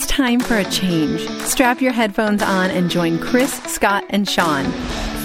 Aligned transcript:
It's 0.00 0.06
time 0.06 0.40
for 0.40 0.56
a 0.56 0.64
change. 0.64 1.28
Strap 1.42 1.82
your 1.82 1.92
headphones 1.92 2.40
on 2.40 2.70
and 2.70 2.88
join 2.90 3.18
Chris, 3.18 3.52
Scott, 3.64 4.02
and 4.08 4.26
Sean. 4.26 4.64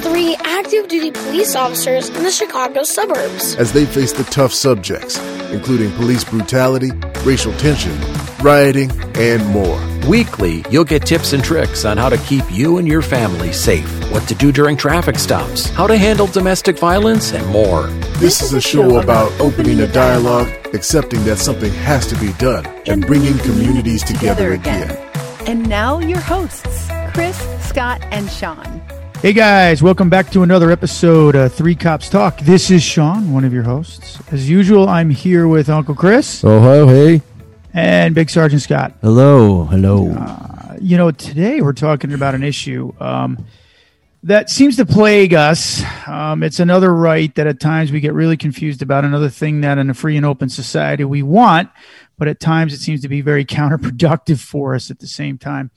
Three 0.01 0.35
active 0.43 0.89
duty 0.89 1.11
police 1.11 1.55
officers 1.55 2.09
in 2.09 2.23
the 2.23 2.29
Chicago 2.29 2.83
suburbs. 2.83 3.55
as 3.55 3.71
they 3.71 3.85
face 3.85 4.11
the 4.11 4.25
tough 4.25 4.51
subjects, 4.51 5.17
including 5.53 5.93
police 5.93 6.25
brutality, 6.25 6.91
racial 7.23 7.53
tension, 7.53 7.97
rioting, 8.43 8.91
and 9.15 9.45
more. 9.45 9.79
Weekly, 10.09 10.65
you'll 10.69 10.83
get 10.83 11.05
tips 11.05 11.31
and 11.31 11.41
tricks 11.41 11.85
on 11.85 11.95
how 11.95 12.09
to 12.09 12.17
keep 12.17 12.43
you 12.51 12.77
and 12.77 12.85
your 12.85 13.01
family 13.01 13.53
safe, 13.53 14.04
what 14.15 14.25
to 14.29 14.35
do 14.35 14.49
during 14.49 14.77
traffic 14.77 15.19
stops, 15.19 15.67
how 15.71 15.85
to 15.85 15.97
handle 15.97 16.25
domestic 16.25 16.79
violence, 16.79 17.33
and 17.33 17.45
more. 17.47 17.87
This 18.17 18.41
is 18.41 18.53
a 18.53 18.61
show 18.61 19.01
about 19.01 19.29
opening 19.41 19.81
a 19.81 19.87
dialogue, 19.87 20.47
accepting 20.73 21.21
that 21.25 21.35
something 21.35 21.73
has 21.73 22.07
to 22.07 22.15
be 22.21 22.31
done, 22.37 22.65
and 22.87 23.05
bringing 23.05 23.37
communities 23.39 24.05
together 24.05 24.53
again. 24.53 24.89
And 25.47 25.67
now, 25.67 25.99
your 25.99 26.21
hosts, 26.21 26.87
Chris, 27.13 27.37
Scott, 27.67 28.01
and 28.11 28.31
Sean. 28.31 28.81
Hey 29.21 29.33
guys, 29.33 29.83
welcome 29.83 30.09
back 30.09 30.29
to 30.31 30.43
another 30.43 30.71
episode 30.71 31.35
of 31.35 31.51
Three 31.53 31.75
Cops 31.75 32.07
Talk. 32.07 32.39
This 32.39 32.71
is 32.71 32.81
Sean, 32.81 33.33
one 33.33 33.43
of 33.43 33.51
your 33.51 33.63
hosts. 33.63 34.17
As 34.31 34.49
usual, 34.49 34.87
I'm 34.87 35.09
here 35.09 35.45
with 35.45 35.67
Uncle 35.67 35.93
Chris 35.93 36.41
Oh, 36.41 36.61
ho, 36.61 36.87
hey. 36.87 37.21
and 37.73 38.15
Big 38.15 38.29
Sergeant 38.29 38.61
Scott. 38.61 38.93
Hello, 39.01 39.65
hello. 39.65 40.05
You 40.79 40.95
know, 40.95 41.11
today 41.11 41.59
we're 41.59 41.73
talking 41.73 42.13
about 42.13 42.33
an 42.33 42.43
issue 42.43 42.93
um, 43.01 43.45
that 44.25 44.49
seems 44.49 44.75
to 44.77 44.85
plague 44.87 45.35
us. 45.35 45.83
Um, 46.07 46.41
it's 46.41 46.59
another 46.59 46.91
right 46.91 47.33
that 47.35 47.45
at 47.45 47.59
times 47.59 47.91
we 47.91 47.99
get 47.99 48.13
really 48.13 48.37
confused 48.37 48.81
about, 48.81 49.05
another 49.05 49.29
thing 49.29 49.61
that 49.61 49.77
in 49.77 49.91
a 49.91 49.93
free 49.93 50.17
and 50.17 50.25
open 50.25 50.49
society 50.49 51.03
we 51.03 51.21
want, 51.21 51.69
but 52.17 52.27
at 52.27 52.39
times 52.39 52.73
it 52.73 52.79
seems 52.79 53.01
to 53.01 53.07
be 53.07 53.21
very 53.21 53.45
counterproductive 53.45 54.39
for 54.39 54.73
us 54.73 54.89
at 54.89 54.97
the 54.97 55.07
same 55.07 55.37
time. 55.37 55.69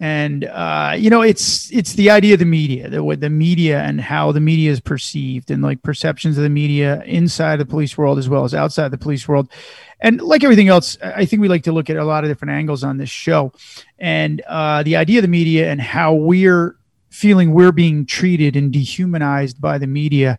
And 0.00 0.46
uh, 0.46 0.94
you 0.98 1.10
know, 1.10 1.20
it's 1.20 1.70
it's 1.70 1.92
the 1.92 2.10
idea 2.10 2.32
of 2.32 2.40
the 2.40 2.46
media, 2.46 2.88
the 2.88 3.16
the 3.16 3.28
media 3.28 3.80
and 3.82 4.00
how 4.00 4.32
the 4.32 4.40
media 4.40 4.70
is 4.70 4.80
perceived, 4.80 5.50
and 5.50 5.62
like 5.62 5.82
perceptions 5.82 6.38
of 6.38 6.42
the 6.42 6.48
media 6.48 7.02
inside 7.04 7.56
the 7.56 7.66
police 7.66 7.98
world 7.98 8.18
as 8.18 8.26
well 8.26 8.44
as 8.44 8.54
outside 8.54 8.90
the 8.92 8.98
police 8.98 9.28
world. 9.28 9.50
And 10.00 10.22
like 10.22 10.42
everything 10.42 10.68
else, 10.68 10.96
I 11.02 11.12
I 11.12 11.24
think 11.26 11.42
we 11.42 11.48
like 11.48 11.64
to 11.64 11.72
look 11.72 11.90
at 11.90 11.98
a 11.98 12.04
lot 12.04 12.24
of 12.24 12.30
different 12.30 12.52
angles 12.52 12.82
on 12.82 12.96
this 12.96 13.10
show, 13.10 13.52
and 13.98 14.40
uh, 14.48 14.82
the 14.84 14.96
idea 14.96 15.18
of 15.18 15.22
the 15.22 15.28
media 15.28 15.70
and 15.70 15.82
how 15.82 16.14
we're 16.14 16.76
feeling 17.10 17.52
we're 17.52 17.72
being 17.72 18.06
treated 18.06 18.56
and 18.56 18.72
dehumanized 18.72 19.60
by 19.60 19.78
the 19.78 19.86
media 19.86 20.38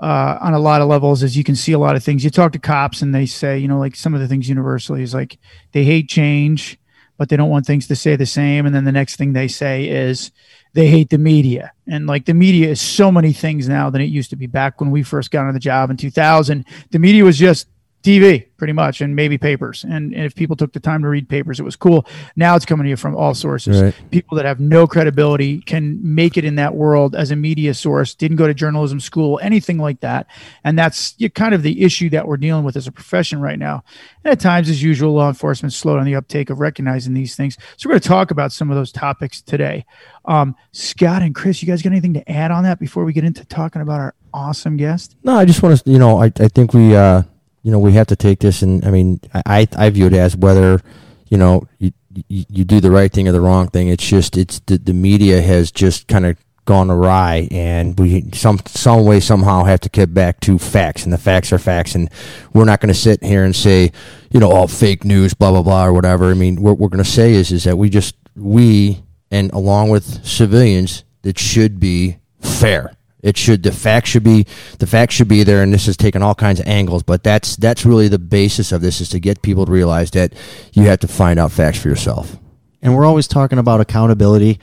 uh, 0.00 0.38
on 0.40 0.54
a 0.54 0.58
lot 0.58 0.80
of 0.80 0.88
levels. 0.88 1.22
As 1.22 1.36
you 1.36 1.44
can 1.44 1.56
see, 1.56 1.72
a 1.72 1.78
lot 1.78 1.96
of 1.96 2.04
things. 2.04 2.24
You 2.24 2.30
talk 2.30 2.52
to 2.52 2.58
cops, 2.58 3.02
and 3.02 3.14
they 3.14 3.26
say, 3.26 3.58
you 3.58 3.68
know, 3.68 3.78
like 3.78 3.96
some 3.96 4.14
of 4.14 4.20
the 4.20 4.28
things 4.28 4.48
universally 4.48 5.02
is 5.02 5.14
like 5.14 5.38
they 5.72 5.84
hate 5.84 6.08
change 6.08 6.78
but 7.18 7.28
they 7.28 7.36
don't 7.36 7.50
want 7.50 7.66
things 7.66 7.88
to 7.88 7.96
stay 7.96 8.16
the 8.16 8.24
same. 8.24 8.64
And 8.64 8.74
then 8.74 8.84
the 8.84 8.92
next 8.92 9.16
thing 9.16 9.32
they 9.32 9.48
say 9.48 9.88
is 9.88 10.30
they 10.72 10.86
hate 10.86 11.10
the 11.10 11.18
media. 11.18 11.72
And 11.86 12.06
like 12.06 12.24
the 12.24 12.32
media 12.32 12.68
is 12.68 12.80
so 12.80 13.10
many 13.12 13.32
things 13.32 13.68
now 13.68 13.90
than 13.90 14.00
it 14.00 14.06
used 14.06 14.30
to 14.30 14.36
be 14.36 14.46
back 14.46 14.80
when 14.80 14.92
we 14.92 15.02
first 15.02 15.32
got 15.32 15.44
on 15.44 15.52
the 15.52 15.60
job 15.60 15.90
in 15.90 15.96
2000. 15.96 16.64
The 16.90 16.98
media 16.98 17.24
was 17.24 17.36
just 17.36 17.66
TV 18.08 18.46
pretty 18.56 18.72
much 18.72 19.00
and 19.00 19.14
maybe 19.14 19.36
papers. 19.38 19.84
And, 19.84 20.12
and 20.14 20.24
if 20.24 20.34
people 20.34 20.56
took 20.56 20.72
the 20.72 20.80
time 20.80 21.02
to 21.02 21.08
read 21.08 21.28
papers, 21.28 21.60
it 21.60 21.62
was 21.62 21.76
cool. 21.76 22.06
Now 22.36 22.56
it's 22.56 22.64
coming 22.64 22.84
to 22.84 22.90
you 22.90 22.96
from 22.96 23.14
all 23.14 23.34
sources. 23.34 23.82
Right. 23.82 23.94
People 24.10 24.36
that 24.36 24.46
have 24.46 24.58
no 24.60 24.86
credibility 24.86 25.60
can 25.60 26.00
make 26.02 26.36
it 26.36 26.44
in 26.44 26.56
that 26.56 26.74
world 26.74 27.14
as 27.14 27.30
a 27.30 27.36
media 27.36 27.74
source, 27.74 28.14
didn't 28.14 28.36
go 28.36 28.46
to 28.46 28.54
journalism 28.54 28.98
school, 28.98 29.38
anything 29.42 29.78
like 29.78 30.00
that. 30.00 30.26
And 30.64 30.78
that's 30.78 31.16
kind 31.34 31.54
of 31.54 31.62
the 31.62 31.82
issue 31.82 32.08
that 32.10 32.26
we're 32.26 32.38
dealing 32.38 32.64
with 32.64 32.76
as 32.76 32.86
a 32.86 32.92
profession 32.92 33.40
right 33.40 33.58
now. 33.58 33.84
And 34.24 34.32
at 34.32 34.40
times, 34.40 34.68
as 34.68 34.82
usual, 34.82 35.12
law 35.12 35.28
enforcement 35.28 35.72
slowed 35.72 36.00
on 36.00 36.06
the 36.06 36.16
uptake 36.16 36.50
of 36.50 36.58
recognizing 36.58 37.14
these 37.14 37.36
things. 37.36 37.56
So 37.76 37.88
we're 37.88 37.92
going 37.92 38.00
to 38.00 38.08
talk 38.08 38.30
about 38.30 38.52
some 38.52 38.70
of 38.70 38.76
those 38.76 38.90
topics 38.90 39.40
today. 39.42 39.84
Um, 40.24 40.56
Scott 40.72 41.22
and 41.22 41.34
Chris, 41.34 41.62
you 41.62 41.68
guys 41.68 41.82
got 41.82 41.92
anything 41.92 42.14
to 42.14 42.30
add 42.30 42.50
on 42.50 42.64
that 42.64 42.80
before 42.80 43.04
we 43.04 43.12
get 43.12 43.24
into 43.24 43.44
talking 43.44 43.82
about 43.82 44.00
our 44.00 44.14
awesome 44.34 44.76
guest? 44.76 45.16
No, 45.22 45.36
I 45.36 45.44
just 45.44 45.62
want 45.62 45.78
to, 45.78 45.90
you 45.90 45.98
know, 45.98 46.20
I, 46.20 46.26
I 46.26 46.48
think 46.48 46.74
we, 46.74 46.94
uh, 46.94 47.22
you 47.68 47.72
know, 47.72 47.78
we 47.78 47.92
have 47.92 48.06
to 48.06 48.16
take 48.16 48.40
this, 48.40 48.62
and 48.62 48.82
I 48.82 48.90
mean, 48.90 49.20
I, 49.44 49.68
I 49.76 49.90
view 49.90 50.06
it 50.06 50.14
as 50.14 50.34
whether, 50.34 50.80
you 51.28 51.36
know, 51.36 51.68
you, 51.78 51.92
you, 52.26 52.64
do 52.64 52.80
the 52.80 52.90
right 52.90 53.12
thing 53.12 53.28
or 53.28 53.32
the 53.32 53.42
wrong 53.42 53.68
thing. 53.68 53.88
It's 53.88 54.08
just, 54.08 54.38
it's 54.38 54.58
the, 54.60 54.78
the 54.78 54.94
media 54.94 55.42
has 55.42 55.70
just 55.70 56.08
kind 56.08 56.24
of 56.24 56.38
gone 56.64 56.90
awry, 56.90 57.46
and 57.50 58.00
we 58.00 58.30
some 58.32 58.58
some 58.64 59.04
way 59.04 59.20
somehow 59.20 59.64
have 59.64 59.80
to 59.80 59.90
get 59.90 60.14
back 60.14 60.40
to 60.40 60.58
facts, 60.58 61.04
and 61.04 61.12
the 61.12 61.18
facts 61.18 61.52
are 61.52 61.58
facts, 61.58 61.94
and 61.94 62.08
we're 62.54 62.64
not 62.64 62.80
going 62.80 62.88
to 62.88 62.98
sit 62.98 63.22
here 63.22 63.44
and 63.44 63.54
say, 63.54 63.92
you 64.30 64.40
know, 64.40 64.50
all 64.50 64.66
fake 64.66 65.04
news, 65.04 65.34
blah 65.34 65.50
blah 65.50 65.62
blah, 65.62 65.84
or 65.84 65.92
whatever. 65.92 66.30
I 66.30 66.34
mean, 66.34 66.62
what 66.62 66.78
we're 66.78 66.88
going 66.88 67.04
to 67.04 67.10
say 67.10 67.34
is 67.34 67.52
is 67.52 67.64
that 67.64 67.76
we 67.76 67.90
just 67.90 68.14
we 68.34 69.02
and 69.30 69.52
along 69.52 69.90
with 69.90 70.24
civilians, 70.24 71.04
it 71.22 71.38
should 71.38 71.78
be 71.78 72.16
fair. 72.40 72.94
It 73.22 73.36
should 73.36 73.62
the 73.62 73.72
facts 73.72 74.10
should 74.10 74.22
be 74.22 74.46
the 74.78 74.86
facts 74.86 75.14
should 75.14 75.28
be 75.28 75.42
there, 75.42 75.62
and 75.62 75.72
this 75.72 75.88
is 75.88 75.96
taking 75.96 76.22
all 76.22 76.34
kinds 76.34 76.60
of 76.60 76.66
angles. 76.68 77.02
But 77.02 77.24
that's 77.24 77.56
that's 77.56 77.84
really 77.84 78.08
the 78.08 78.18
basis 78.18 78.70
of 78.70 78.80
this 78.80 79.00
is 79.00 79.08
to 79.10 79.20
get 79.20 79.42
people 79.42 79.66
to 79.66 79.72
realize 79.72 80.12
that 80.12 80.34
you 80.72 80.84
have 80.84 81.00
to 81.00 81.08
find 81.08 81.38
out 81.38 81.52
facts 81.52 81.80
for 81.80 81.88
yourself. 81.88 82.36
And 82.80 82.94
we're 82.94 83.06
always 83.06 83.26
talking 83.26 83.58
about 83.58 83.80
accountability. 83.80 84.60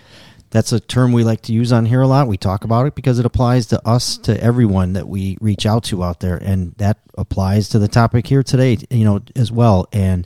That's 0.52 0.72
a 0.72 0.80
term 0.80 1.12
we 1.12 1.26
like 1.26 1.42
to 1.42 1.54
use 1.54 1.74
on 1.74 1.86
here 1.86 2.02
a 2.02 2.08
lot. 2.08 2.30
We 2.30 2.38
talk 2.38 2.64
about 2.64 2.86
it 2.86 2.96
because 2.96 3.20
it 3.20 3.26
applies 3.26 3.66
to 3.68 3.86
us, 3.86 4.18
to 4.20 4.42
everyone 4.42 4.94
that 4.94 5.06
we 5.06 5.38
reach 5.42 5.66
out 5.66 5.84
to 5.86 6.02
out 6.02 6.22
there. 6.22 6.38
And 6.38 6.74
that 6.76 6.98
applies 7.18 7.68
to 7.70 7.80
the 7.80 7.90
topic 7.90 8.26
here 8.28 8.42
today, 8.42 8.78
you 8.90 9.04
know, 9.04 9.20
as 9.36 9.52
well. 9.52 9.88
And 9.92 10.26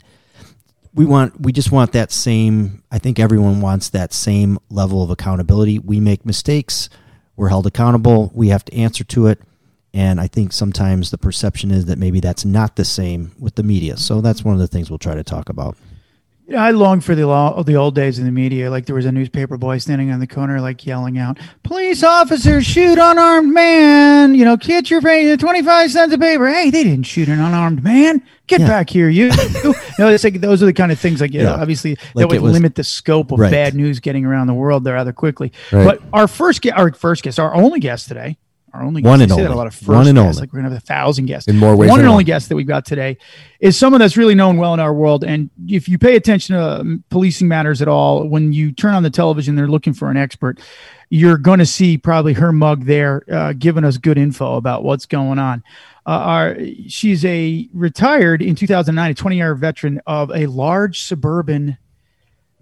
we 0.94 1.04
want, 1.04 1.40
we 1.40 1.50
just 1.50 1.72
want 1.72 1.90
that 1.92 2.12
same, 2.12 2.84
I 2.92 2.98
think 2.98 3.18
everyone 3.18 3.60
wants 3.60 3.88
that 3.88 4.12
same 4.12 4.60
level 4.68 5.02
of 5.02 5.10
accountability. 5.10 5.80
We 5.80 5.98
make 5.98 6.24
mistakes, 6.24 6.88
we're 7.40 7.48
held 7.48 7.66
accountable, 7.66 8.30
we 8.34 8.48
have 8.48 8.66
to 8.66 8.74
answer 8.74 9.02
to 9.02 9.26
it. 9.26 9.40
And 9.94 10.20
I 10.20 10.26
think 10.26 10.52
sometimes 10.52 11.10
the 11.10 11.16
perception 11.16 11.70
is 11.70 11.86
that 11.86 11.98
maybe 11.98 12.20
that's 12.20 12.44
not 12.44 12.76
the 12.76 12.84
same 12.84 13.32
with 13.38 13.54
the 13.54 13.62
media. 13.62 13.96
So 13.96 14.20
that's 14.20 14.44
one 14.44 14.54
of 14.54 14.60
the 14.60 14.68
things 14.68 14.90
we'll 14.90 14.98
try 14.98 15.14
to 15.14 15.24
talk 15.24 15.48
about. 15.48 15.74
You 16.50 16.56
know, 16.56 16.62
I 16.62 16.72
long 16.72 17.00
for 17.00 17.14
the 17.14 17.28
law, 17.28 17.62
the 17.62 17.76
old 17.76 17.94
days 17.94 18.18
in 18.18 18.24
the 18.24 18.32
media. 18.32 18.72
Like 18.72 18.86
there 18.86 18.96
was 18.96 19.06
a 19.06 19.12
newspaper 19.12 19.56
boy 19.56 19.78
standing 19.78 20.10
on 20.10 20.18
the 20.18 20.26
corner, 20.26 20.60
like 20.60 20.84
yelling 20.84 21.16
out, 21.16 21.38
"Police 21.62 22.02
officers 22.02 22.66
shoot 22.66 22.98
unarmed 22.98 23.54
man!" 23.54 24.34
You 24.34 24.44
know, 24.44 24.56
get 24.56 24.90
your 24.90 25.00
pay 25.00 25.36
twenty 25.36 25.62
five 25.62 25.92
cents 25.92 26.12
a 26.12 26.18
paper. 26.18 26.48
Hey, 26.48 26.70
they 26.70 26.82
didn't 26.82 27.04
shoot 27.04 27.28
an 27.28 27.38
unarmed 27.38 27.84
man. 27.84 28.20
Get 28.48 28.62
Yeah. 28.62 28.66
back 28.66 28.90
here, 28.90 29.08
you. 29.08 29.28
no, 30.00 30.08
it's 30.08 30.24
like 30.24 30.40
those 30.40 30.60
are 30.60 30.66
the 30.66 30.72
kind 30.72 30.90
of 30.90 30.98
things 30.98 31.20
like 31.20 31.32
you 31.32 31.40
know, 31.44 31.54
Yeah. 31.54 31.60
obviously 31.62 31.90
Like 32.16 32.24
that 32.24 32.28
would 32.30 32.40
was- 32.42 32.52
limit 32.54 32.74
the 32.74 32.82
scope 32.82 33.30
of 33.30 33.38
Right. 33.38 33.52
bad 33.52 33.76
news 33.76 34.00
getting 34.00 34.24
around 34.24 34.48
the 34.48 34.54
world 34.54 34.82
there 34.82 34.94
rather 34.94 35.12
quickly. 35.12 35.52
Right. 35.70 35.84
But 35.84 36.00
our 36.12 36.26
first, 36.26 36.66
our 36.72 36.92
first 36.92 37.22
guest, 37.22 37.38
our 37.38 37.54
only 37.54 37.78
guest 37.78 38.08
today, 38.08 38.38
our 38.72 38.82
only 38.82 39.02
One 39.02 39.18
guest, 39.20 39.30
and 39.32 39.40
I 39.40 39.44
only. 39.44 39.54
a 39.54 39.56
lot 39.56 39.66
of 39.66 39.74
first 39.74 39.88
One 39.88 40.06
and 40.06 40.16
guests, 40.16 40.36
only. 40.36 40.40
like 40.40 40.52
we're 40.52 40.60
gonna 40.60 40.70
have 40.74 40.78
a 40.82 40.86
thousand 40.86 41.26
guests 41.26 41.48
In 41.48 41.56
more 41.58 41.74
ways 41.76 41.88
One 41.88 41.98
than 41.98 42.06
and 42.06 42.10
only 42.12 42.22
one. 42.22 42.26
guest 42.26 42.48
that 42.48 42.56
we've 42.56 42.66
got 42.66 42.84
today 42.84 43.16
is 43.60 43.76
someone 43.76 44.00
that's 44.00 44.16
really 44.16 44.34
known 44.34 44.56
well 44.56 44.74
in 44.74 44.80
our 44.80 44.94
world. 44.94 45.24
And 45.24 45.50
if 45.68 45.88
you 45.88 45.98
pay 45.98 46.16
attention 46.16 46.54
to 46.56 46.80
um, 46.80 47.04
policing 47.10 47.48
matters 47.48 47.82
at 47.82 47.88
all, 47.88 48.26
when 48.28 48.52
you 48.52 48.72
turn 48.72 48.94
on 48.94 49.02
the 49.02 49.10
television, 49.10 49.54
they're 49.56 49.68
looking 49.68 49.92
for 49.92 50.10
an 50.10 50.16
expert. 50.16 50.60
You're 51.12 51.38
going 51.38 51.58
to 51.58 51.66
see 51.66 51.98
probably 51.98 52.34
her 52.34 52.52
mug 52.52 52.84
there, 52.84 53.24
uh, 53.30 53.52
giving 53.52 53.82
us 53.84 53.98
good 53.98 54.16
info 54.16 54.54
about 54.56 54.84
what's 54.84 55.06
going 55.06 55.40
on. 55.40 55.64
Uh, 56.06 56.10
our, 56.10 56.56
she's 56.86 57.24
a 57.24 57.68
retired 57.74 58.40
in 58.42 58.54
2009, 58.54 59.10
a 59.10 59.14
20 59.14 59.36
year 59.36 59.54
veteran 59.56 60.00
of 60.06 60.30
a 60.30 60.46
large 60.46 61.00
suburban 61.02 61.76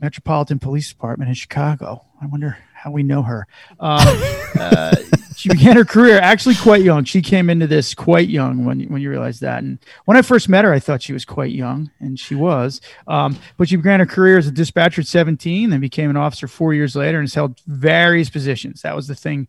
metropolitan 0.01 0.59
police 0.59 0.89
department 0.89 1.29
in 1.29 1.35
Chicago. 1.35 2.05
I 2.23 2.27
wonder 2.27 2.57
how 2.73 2.91
we 2.91 3.03
know 3.03 3.23
her. 3.23 3.47
Um, 3.79 3.99
uh, 4.59 4.97
she 5.38 5.49
began 5.49 5.76
her 5.76 5.84
career 5.84 6.19
actually 6.19 6.56
quite 6.56 6.82
young. 6.82 7.04
She 7.04 7.22
came 7.22 7.49
into 7.49 7.69
this 7.69 7.94
quite 7.94 8.28
young 8.28 8.65
when 8.65 8.81
when 8.88 9.00
you 9.00 9.09
realize 9.09 9.38
that. 9.38 9.62
And 9.62 9.78
when 10.04 10.16
I 10.16 10.22
first 10.22 10.49
met 10.49 10.65
her, 10.65 10.72
I 10.72 10.81
thought 10.81 11.00
she 11.00 11.12
was 11.12 11.25
quite 11.25 11.53
young, 11.53 11.93
and 12.00 12.19
she 12.19 12.35
was. 12.35 12.81
Um, 13.06 13.38
but 13.56 13.69
she 13.69 13.76
began 13.76 14.00
her 14.00 14.06
career 14.06 14.38
as 14.38 14.49
a 14.49 14.50
dispatcher 14.50 15.02
at 15.02 15.06
17, 15.06 15.70
then 15.70 15.79
became 15.79 16.11
an 16.11 16.17
officer 16.17 16.49
four 16.49 16.75
years 16.75 16.96
later, 16.96 17.19
and 17.19 17.29
has 17.29 17.35
held 17.35 17.61
various 17.69 18.29
positions. 18.29 18.82
That 18.82 18.96
was 18.96 19.06
the 19.06 19.14
thing. 19.14 19.46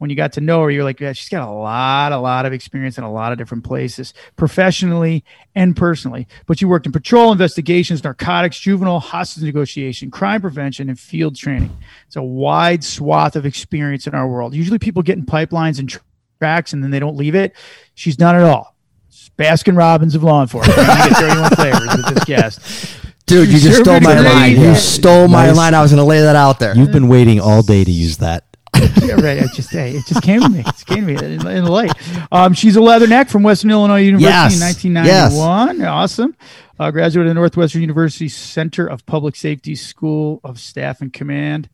When 0.00 0.08
you 0.08 0.16
got 0.16 0.32
to 0.32 0.40
know 0.40 0.62
her, 0.62 0.70
you're 0.70 0.82
like, 0.82 0.98
yeah, 0.98 1.12
she's 1.12 1.28
got 1.28 1.46
a 1.46 1.52
lot, 1.52 2.12
a 2.12 2.16
lot 2.18 2.46
of 2.46 2.54
experience 2.54 2.96
in 2.96 3.04
a 3.04 3.12
lot 3.12 3.32
of 3.32 3.38
different 3.38 3.64
places, 3.64 4.14
professionally 4.34 5.24
and 5.54 5.76
personally. 5.76 6.26
But 6.46 6.58
she 6.58 6.64
worked 6.64 6.86
in 6.86 6.92
patrol 6.92 7.32
investigations, 7.32 8.02
narcotics, 8.02 8.58
juvenile 8.58 8.98
hostage 9.00 9.44
negotiation, 9.44 10.10
crime 10.10 10.40
prevention, 10.40 10.88
and 10.88 10.98
field 10.98 11.36
training. 11.36 11.76
It's 12.06 12.16
a 12.16 12.22
wide 12.22 12.82
swath 12.82 13.36
of 13.36 13.44
experience 13.44 14.06
in 14.06 14.14
our 14.14 14.26
world. 14.26 14.54
Usually 14.54 14.78
people 14.78 15.02
get 15.02 15.18
in 15.18 15.26
pipelines 15.26 15.78
and 15.78 15.86
tr- 15.88 15.98
tracks 16.38 16.72
and 16.72 16.82
then 16.82 16.90
they 16.90 16.98
don't 16.98 17.16
leave 17.16 17.34
it. 17.34 17.54
She's 17.94 18.16
done 18.16 18.36
it 18.36 18.42
all. 18.42 18.74
It's 19.08 19.30
Baskin 19.38 19.76
Robbins 19.76 20.14
of 20.14 20.22
law 20.22 20.40
enforcement. 20.40 20.78
You 20.78 20.84
get 20.86 21.16
31 21.18 21.50
flavors 21.56 21.96
with 21.96 22.14
this 22.14 22.24
guest. 22.24 22.96
Dude, 23.26 23.48
you 23.48 23.58
just 23.60 23.82
stole 23.82 24.00
my 24.00 24.18
line. 24.18 24.52
You 24.52 24.56
media. 24.58 24.74
stole 24.76 25.28
my 25.28 25.46
Nice. 25.48 25.56
line. 25.56 25.74
I 25.74 25.82
was 25.82 25.90
going 25.92 25.98
to 26.02 26.04
lay 26.08 26.20
that 26.22 26.34
out 26.36 26.58
there. 26.58 26.74
You've 26.74 26.90
been 26.90 27.06
waiting 27.08 27.38
all 27.38 27.62
day 27.62 27.84
to 27.84 27.90
use 27.90 28.16
that. 28.16 28.49
Yeah, 29.02 29.14
right. 29.14 29.38
It 29.38 29.50
just, 29.54 29.70
hey, 29.70 29.92
it 29.92 30.04
just 30.06 30.22
came 30.22 30.40
to 30.40 30.48
me. 30.48 30.60
It 30.60 30.66
just 30.66 30.86
came 30.86 31.06
to 31.06 31.12
me 31.12 31.14
in, 31.16 31.46
in 31.46 31.64
the 31.64 31.70
light. 31.70 31.92
Um, 32.30 32.52
she's 32.54 32.76
a 32.76 32.80
leatherneck 32.80 33.28
from 33.30 33.42
Western 33.42 33.70
Illinois 33.70 34.02
University 34.02 34.30
Yes. 34.30 34.54
in 34.84 34.94
1991. 34.94 35.82
Awesome. 35.86 36.36
Uh, 36.78 36.90
graduate 36.90 37.26
of 37.26 37.34
Northwestern 37.34 37.80
University 37.82 38.28
Center 38.28 38.86
of 38.86 39.04
Public 39.06 39.36
Safety 39.36 39.74
School 39.74 40.40
of 40.44 40.58
Staff 40.60 41.00
and 41.00 41.12
Command. 41.12 41.68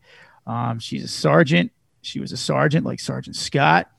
Um, 0.47 0.79
she's 0.79 1.05
a 1.05 1.09
sergeant. 1.09 1.73
She 2.03 2.21
was 2.21 2.33
a 2.33 2.37
sergeant 2.37 2.87
like 2.87 3.01
Sergeant 3.01 3.37
Scott. 3.37 3.91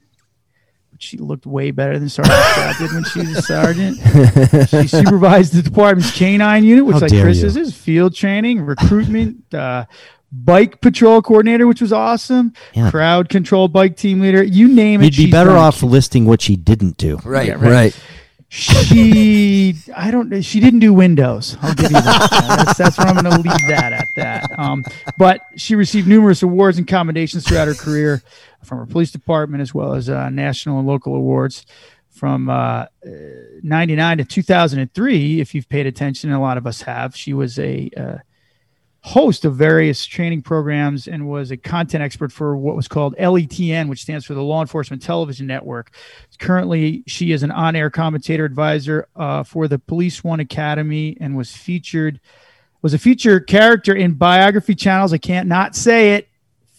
But 0.91 1.01
she 1.01 1.17
looked 1.17 1.45
way 1.45 1.71
better 1.71 1.99
than 1.99 2.09
Sergeant 2.09 2.35
Scott 2.37 2.75
did 2.79 2.91
when 2.93 3.03
she 3.03 3.19
was 3.19 3.37
a 3.37 3.41
sergeant. 3.41 3.97
She 4.69 4.87
supervised 4.87 5.53
the 5.53 5.61
department's 5.61 6.17
canine 6.17 6.63
unit, 6.63 6.85
which 6.85 6.95
How 6.95 7.01
like 7.01 7.11
Chris 7.11 7.43
is 7.43 7.75
field 7.75 8.15
training, 8.15 8.61
recruitment, 8.61 9.53
uh, 9.53 9.85
bike 10.31 10.81
patrol 10.81 11.21
coordinator, 11.21 11.67
which 11.67 11.81
was 11.81 11.93
awesome. 11.93 12.53
Yeah. 12.73 12.89
Crowd 12.91 13.29
control 13.29 13.67
bike 13.67 13.95
team 13.97 14.19
leader. 14.19 14.43
You 14.43 14.67
name 14.67 15.01
it. 15.01 15.17
You'd 15.17 15.25
be 15.27 15.31
better 15.31 15.49
done 15.51 15.57
it. 15.57 15.61
off 15.61 15.83
listing 15.83 16.25
what 16.25 16.41
she 16.41 16.55
didn't 16.55 16.97
do. 16.97 17.17
Right, 17.23 17.47
Yeah, 17.47 17.53
right. 17.55 17.71
right. 17.71 17.99
she 18.49 19.75
i 19.95 20.09
don't 20.09 20.41
she 20.41 20.61
didn't 20.61 20.79
do 20.79 20.93
windows 20.93 21.57
i'll 21.61 21.73
give 21.73 21.91
you 21.91 21.99
that 21.99 22.29
that's, 22.65 22.77
that's 22.77 22.97
where 22.97 23.07
i'm 23.07 23.13
going 23.21 23.25
to 23.25 23.41
leave 23.41 23.67
that 23.67 23.91
at 23.91 24.07
that 24.15 24.57
um, 24.57 24.85
but 25.17 25.41
she 25.57 25.75
received 25.75 26.07
numerous 26.07 26.41
awards 26.43 26.77
and 26.77 26.87
commendations 26.87 27.45
throughout 27.45 27.67
her 27.67 27.73
career 27.73 28.21
from 28.63 28.77
her 28.77 28.85
police 28.85 29.11
department 29.11 29.61
as 29.61 29.73
well 29.73 29.93
as 29.93 30.09
uh, 30.09 30.29
national 30.29 30.79
and 30.79 30.87
local 30.87 31.13
awards 31.15 31.65
from 32.09 32.49
uh, 32.49 32.53
uh, 32.53 33.09
99 33.63 34.19
to 34.19 34.23
2003 34.23 35.41
if 35.41 35.53
you've 35.53 35.67
paid 35.67 35.85
attention 35.85 36.29
and 36.29 36.37
a 36.37 36.41
lot 36.41 36.57
of 36.57 36.65
us 36.65 36.81
have 36.83 37.15
she 37.17 37.33
was 37.33 37.59
a 37.59 37.89
uh, 37.97 38.17
host 39.01 39.45
of 39.45 39.55
various 39.55 40.05
training 40.05 40.41
programs 40.41 41.07
and 41.07 41.27
was 41.27 41.51
a 41.51 41.57
content 41.57 42.03
expert 42.03 42.31
for 42.31 42.57
what 42.57 42.75
was 42.75 42.87
called 42.87 43.15
LETN, 43.17 43.87
which 43.89 44.01
stands 44.01 44.25
for 44.25 44.33
the 44.33 44.41
Law 44.41 44.61
Enforcement 44.61 45.01
Television 45.01 45.47
Network. 45.47 45.91
Currently, 46.39 47.03
she 47.07 47.31
is 47.31 47.43
an 47.43 47.51
on-air 47.51 47.89
commentator 47.89 48.45
advisor 48.45 49.07
uh, 49.15 49.43
for 49.43 49.67
the 49.67 49.79
Police 49.79 50.23
One 50.23 50.39
Academy 50.39 51.17
and 51.19 51.37
was 51.37 51.55
featured 51.55 52.19
was 52.81 52.93
a 52.93 52.99
featured 52.99 53.47
character 53.47 53.95
in 53.95 54.13
biography 54.13 54.75
channels. 54.75 55.11
I 55.11 55.17
can't 55.17 55.47
not 55.47 55.75
say 55.75 56.13
it. 56.13 56.27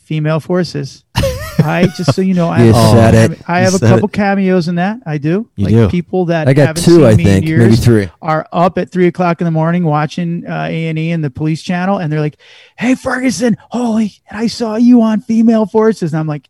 Female 0.04 0.40
Forces. 0.40 1.04
I 1.60 1.86
just 1.86 2.14
so 2.14 2.22
you 2.22 2.34
know, 2.34 2.48
I 2.48 2.64
You 2.64 2.72
have, 2.72 2.90
said 2.92 3.14
I 3.14 3.18
it. 3.24 3.30
have, 3.30 3.44
I 3.48 3.58
You 3.58 3.64
have 3.64 3.74
a 3.74 3.78
said 3.78 3.88
couple 3.90 4.08
cameos 4.08 4.68
in 4.68 4.76
that. 4.76 5.00
I 5.06 5.18
do. 5.18 5.48
You 5.56 5.64
like 5.64 5.74
do. 5.74 5.88
people 5.88 6.26
that 6.26 6.48
I 6.48 6.52
got 6.54 6.66
haven't 6.68 6.84
two, 6.84 6.90
seen 6.96 7.04
I 7.04 7.14
me 7.14 7.22
in 7.22 7.28
think, 7.28 7.44
maybe 7.44 7.48
years 7.48 7.84
three. 7.84 8.08
are 8.22 8.46
up 8.52 8.78
at 8.78 8.90
three 8.90 9.06
o'clock 9.06 9.40
in 9.40 9.44
the 9.44 9.50
morning 9.50 9.84
watching 9.84 10.46
uh, 10.46 10.66
A 10.70 10.88
and 10.88 10.98
E 10.98 11.10
and 11.10 11.22
the 11.24 11.30
Police 11.30 11.62
Channel, 11.62 11.98
and 11.98 12.12
they're 12.12 12.20
like, 12.20 12.36
"Hey, 12.78 12.94
Ferguson, 12.94 13.56
holy, 13.70 14.12
And 14.30 14.38
I 14.40 14.46
saw 14.46 14.76
you 14.76 15.02
on 15.02 15.20
Female 15.20 15.66
Forces," 15.66 16.12
and 16.12 16.20
I'm 16.20 16.26
like, 16.28 16.48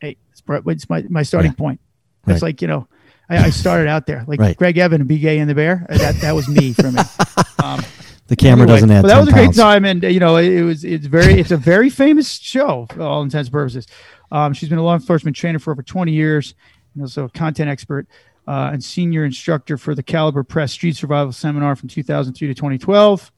"Hey, 0.00 0.16
it's, 0.32 0.42
it's 0.66 0.88
my 0.90 1.04
my 1.08 1.22
starting 1.22 1.52
point." 1.54 1.80
It's 2.26 2.34
Right. 2.34 2.48
like 2.48 2.62
you 2.62 2.68
know, 2.68 2.88
I, 3.30 3.36
I 3.46 3.50
started 3.50 3.88
out 3.88 4.06
there, 4.06 4.24
like 4.26 4.40
Right. 4.40 4.56
Greg 4.56 4.76
Evigan 4.78 5.00
and 5.02 5.10
BJ 5.10 5.38
and 5.40 5.48
the 5.48 5.54
Bear. 5.54 5.86
Uh, 5.88 5.98
That 5.98 6.14
that 6.20 6.32
was 6.34 6.48
me 6.48 6.72
for 6.72 6.90
me. 6.90 7.00
Um, 7.62 7.82
The 8.28 8.36
camera 8.36 8.64
anyway, 8.64 8.76
doesn't 8.76 8.90
add 8.90 9.02
But 9.02 9.08
that 9.08 9.14
10 9.14 9.20
was 9.20 9.28
a 9.28 9.32
great 9.32 9.44
pounds. 9.46 9.56
time, 9.56 9.84
and 9.86 10.04
uh, 10.04 10.08
you 10.08 10.20
know, 10.20 10.36
it, 10.36 10.52
it 10.52 10.62
was 10.62 10.84
it's 10.84 11.06
very 11.06 11.40
it's 11.40 11.50
a 11.50 11.56
very 11.56 11.88
famous 11.90 12.30
show 12.38 12.86
for 12.90 13.00
all 13.02 13.22
intents 13.22 13.48
and 13.48 13.52
purposes. 13.52 13.86
Um, 14.30 14.52
she's 14.52 14.68
been 14.68 14.78
a 14.78 14.82
law 14.82 14.94
enforcement 14.94 15.36
trainer 15.36 15.58
for 15.58 15.72
over 15.72 15.82
20 15.82 16.12
years, 16.12 16.54
and 16.94 17.02
also 17.02 17.24
a 17.24 17.28
content 17.30 17.70
expert 17.70 18.06
uh, 18.46 18.70
and 18.72 18.82
senior 18.82 19.24
instructor 19.24 19.76
for 19.76 19.94
the 19.94 20.02
Calibre 20.02 20.44
Press 20.44 20.72
Street 20.72 20.96
Survival 20.96 21.32
Seminar 21.32 21.76
from 21.76 21.88
2003 21.88 22.48
to 22.48 22.54
2012. 22.54 23.30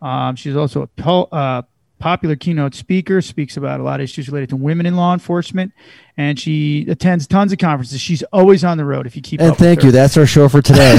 Um, 0.00 0.34
she's 0.36 0.56
also 0.56 0.82
a 0.82 0.86
po- 0.88 1.28
uh, 1.30 1.62
popular 2.00 2.34
keynote 2.34 2.74
speaker, 2.74 3.20
speaks 3.22 3.56
about 3.56 3.78
a 3.78 3.82
lot 3.84 4.00
of 4.00 4.04
issues 4.04 4.28
related 4.28 4.48
to 4.48 4.56
women 4.56 4.84
in 4.86 4.96
law 4.96 5.12
enforcement, 5.12 5.72
and 6.16 6.40
she 6.40 6.84
attends 6.88 7.28
tons 7.28 7.52
of 7.52 7.58
conferences. 7.60 8.00
She's 8.00 8.24
always 8.32 8.64
on 8.64 8.76
the 8.76 8.84
road. 8.84 9.06
If 9.06 9.14
you 9.14 9.22
keep 9.22 9.40
And 9.40 9.56
thank 9.56 9.84
you. 9.84 9.92
That's 9.92 10.16
our 10.16 10.26
show 10.26 10.48
for 10.48 10.60
today. 10.60 10.96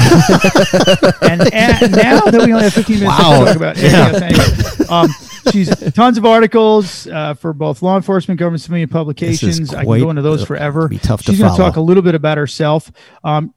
and, 1.20 1.52
and 1.52 1.92
now 1.92 2.20
that 2.22 2.42
we 2.46 2.52
only 2.52 2.64
have 2.64 2.72
15 2.72 3.00
minutes 3.00 3.18
Wow. 3.18 3.40
to 3.40 3.44
talk 3.44 3.56
about 3.56 3.76
anyway, 3.76 4.86
um, 4.88 5.08
she's 5.50 5.68
tons 5.94 6.18
of 6.18 6.24
articles 6.26 7.06
uh, 7.06 7.34
for 7.34 7.52
both 7.52 7.82
law 7.82 7.96
enforcement, 7.96 8.38
government 8.38 8.62
civilian 8.62 8.88
publications. 8.88 9.72
I 9.74 9.84
can 9.84 9.98
go 10.00 10.10
into 10.10 10.22
those 10.22 10.44
forever. 10.44 10.88
be 10.88 10.98
tough 10.98 11.22
to 11.24 11.32
she's 11.32 11.40
going 11.40 11.52
to 11.52 11.56
talk 11.56 11.76
a 11.76 11.80
little 11.80 12.02
bit 12.02 12.14
about 12.14 12.38
herself. 12.38 12.90
Um, 13.22 13.54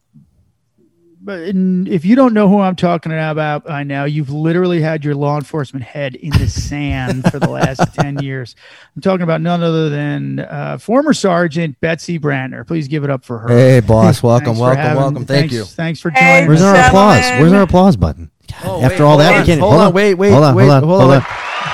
but 1.19 1.41
in, 1.41 1.87
if 1.87 2.05
you 2.05 2.15
don't 2.15 2.33
know 2.33 2.47
who 2.47 2.61
I'm 2.61 2.77
talking 2.77 3.11
about 3.11 3.65
by 3.65 3.83
now, 3.83 4.05
you've 4.05 4.29
literally 4.29 4.79
had 4.79 5.03
your 5.03 5.13
law 5.13 5.35
enforcement 5.35 5.83
head 5.83 6.15
in 6.15 6.29
the 6.29 6.47
sand 6.47 7.29
for 7.29 7.37
the 7.39 7.49
last 7.49 7.93
10 7.95 8.19
years. 8.19 8.55
I'm 8.95 9.01
talking 9.01 9.23
about 9.23 9.41
none 9.41 9.61
other 9.61 9.89
than 9.89 10.39
uh, 10.39 10.77
former 10.77 11.13
Sergeant 11.13 11.77
Betsy 11.81 12.17
Brantner. 12.17 12.65
Please 12.65 12.87
give 12.87 13.03
it 13.03 13.09
up 13.09 13.25
for 13.25 13.39
her. 13.39 13.47
hey, 13.49 13.79
boss. 13.81 14.23
Welcome, 14.23 14.57
welcome, 14.57 14.77
having- 14.79 14.97
welcome. 14.97 15.25
Thank 15.25 15.51
thanks- 15.51 15.53
you. 15.53 15.63
Thanks 15.65 15.99
for 15.99 16.11
Hey, 16.11 16.19
joining 16.43 16.47
Where's 16.47 16.61
us. 16.61 16.77
our 16.77 16.87
applause? 16.87 17.21
Where's 17.41 17.51
our 17.53 17.61
applause 17.63 17.97
button? 17.97 18.31
Oh, 18.63 18.81
After 18.81 19.03
wait, 19.03 19.09
all 19.09 19.17
that, 19.17 19.25
hold 19.25 19.35
we 19.35 19.39
on, 19.39 19.45
can't. 19.45 19.59
Hold 19.59 19.73
on, 19.81 19.93
wait, 19.93 20.13
wait, 20.13 20.31
hold 20.31 20.43
on, 20.45 20.55
wait, 20.55 20.67
hold 20.69 20.83
on, 20.83 20.87
hold 20.87 21.01
hold 21.01 21.13
on. 21.15 21.25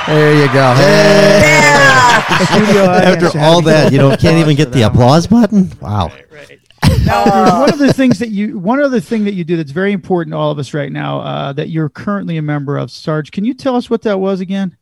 There 0.07 0.33
you 0.33 0.47
go. 0.53 0.73
Hey. 0.75 1.39
Yeah. 1.41 3.13
After 3.21 3.39
all 3.39 3.61
that, 3.63 3.89
a 3.89 3.91
you 3.91 3.97
know, 3.97 4.15
can't 4.15 4.37
even 4.37 4.55
get 4.55 4.71
the 4.71 4.83
applause 4.83 5.27
button. 5.27 5.71
Wow. 5.81 6.11
Now, 7.05 7.23
there's 7.25 7.53
one 7.53 7.73
of 7.73 7.79
the 7.79 7.93
things 7.93 8.19
that 8.19 8.29
you, 8.29 8.59
one 8.59 8.81
other 8.81 8.99
thing 8.99 9.23
that 9.25 9.33
you 9.33 9.43
do 9.43 9.57
that's 9.57 9.71
very 9.71 9.91
important 9.91 10.33
to 10.33 10.37
all 10.37 10.51
of 10.51 10.59
us 10.59 10.73
right 10.73 10.91
now, 10.91 11.19
uh, 11.21 11.53
that 11.53 11.69
you're 11.69 11.89
currently 11.89 12.37
a 12.37 12.41
member 12.41 12.77
of. 12.77 12.91
Sarge, 12.91 13.31
can 13.31 13.45
you 13.45 13.53
tell 13.53 13.75
us 13.75 13.89
what 13.89 14.01
that 14.03 14.19
was 14.19 14.41
again? 14.41 14.77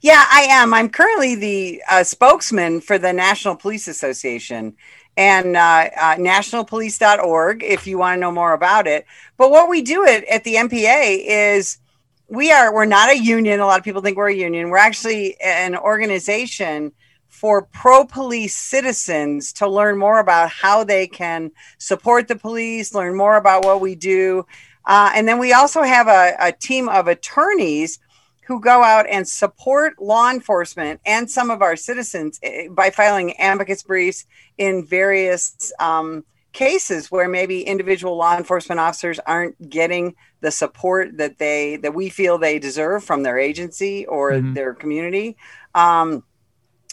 Yeah, 0.00 0.24
I 0.30 0.42
am. 0.50 0.74
I'm 0.74 0.88
currently 0.88 1.36
the 1.36 1.82
uh, 1.88 2.04
spokesman 2.04 2.80
for 2.80 2.98
the 2.98 3.12
National 3.12 3.54
Police 3.54 3.86
Association 3.86 4.76
and 5.16 5.56
uh, 5.56 5.90
uh, 5.96 6.16
nationalpolice.org 6.16 7.62
if 7.62 7.86
you 7.86 7.98
want 7.98 8.16
to 8.16 8.20
know 8.20 8.32
more 8.32 8.52
about 8.52 8.86
it. 8.86 9.06
But 9.36 9.50
what 9.50 9.68
we 9.68 9.82
do 9.82 10.04
at, 10.06 10.24
at 10.24 10.44
the 10.44 10.54
NPA 10.54 11.22
is 11.24 11.78
we 12.32 12.50
are 12.50 12.72
we're 12.72 12.86
not 12.86 13.10
a 13.10 13.18
union. 13.18 13.60
A 13.60 13.66
lot 13.66 13.78
of 13.78 13.84
people 13.84 14.00
think 14.00 14.16
we're 14.16 14.30
a 14.30 14.34
union. 14.34 14.70
We're 14.70 14.78
actually 14.78 15.38
an 15.42 15.76
organization 15.76 16.92
for 17.28 17.60
pro 17.60 18.06
police 18.06 18.56
citizens 18.56 19.52
to 19.54 19.68
learn 19.68 19.98
more 19.98 20.18
about 20.18 20.48
how 20.48 20.82
they 20.82 21.06
can 21.06 21.50
support 21.76 22.28
the 22.28 22.36
police, 22.36 22.94
learn 22.94 23.14
more 23.18 23.36
about 23.36 23.66
what 23.66 23.82
we 23.82 23.94
do. 23.94 24.46
Uh, 24.86 25.12
and 25.14 25.28
then 25.28 25.38
we 25.38 25.52
also 25.52 25.82
have 25.82 26.08
a, 26.08 26.34
a 26.40 26.52
team 26.52 26.88
of 26.88 27.06
attorneys 27.06 27.98
who 28.46 28.60
go 28.60 28.82
out 28.82 29.06
and 29.10 29.28
support 29.28 30.00
law 30.00 30.30
enforcement 30.30 31.00
and 31.04 31.30
some 31.30 31.50
of 31.50 31.60
our 31.60 31.76
citizens 31.76 32.40
eh, 32.42 32.66
by 32.70 32.88
filing 32.88 33.34
amicus 33.40 33.82
briefs 33.82 34.24
in 34.56 34.86
various 34.86 35.70
um, 35.78 36.24
cases 36.52 37.10
where 37.10 37.28
maybe 37.28 37.62
individual 37.62 38.16
law 38.16 38.36
enforcement 38.36 38.80
officers 38.80 39.18
aren't 39.26 39.70
getting 39.70 40.14
the 40.40 40.50
support 40.50 41.16
that 41.18 41.38
they 41.38 41.76
that 41.76 41.94
we 41.94 42.08
feel 42.08 42.38
they 42.38 42.58
deserve 42.58 43.04
from 43.04 43.22
their 43.22 43.38
agency 43.38 44.06
or 44.06 44.32
Mhm. 44.32 44.54
their 44.54 44.74
community. 44.74 45.36
Um, 45.74 46.24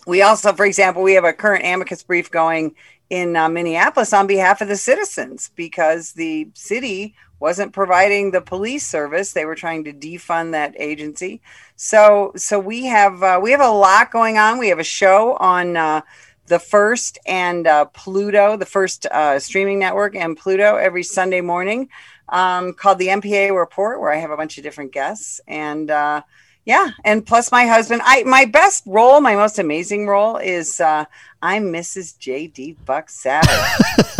we 0.07 0.21
also, 0.21 0.53
for 0.53 0.65
example, 0.65 1.03
we 1.03 1.13
have 1.13 1.23
a 1.25 1.33
current 1.33 1.65
amicus 1.65 2.03
brief 2.03 2.31
going 2.31 2.75
in 3.09 3.35
uh, 3.35 3.49
Minneapolis 3.49 4.13
on 4.13 4.27
behalf 4.27 4.61
of 4.61 4.67
the 4.67 4.77
citizens 4.77 5.51
because 5.55 6.13
the 6.13 6.47
city 6.53 7.15
wasn't 7.39 7.73
providing 7.73 8.31
the 8.31 8.41
police 8.41 8.85
service. 8.85 9.31
They 9.31 9.45
were 9.45 9.55
trying 9.55 9.83
to 9.85 9.93
defund 9.93 10.51
that 10.51 10.75
agency. 10.77 11.41
So, 11.75 12.33
so 12.35 12.59
we 12.59 12.85
have 12.85 13.23
uh, 13.23 13.39
we 13.41 13.51
have 13.51 13.61
a 13.61 13.69
lot 13.69 14.11
going 14.11 14.37
on. 14.37 14.57
We 14.57 14.69
have 14.69 14.79
a 14.79 14.83
show 14.83 15.35
on 15.35 15.77
uh, 15.77 16.01
the 16.49 16.59
first 16.59 17.17
and 17.25 17.65
uh, 17.65 17.85
Pluto, 17.85 18.57
the 18.57 18.65
first 18.65 19.05
uh, 19.05 19.39
streaming 19.39 19.79
network, 19.79 20.15
and 20.15 20.35
Pluto 20.35 20.75
every 20.75 21.03
Sunday 21.03 21.41
morning 21.41 21.89
um, 22.27 22.73
called 22.73 22.97
the 22.97 23.07
NPA 23.07 23.57
Report, 23.57 24.01
where 24.01 24.11
I 24.11 24.17
have 24.17 24.31
a 24.31 24.37
bunch 24.37 24.57
of 24.57 24.63
different 24.63 24.91
guests 24.91 25.39
and. 25.47 25.89
Uh, 25.89 26.21
yeah, 26.65 26.91
and 27.03 27.25
plus 27.25 27.51
my 27.51 27.65
husband. 27.65 28.03
I 28.05 28.21
my 28.25 28.45
best 28.45 28.83
role, 28.85 29.21
my 29.21 29.33
most 29.33 29.57
amazing 29.57 30.05
role 30.05 30.37
is 30.37 30.79
uh, 30.79 31.05
I'm 31.41 31.73
Mrs. 31.73 32.15
J.D. 32.19 32.75
Buck 32.85 33.09
Savage. 33.09 33.49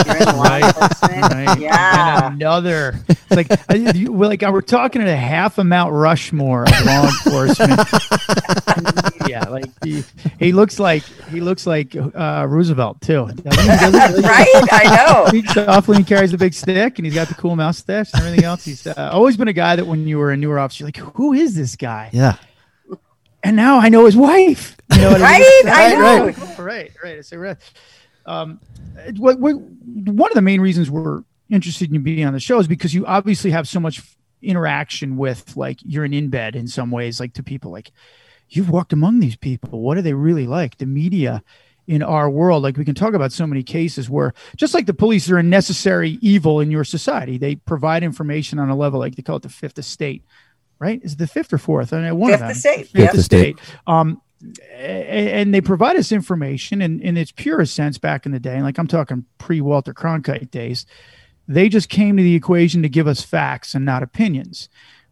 You're 0.04 0.18
in 0.18 0.36
law 0.36 0.56
enforcement. 0.64 1.22
Right? 1.22 1.60
Yeah. 1.60 2.26
And 2.28 2.42
another. 2.42 2.96
It's 3.08 3.30
like, 3.30 3.50
like 3.70 4.42
we're 4.42 4.62
talking 4.62 5.04
at 5.04 5.08
a 5.10 5.16
half 5.16 5.60
a 5.60 5.64
Mount 5.64 5.94
Rushmore 5.94 6.64
of 6.64 6.86
law 6.86 7.04
enforcement. 7.06 7.82
yeah, 9.30 9.48
like 9.48 9.66
he, 9.84 10.04
he 10.40 10.52
looks 10.52 10.80
like 10.80 11.04
he 11.32 11.40
looks 11.40 11.68
like 11.68 11.96
uh, 11.96 12.46
Roosevelt 12.50 13.02
too. 13.02 13.28
Doesn't 13.28 13.62
he? 13.62 13.68
Doesn't 13.68 14.24
he? 14.24 14.30
right? 14.30 14.68
I 14.72 14.96
know. 14.96 15.26
Speaks 15.28 15.54
softly 15.54 15.98
and 15.98 16.08
carries 16.08 16.34
a 16.34 16.38
big 16.38 16.54
stick, 16.54 16.98
and 16.98 17.06
he's 17.06 17.16
got 17.16 17.28
the 17.28 17.36
cool 17.36 17.56
mustache 17.56 18.12
and 18.14 18.24
everything 18.24 18.46
else. 18.46 18.66
He's 18.66 18.88
uh, 18.88 19.10
always 19.14 19.38
been 19.38 19.48
a 19.48 19.54
guy 19.54 19.76
that 19.76 19.86
when 19.86 20.08
you 20.08 20.18
were 20.18 20.32
a 20.32 20.38
newer 20.38 20.60
officer, 20.60 20.84
you're 20.84 20.88
like, 20.88 21.16
who 21.16 21.34
is 21.34 21.56
this 21.56 21.76
guy? 21.76 22.10
Yeah. 22.12 22.38
And 23.44 23.56
now 23.56 23.80
I 23.80 23.90
know 23.90 24.06
his 24.06 24.18
wife. 24.18 24.76
You 24.92 25.02
know 25.02 25.12
what 25.12 25.22
I 25.22 25.40
mean? 25.40 25.66
Right? 25.66 25.92
I 25.92 25.96
know. 25.96 26.26
Right, 26.26 26.38
right, 26.60 26.92
right. 27.04 27.18
It's 27.18 27.32
a 27.32 27.40
re- 27.40 27.56
um, 28.26 28.60
what, 29.18 29.40
what, 29.40 29.56
one 29.56 30.30
of 30.30 30.36
the 30.36 30.42
main 30.42 30.62
reasons 30.62 30.92
we're 30.92 31.24
interested 31.50 31.88
in 31.88 31.96
you 31.96 32.00
being 32.02 32.26
on 32.26 32.34
the 32.34 32.40
show 32.40 32.60
is 32.60 32.68
because 32.68 32.94
you 32.94 33.06
obviously 33.06 33.52
have 33.52 33.68
so 33.68 33.80
much 33.80 34.02
interaction 34.42 35.16
with, 35.16 35.56
like, 35.56 35.80
you're 35.86 36.04
an 36.04 36.14
in 36.14 36.30
bed 36.30 36.56
in 36.56 36.68
some 36.68 36.92
ways, 36.92 37.20
like 37.20 37.34
to 37.34 37.44
people, 37.44 37.72
like, 37.72 37.92
you've 38.50 38.70
walked 38.70 38.94
among 38.94 39.20
these 39.20 39.36
people. 39.36 39.82
What 39.82 39.98
are 39.98 40.02
they 40.02 40.14
really 40.14 40.48
like? 40.48 40.78
The 40.78 40.86
media 40.86 41.44
in 41.88 42.04
our 42.04 42.30
world. 42.30 42.62
Like 42.64 42.78
we 42.78 42.86
can 42.86 42.96
talk 42.96 43.14
about 43.14 43.32
so 43.32 43.48
many 43.48 43.64
cases 43.64 44.10
where 44.10 44.34
just 44.56 44.74
like 44.74 44.86
the 44.86 44.94
police 44.94 45.30
are 45.30 45.38
a 45.38 45.44
necessary 45.44 46.20
evil 46.22 46.60
in 46.60 46.70
your 46.72 46.84
society, 46.84 47.38
they 47.38 47.56
provide 47.56 48.04
information 48.04 48.60
on 48.60 48.70
a 48.70 48.76
level 48.76 49.00
like 49.00 49.16
they 49.16 49.24
call 49.24 49.38
it 49.38 49.42
the 49.44 49.50
fifth 49.50 49.80
estate, 49.80 50.24
right? 50.80 51.02
Is 51.04 51.14
it 51.14 51.18
the 51.20 51.28
fifth 51.28 51.52
or 51.52 51.58
fourth? 51.58 51.92
I 51.94 52.02
mean, 52.02 52.18
one 52.18 52.32
Fifth 52.32 52.42
of 52.42 52.48
them. 52.48 52.52
estate. 52.52 52.88
Fifth 52.88 52.96
Yep. 52.96 53.14
estate. 53.16 53.60
Um, 53.88 54.22
and 54.78 55.54
they 55.54 55.62
provide 55.62 55.98
us 55.98 56.12
information 56.12 56.82
in, 56.82 57.02
in 57.02 57.18
its 57.18 57.32
purest 57.32 57.76
sense 57.76 57.98
back 57.98 58.26
in 58.26 58.32
the 58.32 58.40
day. 58.40 58.62
Like 58.62 58.78
I'm 58.78 58.88
talking 58.88 59.26
pre 59.38 59.60
Walter 59.60 59.94
Cronkite 59.94 60.50
days. 60.52 60.86
They 61.48 61.68
just 61.68 61.90
came 61.90 62.16
to 62.16 62.24
the 62.24 62.36
equation 62.36 62.84
to 62.84 62.90
give 62.90 63.08
us 63.08 63.22
facts 63.24 63.74
and 63.74 63.84
not 63.84 64.04
opinions. 64.04 64.70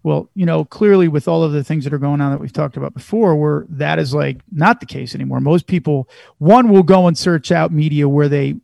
Well, 0.07 0.29
you 0.35 0.45
know, 0.45 0.63
clearly 0.63 1.09
with 1.09 1.27
all 1.27 1.43
of 1.43 1.51
the 1.51 1.65
things 1.65 1.83
that 1.83 1.91
are 1.91 1.97
going 1.97 2.21
on 2.21 2.31
that 2.31 2.39
we've 2.39 2.53
talked 2.53 2.77
about 2.77 2.93
before, 2.93 3.35
where 3.35 3.65
that 3.67 3.99
is 3.99 4.13
like 4.13 4.37
not 4.53 4.79
the 4.79 4.85
case 4.85 5.13
anymore. 5.13 5.41
Most 5.41 5.67
people, 5.67 6.07
one 6.37 6.69
will 6.69 6.81
go 6.81 7.07
and 7.07 7.17
search 7.17 7.51
out 7.51 7.73
media 7.73 8.07
where 8.07 8.29
they 8.29 8.55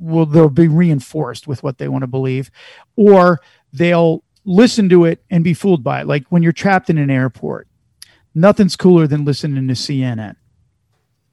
will 0.00 0.26
they'll 0.26 0.48
be 0.48 0.66
reinforced 0.66 1.46
with 1.46 1.62
what 1.62 1.78
they 1.78 1.86
want 1.86 2.02
to 2.02 2.08
believe, 2.08 2.50
or 2.96 3.38
they'll 3.72 4.24
listen 4.44 4.88
to 4.88 5.04
it 5.04 5.22
and 5.30 5.44
be 5.44 5.54
fooled 5.54 5.84
by 5.84 6.00
it. 6.00 6.08
Like 6.08 6.26
when 6.30 6.42
you're 6.42 6.50
trapped 6.50 6.90
in 6.90 6.98
an 6.98 7.10
airport, 7.10 7.68
nothing's 8.34 8.74
cooler 8.74 9.06
than 9.06 9.24
listening 9.24 9.68
to 9.68 9.74
CNN. 9.74 10.34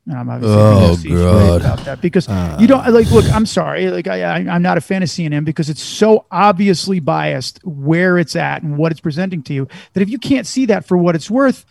And 0.07 0.17
I'm 0.19 0.29
obviously 0.29 0.55
being 0.55 0.67
Oh, 0.77 0.95
facetious 0.95 1.19
God. 1.19 1.61
about 1.61 1.85
that 1.85 2.01
because 2.01 2.27
you 2.61 2.67
don't 2.67 2.87
like. 2.93 3.09
Look, 3.09 3.25
I'm 3.33 3.45
sorry. 3.47 3.89
Like 3.89 4.07
I, 4.07 4.21
I, 4.23 4.35
I'm 4.37 4.61
not 4.61 4.77
a 4.77 4.81
fan 4.81 5.01
of 5.01 5.09
CNN 5.09 5.45
because 5.45 5.69
it's 5.69 5.81
so 5.81 6.25
obviously 6.31 6.99
biased 6.99 7.59
where 7.65 8.19
it's 8.19 8.35
at 8.35 8.61
and 8.61 8.77
what 8.77 8.91
it's 8.91 9.01
presenting 9.01 9.41
to 9.43 9.53
you 9.53 9.67
that 9.93 10.01
if 10.01 10.09
you 10.09 10.19
can't 10.19 10.45
see 10.45 10.65
that 10.67 10.85
for 10.85 10.95
what 10.97 11.15
it's 11.15 11.31
worth, 11.31 11.65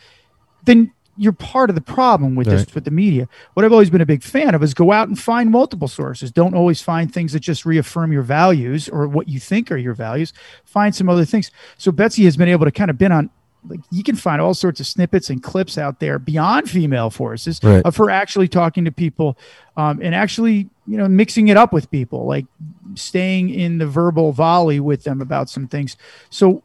then 0.64 0.92
you're 1.16 1.32
part 1.32 1.70
of 1.70 1.76
the 1.76 1.80
problem 1.80 2.34
with 2.34 2.48
this 2.48 2.74
with 2.74 2.84
the 2.84 2.90
media. 2.90 3.28
What 3.52 3.64
I've 3.64 3.70
always 3.70 3.88
been 3.88 4.00
a 4.00 4.06
big 4.06 4.24
fan 4.24 4.52
of 4.52 4.64
is 4.64 4.74
go 4.74 4.90
out 4.90 5.06
and 5.06 5.16
find 5.16 5.48
multiple 5.48 5.86
sources. 5.86 6.32
Don't 6.32 6.56
always 6.56 6.82
find 6.82 7.14
things 7.14 7.34
that 7.34 7.38
just 7.40 7.64
reaffirm 7.64 8.10
your 8.10 8.22
values 8.22 8.88
or 8.88 9.06
what 9.06 9.28
you 9.28 9.38
think 9.38 9.70
are 9.70 9.76
your 9.76 9.94
values. 9.94 10.32
Find 10.64 10.92
some 10.92 11.08
other 11.08 11.24
things. 11.24 11.52
So 11.78 11.92
Betsy 11.92 12.24
has 12.24 12.36
been 12.36 12.48
able 12.48 12.64
to 12.64 12.72
kind 12.72 12.90
of 12.90 12.98
been 12.98 13.12
on 13.12 13.30
like 13.66 13.80
you 13.90 14.02
can 14.02 14.16
find 14.16 14.40
all 14.40 14.54
sorts 14.54 14.80
of 14.80 14.86
snippets 14.86 15.30
and 15.30 15.42
clips 15.42 15.78
out 15.78 16.00
there 16.00 16.18
beyond 16.18 16.68
female 16.68 17.10
forces 17.10 17.60
Right. 17.62 17.84
of 17.84 17.96
her 17.96 18.10
actually 18.10 18.48
talking 18.48 18.84
to 18.84 18.92
people 18.92 19.38
um, 19.76 20.00
and 20.02 20.14
actually 20.14 20.68
you 20.86 20.98
know 20.98 21.08
mixing 21.08 21.48
it 21.48 21.56
up 21.56 21.72
with 21.72 21.90
people 21.90 22.26
like 22.26 22.46
staying 22.94 23.50
in 23.50 23.78
the 23.78 23.86
verbal 23.86 24.32
volley 24.32 24.80
with 24.80 25.04
them 25.04 25.20
about 25.20 25.48
some 25.48 25.66
things. 25.66 25.96
So 26.30 26.62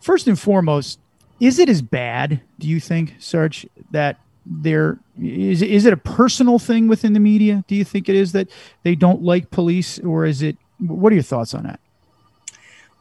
first 0.00 0.26
and 0.28 0.38
foremost 0.38 0.98
is 1.40 1.58
it 1.58 1.68
as 1.68 1.82
bad 1.82 2.40
do 2.58 2.68
you 2.68 2.78
think 2.80 3.16
Sarge 3.18 3.66
that 3.90 4.18
there 4.46 4.98
is 5.20 5.62
is 5.62 5.86
it 5.86 5.92
a 5.92 5.96
personal 5.96 6.58
thing 6.58 6.86
within 6.88 7.14
the 7.14 7.20
media? 7.20 7.64
Do 7.66 7.74
you 7.74 7.84
think 7.84 8.08
it 8.08 8.14
is 8.14 8.32
that 8.32 8.48
they 8.82 8.94
don't 8.94 9.22
like 9.22 9.50
police 9.50 9.98
or 10.00 10.26
is 10.26 10.42
it 10.42 10.56
what 10.78 11.10
are 11.12 11.14
your 11.16 11.22
thoughts 11.22 11.54
on 11.54 11.62
that 11.64 11.80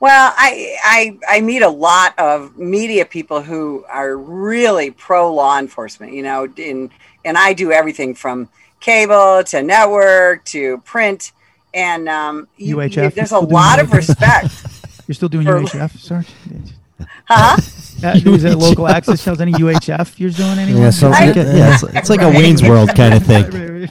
Well, 0.04 0.34
I, 0.36 0.76
I 0.84 1.38
I 1.38 1.40
meet 1.40 1.62
a 1.62 1.70
lot 1.70 2.14
of 2.20 2.58
media 2.58 3.06
people 3.06 3.42
who 3.42 3.86
are 3.88 4.18
really 4.18 4.92
pro 4.92 5.34
law 5.34 5.58
enforcement. 5.58 6.12
You 6.12 6.24
know, 6.24 6.46
in 6.58 6.92
and 7.24 7.38
I 7.38 7.54
do 7.54 7.72
everything 7.72 8.14
from 8.14 8.50
cable 8.82 9.46
to 9.46 9.64
network 9.64 10.44
to 10.56 10.80
print, 10.80 11.32
and 11.74 12.10
um, 12.10 12.50
you- 12.58 12.76
UHF, 12.76 13.02
you- 13.04 13.10
there's 13.12 13.32
a 13.32 13.40
lot 13.40 13.80
of 13.80 13.94
respect. 13.94 14.52
you're 15.08 15.16
still 15.16 15.30
doing 15.30 15.46
For- 15.46 15.62
UHF 15.62 15.98
Sarge 15.98 16.28
Huh? 17.26 17.56
uh, 18.04 18.20
is 18.26 18.44
it 18.44 18.58
local 18.58 18.90
access 18.90 19.24
channels 19.24 19.40
any 19.40 19.54
UHF 19.54 20.20
you're 20.20 20.32
doing 20.32 20.60
anyone 20.60 20.82
Yeah, 20.82 20.90
sounds 20.90 21.14
like 21.18 21.38
a, 21.38 21.44
yeah, 21.58 21.74
it's, 21.76 21.84
it's 21.96 22.10
like 22.10 22.22
a 22.22 22.30
Wayne's 22.30 22.62
World 22.62 22.94
kind 22.94 23.14
of 23.14 23.24
thing. 23.26 23.88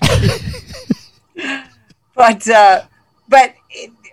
but 2.15 2.47
uh, 2.51 2.83
but 3.29 3.45
it- 3.49 3.55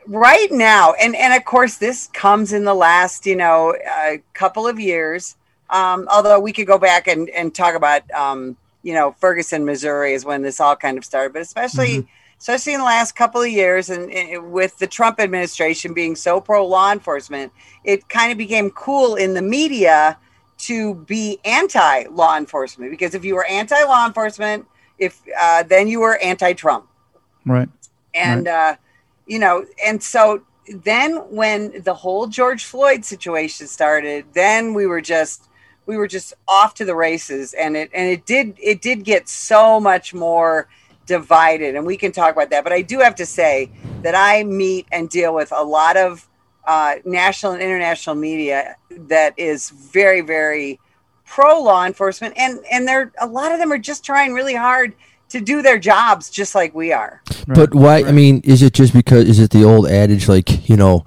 right 0.10 0.52
now, 0.52 0.94
and 0.94 1.16
and 1.16 1.34
of 1.34 1.46
course, 1.46 1.78
this 1.78 2.08
comes 2.08 2.52
in 2.52 2.66
the 2.66 2.74
last 2.74 3.26
you 3.26 3.36
know 3.36 3.76
uh, 3.90 4.18
couple 4.34 4.68
of 4.68 4.80
years. 4.80 5.36
Um, 5.70 6.08
although 6.12 6.40
we 6.40 6.52
could 6.52 6.68
go 6.68 6.78
back 6.78 7.08
and 7.08 7.30
and 7.30 7.54
talk 7.54 7.76
about 7.76 8.10
um, 8.12 8.58
you 8.84 8.94
know 8.94 9.12
Ferguson, 9.20 9.64
Missouri, 9.66 10.14
is 10.14 10.26
when 10.26 10.42
this 10.42 10.60
all 10.60 10.76
kind 10.76 10.98
of 10.98 11.06
started, 11.06 11.34
but 11.34 11.42
especially. 11.42 12.08
Especially 12.42 12.74
in 12.74 12.80
the 12.80 12.86
last 12.86 13.18
couple 13.18 13.42
of 13.42 13.50
years, 13.50 13.90
and, 13.90 14.10
and 14.14 14.54
with 14.54 14.78
the 14.78 14.88
Trump 14.88 15.20
administration 15.20 15.94
being 15.94 16.16
so 16.16 16.40
pro 16.40 16.66
law 16.66 16.90
enforcement, 16.90 17.52
it 17.84 18.08
kind 18.08 18.32
of 18.32 18.38
became 18.38 18.70
cool 18.70 19.16
in 19.16 19.34
the 19.34 19.42
media 19.42 20.18
to 20.60 20.96
be 20.96 21.38
anti 21.44 22.06
law 22.06 22.38
enforcement 22.38 22.92
because 22.92 23.14
if 23.14 23.26
you 23.26 23.36
were 23.36 23.46
anti 23.48 23.84
law 23.84 24.08
enforcement, 24.08 24.66
if 24.98 25.22
uh, 25.38 25.64
then 25.64 25.90
you 25.90 26.00
were 26.00 26.18
anti 26.20 26.54
Trump 26.54 26.88
right 27.46 27.68
and 28.14 28.48
uh, 28.48 28.76
you 29.30 29.38
know, 29.38 29.64
and 29.86 30.02
so 30.02 30.42
then 30.68 31.18
when 31.30 31.84
the 31.84 31.94
whole 31.94 32.26
George 32.28 32.66
Floyd 32.66 33.06
situation 33.06 33.68
started, 33.68 34.26
then 34.34 34.74
we 34.74 34.88
were 34.88 35.02
just 35.02 35.48
we 35.86 35.98
were 35.98 36.08
just 36.08 36.34
off 36.48 36.74
to 36.76 36.86
the 36.86 36.96
races, 36.96 37.54
and 37.54 37.78
it 37.78 37.92
and 37.94 38.10
it 38.10 38.26
did 38.26 38.58
it 38.62 38.82
did 38.82 39.04
get 39.06 39.30
so 39.30 39.80
much 39.80 40.14
more 40.16 40.68
divided, 41.06 41.76
and 41.76 41.86
we 41.86 41.96
can 41.96 42.12
talk 42.12 42.34
about 42.34 42.50
that. 42.50 42.64
But 42.64 42.74
I 42.74 42.82
do 42.82 43.00
have 43.00 43.16
to 43.16 43.26
say 43.26 43.72
that 44.02 44.16
I 44.16 44.44
meet 44.44 44.88
and 44.92 45.08
deal 45.10 45.34
with 45.34 45.52
a 45.56 45.64
lot 45.64 45.96
of 45.96 46.28
uh, 46.66 46.96
national 47.06 47.54
and 47.54 47.62
international 47.62 48.16
media 48.16 48.78
that 48.90 49.36
is 49.38 49.70
very 49.70 50.22
very 50.22 50.80
pro 51.26 51.62
law 51.62 51.86
enforcement, 51.86 52.34
and 52.36 52.60
and 52.72 52.88
they're 52.88 53.12
a 53.22 53.28
lot 53.28 53.52
of 53.52 53.60
them 53.60 53.72
are 53.72 53.78
just 53.78 54.04
trying 54.04 54.34
really 54.34 54.56
hard 54.56 54.96
to 55.30 55.42
do 55.42 55.62
their 55.62 55.80
jobs 55.80 56.30
just 56.30 56.56
like 56.56 56.74
we 56.76 56.92
are. 56.92 57.22
But 57.48 57.74
why? 57.74 58.04
I 58.04 58.12
mean, 58.12 58.42
is 58.44 58.62
it 58.62 58.74
just 58.74 58.94
because? 58.94 59.28
Is 59.28 59.40
it 59.40 59.52
the 59.52 59.64
old 59.64 59.88
adage, 59.88 60.28
like 60.28 60.70
you 60.70 60.78
know, 60.78 61.04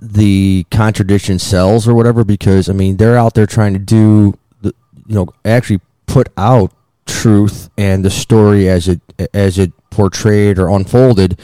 the 0.00 0.64
contradiction 0.70 1.38
sells 1.38 1.86
or 1.86 1.94
whatever? 1.94 2.24
Because 2.24 2.68
I 2.68 2.72
mean, 2.72 2.96
they're 2.96 3.18
out 3.18 3.34
there 3.34 3.46
trying 3.46 3.72
to 3.74 3.78
do 3.78 4.34
the, 4.62 4.74
you 5.06 5.14
know, 5.14 5.26
actually 5.44 5.80
put 6.06 6.28
out 6.36 6.72
truth 7.06 7.70
and 7.76 8.04
the 8.04 8.10
story 8.10 8.68
as 8.68 8.88
it 8.88 9.00
as 9.32 9.58
it 9.58 9.72
portrayed 9.90 10.58
or 10.58 10.68
unfolded, 10.68 11.38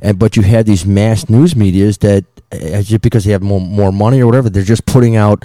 and 0.00 0.18
but 0.18 0.36
you 0.36 0.42
had 0.42 0.66
these 0.66 0.86
mass 0.86 1.28
news 1.28 1.54
medias 1.54 1.98
that, 1.98 2.24
uh, 2.52 2.82
just 2.82 3.02
because 3.02 3.24
they 3.24 3.32
have 3.32 3.42
more 3.42 3.60
more 3.60 3.92
money 3.92 4.20
or 4.20 4.26
whatever, 4.26 4.48
they're 4.50 4.62
just 4.62 4.86
putting 4.86 5.16
out 5.16 5.44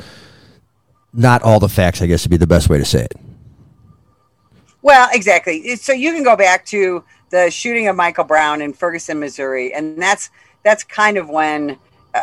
not 1.13 1.41
all 1.41 1.59
the 1.59 1.69
facts. 1.69 2.01
I 2.01 2.05
guess 2.05 2.23
would 2.23 2.31
be 2.31 2.37
the 2.37 2.47
best 2.47 2.69
way 2.69 2.77
to 2.77 2.85
say 2.85 3.03
it. 3.03 3.13
Well, 4.87 5.09
exactly. 5.11 5.75
So 5.75 5.91
you 5.91 6.13
can 6.13 6.23
go 6.23 6.37
back 6.37 6.65
to 6.67 7.03
the 7.29 7.51
shooting 7.51 7.89
of 7.89 7.97
Michael 7.97 8.23
Brown 8.23 8.61
in 8.61 8.71
Ferguson, 8.71 9.19
Missouri, 9.19 9.73
and 9.73 10.01
that's 10.01 10.29
that's 10.63 10.85
kind 10.85 11.17
of 11.17 11.27
when 11.27 11.77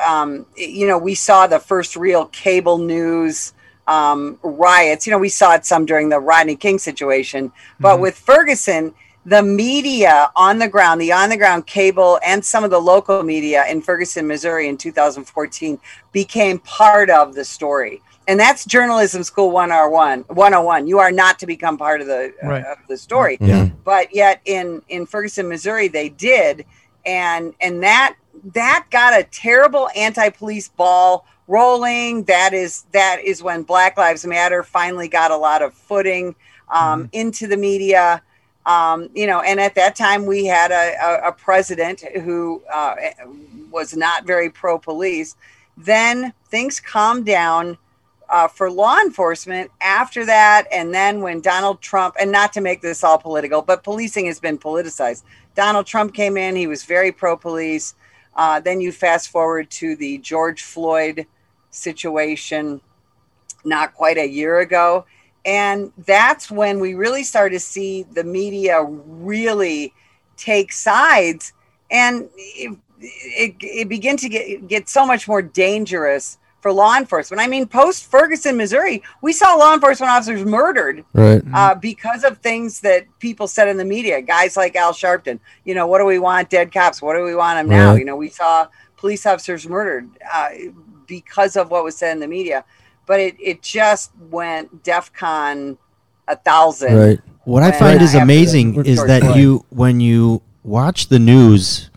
um, 0.09 0.47
you 0.57 0.87
know 0.87 0.97
we 0.97 1.15
saw 1.15 1.47
the 1.47 1.59
first 1.59 1.95
real 1.95 2.25
cable 2.29 2.79
news 2.79 3.53
um, 3.87 4.39
riots. 4.43 5.07
You 5.07 5.11
know, 5.11 5.19
we 5.19 5.29
saw 5.29 5.53
it 5.53 5.67
some 5.67 5.85
during 5.85 6.09
the 6.09 6.19
Rodney 6.19 6.57
King 6.57 6.79
situation, 6.79 7.53
but 7.81 8.01
with 8.01 8.17
Ferguson, 8.17 8.95
the 9.27 9.43
media 9.43 10.31
on 10.35 10.59
the 10.59 10.67
ground, 10.69 11.03
the 11.03 11.13
on 11.13 11.29
the 11.29 11.37
ground 11.37 11.67
cable, 11.67 12.19
and 12.25 12.43
some 12.43 12.65
of 12.65 12.71
the 12.71 12.81
local 12.81 13.23
media 13.23 13.67
in 13.67 13.83
Ferguson, 13.83 14.27
Missouri, 14.27 14.69
in 14.69 14.79
2014 14.79 15.79
became 16.13 16.59
part 16.61 17.11
of 17.11 17.35
the 17.35 17.45
story. 17.45 18.01
And 18.27 18.41
that's 18.41 18.65
journalism 18.65 19.23
school 19.23 19.51
101. 19.51 20.21
101. 20.29 20.87
You 20.87 20.99
are 20.99 21.13
not 21.13 21.39
to 21.41 21.47
become 21.47 21.77
part 21.77 22.01
of 22.01 22.07
the 22.07 22.33
uh, 22.43 22.73
of 22.73 22.79
the 22.89 22.97
story 22.97 23.37
Yeah. 23.41 23.69
but 23.85 24.15
yet 24.15 24.41
in 24.45 24.83
in 24.89 25.07
Ferguson, 25.07 25.49
Missouri, 25.49 25.89
they 25.89 26.09
did, 26.09 26.65
and 27.05 27.55
and 27.61 27.83
that 27.83 28.17
that 28.53 28.87
got 28.91 29.19
a 29.19 29.25
terrible 29.25 29.89
anti-police 29.95 30.69
ball 30.69 31.27
rolling. 31.49 32.25
That 32.25 32.55
is 32.55 32.85
that 32.93 33.21
is 33.23 33.43
when 33.43 33.63
Black 33.63 33.97
Lives 33.99 34.25
Matter 34.25 34.63
finally 34.63 35.09
got 35.09 35.31
a 35.31 35.37
lot 35.37 35.61
of 35.63 35.75
footing 35.75 36.35
um, 36.71 37.09
into 37.13 37.47
the 37.47 37.57
media. 37.57 38.23
Um, 38.67 39.11
you 39.15 39.27
know, 39.27 39.43
and 39.43 39.61
at 39.61 39.75
that 39.75 39.95
time 39.95 40.25
we 40.25 40.47
had 40.47 40.71
a, 40.71 40.95
a, 41.05 41.29
a 41.29 41.33
president 41.33 42.01
who 42.23 42.63
uh, 42.73 42.95
was 43.71 43.95
not 43.95 44.27
very 44.27 44.49
pro-police. 44.49 45.37
Then 45.77 46.33
things 46.49 46.81
calmed 46.81 47.27
down 47.27 47.77
uh, 48.29 48.49
for 48.49 48.71
law 48.71 48.99
enforcement 48.99 49.71
after 49.81 50.25
that. 50.27 50.67
And 50.73 50.93
then 50.93 51.21
when 51.21 51.41
Donald 51.41 51.81
Trump, 51.81 52.17
and 52.21 52.31
not 52.33 52.53
to 52.55 52.61
make 52.61 52.81
this 52.81 53.05
all 53.05 53.19
political, 53.19 53.63
but 53.63 53.83
policing 53.83 54.27
has 54.27 54.41
been 54.41 54.59
politicized. 54.59 55.23
Donald 55.55 55.87
Trump 55.87 56.15
came 56.15 56.37
in, 56.37 56.57
he 56.57 56.67
was 56.67 56.85
very 56.85 57.13
pro 57.13 57.37
police. 57.37 57.95
Uh, 58.37 58.61
then 58.61 58.81
you 58.81 58.91
fast 58.91 59.31
forward 59.31 59.71
to 59.71 59.95
the 59.97 60.19
George 60.19 60.63
Floyd 60.63 61.27
situation 61.71 62.81
not 63.65 63.95
quite 63.95 64.19
a 64.19 64.27
year 64.27 64.61
ago. 64.61 65.05
And 65.45 65.93
that's 66.07 66.51
when 66.51 66.81
we 66.81 66.95
really 66.95 67.23
started 67.23 67.55
to 67.55 67.61
see 67.61 68.05
the 68.05 68.25
media 68.25 68.83
really 68.83 69.93
take 70.37 70.73
sides. 70.73 71.53
And 71.91 72.29
it, 72.37 72.77
it, 72.99 73.57
it 73.61 73.89
began 73.89 74.17
to 74.17 74.29
get, 74.29 74.67
get 74.67 74.89
so 74.89 75.07
much 75.07 75.29
more 75.29 75.43
dangerous 75.43 76.39
for 76.65 76.73
law 76.73 76.97
enforcement. 76.97 77.43
I 77.43 77.47
mean, 77.47 77.67
post 77.67 78.11
Ferguson, 78.11 78.57
Missouri, 78.57 79.03
we 79.21 79.35
saw 79.35 79.55
law 79.55 79.75
enforcement 79.75 80.11
officers 80.11 80.47
murdered 80.47 81.05
Right. 81.13 81.43
uh, 81.53 81.75
because 81.75 82.25
of 82.25 82.39
things 82.39 82.81
that 82.81 83.05
people 83.19 83.47
said 83.49 83.69
in 83.69 83.77
the 83.77 83.85
media. 83.85 84.23
Guys 84.23 84.57
like 84.57 84.75
Al 84.75 84.95
Sharpton, 84.95 85.41
you 85.67 85.75
know, 85.75 85.87
what 85.87 85.99
do 85.99 86.07
we 86.07 86.19
want? 86.19 86.49
Dead 86.49 86.73
cops. 86.73 87.03
What 87.03 87.17
do 87.17 87.23
we 87.23 87.35
want 87.35 87.59
them 87.59 87.69
now? 87.69 87.97
You 87.97 88.07
know, 88.07 88.17
we 88.17 88.31
saw 88.31 88.67
police 88.97 89.27
officers 89.27 89.69
murdered 89.69 90.09
uh, 90.33 90.49
because 91.07 91.55
of 91.57 91.71
what 91.71 91.85
was 91.85 91.99
said 91.99 92.13
in 92.13 92.21
the 92.21 92.29
media. 92.29 92.65
But 93.05 93.21
it, 93.21 93.37
it 93.39 93.61
just 93.61 94.13
went 94.31 94.83
DEFCON 94.85 95.77
a 96.29 96.37
thousand. 96.37 96.97
Right. 96.97 97.21
What 97.45 97.63
I 97.63 97.73
find 97.73 98.01
is 98.01 98.15
after 98.15 98.23
amazing 98.23 98.87
is 98.87 99.05
that 99.05 99.37
you 99.37 99.67
when 99.69 100.01
you 100.01 100.41
watch 100.63 101.09
the 101.09 101.19
news 101.19 101.91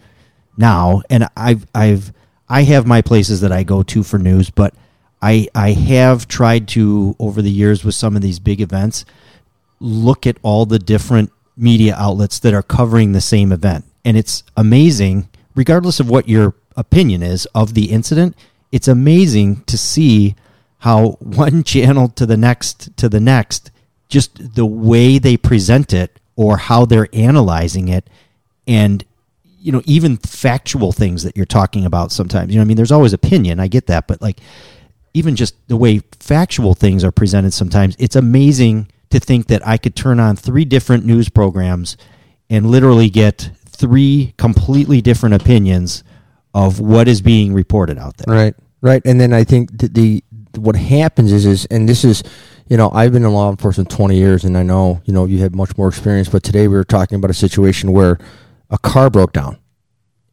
now, 0.58 1.04
and 1.10 1.30
I've 1.38 1.66
I've 1.74 2.12
I 2.50 2.64
have 2.64 2.86
my 2.86 3.02
places 3.02 3.42
that 3.42 3.52
I 3.52 3.64
go 3.64 3.84
to 3.84 4.04
for 4.04 4.18
news, 4.18 4.50
but 4.50 4.74
I 5.22 5.48
I 5.54 5.72
have 5.72 6.28
tried 6.28 6.68
to 6.70 7.16
over 7.20 7.42
the 7.42 7.52
years 7.52 7.84
with 7.84 7.96
some 7.96 8.16
of 8.16 8.22
these 8.22 8.40
big 8.40 8.62
events 8.62 9.06
look 9.80 10.26
at 10.26 10.38
all 10.42 10.66
the 10.66 10.80
different 10.80 11.32
media 11.56 11.96
outlets 11.96 12.40
that 12.40 12.54
are 12.54 12.64
covering 12.64 13.12
the 13.12 13.22
same 13.22 13.52
event, 13.52 13.86
and 14.06 14.18
it's 14.18 14.44
amazing, 14.56 15.28
regardless 15.56 16.00
of 16.00 16.10
what 16.10 16.30
your 16.30 16.56
opinion 16.76 17.24
is 17.24 17.46
of 17.48 17.74
the 17.74 17.92
incident. 17.92 18.36
It's 18.72 18.88
amazing 18.88 19.64
to 19.64 19.78
see 19.78 20.36
how 20.80 21.12
one 21.20 21.64
channel 21.64 22.10
to 22.10 22.26
the 22.26 22.38
next 22.38 22.96
to 22.98 23.10
the 23.10 23.20
next 23.20 23.72
just 24.10 24.56
the 24.56 24.66
way 24.66 25.18
they 25.18 25.36
present 25.36 25.94
it 25.94 26.18
or 26.38 26.58
how 26.58 26.86
they're 26.86 27.10
analyzing 27.12 27.90
it 27.90 28.10
and 28.66 29.04
you 29.60 29.72
know 29.72 29.82
even 29.86 30.18
factual 30.18 30.92
things 30.92 31.24
that 31.24 31.36
you're 31.36 31.46
talking 31.46 31.86
about 31.86 32.12
sometimes 32.12 32.52
you 32.52 32.58
know 32.58 32.62
i 32.62 32.66
mean 32.66 32.78
there's 32.78 32.92
always 32.92 33.14
opinion 33.14 33.60
i 33.60 33.68
get 33.68 33.88
that 33.88 34.08
but 34.08 34.22
like 34.22 34.40
even 35.14 35.36
just 35.36 35.56
the 35.68 35.78
way 35.78 36.02
factual 36.20 36.74
things 36.74 37.04
are 37.04 37.12
presented 37.12 37.54
sometimes 37.54 37.96
it's 38.00 38.16
amazing 38.16 38.90
to 39.10 39.20
think 39.20 39.48
that 39.48 39.66
i 39.68 39.78
could 39.78 39.96
turn 39.96 40.20
on 40.20 40.36
three 40.36 40.66
different 40.66 41.06
news 41.06 41.30
programs 41.30 41.98
and 42.50 42.70
literally 42.70 43.10
get 43.10 43.50
three 43.66 44.34
completely 44.38 45.02
different 45.02 45.36
opinions 45.36 46.04
of 46.54 46.80
what 46.80 47.08
is 47.08 47.22
being 47.22 47.54
reported 47.54 47.98
out 47.98 48.18
there 48.18 48.34
Right, 48.34 48.56
right, 48.82 49.02
and 49.06 49.20
then 49.22 49.34
I 49.34 49.44
think 49.44 49.78
the, 49.78 49.88
the 49.88 50.24
what 50.58 50.76
happens 50.76 51.32
is 51.32 51.46
is 51.46 51.66
and 51.66 51.88
this 51.88 52.04
is, 52.04 52.24
you 52.68 52.78
know, 52.78 52.90
I've 52.92 53.12
been 53.14 53.24
in 53.24 53.32
law 53.32 53.50
enforcement 53.50 53.90
twenty 53.90 54.18
years, 54.18 54.44
and 54.44 54.58
I 54.58 54.64
know 54.64 55.02
you 55.06 55.14
know 55.14 55.26
you 55.26 55.40
have 55.40 55.54
much 55.54 55.78
more 55.78 55.88
experience. 55.88 56.30
But 56.30 56.44
today 56.44 56.68
we 56.68 56.76
were 56.76 56.84
talking 56.84 57.18
about 57.18 57.30
a 57.30 57.36
situation 57.36 57.92
where 57.92 58.18
a 58.70 58.78
car 58.78 59.10
broke 59.10 59.34
down, 59.34 59.58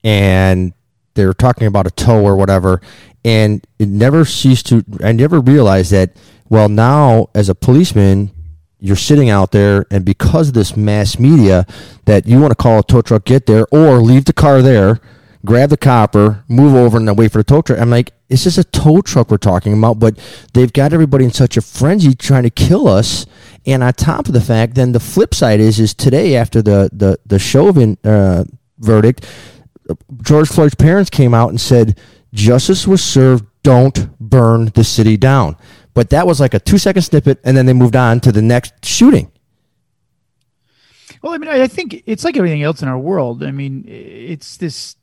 and 0.02 0.72
they 1.14 1.26
were 1.26 1.34
talking 1.34 1.66
about 1.66 1.86
a 1.86 1.90
tow 1.90 2.22
or 2.22 2.36
whatever, 2.36 2.80
and 3.24 3.66
it 3.78 3.88
never 3.88 4.24
ceased 4.24 4.66
to. 4.66 4.84
I 5.02 5.12
never 5.12 5.40
realized 5.40 5.92
that. 5.92 6.16
Well, 6.48 6.68
now 6.68 7.30
as 7.34 7.48
a 7.48 7.54
policeman, 7.54 8.30
you're 8.78 8.96
sitting 8.96 9.30
out 9.30 9.52
there, 9.52 9.86
and 9.90 10.04
because 10.04 10.48
of 10.48 10.54
this 10.54 10.76
mass 10.76 11.18
media, 11.18 11.66
that 12.04 12.26
you 12.26 12.38
want 12.38 12.50
to 12.50 12.56
call 12.56 12.80
a 12.80 12.82
tow 12.82 13.00
truck, 13.00 13.24
get 13.24 13.46
there, 13.46 13.66
or 13.70 13.98
leave 13.98 14.26
the 14.26 14.32
car 14.32 14.60
there, 14.60 15.00
grab 15.44 15.70
the 15.70 15.76
copper, 15.76 16.44
move 16.48 16.74
over, 16.74 16.96
and 16.96 17.06
then 17.06 17.16
wait 17.16 17.30
for 17.30 17.38
the 17.38 17.44
tow 17.44 17.60
truck. 17.60 17.78
I'm 17.78 17.90
like, 17.90 18.12
it's 18.28 18.44
just 18.44 18.58
a 18.58 18.64
tow 18.64 19.00
truck 19.02 19.30
we're 19.30 19.36
talking 19.36 19.76
about, 19.76 19.98
but 19.98 20.18
they've 20.54 20.72
got 20.72 20.92
everybody 20.92 21.24
in 21.24 21.30
such 21.30 21.56
a 21.56 21.60
frenzy 21.60 22.14
trying 22.14 22.44
to 22.44 22.50
kill 22.50 22.88
us. 22.88 23.26
And 23.66 23.82
on 23.82 23.92
top 23.92 24.26
of 24.26 24.32
the 24.32 24.40
fact, 24.40 24.74
then 24.74 24.92
the 24.92 25.00
flip 25.00 25.34
side 25.34 25.60
is, 25.60 25.78
is 25.78 25.94
today 25.94 26.36
after 26.36 26.62
the 26.62 26.90
the 26.92 27.18
the 27.26 27.38
Chauvin 27.38 27.98
uh, 28.04 28.44
verdict, 28.78 29.26
George 30.22 30.48
Floyd's 30.48 30.74
parents 30.74 31.10
came 31.10 31.34
out 31.34 31.50
and 31.50 31.60
said 31.60 31.98
justice 32.32 32.86
was 32.86 33.02
served. 33.02 33.44
Don't 33.62 34.18
burn 34.20 34.66
the 34.74 34.84
city 34.84 35.16
down. 35.16 35.56
But 35.94 36.10
that 36.10 36.26
was 36.26 36.40
like 36.40 36.52
a 36.52 36.58
two 36.58 36.76
second 36.76 37.02
snippet, 37.02 37.40
and 37.44 37.56
then 37.56 37.66
they 37.66 37.72
moved 37.72 37.96
on 37.96 38.20
to 38.20 38.32
the 38.32 38.42
next 38.42 38.84
shooting. 38.84 39.30
Well, 41.22 41.32
I 41.32 41.38
mean, 41.38 41.48
I 41.48 41.62
I 41.62 41.66
think 41.66 42.02
it's 42.04 42.24
like 42.24 42.36
everything 42.36 42.62
else 42.62 42.82
in 42.82 42.88
our 42.88 42.98
world. 42.98 43.42
I 43.42 43.52
mean, 43.52 43.84
it's 43.88 44.58
this 44.58 44.96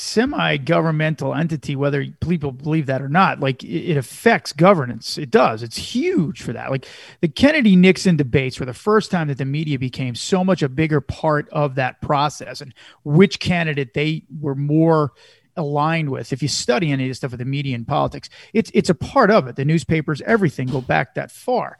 semi-governmental 0.00 1.34
entity, 1.34 1.76
whether 1.76 2.06
people 2.20 2.52
believe 2.52 2.86
that 2.86 3.02
or 3.02 3.08
not. 3.08 3.40
Like 3.40 3.62
it, 3.62 3.96
affects 3.96 4.52
governance. 4.52 5.18
It 5.18 5.30
does. 5.30 5.62
It's 5.62 5.76
huge 5.76 6.42
for 6.42 6.52
that. 6.52 6.70
Like 6.70 6.86
the 7.20 7.28
Kennedy 7.28 7.76
Nixon 7.76 8.16
debates 8.16 8.58
were 8.58 8.66
the 8.66 8.72
first 8.72 9.10
time 9.10 9.28
that 9.28 9.38
the 9.38 9.44
media 9.44 9.78
became 9.78 10.14
so 10.14 10.42
much 10.42 10.62
a 10.62 10.68
bigger 10.68 11.00
part 11.00 11.48
of 11.50 11.74
that 11.74 12.00
process, 12.00 12.60
and 12.60 12.72
which 13.04 13.40
candidate 13.40 13.94
they 13.94 14.24
were 14.40 14.54
more 14.54 15.12
aligned 15.56 16.08
with. 16.10 16.32
If 16.32 16.40
you 16.40 16.48
study 16.48 16.90
any 16.90 17.04
of 17.04 17.10
the 17.10 17.14
stuff 17.14 17.32
with 17.32 17.40
the 17.40 17.44
media 17.44 17.74
and 17.74 17.86
politics, 17.86 18.30
it's 18.54 18.70
it's 18.72 18.88
a 18.90 18.94
part 18.94 19.30
of 19.30 19.46
it. 19.48 19.56
The 19.56 19.64
newspapers, 19.64 20.22
everything 20.22 20.68
go 20.68 20.80
back 20.80 21.14
that 21.14 21.30
far 21.30 21.76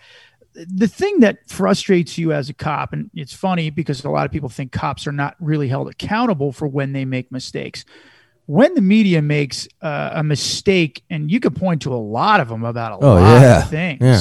the 0.55 0.89
thing 0.89 1.21
that 1.21 1.49
frustrates 1.49 2.19
you 2.19 2.33
as 2.33 2.49
a 2.49 2.55
cop, 2.55 2.93
and 2.93 3.11
it's 3.15 3.33
funny 3.33 3.71
because 3.71 4.05
a 4.05 4.11
lot 4.11 4.27
of 4.27 4.33
people 4.33 4.49
think 4.49 4.73
cops 4.73 5.07
are 5.07 5.13
not 5.13 5.37
really 5.39 5.69
held 5.69 5.89
accountable 5.89 6.53
for 6.53 6.67
when 6.67 6.93
they 6.93 7.05
make 7.05 7.31
mistakes. 7.31 7.85
When 8.51 8.75
the 8.75 8.81
media 8.83 9.23
makes 9.23 9.69
uh, 9.81 10.11
a 10.15 10.25
mistake, 10.25 11.05
and 11.09 11.31
you 11.31 11.39
could 11.39 11.55
point 11.55 11.83
to 11.83 11.95
a 11.95 12.03
lot 12.19 12.41
of 12.41 12.49
them 12.49 12.65
about 12.65 13.01
a 13.01 13.05
Oh, 13.05 13.15
lot 13.15 13.41
yeah. 13.41 13.63
of 13.63 13.71
things, 13.71 14.01
Yeah. 14.03 14.21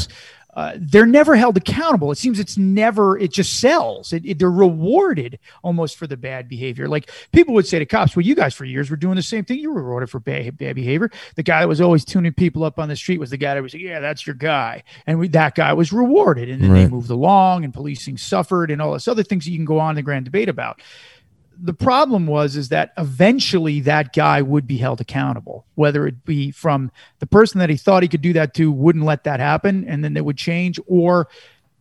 uh, 0.56 0.74
they're 0.78 1.08
never 1.08 1.36
held 1.36 1.58
accountable. 1.58 2.12
It 2.12 2.18
seems 2.20 2.40
it's 2.40 2.56
never, 2.58 3.18
it 3.18 3.32
just 3.32 3.60
sells. 3.60 4.14
It, 4.14 4.24
it- 4.26 4.38
they're 4.38 4.52
rewarded 4.52 5.40
almost 5.64 5.98
for 5.98 6.06
the 6.06 6.16
bad 6.18 6.48
behavior. 6.48 6.88
Like 6.88 7.10
people 7.32 7.56
would 7.56 7.66
say 7.66 7.80
to 7.80 7.88
cops, 7.88 8.16
well, 8.16 8.24
you 8.26 8.36
guys 8.36 8.54
for 8.54 8.66
years 8.66 8.92
were 8.92 8.98
doing 8.98 9.16
the 9.16 9.24
same 9.24 9.46
thing. 9.46 9.58
You 9.58 9.72
were 9.74 9.82
rewarded 9.82 10.12
for 10.12 10.20
bad, 10.20 10.58
bad 10.58 10.76
behavior. 10.76 11.10
The 11.36 11.42
guy 11.44 11.62
that 11.62 11.68
was 11.68 11.82
always 11.82 12.06
tuning 12.06 12.34
people 12.34 12.64
up 12.64 12.78
on 12.78 12.88
the 12.88 12.96
street 12.96 13.20
was 13.20 13.32
the 13.32 13.38
guy 13.38 13.56
that 13.56 13.64
was 13.64 13.74
like, 13.74 13.82
yeah, 13.82 14.00
that's 14.00 14.28
your 14.28 14.36
guy. 14.36 14.84
And 15.08 15.18
we, 15.18 15.28
that 15.30 15.56
guy 15.56 15.74
was 15.74 15.92
rewarded. 15.92 16.50
And 16.50 16.62
then 16.62 16.74
they 16.74 16.88
moved 16.88 17.10
along 17.10 17.64
and 17.64 17.74
policing 17.74 18.18
suffered 18.18 18.70
and 18.70 18.80
all 18.80 18.94
this 18.94 19.08
other 19.08 19.24
things 19.24 19.46
that 19.46 19.52
you 19.52 19.58
can 19.58 19.66
go 19.66 19.80
on 19.80 19.96
the 19.96 20.04
grand 20.04 20.26
debate 20.26 20.50
about 20.50 20.82
the 21.62 21.74
problem 21.74 22.28
was 22.28 22.56
is 22.56 22.70
that 22.70 22.94
eventually 22.98 23.82
that 23.82 24.14
guy 24.14 24.42
would 24.42 24.66
be 24.68 24.78
held 24.78 25.02
accountable 25.02 25.66
whether 25.76 26.08
it 26.08 26.24
be 26.26 26.52
from 26.52 26.92
the 27.20 27.28
person 27.28 27.60
that 27.60 27.70
he 27.70 27.78
thought 27.78 28.04
he 28.04 28.10
could 28.10 28.22
do 28.22 28.34
that 28.34 28.54
to 28.54 28.72
wouldn't 28.72 29.06
let 29.06 29.24
that 29.24 29.40
happen 29.40 29.86
and 29.88 30.04
then 30.04 30.14
they 30.14 30.22
would 30.22 30.38
change 30.38 30.80
or 30.88 31.28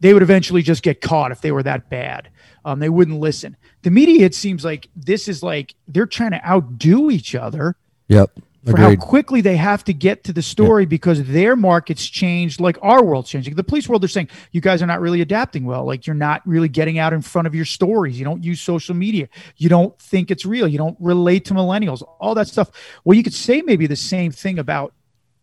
they 0.00 0.12
would 0.12 0.22
eventually 0.22 0.62
just 0.62 0.82
get 0.82 1.00
caught 1.00 1.32
if 1.32 1.40
they 1.40 1.52
were 1.52 1.62
that 1.62 1.88
bad 1.90 2.28
um, 2.64 2.78
they 2.80 2.88
wouldn't 2.88 3.20
listen 3.20 3.56
the 3.82 3.90
media 3.90 4.24
it 4.24 4.34
seems 4.34 4.64
like 4.64 4.88
this 4.96 5.28
is 5.28 5.42
like 5.42 5.74
they're 5.86 6.06
trying 6.06 6.32
to 6.32 6.44
outdo 6.46 7.10
each 7.10 7.34
other 7.34 7.76
Yep. 8.08 8.40
For 8.64 8.72
Agreed. 8.72 8.98
how 8.98 9.06
quickly 9.06 9.40
they 9.40 9.56
have 9.56 9.84
to 9.84 9.92
get 9.92 10.24
to 10.24 10.32
the 10.32 10.42
story 10.42 10.84
because 10.84 11.24
their 11.24 11.54
market's 11.54 12.04
changed 12.04 12.60
like 12.60 12.76
our 12.82 13.04
world's 13.04 13.30
changing. 13.30 13.54
The 13.54 13.62
police 13.62 13.88
world, 13.88 14.02
they're 14.02 14.08
saying 14.08 14.30
you 14.50 14.60
guys 14.60 14.82
are 14.82 14.86
not 14.86 15.00
really 15.00 15.20
adapting 15.20 15.64
well. 15.64 15.84
Like 15.84 16.06
you're 16.06 16.14
not 16.14 16.42
really 16.44 16.68
getting 16.68 16.98
out 16.98 17.12
in 17.12 17.22
front 17.22 17.46
of 17.46 17.54
your 17.54 17.64
stories. 17.64 18.18
You 18.18 18.24
don't 18.24 18.42
use 18.42 18.60
social 18.60 18.96
media. 18.96 19.28
You 19.56 19.68
don't 19.68 19.96
think 20.00 20.30
it's 20.30 20.44
real. 20.44 20.66
You 20.66 20.78
don't 20.78 20.96
relate 20.98 21.44
to 21.46 21.54
millennials, 21.54 22.02
all 22.18 22.34
that 22.34 22.48
stuff. 22.48 22.70
Well, 23.04 23.16
you 23.16 23.22
could 23.22 23.34
say 23.34 23.62
maybe 23.62 23.86
the 23.86 23.96
same 23.96 24.32
thing 24.32 24.58
about 24.58 24.92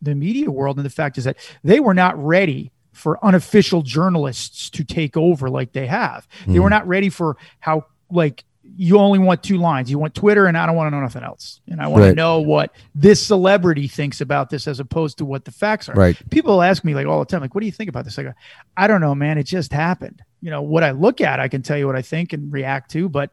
the 0.02 0.14
media 0.14 0.50
world. 0.50 0.76
And 0.76 0.84
the 0.84 0.90
fact 0.90 1.16
is 1.16 1.24
that 1.24 1.38
they 1.64 1.80
were 1.80 1.94
not 1.94 2.22
ready 2.22 2.70
for 2.92 3.22
unofficial 3.24 3.82
journalists 3.82 4.70
to 4.70 4.84
take 4.84 5.16
over 5.16 5.50
like 5.50 5.72
they 5.72 5.86
have. 5.86 6.26
They 6.46 6.58
were 6.58 6.68
hmm. 6.68 6.70
not 6.70 6.88
ready 6.88 7.10
for 7.10 7.36
how 7.60 7.86
like 8.10 8.44
you 8.76 8.98
only 8.98 9.18
want 9.18 9.42
two 9.42 9.58
lines. 9.58 9.90
You 9.90 9.98
want 9.98 10.14
Twitter, 10.14 10.46
and 10.46 10.56
I 10.56 10.66
don't 10.66 10.76
want 10.76 10.88
to 10.88 10.96
know 10.96 11.02
nothing 11.02 11.22
else. 11.22 11.60
And 11.68 11.80
I 11.80 11.88
want 11.88 12.04
to 12.04 12.14
know 12.14 12.40
what 12.40 12.74
this 12.94 13.24
celebrity 13.24 13.88
thinks 13.88 14.20
about 14.20 14.50
this 14.50 14.66
as 14.66 14.80
opposed 14.80 15.18
to 15.18 15.24
what 15.24 15.44
the 15.44 15.52
facts 15.52 15.88
are. 15.88 15.94
Right. 15.94 16.16
People 16.30 16.62
ask 16.62 16.84
me 16.84 16.94
like 16.94 17.06
all 17.06 17.18
the 17.20 17.26
time, 17.26 17.40
like, 17.40 17.54
what 17.54 17.60
do 17.60 17.66
you 17.66 17.72
think 17.72 17.88
about 17.88 18.04
this? 18.04 18.18
I 18.18 18.24
go, 18.24 18.32
I 18.76 18.86
don't 18.86 19.00
know, 19.00 19.14
man. 19.14 19.38
It 19.38 19.44
just 19.44 19.72
happened. 19.72 20.22
You 20.40 20.50
know, 20.50 20.62
what 20.62 20.84
I 20.84 20.90
look 20.90 21.20
at, 21.20 21.40
I 21.40 21.48
can 21.48 21.62
tell 21.62 21.78
you 21.78 21.86
what 21.86 21.96
I 21.96 22.02
think 22.02 22.32
and 22.32 22.52
react 22.52 22.90
to, 22.92 23.08
but 23.08 23.30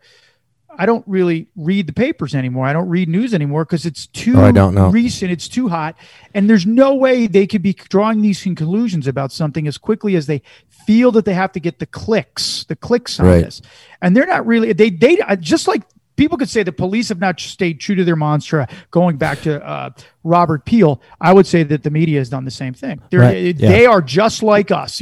I 0.77 0.85
don't 0.85 1.03
really 1.07 1.47
read 1.55 1.87
the 1.87 1.93
papers 1.93 2.33
anymore. 2.35 2.65
I 2.65 2.73
don't 2.73 2.89
read 2.89 3.07
news 3.09 3.33
anymore 3.33 3.63
because 3.65 3.85
it's 3.85 4.07
too 4.07 4.33
Oh, 4.37 4.45
I 4.45 4.51
don't 4.51 4.73
know. 4.73 4.89
recent. 4.89 5.31
It's 5.31 5.47
too 5.47 5.69
hot. 5.69 5.95
And 6.33 6.49
there's 6.49 6.65
no 6.65 6.95
way 6.95 7.27
they 7.27 7.45
could 7.47 7.61
be 7.61 7.73
drawing 7.73 8.21
these 8.21 8.41
conclusions 8.41 9.07
about 9.07 9.31
something 9.31 9.67
as 9.67 9.77
quickly 9.77 10.15
as 10.15 10.25
they 10.27 10.41
feel 10.87 11.11
that 11.11 11.25
they 11.25 11.33
have 11.33 11.51
to 11.53 11.59
get 11.59 11.79
the 11.79 11.85
clicks, 11.85 12.65
the 12.65 12.75
clicks 12.75 13.19
on 13.19 13.25
Right. 13.27 13.43
this. 13.45 13.61
And 14.01 14.17
they're 14.17 14.25
not 14.27 14.45
really, 14.45 14.73
they, 14.73 14.89
they, 14.89 15.19
uh, 15.19 15.35
just 15.35 15.67
like 15.67 15.83
people 16.15 16.37
could 16.37 16.49
say 16.49 16.63
the 16.63 16.71
police 16.71 17.09
have 17.09 17.19
not 17.19 17.39
stayed 17.39 17.79
true 17.79 17.95
to 17.95 18.03
their 18.03 18.15
mantra 18.15 18.67
going 18.91 19.17
back 19.17 19.41
to 19.41 19.63
uh, 19.65 19.89
Robert 20.23 20.65
Peel. 20.65 21.01
I 21.19 21.33
would 21.33 21.45
say 21.47 21.63
that 21.63 21.83
the 21.83 21.89
media 21.89 22.19
has 22.19 22.29
done 22.29 22.45
the 22.45 22.51
same 22.51 22.73
thing. 22.73 23.01
They're, 23.09 23.21
They 23.53 23.85
are 23.85 24.01
just 24.01 24.43
like 24.43 24.71
us. 24.71 25.01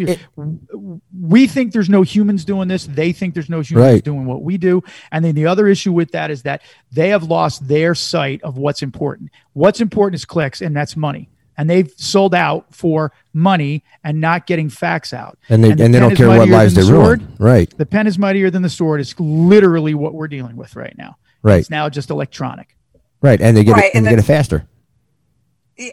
we 1.19 1.47
think 1.47 1.73
there's 1.73 1.89
no 1.89 2.01
humans 2.01 2.45
doing 2.45 2.67
this. 2.67 2.85
They 2.85 3.11
think 3.11 3.33
there's 3.33 3.49
no 3.49 3.61
humans 3.61 3.93
Right. 3.93 4.03
doing 4.03 4.25
what 4.25 4.43
we 4.43 4.57
do. 4.57 4.83
And 5.11 5.23
then 5.25 5.35
the 5.35 5.47
other 5.47 5.67
issue 5.67 5.91
with 5.91 6.11
that 6.11 6.31
is 6.31 6.43
that 6.43 6.61
they 6.91 7.09
have 7.09 7.23
lost 7.23 7.67
their 7.67 7.95
sight 7.95 8.41
of 8.43 8.57
what's 8.57 8.81
important. 8.81 9.31
What's 9.53 9.81
important 9.81 10.15
is 10.15 10.25
clicks, 10.25 10.61
and 10.61 10.75
that's 10.75 10.95
money. 10.95 11.29
And 11.57 11.69
they've 11.69 11.91
sold 11.97 12.33
out 12.33 12.73
for 12.73 13.11
money 13.33 13.83
and 14.03 14.19
not 14.21 14.47
getting 14.47 14.69
facts 14.69 15.13
out. 15.13 15.37
And 15.49 15.63
they 15.63 15.73
the 15.73 15.83
and 15.83 15.93
they 15.93 15.99
don't 15.99 16.15
care 16.15 16.27
what 16.29 16.37
mightier 16.39 16.53
lives 16.57 16.73
they 16.75 16.81
than 16.81 16.91
the 16.91 16.97
sword. 16.97 17.21
ruin. 17.21 17.35
Right. 17.39 17.77
The 17.77 17.85
pen 17.85 18.07
is 18.07 18.17
mightier 18.17 18.49
than 18.49 18.61
the 18.61 18.69
sword. 18.69 18.99
It's 19.01 19.19
literally 19.19 19.93
what 19.93 20.13
we're 20.13 20.27
dealing 20.27 20.55
with 20.55 20.75
right 20.75 20.95
now. 20.97 21.17
Right. 21.43 21.59
It's 21.59 21.69
now 21.69 21.89
just 21.89 22.09
electronic. 22.09 22.75
Right. 23.21 23.39
And 23.41 23.55
they 23.55 23.63
get 23.63 23.73
Right, 23.75 23.85
it 23.85 23.89
and 23.95 23.97
and 23.97 24.05
they 24.07 24.11
get 24.11 24.19
it 24.19 24.23
faster. 24.27 24.65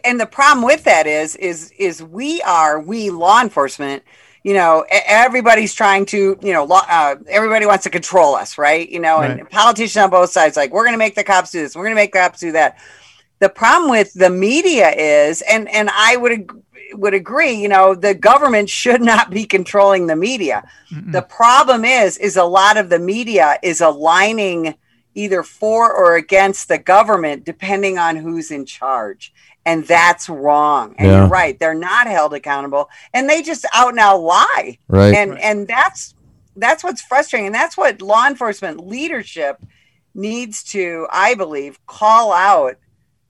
and 0.03 0.19
the 0.19 0.25
problem 0.25 0.65
with 0.65 0.83
that 0.85 1.05
is 1.07 1.35
is 1.35 1.71
is 1.77 2.01
we 2.01 2.41
are 2.43 2.79
we 2.79 3.09
law 3.09 3.41
enforcement 3.41 4.03
you 4.43 4.53
know 4.53 4.85
everybody's 4.89 5.73
trying 5.73 6.05
to 6.05 6.37
you 6.41 6.53
know 6.53 6.63
law, 6.63 6.81
uh, 6.89 7.15
everybody 7.27 7.65
wants 7.65 7.83
to 7.83 7.89
control 7.89 8.35
us 8.35 8.57
right 8.57 8.89
you 8.89 8.99
know 8.99 9.19
and 9.19 9.49
politicians 9.49 9.97
on 10.03 10.09
both 10.09 10.29
sides 10.29 10.55
like 10.55 10.71
we're 10.71 10.83
going 10.83 10.93
to 10.93 10.97
make 10.99 11.15
the 11.15 11.23
cops 11.23 11.51
do 11.51 11.59
this 11.61 11.75
we're 11.75 11.83
going 11.83 11.91
to 11.95 12.01
make 12.01 12.11
the 12.13 12.19
cops 12.19 12.39
do 12.39 12.51
that 12.51 12.77
the 13.39 13.49
problem 13.49 13.89
with 13.89 14.13
the 14.13 14.29
media 14.29 14.89
is 14.91 15.41
and 15.43 15.67
and 15.69 15.89
i 15.93 16.15
would 16.15 16.49
would 16.93 17.13
agree 17.13 17.51
you 17.53 17.67
know 17.69 17.93
the 17.95 18.13
government 18.13 18.69
should 18.81 19.01
not 19.01 19.29
be 19.29 19.45
controlling 19.45 20.07
the 20.07 20.15
media. 20.15 20.67
The 20.91 21.21
problem 21.21 21.85
is 21.85 22.17
is 22.17 22.35
a 22.35 22.43
lot 22.43 22.77
of 22.77 22.89
the 22.89 22.97
media 22.99 23.59
is 23.61 23.79
aligning 23.81 24.75
either 25.13 25.43
for 25.43 25.93
or 25.93 26.15
against 26.15 26.67
the 26.67 26.77
government 26.79 27.45
depending 27.45 27.97
on 27.99 28.15
who's 28.15 28.49
in 28.51 28.65
charge. 28.65 29.33
And 29.65 29.85
that's 29.85 30.29
wrong. 30.29 30.95
And 30.97 31.07
Yeah. 31.07 31.17
you're 31.19 31.27
right 31.27 31.59
they're 31.59 31.75
not 31.75 32.07
held 32.07 32.33
accountable 32.33 32.89
and 33.13 33.29
they 33.29 33.43
just 33.43 33.65
out 33.73 33.93
now 33.93 34.17
lie. 34.17 34.79
Right. 34.87 35.13
and 35.13 35.37
and 35.39 35.67
that's 35.67 36.15
that's 36.55 36.83
what's 36.83 37.01
frustrating 37.03 37.45
and 37.47 37.55
that's 37.55 37.77
what 37.77 38.01
law 38.01 38.25
enforcement 38.27 38.85
leadership 38.87 39.61
needs 40.15 40.63
to 40.63 41.05
i 41.11 41.35
believe 41.35 41.79
call 41.85 42.33
out 42.33 42.75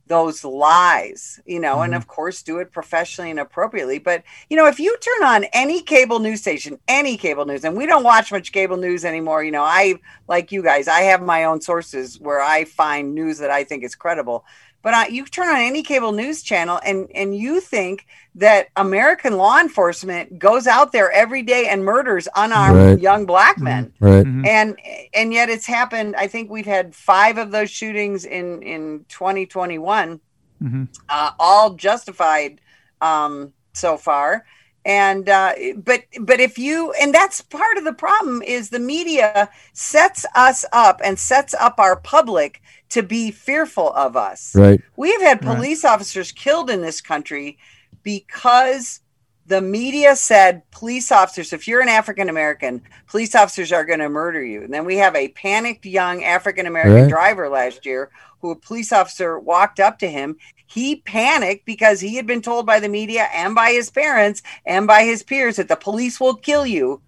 those 0.10 0.44
lies 0.44 1.40
you 1.46 1.60
know 1.60 1.82
and 1.82 1.94
mm-hmm. 1.94 1.98
of 1.98 2.08
course 2.08 2.44
do 2.44 2.58
it 2.58 2.72
professionally 2.72 3.32
and 3.32 3.40
appropriately. 3.40 4.00
But 4.00 4.24
you 4.50 4.58
know 4.58 4.68
if 4.68 4.80
you 4.80 4.98
turn 4.98 5.24
on 5.24 5.46
any 5.54 5.82
cable 5.82 6.20
news 6.20 6.42
station 6.42 6.80
any 6.88 7.16
cable 7.16 7.46
news 7.46 7.64
and 7.64 7.78
we 7.78 7.86
don't 7.86 8.04
watch 8.04 8.32
much 8.32 8.52
cable 8.52 8.78
news 8.78 9.06
anymore 9.06 9.44
you 9.44 9.52
know 9.52 9.64
i 9.64 9.96
like 10.28 10.52
you 10.52 10.62
guys 10.62 10.88
i 10.88 11.02
have 11.02 11.22
my 11.22 11.44
own 11.46 11.62
sources 11.62 12.20
where 12.20 12.42
i 12.42 12.66
find 12.66 13.14
news 13.14 13.38
that 13.38 13.52
i 13.52 13.64
think 13.64 13.84
is 13.84 13.96
credible 13.96 14.44
but 14.82 14.94
uh, 14.94 15.06
you 15.10 15.26
turn 15.26 15.50
on 15.50 15.58
any 15.58 15.84
cable 15.84 16.12
news 16.12 16.42
channel 16.44 16.80
and 16.86 17.08
and 17.14 17.36
you 17.36 17.60
think 17.60 18.06
that 18.36 18.68
american 18.76 19.34
law 19.38 19.60
enforcement 19.60 20.40
goes 20.40 20.68
out 20.68 20.92
there 20.92 21.12
every 21.12 21.42
day 21.44 21.68
and 21.68 21.84
murders 21.84 22.28
unarmed 22.36 22.78
Right. 22.78 23.00
young 23.00 23.26
black 23.26 23.58
men 23.60 23.92
Right. 24.00 24.26
and 24.26 24.78
and 25.14 25.34
yet 25.34 25.50
it's 25.50 25.66
happened 25.66 26.16
i 26.18 26.28
think 26.28 26.50
we've 26.50 26.66
had 26.66 26.96
five 26.96 27.38
of 27.38 27.52
those 27.52 27.70
shootings 27.70 28.26
in 28.26 28.62
in 28.62 29.06
2021 29.10 30.20
Mhm. 30.62 30.88
uh, 31.08 31.32
all 31.40 31.74
justified 31.76 32.60
um 33.02 33.54
so 33.74 33.98
far 33.98 34.46
and 34.90 35.30
uh 35.30 35.54
but 35.78 36.04
but 36.20 36.40
if 36.40 36.58
you 36.58 36.92
and 37.00 37.14
that's 37.14 37.42
part 37.42 37.78
of 37.78 37.84
the 37.84 37.94
problem 37.94 38.42
is 38.42 38.70
the 38.72 38.80
media 38.80 39.48
sets 39.74 40.26
us 40.36 40.66
up 40.74 41.00
and 41.04 41.20
sets 41.20 41.54
up 41.54 41.76
our 41.80 41.96
public 41.96 42.60
to 42.90 43.04
be 43.04 43.30
fearful 43.30 43.94
of 43.94 44.18
us 44.18 44.56
Right. 44.56 44.82
we 44.98 45.12
have 45.12 45.22
had 45.22 45.46
Right. 45.46 45.56
police 45.58 45.86
officers 45.86 46.32
killed 46.32 46.72
in 46.72 46.82
this 46.82 47.02
country 47.02 47.60
because 48.02 49.02
the 49.50 49.62
media 49.62 50.16
said 50.16 50.62
police 50.70 51.12
officers, 51.12 51.54
if 51.54 51.68
you're 51.68 51.82
an 51.82 51.90
African 51.90 52.30
American, 52.30 52.84
police 53.08 53.34
officers 53.34 53.72
are 53.72 53.84
going 53.84 54.00
to 54.00 54.08
murder 54.08 54.44
you. 54.44 54.62
And 54.62 54.72
then 54.72 54.86
we 54.86 54.98
have 54.98 55.16
a 55.16 55.30
panicked 55.30 55.88
young 55.88 56.24
African 56.24 56.68
American 56.68 57.02
Right. 57.02 57.10
driver 57.10 57.50
last 57.50 57.84
year 57.84 58.12
who 58.42 58.52
a 58.52 58.56
police 58.56 58.92
officer 58.94 59.40
walked 59.40 59.80
up 59.80 59.98
to 60.00 60.08
him. 60.08 60.38
He 60.68 60.98
panicked 60.98 61.66
because 61.66 62.00
he 62.00 62.16
had 62.16 62.28
been 62.28 62.44
told 62.44 62.68
by 62.68 62.80
the 62.80 62.88
media 62.88 63.28
and 63.34 63.56
by 63.56 63.72
his 63.72 63.90
parents 63.90 64.44
and 64.68 64.86
by 64.86 65.04
his 65.04 65.24
peers 65.24 65.56
that 65.56 65.68
the 65.68 65.76
police 65.76 66.20
will 66.20 66.36
kill 66.36 66.66
you. 66.68 67.02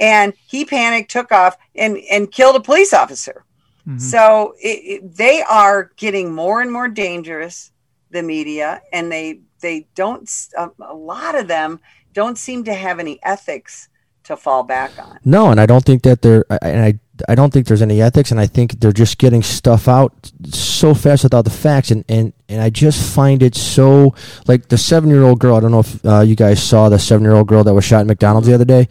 And 0.00 0.34
he 0.48 0.64
panicked, 0.64 1.12
took 1.12 1.30
off, 1.30 1.56
and, 1.76 1.98
and 2.10 2.32
killed 2.32 2.56
a 2.56 2.60
police 2.60 2.92
officer. 2.92 3.44
Mhm. 3.88 4.00
So 4.00 4.54
it, 4.60 4.80
it, 4.84 5.16
they 5.16 5.42
are 5.42 5.92
getting 5.96 6.34
more 6.34 6.60
and 6.60 6.72
more 6.72 6.88
dangerous, 6.88 7.70
the 8.10 8.22
media, 8.24 8.82
and 8.92 9.12
they 9.12 9.42
they 9.64 9.88
don't. 9.94 10.30
a 10.58 10.94
lot 10.94 11.34
of 11.34 11.48
them 11.48 11.80
don't 12.12 12.38
seem 12.38 12.62
to 12.64 12.74
have 12.74 13.00
any 13.00 13.18
ethics 13.24 13.88
to 14.24 14.36
fall 14.36 14.62
back 14.62 14.90
on. 14.98 15.18
No, 15.24 15.50
and 15.50 15.60
I 15.60 15.66
don't 15.66 15.84
think 15.84 16.02
that 16.04 16.22
they're, 16.22 16.44
I- 16.50 16.58
and 16.62 16.80
I, 16.82 16.98
I 17.28 17.34
don't 17.34 17.52
think 17.52 17.66
there's 17.66 17.82
any 17.82 18.00
ethics, 18.00 18.30
and 18.30 18.40
I 18.40 18.46
think 18.46 18.80
they're 18.80 18.92
just 18.92 19.18
getting 19.18 19.42
stuff 19.42 19.86
out 19.88 20.32
so 20.50 20.94
fast 20.94 21.22
without 21.24 21.42
the 21.44 21.50
facts, 21.50 21.90
and 21.90 22.04
and 22.08 22.32
and 22.48 22.60
I 22.62 22.70
just 22.70 23.14
find 23.14 23.42
it 23.42 23.54
so 23.54 24.14
like 24.48 24.68
the 24.68 24.78
seven 24.78 25.10
year 25.10 25.22
old 25.22 25.38
girl. 25.40 25.56
I 25.56 25.60
don't 25.60 25.70
know 25.72 25.80
if 25.80 26.04
uh, 26.06 26.20
you 26.20 26.34
guys 26.36 26.62
saw 26.62 26.88
the 26.88 26.98
seven 26.98 27.22
year 27.24 27.34
old 27.34 27.46
girl 27.48 27.62
that 27.64 27.74
was 27.74 27.84
shot 27.84 28.00
at 28.00 28.06
McDonald's 28.06 28.46
the 28.48 28.54
other 28.54 28.64
day. 28.64 28.88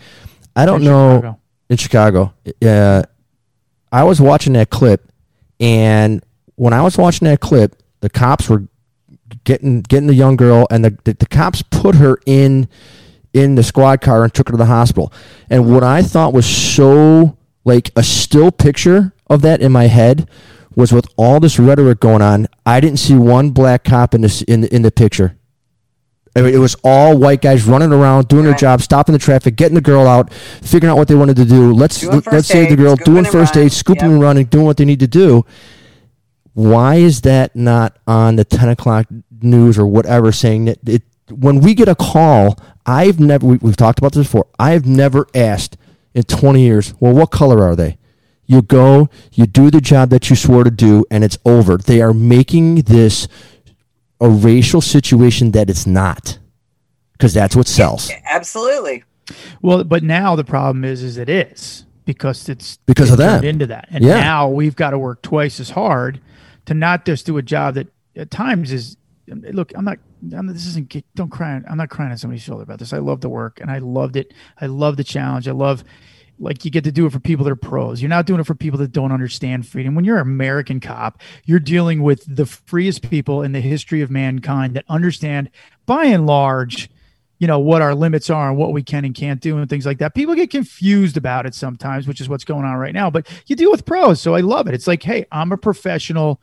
I 0.55 0.65
don't 0.65 0.81
In 0.81 0.88
know 0.88 1.15
Chicago. 1.17 1.39
in 1.69 1.77
Chicago. 1.77 2.33
Uh, 2.65 3.03
I 3.91 4.03
was 4.03 4.21
watching 4.21 4.53
that 4.53 4.69
clip, 4.69 5.12
and 5.59 6.23
when 6.55 6.73
I 6.73 6.81
was 6.81 6.97
watching 6.97 7.27
that 7.27 7.39
clip, 7.41 7.75
the 7.99 8.09
cops 8.09 8.47
were 8.49 8.63
getting 9.43 9.81
getting 9.81 10.07
the 10.07 10.13
young 10.15 10.35
girl, 10.35 10.67
and 10.71 10.83
the 10.85 10.97
the, 11.03 11.13
the 11.13 11.25
cops 11.25 11.61
put 11.61 11.95
her 11.95 12.17
in 12.25 12.67
in 13.33 13.55
the 13.55 13.63
squad 13.63 14.01
car 14.01 14.23
and 14.23 14.33
took 14.33 14.47
her 14.47 14.51
to 14.51 14.57
the 14.57 14.65
hospital. 14.65 15.11
And 15.49 15.71
what 15.71 15.83
I 15.83 16.01
thought 16.01 16.33
was 16.33 16.45
so 16.45 17.37
like 17.65 17.91
a 17.95 18.03
still 18.03 18.51
picture 18.51 19.13
of 19.27 19.41
that 19.41 19.61
in 19.61 19.71
my 19.71 19.87
head 19.87 20.29
was 20.75 20.91
with 20.91 21.07
all 21.17 21.39
this 21.39 21.59
rhetoric 21.59 21.99
going 21.99 22.21
on, 22.21 22.47
I 22.65 22.79
didn't 22.79 22.99
see 22.99 23.15
one 23.15 23.51
black 23.51 23.83
cop 23.83 24.13
in 24.13 24.21
this 24.21 24.41
in 24.43 24.61
the, 24.61 24.75
in 24.75 24.81
the 24.81 24.91
picture. 24.91 25.35
I 26.35 26.41
mean, 26.41 26.53
it 26.53 26.57
was 26.57 26.75
all 26.83 27.15
white 27.15 27.41
guys 27.43 27.65
running 27.65 27.93
around, 27.93 28.27
doing 28.27 28.43
their 28.43 28.55
job, 28.55 28.81
stopping 28.81 29.13
the 29.13 29.19
traffic, 29.19 29.55
getting 29.55 29.75
the 29.75 29.81
girl 29.81 30.07
out, 30.07 30.33
figuring 30.33 30.91
out 30.91 30.97
what 30.97 31.07
they 31.07 31.13
wanted 31.13 31.35
to 31.35 31.45
do. 31.45 31.71
Let's 31.73 32.01
Doing 32.01 32.15
let, 32.15 32.23
first 32.23 32.35
us 32.35 32.47
save 32.47 32.69
the 32.69 32.75
girl, 32.75 32.95
doing 32.95 33.23
first 33.23 33.55
aid, 33.55 33.71
scooping 33.71 34.05
Yep. 34.05 34.11
and 34.13 34.21
running, 34.21 34.45
doing 34.45 34.65
what 34.65 34.77
they 34.77 34.85
need 34.85 34.99
to 35.01 35.07
do. 35.07 35.45
Why 36.53 36.95
is 36.95 37.21
that 37.21 37.55
not 37.55 37.97
on 38.07 38.35
the 38.35 38.45
ten 38.45 38.69
o'clock 38.69 39.07
news 39.41 39.77
or 39.77 39.87
whatever? 39.87 40.31
Saying 40.31 40.65
that 40.65 40.77
it 40.87 41.03
when 41.29 41.61
we 41.61 41.73
get 41.73 41.87
a 41.87 41.95
call, 41.95 42.57
I've 42.85 43.19
never 43.19 43.45
we, 43.45 43.57
we've 43.57 43.77
talked 43.77 43.97
about 43.99 44.13
this 44.13 44.27
before. 44.27 44.47
I've 44.59 44.85
never 44.85 45.27
asked 45.33 45.77
in 46.13 46.23
twenty 46.23 46.61
years. 46.61 46.93
Well, 46.99 47.13
what 47.13 47.31
color 47.31 47.63
are 47.63 47.75
they? 47.75 47.97
You 48.45 48.61
go, 48.61 49.09
you 49.31 49.45
do 49.47 49.71
the 49.71 49.81
job 49.81 50.09
that 50.09 50.29
you 50.29 50.35
swore 50.35 50.63
to 50.63 50.69
do, 50.69 51.05
and 51.09 51.23
it's 51.23 51.37
over. 51.45 51.77
They 51.77 52.01
are 52.01 52.13
making 52.13 52.75
this 52.83 53.27
a 54.21 54.29
racial 54.29 54.81
situation 54.81 55.51
that 55.51 55.69
it's 55.69 55.87
not, 55.87 56.37
because 57.13 57.33
that's 57.33 57.55
what 57.55 57.67
sells. 57.67 58.11
Absolutely. 58.29 59.03
Well, 59.61 59.83
but 59.85 60.03
now 60.03 60.35
the 60.35 60.43
problem 60.43 60.83
is, 60.83 61.01
is 61.03 61.17
it 61.17 61.29
is 61.29 61.85
because 62.05 62.47
it's 62.49 62.77
Because 62.85 63.09
of 63.11 63.19
it's 63.19 63.27
turned 63.27 63.43
them. 63.43 63.49
into 63.49 63.65
that, 63.67 63.87
and 63.89 64.03
Yeah. 64.03 64.19
now 64.19 64.49
we've 64.49 64.75
got 64.75 64.89
to 64.91 64.99
work 64.99 65.21
twice 65.21 65.59
as 65.61 65.69
hard 65.71 66.19
to 66.65 66.73
not 66.73 67.06
just 67.06 67.26
do 67.26 67.38
a 67.38 67.41
job 67.41 67.76
that 67.76 67.88
at 68.15 68.32
times 68.32 68.71
is. 68.71 68.97
Look, 69.28 69.71
I'm 69.76 69.86
not. 69.86 69.99
I'm, 70.36 70.47
this 70.47 70.65
isn't. 70.67 70.95
Don't 71.15 71.32
cry. 71.32 71.62
I'm 71.69 71.78
not 71.78 71.89
crying 71.89 72.12
on 72.12 72.17
somebody's 72.17 72.43
shoulder 72.43 72.63
about 72.63 72.80
this. 72.80 72.91
I 72.93 72.97
love 72.97 73.21
the 73.21 73.30
work, 73.30 73.60
and 73.62 73.71
I 73.71 73.80
loved 73.80 74.15
it. 74.15 74.34
I 74.60 74.65
love 74.65 74.97
the 74.97 75.04
challenge. 75.04 75.47
I 75.47 75.52
love. 75.52 75.84
Like 76.39 76.65
you 76.65 76.71
get 76.71 76.84
to 76.86 76.91
do 76.91 77.06
it 77.06 77.12
for 77.12 77.19
people 77.19 77.45
that 77.45 77.52
are 77.52 77.56
pros. 77.56 78.02
You're 78.02 78.10
not 78.10 78.26
doing 78.26 78.39
it 78.39 78.45
for 78.45 78.56
people 78.56 78.80
that 78.80 78.91
don't 78.91 79.12
understand 79.12 79.67
freedom. 79.67 79.93
When 79.93 80.04
you're 80.04 80.17
an 80.17 80.23
American 80.23 80.80
cop, 80.80 81.21
you're 81.45 81.60
dealing 81.60 82.02
with 82.02 82.26
the 82.28 82.47
freest 82.47 83.08
people 83.08 83.43
in 83.43 83.52
the 83.52 83.62
history 83.62 84.02
of 84.02 84.10
mankind 84.10 84.76
that 84.76 84.84
understand, 84.89 85.52
by 85.86 86.06
and 86.06 86.26
large, 86.26 86.89
you 87.39 87.47
know 87.47 87.59
what 87.59 87.81
our 87.81 87.93
limits 87.95 88.29
are 88.29 88.49
and 88.49 88.57
what 88.57 88.71
we 88.71 88.83
can 88.83 89.03
and 89.05 89.13
can't 89.15 89.41
do 89.41 89.57
and 89.57 89.69
things 89.69 89.85
like 89.85 89.97
that. 89.97 90.13
People 90.15 90.35
get 90.35 90.49
confused 90.49 91.17
about 91.17 91.45
it 91.45 91.53
sometimes, 91.53 92.07
which 92.07 92.21
is 92.21 92.29
what's 92.29 92.45
going 92.45 92.63
on 92.63 92.75
right 92.75 92.93
now. 92.93 93.09
But 93.09 93.27
you 93.47 93.55
deal 93.55 93.71
with 93.71 93.85
pros, 93.85 94.21
so 94.21 94.35
I 94.35 94.41
love 94.41 94.67
it. 94.67 94.73
It's 94.73 94.87
like, 94.87 95.03
hey, 95.03 95.25
I'm 95.31 95.51
a 95.51 95.57
professional 95.57 96.39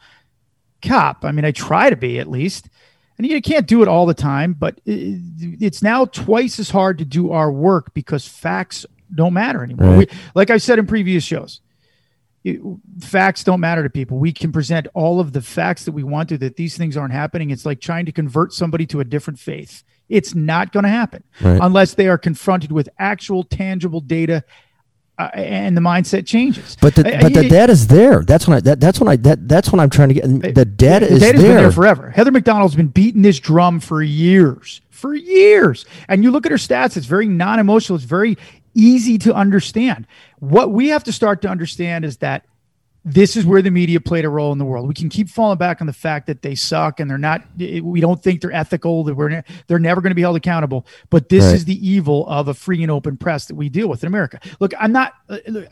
cop. 0.82 1.24
I 1.24 1.32
mean, 1.32 1.44
I 1.44 1.52
try 1.52 1.90
to 1.90 1.96
be 1.96 2.18
at 2.18 2.28
least, 2.28 2.68
and 3.16 3.26
you 3.26 3.40
can't 3.40 3.66
do 3.66 3.82
it 3.82 3.88
all 3.88 4.06
the 4.06 4.14
time. 4.14 4.52
But 4.52 4.80
it's 4.84 5.82
now 5.82 6.04
twice 6.06 6.58
as 6.58 6.70
hard 6.70 6.98
to 6.98 7.04
do 7.04 7.30
our 7.32 7.50
work 7.50 7.94
because 7.94 8.26
facts 8.26 8.84
don't 9.14 9.32
matter 9.34 9.62
anymore. 9.62 9.88
Right. 9.88 10.10
We, 10.10 10.18
like 10.34 10.50
I 10.50 10.58
said 10.58 10.78
in 10.78 10.86
previous 10.86 11.24
shows, 11.24 11.60
it- 12.44 12.60
facts 13.00 13.44
don't 13.44 13.60
matter 13.60 13.82
to 13.82 13.90
people. 13.90 14.18
We 14.18 14.32
can 14.32 14.52
present 14.52 14.86
all 14.94 15.20
of 15.20 15.32
the 15.32 15.42
facts 15.42 15.84
that 15.84 15.92
we 15.92 16.02
want 16.02 16.28
to 16.30 16.38
that 16.38 16.56
these 16.56 16.76
things 16.76 16.96
aren't 16.96 17.12
happening. 17.12 17.50
It's 17.50 17.66
like 17.66 17.80
trying 17.80 18.06
to 18.06 18.12
convert 18.12 18.52
somebody 18.52 18.86
to 18.86 19.00
a 19.00 19.04
different 19.04 19.38
faith. 19.38 19.82
It's 20.10 20.34
not 20.34 20.72
going 20.72 20.82
to 20.82 20.90
happen 20.90 21.22
Right. 21.40 21.58
unless 21.62 21.94
they 21.94 22.08
are 22.08 22.18
confronted 22.18 22.72
with 22.72 22.88
actual 22.98 23.44
tangible 23.44 24.00
data 24.02 24.44
uh, 25.18 25.30
and 25.34 25.76
the 25.76 25.80
mindset 25.80 26.26
changes. 26.26 26.76
But 26.80 26.94
the 26.94 27.04
but 27.04 27.32
the 27.34 27.48
data 27.48 27.72
is 27.72 27.86
there. 27.86 28.22
That's 28.24 28.46
when 28.48 28.56
I 28.56 28.60
that, 28.60 28.80
that's 28.80 28.98
when 29.00 29.08
I 29.08 29.16
that, 29.16 29.48
that's 29.48 29.70
when 29.70 29.78
I'm 29.80 29.90
trying 29.90 30.08
to 30.08 30.14
get 30.14 30.54
the 30.54 30.64
data 30.64 31.06
the 31.06 31.12
is 31.12 31.20
data's 31.20 31.40
there. 31.42 31.54
been 31.54 31.62
there 31.62 31.72
forever. 31.72 32.10
Heather 32.10 32.30
Mac 32.32 32.44
Donald's 32.44 32.74
been 32.74 32.88
beating 32.88 33.22
this 33.22 33.38
drum 33.38 33.80
for 33.80 34.02
years, 34.02 34.80
for 34.90 35.14
years. 35.14 35.84
And 36.08 36.24
you 36.24 36.30
look 36.30 36.46
at 36.46 36.52
her 36.52 36.58
stats; 36.58 36.96
it's 36.96 37.06
very 37.06 37.28
non-emotional. 37.28 37.96
It's 37.96 38.04
very 38.06 38.38
easy 38.74 39.18
to 39.18 39.34
understand. 39.34 40.06
What 40.38 40.72
we 40.72 40.88
have 40.88 41.04
to 41.04 41.12
start 41.12 41.42
to 41.42 41.48
understand 41.48 42.04
is 42.06 42.16
that 42.18 42.44
this 43.04 43.34
is 43.36 43.46
where 43.46 43.62
the 43.62 43.70
media 43.70 43.98
played 44.00 44.24
a 44.24 44.28
role 44.28 44.52
in 44.52 44.58
the 44.58 44.64
world. 44.64 44.86
We 44.86 44.92
can 44.94 45.08
keep 45.08 45.28
falling 45.30 45.56
back 45.56 45.80
on 45.80 45.86
the 45.86 45.92
fact 45.92 46.26
that 46.26 46.42
they 46.42 46.54
suck 46.54 47.00
and 47.00 47.10
they're 47.10 47.16
not. 47.16 47.42
We 47.58 48.00
don't 48.00 48.22
think 48.22 48.42
they're 48.42 48.52
ethical. 48.52 49.04
That 49.04 49.14
we're 49.14 49.30
ne- 49.30 49.42
they're 49.68 49.78
never 49.78 50.00
going 50.02 50.10
to 50.10 50.14
be 50.14 50.20
held 50.20 50.36
accountable. 50.36 50.86
But 51.08 51.30
this 51.30 51.44
Right. 51.46 51.54
is 51.54 51.64
the 51.64 51.88
evil 51.88 52.28
of 52.28 52.48
a 52.48 52.54
free 52.54 52.82
and 52.82 52.90
open 52.90 53.16
press 53.16 53.46
that 53.46 53.54
we 53.54 53.68
deal 53.70 53.88
with 53.88 54.02
in 54.02 54.06
America. 54.08 54.38
Look, 54.60 54.72
I'm 54.78 54.92
not. 54.92 55.14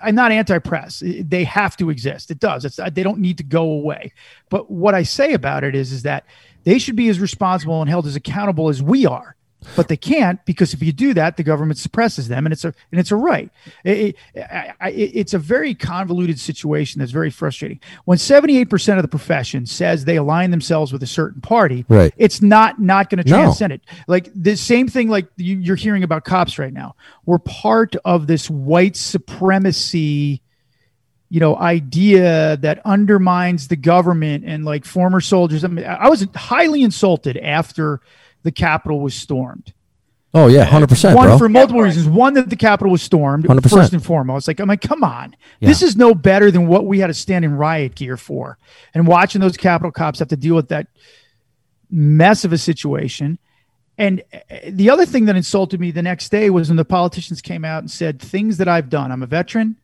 I'm 0.03 0.15
not 0.15 0.33
anti-press. 0.33 1.03
They 1.05 1.45
have 1.45 1.77
to 1.77 1.91
exist. 1.91 2.31
It 2.31 2.41
does. 2.41 2.65
It's, 2.65 2.77
they 2.93 3.03
don't 3.03 3.19
need 3.19 3.37
to 3.39 3.45
go 3.45 3.63
away. 3.63 4.13
But 4.49 4.71
what 4.71 4.95
I 4.95 5.03
say 5.03 5.35
about 5.35 5.65
it 5.65 5.75
is, 5.75 5.93
is 5.93 6.03
that 6.05 6.25
they 6.65 6.79
should 6.79 6.97
be 6.97 7.09
as 7.09 7.21
responsible 7.21 7.81
and 7.81 7.91
held 7.91 8.07
as 8.07 8.17
accountable 8.17 8.69
as 8.69 8.83
we 8.83 9.05
are 9.07 9.37
but 9.75 9.89
they 9.89 9.97
can't 9.97 10.45
because 10.45 10.73
if 10.73 10.83
you 10.83 10.93
do 10.93 11.13
that, 11.15 11.37
the 11.37 11.43
government 11.43 11.79
suppresses 11.79 12.29
them, 12.29 12.47
and 12.47 12.53
it's 12.53 12.65
a 12.65 12.73
and 12.93 13.01
it's 13.01 13.11
a 13.11 13.17
right. 13.17 13.51
It, 13.85 14.17
it- 14.35 14.47
it's 14.89 15.35
a 15.35 15.39
very 15.39 15.75
convoluted 15.75 16.39
situation 16.39 17.01
that's 17.01 17.11
very 17.13 17.31
frustrating. 17.31 17.81
When 18.05 18.19
seventy 18.19 18.59
eight 18.59 18.71
percent 18.71 18.99
of 18.99 19.03
the 19.03 19.09
profession 19.09 19.67
says 19.67 20.05
they 20.05 20.17
align 20.17 20.51
themselves 20.53 20.93
with 20.93 21.03
a 21.03 21.07
certain 21.09 21.41
party, 21.41 21.85
Right. 21.89 22.15
It's 22.17 22.41
not 22.41 22.81
not 22.81 23.11
going 23.11 23.23
to 23.23 23.29
No. 23.29 23.37
transcend 23.43 23.73
it. 23.73 23.83
Like 24.07 24.31
the 24.35 24.57
same 24.57 24.87
thing 24.89 25.09
like 25.09 25.27
you, 25.37 25.57
you're 25.59 25.77
hearing 25.77 26.03
about 26.05 26.25
cops 26.25 26.59
right 26.59 26.73
now. 26.73 26.95
We're 27.27 27.39
part 27.39 27.97
of 28.05 28.27
this 28.29 28.49
white 28.49 28.97
supremacy 28.97 30.41
you 31.31 31.41
know 31.41 31.57
idea 31.57 32.57
that 32.59 32.81
undermines 32.87 33.69
the 33.69 33.77
government 33.77 34.45
and 34.47 34.65
like 34.65 34.87
former 34.87 35.21
soldiers 35.21 35.63
i 35.63 35.69
mean 35.69 35.85
i 35.85 36.09
was 36.09 36.27
highly 36.35 36.83
insulted 36.83 37.37
after 37.37 38.01
the 38.43 38.53
capitol 38.53 39.01
was 39.01 39.15
stormed. 39.15 39.73
Oh 40.35 40.47
yeah, 40.47 40.65
hundred 40.65 40.91
percent, 40.91 41.17
one 41.17 41.29
bro. 41.29 41.39
for 41.39 41.49
multiple 41.49 41.81
reasons. 41.81 42.07
One 42.07 42.35
that 42.35 42.51
the 42.51 42.57
capitol 42.57 42.93
was 42.93 43.03
stormed 43.03 43.45
100%. 43.45 43.71
first 43.71 43.93
and 43.95 44.05
foremost. 44.05 44.47
Like 44.47 44.61
i'm 44.61 44.69
like 44.69 44.83
come 44.83 45.03
on. 45.03 45.35
This 45.61 45.83
is 45.83 45.97
no 45.97 46.15
better 46.15 46.51
than 46.51 46.67
what 46.67 46.85
we 46.85 46.99
had 46.99 47.07
to 47.07 47.15
stand 47.15 47.45
in 47.45 47.57
riot 47.57 47.95
gear 47.95 48.17
for. 48.17 48.59
And 48.95 49.07
watching 49.07 49.41
those 49.41 49.57
capitol 49.57 49.91
cops 49.91 50.19
have 50.19 50.29
to 50.29 50.37
deal 50.37 50.55
with 50.55 50.69
that 50.69 50.89
mess 51.91 52.45
of 52.45 52.53
a 52.53 52.59
situation. 52.59 53.39
And 53.97 54.23
uh, 54.33 54.59
the 54.69 54.91
other 54.91 55.07
thing 55.07 55.25
that 55.25 55.35
insulted 55.35 55.81
me 55.81 55.91
the 55.91 56.03
next 56.03 56.29
day 56.29 56.51
was 56.51 56.69
when 56.69 56.77
the 56.77 56.85
politicians 56.85 57.41
came 57.41 57.65
out 57.65 57.81
and 57.81 57.91
said 57.91 58.21
things 58.21 58.59
that 58.59 58.69
i've 58.69 58.89
done 58.89 59.11
i'm 59.11 59.23
a 59.23 59.27
veteran 59.27 59.77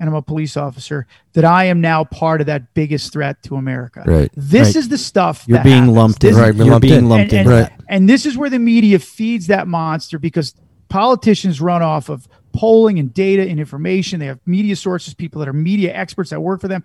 and 0.00 0.08
I'm 0.08 0.14
a 0.16 0.22
police 0.22 0.56
officer, 0.56 1.06
that 1.34 1.44
I 1.44 1.64
am 1.66 1.80
now 1.80 2.02
part 2.04 2.40
of 2.40 2.46
that 2.48 2.74
biggest 2.74 3.12
threat 3.12 3.40
to 3.44 3.56
America. 3.56 4.02
Right. 4.06 4.30
This 4.34 4.68
Right. 4.68 4.76
is 4.76 4.88
the 4.88 4.98
stuff 4.98 5.44
You're 5.46 5.58
that 5.58 5.64
being 5.64 5.76
happens. 5.76 5.96
lumped 5.96 6.20
This 6.20 6.30
in. 6.30 6.36
is- 6.36 6.40
Right, 6.48 6.54
You're 6.56 6.66
lumped 6.66 6.82
being 6.82 6.98
in. 6.98 7.08
lumped 7.08 7.32
and, 7.34 7.46
in. 7.46 7.52
and, 7.52 7.60
Right. 7.68 7.70
and 7.88 8.08
this 8.08 8.24
is 8.26 8.36
where 8.36 8.50
the 8.50 8.58
media 8.58 8.98
feeds 8.98 9.46
that 9.48 9.68
monster 9.68 10.18
because 10.18 10.54
politicians 10.88 11.60
run 11.60 11.82
off 11.82 12.08
of 12.08 12.26
polling 12.52 12.98
and 12.98 13.14
data 13.14 13.42
and 13.48 13.60
information. 13.60 14.18
They 14.18 14.26
have 14.26 14.40
media 14.46 14.74
sources, 14.74 15.14
people 15.14 15.38
that 15.40 15.48
are 15.48 15.52
media 15.52 15.94
experts 15.94 16.30
that 16.30 16.40
work 16.40 16.60
for 16.60 16.68
them, 16.68 16.82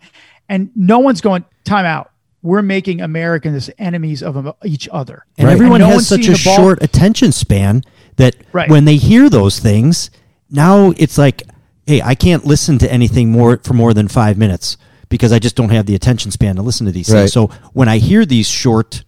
and 0.47 0.69
no 0.75 0.99
one's 0.99 1.21
going 1.21 1.43
time 1.63 1.85
out. 1.85 2.11
We're 2.43 2.61
making 2.61 3.01
Americans 3.01 3.71
enemies 3.79 4.21
of 4.21 4.53
each 4.63 4.87
other, 4.91 5.23
And 5.37 5.47
Right. 5.47 5.53
everyone 5.53 5.79
no 5.79 5.87
has 5.87 6.05
such 6.07 6.27
a 6.27 6.35
short 6.35 6.83
attention 6.83 7.31
span 7.31 7.81
that 8.17 8.35
Right. 8.53 8.69
when 8.69 8.85
they 8.85 8.97
hear 8.97 9.29
those 9.29 9.59
things, 9.59 10.11
now 10.51 10.93
it's 10.97 11.17
like, 11.17 11.41
hey, 11.85 12.01
I 12.01 12.15
can't 12.15 12.45
listen 12.45 12.77
to 12.79 12.91
anything 12.91 13.31
more 13.31 13.57
for 13.63 13.73
more 13.73 13.93
than 13.93 14.07
five 14.07 14.37
minutes 14.37 14.77
because 15.09 15.31
I 15.31 15.39
just 15.39 15.55
don't 15.55 15.69
have 15.69 15.85
the 15.85 15.95
attention 15.95 16.31
span 16.31 16.55
to 16.55 16.61
listen 16.61 16.85
to 16.87 16.91
these 16.91 17.09
Right. 17.09 17.21
things. 17.21 17.33
So 17.33 17.47
when 17.73 17.87
I 17.87 17.97
hear 17.99 18.25
these 18.25 18.47
short 18.47 19.03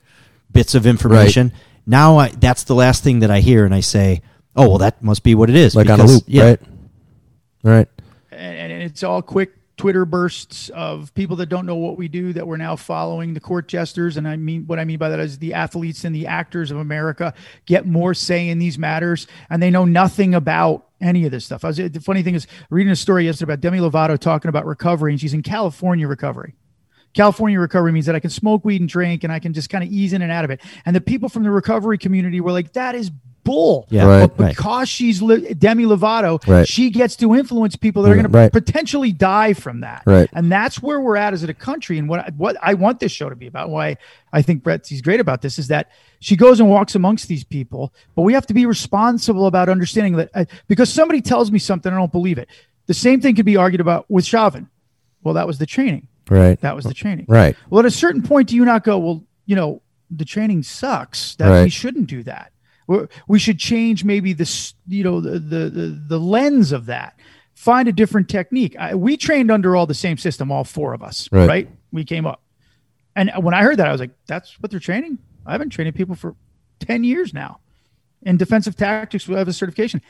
bits 0.51 0.75
of 0.75 0.85
information, 0.85 1.51
now 1.85 2.17
I, 2.17 2.29
that's 2.29 2.63
the 2.65 2.75
last 2.75 3.03
thing 3.03 3.19
that 3.19 3.31
I 3.31 3.39
hear, 3.39 3.65
and 3.65 3.73
I 3.73 3.79
say, 3.79 4.21
oh, 4.55 4.69
well, 4.69 4.77
that 4.79 5.01
must 5.01 5.23
be 5.23 5.33
what 5.35 5.49
it 5.49 5.55
is. 5.55 5.75
Like 5.75 5.89
on 5.89 5.99
a 5.99 6.05
loop, 6.05 6.23
yeah, 6.27 6.43
right? 6.43 6.59
Right. 7.63 7.87
and, 8.31 8.71
and 8.73 8.83
it's 8.83 9.03
all 9.03 9.21
quick 9.21 9.51
Twitter 9.77 10.05
bursts 10.05 10.69
of 10.69 11.13
people 11.13 11.35
that 11.35 11.45
don't 11.45 11.67
know 11.67 11.75
what 11.75 11.97
we 11.97 12.07
do 12.07 12.33
that 12.33 12.47
we're 12.47 12.57
now 12.57 12.75
following 12.75 13.35
the 13.35 13.39
court 13.39 13.67
jesters. 13.67 14.17
And 14.17 14.27
I 14.27 14.35
mean, 14.35 14.65
what 14.65 14.79
I 14.79 14.85
mean 14.85 14.97
by 14.97 15.09
that 15.09 15.19
is 15.19 15.37
the 15.37 15.53
athletes 15.53 16.03
and 16.03 16.15
the 16.15 16.25
actors 16.25 16.71
of 16.71 16.77
America 16.77 17.33
get 17.67 17.85
more 17.85 18.15
say 18.15 18.49
in 18.49 18.57
these 18.57 18.79
matters, 18.79 19.27
and 19.49 19.61
they 19.61 19.69
know 19.69 19.85
nothing 19.85 20.33
about 20.33 20.87
any 20.99 21.25
of 21.25 21.31
this 21.31 21.45
stuff. 21.45 21.63
I 21.63 21.67
was, 21.67 21.77
the 21.77 22.01
funny 22.01 22.23
thing 22.23 22.33
is 22.33 22.47
reading 22.71 22.91
a 22.91 22.95
story 22.95 23.25
yesterday 23.25 23.53
about 23.53 23.61
Demi 23.61 23.77
Lovato 23.77 24.17
talking 24.17 24.49
about 24.49 24.65
recovery, 24.65 25.11
and 25.11 25.21
she's 25.21 25.35
in 25.35 25.43
California 25.43 26.07
recovery. 26.07 26.55
California 27.13 27.59
recovery 27.59 27.91
means 27.91 28.07
that 28.07 28.15
I 28.15 28.19
can 28.19 28.29
smoke 28.29 28.65
weed 28.65 28.81
and 28.81 28.89
drink 28.89 29.23
and 29.23 29.31
I 29.33 29.39
can 29.39 29.53
just 29.53 29.69
kind 29.69 29.83
of 29.83 29.91
ease 29.91 30.13
in 30.13 30.21
and 30.21 30.31
out 30.31 30.45
of 30.45 30.51
it. 30.51 30.61
And 30.85 30.95
the 30.95 31.01
people 31.01 31.29
from 31.29 31.43
the 31.43 31.49
recovery 31.49 31.97
community 31.97 32.41
were 32.41 32.51
like, 32.51 32.73
that 32.73 32.95
is 32.95 33.09
bull. 33.47 33.87
Yeah, 33.89 34.05
Right. 34.05 34.27
But 34.27 34.43
right. 34.43 34.49
because 34.55 34.89
she's 34.89 35.21
li- 35.21 35.53
Demi 35.53 35.85
Lovato, 35.85 36.45
Right. 36.47 36.67
she 36.67 36.89
gets 36.89 37.15
to 37.17 37.33
influence 37.33 37.75
people 37.75 38.03
that 38.03 38.11
are 38.11 38.15
going 38.21 38.31
to 38.31 38.49
potentially 38.51 39.11
die 39.11 39.53
from 39.53 39.79
that. 39.81 40.03
Right. 40.05 40.29
And 40.33 40.51
that's 40.51 40.81
where 40.81 40.99
we're 41.01 41.15
at 41.15 41.33
as 41.33 41.43
a 41.43 41.53
country. 41.53 41.97
And 41.97 42.07
what 42.09 42.19
I, 42.19 42.29
what 42.37 42.57
I 42.61 42.73
want 42.73 42.99
this 42.99 43.11
show 43.11 43.29
to 43.29 43.35
be 43.35 43.47
about, 43.47 43.69
why 43.69 43.97
I 44.33 44.41
think 44.41 44.63
Brett's 44.63 45.01
great 45.01 45.19
about 45.19 45.41
this, 45.41 45.57
is 45.57 45.67
that 45.69 45.89
she 46.19 46.35
goes 46.35 46.59
and 46.59 46.69
walks 46.69 46.93
amongst 46.95 47.27
these 47.27 47.43
people, 47.43 47.93
but 48.15 48.23
we 48.23 48.33
have 48.33 48.45
to 48.47 48.53
be 48.53 48.65
responsible 48.65 49.47
about 49.47 49.69
understanding 49.69 50.17
that 50.17 50.29
uh, 50.35 50.45
because 50.67 50.91
somebody 50.91 51.21
tells 51.21 51.51
me 51.51 51.59
something, 51.59 51.91
I 51.91 51.95
don't 51.95 52.11
believe 52.11 52.37
it. 52.37 52.49
The 52.87 52.93
same 52.93 53.21
thing 53.21 53.35
could 53.35 53.45
be 53.45 53.55
argued 53.57 53.81
about 53.81 54.05
with 54.09 54.25
Chauvin. 54.25 54.69
Well, 55.23 55.33
that 55.35 55.47
was 55.47 55.57
the 55.57 55.65
training. 55.65 56.07
Right. 56.29 56.59
That 56.61 56.75
was 56.75 56.85
the 56.85 56.93
training. 56.93 57.25
Right. 57.29 57.55
Well, 57.69 57.79
at 57.79 57.85
a 57.85 57.91
certain 57.91 58.21
point, 58.21 58.49
do 58.49 58.55
you 58.55 58.65
not 58.65 58.83
go, 58.83 58.97
well, 58.97 59.23
you 59.45 59.55
know, 59.55 59.81
the 60.09 60.25
training 60.25 60.63
sucks. 60.63 61.35
That 61.35 61.63
we 61.63 61.69
shouldn't 61.69 62.07
do 62.07 62.23
that. 62.23 62.51
We're, 62.87 63.07
should 63.39 63.59
change 63.59 64.03
maybe 64.05 64.33
this, 64.33 64.73
you 64.87 65.03
know, 65.03 65.19
the, 65.21 65.39
the 65.39 65.69
the 65.69 66.01
the 66.07 66.19
lens 66.19 66.71
of 66.71 66.85
that. 66.87 67.19
Find 67.53 67.87
a 67.87 67.91
different 67.91 68.29
technique. 68.29 68.75
I, 68.79 68.95
we 68.95 69.17
trained 69.17 69.51
under 69.51 69.75
all 69.75 69.85
the 69.85 69.93
same 69.93 70.17
system, 70.17 70.51
all 70.51 70.63
four 70.63 70.93
of 70.93 71.01
us, 71.03 71.27
Right. 71.31 71.47
right? 71.47 71.69
We 71.91 72.05
came 72.05 72.25
up, 72.25 72.41
and 73.15 73.31
when 73.41 73.53
I 73.53 73.61
heard 73.63 73.77
that, 73.77 73.87
I 73.87 73.91
was 73.91 73.99
like, 73.99 74.11
"That's 74.27 74.59
what 74.61 74.71
they're 74.71 74.79
training." 74.79 75.17
I've 75.45 75.59
been 75.59 75.69
training 75.69 75.93
people 75.93 76.15
for 76.15 76.35
ten 76.79 77.03
years 77.03 77.33
now 77.33 77.59
in 78.21 78.37
defensive 78.37 78.75
tactics. 78.75 79.27
We 79.27 79.35
have 79.35 79.47
a 79.47 79.53
certification. 79.53 80.01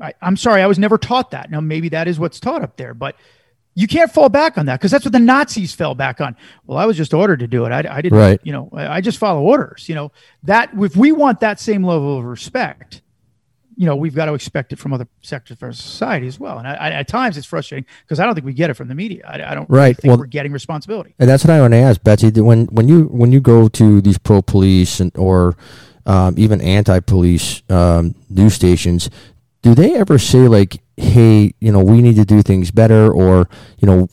I, 0.00 0.14
I'm 0.22 0.36
sorry, 0.36 0.62
I 0.62 0.66
was 0.66 0.78
never 0.78 0.98
taught 0.98 1.30
that. 1.32 1.50
Now 1.50 1.60
maybe 1.60 1.88
that 1.90 2.06
is 2.08 2.18
what's 2.18 2.38
taught 2.40 2.62
up 2.62 2.76
there, 2.76 2.94
but 2.94 3.16
you 3.74 3.86
can't 3.86 4.10
fall 4.10 4.28
back 4.28 4.58
on 4.58 4.66
that 4.66 4.78
because 4.80 4.90
that's 4.90 5.04
what 5.04 5.12
the 5.12 5.18
Nazis 5.20 5.72
fell 5.74 5.94
back 5.94 6.20
on. 6.20 6.36
Well, 6.66 6.76
I 6.78 6.86
was 6.86 6.96
just 6.96 7.14
ordered 7.14 7.38
to 7.40 7.46
do 7.46 7.64
it. 7.64 7.72
I, 7.72 7.78
I 7.88 8.02
didn't, 8.02 8.18
Right. 8.18 8.40
you 8.42 8.52
know, 8.52 8.68
I, 8.74 8.96
I 8.96 9.00
just 9.00 9.18
follow 9.18 9.40
orders. 9.42 9.88
You 9.88 9.94
know 9.94 10.12
that 10.42 10.70
if 10.78 10.96
we 10.96 11.12
want 11.12 11.40
that 11.40 11.60
same 11.60 11.84
level 11.84 12.18
of 12.18 12.24
respect, 12.24 13.02
you 13.76 13.86
know, 13.86 13.96
we've 13.96 14.14
got 14.14 14.26
to 14.26 14.34
expect 14.34 14.72
it 14.74 14.78
from 14.78 14.92
other 14.92 15.06
sectors 15.22 15.56
of 15.56 15.62
our 15.62 15.72
society 15.72 16.26
as 16.26 16.38
well. 16.38 16.58
And 16.58 16.68
I, 16.68 16.74
I, 16.74 16.90
at 16.90 17.08
times 17.08 17.38
it's 17.38 17.46
frustrating 17.46 17.86
because 18.02 18.20
I 18.20 18.26
don't 18.26 18.34
think 18.34 18.44
we 18.44 18.52
get 18.52 18.68
it 18.68 18.74
from 18.74 18.88
the 18.88 18.94
media. 18.94 19.22
I, 19.26 19.52
I 19.52 19.54
don't 19.54 19.70
Right. 19.70 19.96
think 19.96 20.10
Well- 20.10 20.18
we're 20.18 20.26
getting 20.26 20.52
responsibility. 20.52 21.14
And 21.18 21.30
that's 21.30 21.44
what 21.44 21.50
I 21.50 21.60
want 21.60 21.72
to 21.72 21.78
ask 21.78 22.02
Betsy. 22.02 22.28
When 22.40 22.66
when 22.66 22.88
you 22.88 23.04
when 23.04 23.32
you 23.32 23.40
go 23.40 23.68
to 23.68 24.00
these 24.02 24.18
pro 24.18 24.42
police 24.42 25.00
and 25.00 25.10
or 25.16 25.56
um, 26.06 26.34
even 26.36 26.60
anti 26.60 27.00
police 27.00 27.62
um, 27.70 28.14
news 28.28 28.52
stations, 28.54 29.08
do 29.62 29.74
they 29.74 29.94
ever 29.94 30.18
say 30.18 30.48
like, 30.48 30.82
"Hey, 30.96 31.54
you 31.60 31.72
know, 31.72 31.82
we 31.82 32.02
need 32.02 32.16
to 32.16 32.24
do 32.24 32.42
things 32.42 32.70
better," 32.70 33.12
or 33.12 33.48
you 33.78 33.86
know, 33.86 34.08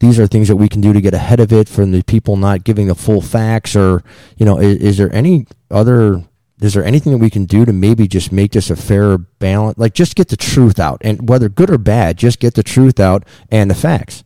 these 0.00 0.18
are 0.18 0.26
things 0.26 0.48
that 0.48 0.56
we 0.56 0.68
can 0.68 0.80
do 0.80 0.92
to 0.92 1.00
get 1.00 1.14
ahead 1.14 1.40
of 1.40 1.52
it 1.52 1.68
from 1.68 1.92
the 1.92 2.02
people 2.02 2.36
not 2.36 2.64
giving 2.64 2.86
the 2.86 2.94
full 2.94 3.20
facts, 3.20 3.76
or 3.76 4.02
you 4.36 4.46
know, 4.46 4.58
is, 4.58 4.76
is 4.78 4.96
there 4.98 5.12
any 5.14 5.46
other? 5.70 6.24
Is 6.60 6.74
there 6.74 6.84
anything 6.84 7.12
that 7.12 7.18
we 7.18 7.30
can 7.30 7.46
do 7.46 7.64
to 7.64 7.72
maybe 7.72 8.06
just 8.06 8.32
make 8.32 8.52
this 8.52 8.68
a 8.68 8.76
fairer 8.76 9.16
balance? 9.16 9.78
Like, 9.78 9.94
just 9.94 10.14
get 10.14 10.28
the 10.28 10.36
truth 10.36 10.78
out, 10.78 10.98
and 11.02 11.28
whether 11.28 11.48
good 11.48 11.70
or 11.70 11.78
bad, 11.78 12.18
just 12.18 12.38
get 12.38 12.54
the 12.54 12.62
truth 12.62 13.00
out 13.00 13.24
and 13.50 13.70
the 13.70 13.74
facts. 13.74 14.24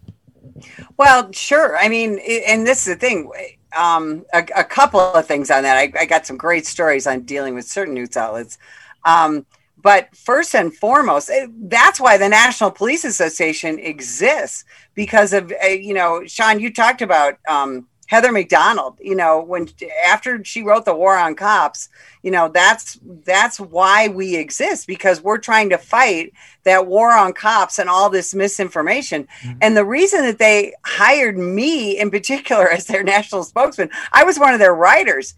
Well, 0.96 1.30
sure. 1.32 1.76
I 1.76 1.88
mean, 1.88 2.18
and 2.46 2.66
this 2.66 2.86
is 2.86 2.94
the 2.94 3.00
thing. 3.00 3.30
Um, 3.76 4.24
a, 4.32 4.46
a 4.56 4.64
couple 4.64 5.00
of 5.00 5.26
things 5.26 5.50
on 5.50 5.64
that. 5.64 5.76
I, 5.76 5.92
I 5.98 6.06
got 6.06 6.26
some 6.26 6.36
great 6.36 6.66
stories 6.66 7.06
on 7.06 7.22
dealing 7.22 7.54
with 7.54 7.66
certain 7.66 7.94
news 7.94 8.16
outlets. 8.16 8.58
Um, 9.04 9.46
but 9.84 10.16
first 10.16 10.54
and 10.54 10.74
foremost, 10.74 11.28
eh, 11.28 11.46
that's 11.64 12.00
why 12.00 12.16
the 12.16 12.28
National 12.28 12.70
Police 12.70 13.04
Association 13.04 13.78
exists 13.78 14.64
because 14.94 15.34
of, 15.34 15.52
uh, 15.62 15.66
you 15.66 15.92
know, 15.92 16.24
Sean, 16.26 16.58
you 16.58 16.72
talked 16.72 17.02
about 17.02 17.38
um, 17.46 17.86
Heather 18.06 18.32
Mac 18.32 18.48
Donald, 18.48 18.98
you 18.98 19.14
know, 19.14 19.42
when 19.42 19.68
after 20.06 20.42
she 20.42 20.62
wrote 20.62 20.86
the 20.86 20.94
War 20.94 21.18
on 21.18 21.34
Cops, 21.34 21.90
you 22.22 22.30
know, 22.30 22.48
that's 22.48 22.98
that's 23.26 23.60
why 23.60 24.08
we 24.08 24.36
exist 24.36 24.86
because 24.86 25.22
we're 25.22 25.36
trying 25.36 25.68
to 25.68 25.76
fight 25.76 26.32
that 26.64 26.86
war 26.86 27.12
on 27.12 27.34
cops 27.34 27.78
and 27.78 27.90
all 27.90 28.08
this 28.08 28.34
misinformation. 28.34 29.28
And 29.60 29.76
the 29.76 29.84
reason 29.84 30.22
that 30.22 30.38
they 30.38 30.72
hired 30.86 31.36
me 31.36 31.98
in 31.98 32.10
particular 32.10 32.70
as 32.70 32.86
their 32.86 33.02
national 33.04 33.44
spokesman, 33.44 33.90
I 34.12 34.24
was 34.24 34.38
one 34.38 34.54
of 34.54 34.60
their 34.60 34.74
writers 34.74 35.34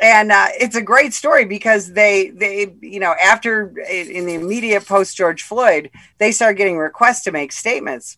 and 0.00 0.32
uh, 0.32 0.46
it's 0.58 0.76
a 0.76 0.82
great 0.82 1.12
story 1.14 1.44
because 1.44 1.92
they 1.92 2.30
they 2.30 2.74
you 2.80 3.00
know 3.00 3.14
after 3.22 3.68
in 3.88 4.26
the 4.26 4.34
immediate 4.34 4.86
post 4.86 5.16
George 5.16 5.42
Floyd 5.42 5.90
they 6.18 6.32
started 6.32 6.56
getting 6.58 6.78
requests 6.78 7.22
to 7.24 7.32
make 7.32 7.52
statements. 7.52 8.16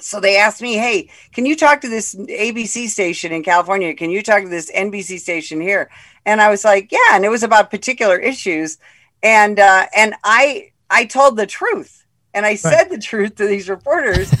So 0.00 0.20
they 0.20 0.36
asked 0.38 0.62
me, 0.62 0.74
"Hey, 0.74 1.10
can 1.32 1.44
you 1.44 1.56
talk 1.56 1.80
to 1.80 1.88
this 1.88 2.14
ABC 2.14 2.88
station 2.88 3.32
in 3.32 3.42
California? 3.42 3.94
Can 3.94 4.10
you 4.10 4.22
talk 4.22 4.42
to 4.44 4.48
this 4.48 4.70
NBC 4.70 5.18
station 5.18 5.60
here?" 5.60 5.90
And 6.24 6.40
I 6.40 6.50
was 6.50 6.64
like, 6.64 6.92
"Yeah," 6.92 7.14
and 7.14 7.24
it 7.24 7.30
was 7.30 7.42
about 7.42 7.70
particular 7.70 8.16
issues, 8.16 8.78
and 9.22 9.58
uh, 9.58 9.86
and 9.96 10.14
I 10.22 10.70
I 10.88 11.04
told 11.04 11.36
the 11.36 11.46
truth, 11.46 12.04
and 12.32 12.46
I 12.46 12.54
said 12.54 12.90
the 12.90 12.98
truth 12.98 13.34
to 13.36 13.46
these 13.48 13.68
reporters, 13.68 14.32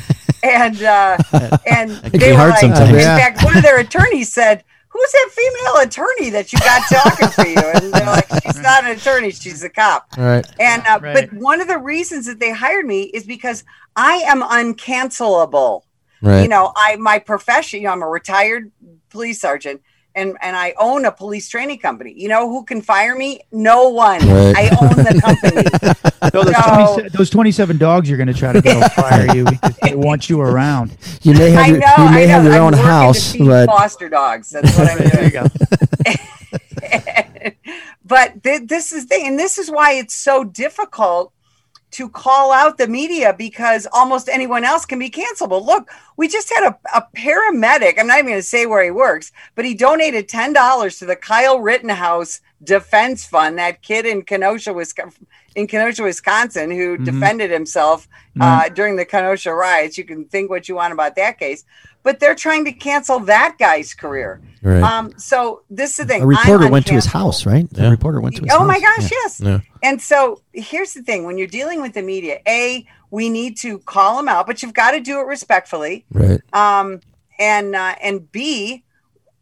and 0.44 0.80
uh, 0.80 1.18
and 1.66 1.90
they 1.90 2.32
were 2.32 2.48
like, 2.50 2.60
sometimes. 2.60 2.90
in 2.90 2.96
Yeah. 3.00 3.18
fact, 3.18 3.44
one 3.44 3.56
of 3.56 3.62
their 3.64 3.78
attorneys 3.80 4.32
said. 4.32 4.64
Who's 4.98 5.12
that 5.12 5.30
female 5.30 5.82
attorney 5.86 6.30
that 6.30 6.52
you 6.52 6.58
got 6.58 6.82
talking 6.88 7.28
to 7.28 7.48
you? 7.48 7.56
And 7.56 7.92
they're 7.92 8.06
like, 8.06 8.26
she's 8.42 8.58
not 8.58 8.82
an 8.84 8.90
attorney, 8.96 9.30
she's 9.30 9.62
a 9.62 9.68
cop. 9.68 10.06
All 10.18 10.24
right. 10.24 10.44
And 10.58 10.82
uh, 10.88 10.98
Right. 11.00 11.30
but 11.30 11.38
one 11.38 11.60
of 11.60 11.68
the 11.68 11.78
reasons 11.78 12.26
that 12.26 12.40
they 12.40 12.50
hired 12.50 12.84
me 12.84 13.02
is 13.04 13.24
because 13.24 13.62
I 13.94 14.14
am 14.26 14.42
uncancelable. 14.42 15.82
Right. 16.20 16.42
You 16.42 16.48
know, 16.48 16.72
I 16.74 16.96
my 16.96 17.20
profession. 17.20 17.80
You 17.80 17.86
know, 17.86 17.92
I'm 17.92 18.02
a 18.02 18.08
retired 18.08 18.72
police 19.10 19.40
sergeant, 19.40 19.82
and 20.14 20.36
and 20.42 20.56
I 20.56 20.74
own 20.78 21.04
a 21.04 21.12
police 21.12 21.48
training 21.48 21.78
company. 21.78 22.12
You 22.16 22.28
know 22.28 22.48
who 22.48 22.64
can 22.64 22.82
fire 22.82 23.14
me? 23.16 23.40
No 23.52 23.88
one. 23.90 24.20
Right. 24.20 24.56
I 24.56 24.68
own 24.80 24.88
the 24.90 25.20
company. 25.24 25.62
So 26.30 26.42
those, 26.42 26.52
No. 26.52 26.94
20 26.96 27.08
those 27.10 27.30
27 27.30 27.78
dogs 27.78 28.08
you're 28.08 28.18
going 28.18 28.26
to 28.26 28.34
try 28.34 28.52
to 28.52 28.60
go 28.60 28.80
fire 28.96 29.34
you 29.34 29.44
because 29.44 29.76
they 29.82 29.94
want 29.94 30.28
you 30.28 30.40
around. 30.42 30.96
you 31.22 31.32
may 31.32 31.50
have 31.52 31.64
I 31.64 31.68
your, 31.68 31.78
know. 31.78 31.94
you 31.98 32.10
may 32.10 32.24
I 32.24 32.26
know. 32.26 32.32
have 32.32 32.44
your 32.44 32.52
I'm 32.54 32.62
own 32.62 32.72
house, 32.74 33.34
but 33.36 33.66
foster 33.66 34.08
dogs. 34.10 34.50
That's 34.50 34.76
what 34.76 34.90
I'm 34.90 34.98
There 34.98 35.24
you 35.24 35.30
doing. 35.30 35.48
go. 36.04 37.50
but 38.04 38.42
th- 38.42 38.62
this 38.66 38.92
is 38.92 39.04
the 39.06 39.08
thing, 39.08 39.26
and 39.28 39.38
this 39.38 39.58
is 39.58 39.70
why 39.70 39.92
it's 39.92 40.14
so 40.14 40.44
difficult 40.44 41.32
to 41.92 42.08
call 42.08 42.52
out 42.52 42.76
the 42.78 42.86
media 42.86 43.34
because 43.36 43.86
almost 43.92 44.28
anyone 44.28 44.62
else 44.64 44.84
can 44.84 44.98
be 44.98 45.08
cancelable. 45.10 45.64
Look, 45.64 45.90
we 46.16 46.28
just 46.28 46.52
had 46.54 46.64
a, 46.64 46.78
a 46.94 47.06
paramedic. 47.16 47.94
I'm 47.98 48.06
not 48.06 48.18
even 48.18 48.26
going 48.32 48.38
to 48.38 48.42
say 48.42 48.66
where 48.66 48.84
he 48.84 48.90
works, 48.90 49.32
but 49.54 49.64
he 49.64 49.74
donated 49.74 50.28
ten 50.28 50.52
dollars 50.52 50.98
to 50.98 51.06
the 51.06 51.16
Kyle 51.16 51.58
Rittenhouse 51.60 52.40
Defense 52.62 53.24
Fund. 53.24 53.58
That 53.58 53.82
kid 53.82 54.04
in 54.06 54.22
Kenosha, 54.22 54.72
Wisconsin, 54.72 55.26
in 55.54 55.66
Kenosha, 55.66 56.02
Wisconsin, 56.02 56.70
who 56.70 56.98
Mhm. 56.98 57.04
defended 57.04 57.50
himself 57.50 58.06
uh, 58.40 58.68
during 58.68 58.96
the 58.96 59.04
Kenosha 59.04 59.52
riots. 59.52 59.96
You 59.98 60.04
can 60.04 60.24
think 60.26 60.50
what 60.50 60.68
you 60.68 60.74
want 60.76 60.92
about 60.92 61.16
that 61.16 61.38
case, 61.40 61.64
but 62.04 62.20
they're 62.20 62.34
trying 62.36 62.64
to 62.66 62.72
cancel 62.72 63.18
that 63.20 63.56
guy's 63.58 63.94
career. 63.94 64.40
right. 64.62 64.82
Um, 64.82 65.12
so 65.18 65.62
this 65.70 65.90
is 65.92 65.96
the 65.98 66.04
thing. 66.06 66.22
A 66.22 66.26
reporter 66.26 66.68
went 66.68 66.86
to 66.86 66.94
his 66.94 67.06
house, 67.06 67.46
right? 67.46 67.68
The 67.72 67.82
Yeah. 67.82 67.90
reporter 67.90 68.20
went 68.20 68.36
to 68.36 68.42
his 68.42 68.52
Oh 68.52 68.58
house. 68.58 68.66
my 68.68 68.80
gosh, 68.80 69.02
Yeah. 69.02 69.08
yes. 69.22 69.40
Yeah. 69.40 69.58
And 69.82 70.00
so 70.00 70.42
here's 70.52 70.94
the 70.94 71.02
thing: 71.02 71.24
when 71.24 71.38
you're 71.38 71.46
dealing 71.46 71.80
with 71.80 71.94
the 71.94 72.02
media, 72.02 72.40
a 72.46 72.86
we 73.10 73.28
need 73.28 73.56
to 73.58 73.78
call 73.80 74.16
them 74.16 74.28
out, 74.28 74.46
but 74.46 74.62
you've 74.62 74.74
got 74.74 74.92
to 74.92 75.00
do 75.00 75.18
it 75.20 75.24
respectfully. 75.26 76.06
right. 76.12 76.40
Um, 76.52 77.00
and 77.38 77.74
uh, 77.74 77.94
and 78.02 78.30
b 78.32 78.84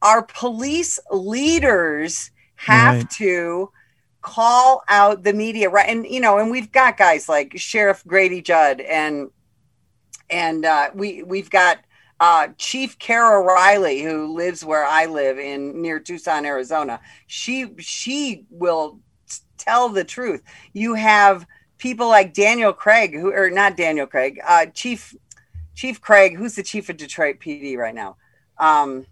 our 0.03 0.23
police 0.23 0.99
leaders 1.11 2.31
have 2.57 2.97
Right. 2.97 3.11
to 3.19 3.71
call 4.21 4.83
out 4.89 5.23
the 5.23 5.33
media, 5.33 5.69
right? 5.71 5.89
And 5.89 6.07
you 6.07 6.21
know, 6.21 6.39
and 6.39 6.51
we've 6.51 6.71
got 6.73 6.97
guys 6.97 7.29
like 7.29 7.53
Sheriff 7.57 8.05
Grady 8.07 8.43
Judd, 8.43 8.81
and 8.81 9.31
and 10.31 10.65
uh, 10.65 10.91
we 10.95 11.23
we've 11.23 11.51
got 11.51 11.79
uh, 12.21 12.49
Chief 12.59 12.99
Kara 12.99 13.41
Riley, 13.43 14.03
who 14.03 14.35
lives 14.35 14.65
where 14.65 14.85
I 14.85 15.07
live 15.07 15.39
in 15.39 15.81
near 15.83 15.99
Tucson, 16.01 16.45
Arizona. 16.47 17.01
She 17.27 17.67
she 17.79 18.45
will 18.51 18.99
s- 18.99 19.06
tell 19.59 19.89
the 19.89 20.05
truth. 20.05 20.43
You 20.73 20.95
have 20.95 21.47
people 21.79 22.09
like 22.09 22.33
Daniel 22.35 22.73
Craig, 22.73 23.15
who 23.15 23.33
or 23.33 23.51
not 23.51 23.77
Daniel 23.77 24.07
Craig, 24.07 24.41
uh, 24.47 24.67
Chief 24.67 25.15
Chief 25.75 26.01
Craig, 26.01 26.37
who's 26.37 26.55
the 26.55 26.63
chief 26.63 26.89
of 26.89 26.97
Detroit 26.97 27.39
PD 27.41 27.77
right 27.77 27.95
now. 27.95 28.17
Um, 28.59 29.07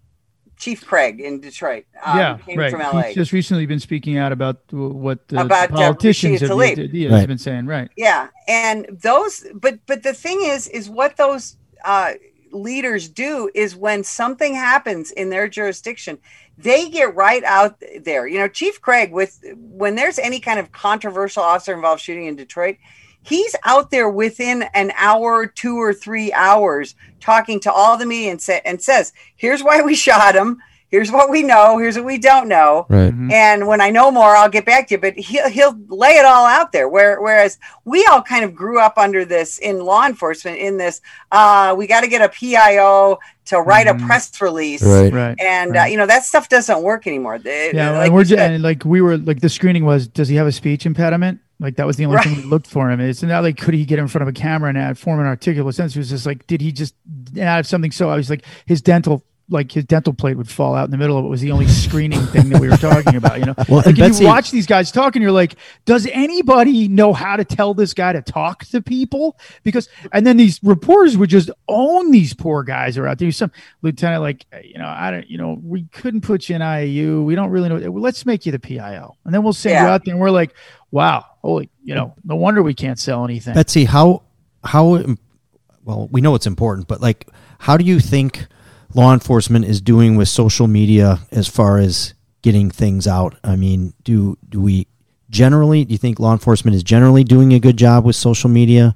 Chief 0.57 0.85
Craig 0.85 1.19
in 1.19 1.41
Detroit. 1.41 1.85
Um, 2.03 2.17
yeah, 2.17 2.37
came 2.37 2.57
right. 2.57 2.71
from 2.71 2.79
LA. 2.79 3.01
He's 3.03 3.15
just 3.15 3.33
recently 3.33 3.65
been 3.65 3.79
speaking 3.79 4.17
out 4.17 4.31
about 4.31 4.61
what 4.71 5.27
the 5.27 5.41
About, 5.41 5.71
uh, 5.71 5.75
politicians 5.75 6.41
Rashida 6.41 6.47
have 6.47 6.77
Tlaib. 6.77 6.89
yeah, 6.93 7.09
Right. 7.09 7.27
been 7.27 7.37
saying. 7.37 7.65
Right. 7.65 7.89
yeah 7.97 8.29
and 8.47 8.87
those 9.01 9.45
but 9.53 9.79
but 9.85 10.03
the 10.03 10.13
thing 10.13 10.39
is 10.41 10.67
is 10.69 10.89
what 10.89 11.17
those 11.17 11.57
uh 11.83 12.13
leaders 12.55 13.07
do 13.09 13.49
is 13.53 13.75
when 13.75 14.03
something 14.03 14.55
happens 14.55 15.11
in 15.11 15.29
their 15.29 15.47
jurisdiction 15.47 16.17
they 16.57 16.89
get 16.89 17.13
right 17.15 17.43
out 17.43 17.83
there. 18.03 18.25
You 18.27 18.39
know 18.39 18.47
chief 18.47 18.81
craig 18.81 19.11
with 19.11 19.43
when 19.57 19.95
there's 19.95 20.17
any 20.17 20.39
kind 20.39 20.59
of 20.59 20.71
controversial 20.71 21.43
officer 21.43 21.73
involved 21.73 22.01
shooting 22.01 22.25
in 22.27 22.35
detroit 22.35 22.77
he's 23.25 23.55
out 23.63 23.89
there 23.91 24.09
within 24.09 24.63
an 24.73 24.91
hour 24.95 25.47
two 25.47 25.77
or 25.77 25.93
three 25.93 26.31
hours 26.31 26.95
talking 27.19 27.59
to 27.59 27.71
all 27.71 27.97
the 27.97 28.05
media 28.05 28.31
and, 28.31 28.41
sa- 28.41 28.59
and 28.63 28.81
says 28.81 29.11
here's 29.35 29.63
why 29.63 29.81
we 29.81 29.95
shot 30.07 30.35
him 30.35 30.61
here's 30.89 31.11
what 31.11 31.29
we 31.29 31.41
know 31.43 31.77
here's 31.77 31.95
what 31.95 32.05
we 32.05 32.17
don't 32.17 32.47
know 32.47 32.85
Right. 32.89 33.11
Mhm. 33.13 33.31
and 33.31 33.67
when 33.67 33.81
I 33.81 33.89
know 33.89 34.11
more, 34.11 34.35
I'll 34.35 34.49
get 34.49 34.65
back 34.65 34.87
to 34.87 34.95
you. 34.95 34.97
But 35.01 35.15
he'll 35.17 35.49
he'll 35.49 35.75
lay 35.89 36.11
it 36.17 36.25
all 36.25 36.45
out 36.45 36.71
there. 36.71 36.87
Where 36.87 37.19
whereas 37.21 37.57
we 37.85 38.05
all 38.11 38.21
kind 38.21 38.43
of 38.45 38.53
grew 38.55 38.79
up 38.79 38.97
under 38.97 39.25
this 39.25 39.57
in 39.57 39.79
law 39.79 40.05
enforcement. 40.05 40.57
In 40.57 40.77
this, 40.77 41.01
uh, 41.31 41.73
we 41.77 41.87
got 41.87 42.01
to 42.01 42.07
get 42.07 42.21
a 42.21 42.29
PIO 42.29 43.19
to 43.45 43.61
write 43.61 43.87
Mhm. 43.87 44.03
a 44.03 44.07
press 44.07 44.31
release, 44.41 44.81
Right. 44.83 45.11
Right. 45.13 45.35
and 45.39 45.75
Uh, 45.77 45.83
you 45.83 45.97
know 45.97 46.05
that 46.05 46.23
stuff 46.25 46.49
doesn't 46.49 46.81
work 46.81 47.05
anymore. 47.07 47.37
They- 47.39 47.71
yeah, 47.73 47.91
like 47.91 48.05
and 48.07 48.15
we're 48.15 48.23
just, 48.23 48.39
and 48.41 48.63
like 48.63 48.83
we 48.85 49.01
were 49.01 49.17
like 49.17 49.41
the 49.41 49.49
screening 49.49 49.85
was 49.85 50.07
does 50.07 50.27
he 50.29 50.35
have 50.37 50.47
a 50.47 50.51
speech 50.51 50.85
impediment? 50.85 51.39
Like 51.59 51.75
that 51.77 51.87
was 51.87 51.95
the 51.97 52.05
only 52.05 52.19
thing 52.21 52.35
we 52.35 52.43
looked 52.43 52.67
for 52.67 52.89
him. 52.91 52.99
It's 52.99 53.23
not 53.23 53.43
like 53.43 53.57
could 53.57 53.73
he 53.73 53.85
get 53.85 53.97
in 53.99 54.07
front 54.07 54.23
of 54.23 54.27
a 54.27 54.33
camera 54.33 54.69
and 54.69 54.77
add, 54.77 54.97
form 54.97 55.19
an 55.19 55.25
articulate 55.25 55.73
sentence. 55.75 55.95
It 55.95 55.99
was 55.99 56.09
just 56.09 56.25
like 56.25 56.45
did 56.47 56.61
he 56.61 56.71
just 56.71 56.95
add 57.39 57.65
something 57.65 57.91
so 57.91 58.09
I 58.09 58.15
was 58.17 58.29
like 58.29 58.43
his 58.65 58.81
dental 58.81 59.23
like 59.49 59.71
his 59.71 59.85
dental 59.85 60.13
plate 60.13 60.37
would 60.37 60.49
fall 60.49 60.75
out 60.75 60.85
in 60.85 60.91
the 60.91 60.97
middle 60.97 61.17
of 61.17 61.25
it 61.25 61.27
was 61.27 61.41
the 61.41 61.51
only 61.51 61.67
screening 61.67 62.25
thing 62.27 62.49
that 62.49 62.59
we 62.59 62.67
were 62.67 62.77
talking 62.77 63.15
about, 63.15 63.39
you 63.39 63.45
know. 63.45 63.53
Well, 63.69 63.77
like 63.77 63.87
if 63.87 63.97
Betsy- 63.97 64.23
you 64.23 64.29
watch 64.29 64.51
these 64.51 64.65
guys 64.65 64.91
talking, 64.91 65.21
you're 65.21 65.31
like, 65.31 65.55
does 65.85 66.07
anybody 66.11 66.87
know 66.87 67.13
how 67.13 67.35
to 67.35 67.45
tell 67.45 67.73
this 67.73 67.93
guy 67.93 68.13
to 68.13 68.21
talk 68.21 68.65
to 68.65 68.81
people? 68.81 69.37
Because 69.63 69.87
and 70.11 70.25
then 70.25 70.37
these 70.37 70.59
reporters 70.63 71.17
would 71.17 71.29
just 71.29 71.49
own 71.67 72.11
these 72.11 72.33
poor 72.33 72.63
guys 72.63 72.95
who 72.95 73.03
are 73.03 73.07
out 73.07 73.19
there. 73.19 73.31
Some 73.31 73.51
lieutenant, 73.81 74.21
like, 74.21 74.45
you 74.63 74.77
know, 74.77 74.87
I 74.87 75.11
don't, 75.11 75.29
you 75.29 75.37
know, 75.37 75.59
we 75.63 75.83
couldn't 75.85 76.21
put 76.21 76.49
you 76.49 76.55
in 76.55 76.61
IAU. 76.61 77.23
We 77.23 77.35
don't 77.35 77.49
really 77.49 77.69
know. 77.69 77.77
Let's 77.91 78.25
make 78.25 78.45
you 78.45 78.51
the 78.51 78.59
PIO, 78.59 79.15
and 79.25 79.33
then 79.33 79.43
we'll 79.43 79.53
send 79.53 79.73
you 79.73 79.91
out 79.91 80.05
there, 80.05 80.13
and 80.13 80.21
we're 80.21 80.31
like, 80.31 80.55
wow, 80.91 81.25
holy, 81.41 81.69
you 81.83 81.93
know, 81.95 82.13
no 82.23 82.35
wonder 82.35 82.63
we 82.63 82.73
can't 82.73 82.99
sell 82.99 83.23
anything. 83.25 83.53
Betsy, 83.53 83.85
how 83.85 84.23
how 84.63 85.03
well 85.83 86.07
we 86.11 86.21
know 86.21 86.35
it's 86.35 86.47
important, 86.47 86.87
but 86.87 87.01
like, 87.01 87.27
how 87.59 87.77
do 87.77 87.85
you 87.85 87.99
think 87.99 88.47
law 88.95 89.13
enforcement 89.13 89.65
is 89.65 89.81
doing 89.81 90.15
with 90.15 90.27
social 90.29 90.67
media 90.67 91.19
as 91.31 91.47
far 91.47 91.77
as 91.77 92.13
getting 92.41 92.71
things 92.71 93.07
out? 93.07 93.35
I 93.43 93.55
mean, 93.55 93.93
do 94.03 94.37
do 94.49 94.61
we 94.61 94.87
generally 95.29 95.85
do 95.85 95.91
you 95.91 95.97
think 95.97 96.19
law 96.19 96.31
enforcement 96.31 96.75
is 96.75 96.83
generally 96.83 97.23
doing 97.23 97.53
a 97.53 97.59
good 97.59 97.77
job 97.77 98.05
with 98.05 98.15
social 98.15 98.49
media? 98.49 98.95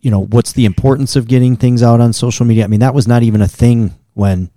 You 0.00 0.10
know, 0.10 0.24
what's 0.24 0.52
the 0.52 0.64
importance 0.64 1.16
of 1.16 1.26
getting 1.28 1.56
things 1.56 1.82
out 1.82 2.00
on 2.00 2.12
social 2.12 2.46
media? 2.46 2.64
I 2.64 2.68
mean, 2.68 2.80
that 2.80 2.94
was 2.94 3.06
not 3.08 3.22
even 3.22 3.42
a 3.42 3.48
thing 3.48 3.94
when 4.14 4.50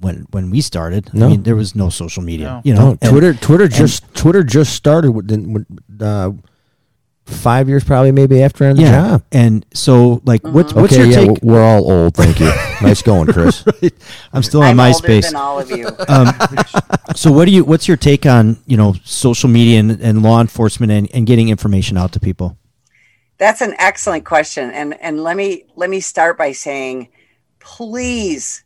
when 0.00 0.26
when 0.30 0.50
we 0.50 0.60
started. 0.60 1.12
No. 1.14 1.26
I 1.26 1.30
mean, 1.30 1.42
there 1.44 1.56
was 1.56 1.74
no 1.74 1.88
social 1.88 2.22
media. 2.22 2.46
No. 2.46 2.60
You 2.64 2.74
know, 2.74 2.80
No, 2.84 2.90
and- 3.00 3.10
Twitter. 3.10 3.34
Twitter 3.34 3.68
just 3.68 4.02
Twitter 4.14 4.42
just 4.44 4.74
started 4.74 5.12
within 5.12 5.52
with, 5.52 5.66
uh, 6.02 6.32
five 7.28 7.68
years, 7.68 7.84
probably 7.84 8.12
maybe 8.12 8.42
after 8.42 8.64
I 8.64 8.68
had 8.68 8.76
the 8.76 8.82
yeah. 8.82 9.08
job. 9.10 9.22
And 9.30 9.64
so, 9.74 10.22
like, 10.24 10.42
what's 10.44 10.72
what's 10.72 10.92
okay, 10.92 11.08
your 11.08 11.26
yeah, 11.26 11.32
take? 11.32 11.42
we're 11.42 11.62
all 11.62 11.90
old. 11.90 12.14
Thank 12.14 12.40
you. 12.40 12.46
nice 12.82 13.02
going, 13.02 13.26
Chris. 13.28 13.64
I'm 14.32 14.42
still 14.42 14.62
on 14.62 14.78
I'm 14.78 14.80
older 14.80 14.92
MySpace. 14.92 15.22
than 15.22 15.36
all 15.36 15.58
of 15.58 15.70
you. 15.70 15.88
Um, 16.08 16.32
so 17.14 17.30
what 17.30 17.44
do 17.44 17.50
you 17.50 17.64
what's 17.64 17.86
your 17.86 17.96
take 17.98 18.24
on 18.24 18.56
you 18.66 18.76
know 18.76 18.94
social 19.04 19.48
media 19.48 19.78
and, 19.80 19.90
and 20.00 20.22
law 20.22 20.40
enforcement 20.40 20.90
and, 20.90 21.08
and 21.12 21.26
getting 21.26 21.50
information 21.50 21.98
out 21.98 22.12
to 22.12 22.20
people 22.20 22.56
That's 23.36 23.60
an 23.60 23.74
excellent 23.78 24.24
question, 24.24 24.70
and 24.70 24.98
and 25.02 25.22
let 25.22 25.36
me 25.36 25.64
let 25.76 25.90
me 25.90 26.00
start 26.00 26.38
by 26.38 26.52
saying, 26.52 27.08
please, 27.58 28.64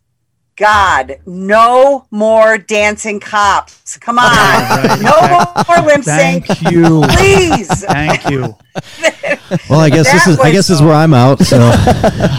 God, 0.55 1.17
no 1.25 2.05
more 2.11 2.57
dancing 2.59 3.19
cops. 3.19 3.97
Come 3.97 4.19
on, 4.19 4.25
Right, 4.25 4.99
no 5.01 5.11
right. 5.11 5.67
more 5.67 5.85
lip 5.87 6.03
sync, 6.03 6.45
Thank 6.45 6.71
you. 6.71 7.01
please. 7.17 7.67
Thank 7.85 8.29
you. 8.29 8.55
well 9.69 9.79
i 9.81 9.89
guess 9.89 10.11
this 10.11 10.25
That 10.25 10.31
is 10.31 10.39
i 10.39 10.43
was- 10.45 10.51
guess 10.51 10.67
this 10.67 10.69
is 10.77 10.81
where 10.81 10.93
i'm 10.95 11.13
out 11.13 11.39
so 11.39 11.57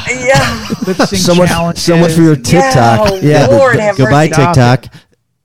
Yeah. 0.09 0.65
So 1.05 1.35
much, 1.35 1.49
challenges. 1.49 1.85
so 1.85 1.97
much 1.97 2.13
for 2.13 2.23
your 2.23 2.35
TikTok. 2.35 3.23
Yeah, 3.23 3.47
oh, 3.49 3.51
the- 3.53 3.57
Lord 3.57 3.77
the- 3.77 3.83
have 3.83 3.97
goodbye 3.97 4.29
mercy. 4.29 4.33
Stop 4.43 4.55
tiktok 4.55 4.95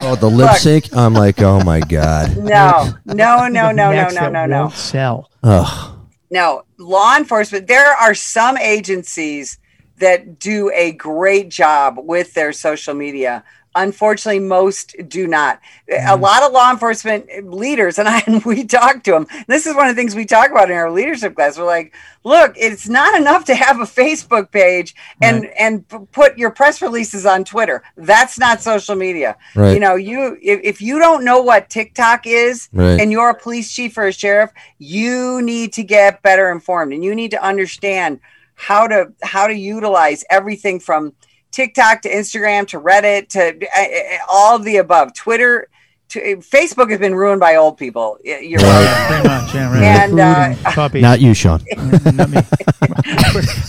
oh, 0.02 0.16
the 0.16 0.30
lip 0.30 0.52
sync. 0.58 0.96
I'm 0.96 1.14
like, 1.14 1.42
oh 1.42 1.64
my 1.64 1.80
god. 1.82 2.36
No, 2.44 2.90
no, 3.06 3.48
no, 3.48 3.72
no, 3.72 3.92
no, 3.92 4.10
no, 4.10 4.30
no, 4.30 4.46
no. 4.46 4.70
Sell. 4.70 5.30
Ugh. 5.44 5.96
No, 6.32 6.64
law 6.78 7.16
enforcement, 7.18 7.68
there 7.68 7.92
are 7.94 8.14
some 8.16 8.58
agencies 8.58 9.58
that 10.00 10.40
do 10.40 10.72
a 10.74 10.92
great 10.94 11.50
job 11.50 12.00
with 12.02 12.34
their 12.34 12.54
social 12.54 12.94
media. 12.94 13.44
Unfortunately, 13.76 14.40
most 14.40 14.96
do 15.08 15.28
not. 15.28 15.62
A 15.88 15.94
mm-hmm. 15.94 16.22
lot 16.22 16.42
of 16.42 16.52
law 16.52 16.72
enforcement 16.72 17.54
leaders, 17.54 18.00
and 18.00 18.10
I 18.10 18.24
and 18.26 18.44
we 18.44 18.66
talk 18.66 19.04
to 19.04 19.12
them. 19.12 19.28
This 19.48 19.68
is 19.68 19.76
one 19.76 19.88
of 19.88 19.96
the 19.96 20.02
things 20.02 20.16
we 20.16 20.26
talk 20.26 20.50
about 20.50 20.72
in 20.72 20.76
our 20.76 20.90
leadership 20.90 21.36
class. 21.36 21.58
We're 21.58 21.66
like, 21.66 21.94
look, 22.24 22.54
it's 22.58 22.90
not 22.90 23.18
enough 23.20 23.46
to 23.46 23.56
have 23.56 23.80
a 23.80 23.84
Facebook 23.84 24.52
page 24.52 24.96
and 25.22 25.46
and 25.58 25.88
p- 25.88 26.00
put 26.12 26.36
your 26.36 26.50
press 26.50 26.82
releases 26.82 27.28
on 27.28 27.44
Twitter. 27.44 27.84
That's 27.96 28.40
not 28.40 28.62
social 28.62 28.96
media. 28.96 29.38
Right. 29.56 29.76
You 29.76 29.80
know, 29.80 29.96
you 29.96 30.38
if, 30.42 30.62
if 30.64 30.82
you 30.82 30.98
don't 30.98 31.24
know 31.24 31.42
what 31.42 31.70
TikTok 31.70 32.26
is, 32.26 32.70
Right. 32.74 33.00
and 33.00 33.12
you're 33.12 33.30
a 33.30 33.40
police 33.40 33.72
chief 33.72 33.96
or 34.00 34.08
a 34.08 34.12
sheriff, 34.12 34.52
you 34.80 35.44
need 35.44 35.74
to 35.74 35.84
get 35.84 36.24
better 36.24 36.52
informed 36.52 36.92
and 36.92 37.04
you 37.04 37.14
need 37.14 37.32
to 37.32 37.44
understand 37.44 38.20
how 38.62 38.88
to 38.88 39.12
how 39.24 39.48
to 39.48 39.54
utilize 39.54 40.26
everything 40.30 40.80
from 40.82 41.14
TikTok 41.52 42.02
to 42.02 42.10
Instagram 42.10 42.68
to 42.68 42.80
Reddit 42.80 43.30
to 43.30 43.40
uh, 43.66 43.82
uh, 43.82 44.18
all 44.30 44.56
of 44.58 44.66
the 44.66 44.78
above. 44.78 45.14
Twitter 45.14 45.70
to 46.10 46.20
Facebook 46.38 46.90
has 46.90 47.00
been 47.00 47.16
ruined 47.16 47.40
by 47.40 47.56
old 47.56 47.78
people. 47.78 48.18
Y- 48.26 48.40
You're 48.40 48.60
right. 48.60 49.08
Pretty 49.08 49.28
much, 49.30 49.54
yeah, 49.56 49.74
right. 49.74 49.84
And, 49.84 50.20
uh, 50.20 50.72
puppies. 50.74 51.02
Not 51.02 51.22
you, 51.22 51.34
Sean. 51.34 51.62
Not 52.14 52.30
me. 52.32 52.42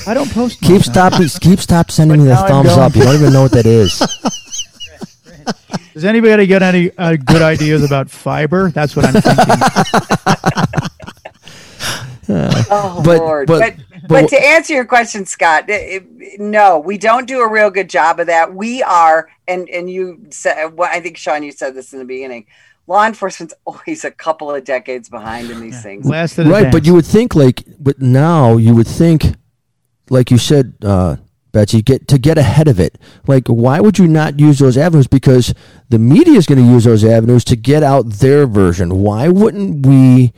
I 0.08 0.12
don't 0.12 0.30
post. 0.32 0.60
Keep 0.60 0.70
much. 0.72 0.82
stop 0.86 1.12
keep 1.40 1.60
stop 1.60 1.90
sending 1.92 2.18
me 2.22 2.26
the 2.28 2.36
thumbs 2.36 2.70
up. 2.70 2.96
You 2.96 3.04
don't 3.04 3.14
even 3.14 3.32
know 3.32 3.42
what 3.42 3.52
that 3.52 3.66
is. 3.66 3.98
Does 5.94 6.04
anybody 6.04 6.46
get 6.46 6.62
any 6.62 6.90
uh, 6.98 7.16
good 7.16 7.42
ideas 7.42 7.84
about 7.84 8.10
fiber? 8.10 8.70
That's 8.70 8.96
what 8.96 9.04
I'm 9.06 9.12
thinking. 9.14 9.44
Oh 12.72 13.02
But- 13.04 13.18
Lord! 13.18 13.46
but- 13.48 13.76
But, 13.76 13.89
but- 14.10 14.22
but 14.22 14.30
to 14.30 14.36
answer 14.46 14.74
your 14.74 14.84
question, 14.84 15.24
Scott, 15.26 15.64
it- 15.68 16.04
it- 16.18 16.40
no, 16.40 16.78
we 16.78 16.98
don't 16.98 17.26
do 17.26 17.40
a 17.40 17.48
real 17.48 17.70
good 17.70 17.88
job 17.88 18.20
of 18.20 18.26
that. 18.26 18.54
We 18.54 18.82
are, 18.82 19.28
and 19.48 19.68
and 19.68 19.90
you 19.90 20.26
said, 20.30 20.76
well, 20.76 20.90
I 20.92 21.00
think 21.00 21.16
Sean, 21.16 21.42
you 21.42 21.52
said 21.52 21.74
this 21.74 21.92
in 21.92 21.98
the 21.98 22.04
beginning. 22.04 22.46
Law 22.86 23.06
enforcement's 23.06 23.54
always 23.64 24.04
a 24.04 24.10
couple 24.10 24.52
of 24.54 24.64
decades 24.64 25.08
behind 25.08 25.50
in 25.50 25.60
these 25.60 25.82
things. 25.82 26.06
Last 26.06 26.38
of 26.38 26.46
the 26.46 26.50
right, 26.52 26.70
but 26.72 26.84
you 26.86 26.94
would 26.94 27.06
think 27.06 27.34
like 27.34 27.62
but 27.78 28.00
now 28.02 28.56
you 28.56 28.74
would 28.74 28.88
think 28.88 29.34
like 30.10 30.30
you 30.30 30.38
said 30.38 30.74
uh 30.84 31.16
Betsy, 31.52 31.82
get 31.82 32.06
to 32.06 32.16
get 32.16 32.38
ahead 32.38 32.68
of 32.68 32.78
it. 32.78 32.96
Like, 33.26 33.48
why 33.48 33.80
would 33.80 33.98
you 33.98 34.06
not 34.06 34.38
use 34.38 34.60
those 34.60 34.76
avenues? 34.78 35.08
Because 35.08 35.52
the 35.88 35.98
media 35.98 36.34
is 36.38 36.46
going 36.46 36.64
to 36.64 36.64
use 36.64 36.84
those 36.84 37.04
avenues 37.04 37.42
to 37.46 37.56
get 37.56 37.82
out 37.82 38.08
their 38.08 38.46
version. 38.46 39.00
Why 39.00 39.26
wouldn't 39.28 39.84
we? 39.84 40.32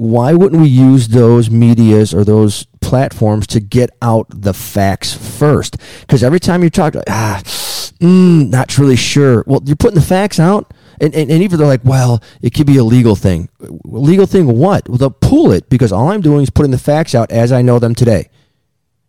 Why 0.00 0.32
wouldn't 0.32 0.62
we 0.62 0.68
use 0.68 1.08
those 1.08 1.50
medias 1.50 2.14
or 2.14 2.24
those 2.24 2.64
platforms 2.80 3.46
to 3.48 3.60
get 3.60 3.90
out 4.00 4.28
the 4.30 4.54
facts 4.54 5.12
first? 5.12 5.76
Because 6.00 6.24
every 6.24 6.40
time 6.40 6.62
you 6.62 6.70
talk, 6.70 6.94
ah, 7.06 7.42
mm, 7.44 8.48
not 8.48 8.78
really 8.78 8.96
sure. 8.96 9.44
Well, 9.46 9.60
you're 9.62 9.76
putting 9.76 9.96
the 9.96 10.00
facts 10.00 10.40
out, 10.40 10.72
and, 11.02 11.14
and, 11.14 11.30
and 11.30 11.42
even 11.42 11.58
they're 11.58 11.66
like, 11.66 11.84
well, 11.84 12.22
it 12.40 12.54
could 12.54 12.66
be 12.66 12.78
a 12.78 12.82
legal 12.82 13.14
thing. 13.14 13.50
Legal 13.84 14.24
thing 14.24 14.46
what? 14.46 14.88
Well, 14.88 14.96
they'll 14.96 15.10
pull 15.10 15.52
it 15.52 15.68
because 15.68 15.92
all 15.92 16.08
I'm 16.08 16.22
doing 16.22 16.44
is 16.44 16.48
putting 16.48 16.72
the 16.72 16.78
facts 16.78 17.14
out 17.14 17.30
as 17.30 17.52
I 17.52 17.60
know 17.60 17.78
them 17.78 17.94
today. 17.94 18.30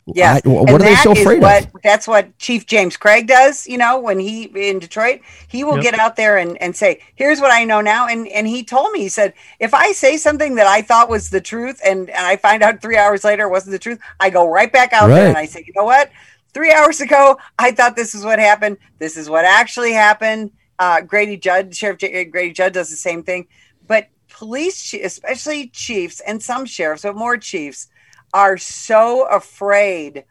Yeah. 0.07 0.39
I- 0.43 0.47
what 0.47 0.69
And 0.69 0.69
are 0.69 0.77
they 0.79 0.93
that 0.95 1.03
so 1.03 1.11
is 1.11 1.19
afraid 1.21 1.41
what, 1.41 1.65
of? 1.65 1.81
That's 1.83 2.07
what 2.07 2.37
Chief 2.39 2.65
James 2.65 2.97
Craig 2.97 3.27
does, 3.27 3.67
you 3.67 3.77
know, 3.77 3.99
when 3.99 4.19
he 4.19 4.43
in 4.55 4.79
Detroit, 4.79 5.21
he 5.47 5.63
will 5.63 5.75
Yep. 5.75 5.83
get 5.83 5.99
out 5.99 6.15
there 6.15 6.37
and, 6.37 6.59
and 6.61 6.75
say, 6.75 7.01
here's 7.15 7.39
what 7.39 7.51
I 7.51 7.63
know 7.63 7.81
now. 7.81 8.07
And 8.07 8.27
and 8.27 8.47
he 8.47 8.63
told 8.63 8.91
me, 8.91 8.99
he 9.01 9.09
said, 9.09 9.33
if 9.59 9.73
I 9.73 9.91
say 9.91 10.17
something 10.17 10.55
that 10.55 10.67
I 10.67 10.81
thought 10.81 11.09
was 11.09 11.29
the 11.29 11.41
truth 11.41 11.79
and, 11.85 12.09
and 12.09 12.25
I 12.25 12.35
find 12.35 12.63
out 12.63 12.81
three 12.81 12.97
hours 12.97 13.23
later 13.23 13.45
it 13.45 13.51
wasn't 13.51 13.73
the 13.73 13.79
truth, 13.79 13.99
I 14.19 14.29
go 14.31 14.49
right 14.49 14.71
back 14.71 14.91
out 14.91 15.07
there 15.07 15.27
and 15.27 15.37
I 15.37 15.45
say, 15.45 15.63
you 15.65 15.73
know 15.75 15.85
what? 15.85 16.09
Three 16.53 16.71
hours 16.73 16.99
ago, 16.99 17.37
I 17.59 17.71
thought 17.71 17.95
this 17.95 18.13
is 18.15 18.25
what 18.25 18.39
happened. 18.39 18.77
This 18.99 19.15
is 19.17 19.29
what 19.29 19.45
actually 19.45 19.93
happened. 19.93 20.51
Uh, 20.79 20.99
Grady 21.01 21.37
Judd, 21.37 21.73
Sheriff 21.75 21.99
J- 21.99 22.25
Grady 22.25 22.53
Judd 22.53 22.73
does 22.73 22.89
the 22.89 22.95
same 22.95 23.21
thing. 23.23 23.47
But 23.87 24.07
police, 24.29 24.93
especially 24.95 25.67
chiefs 25.67 26.19
and 26.21 26.41
some 26.41 26.65
sheriffs, 26.65 27.03
but 27.03 27.15
more 27.15 27.37
chiefs, 27.37 27.87
are 28.33 28.57
so 28.57 29.27
afraid 29.27 30.25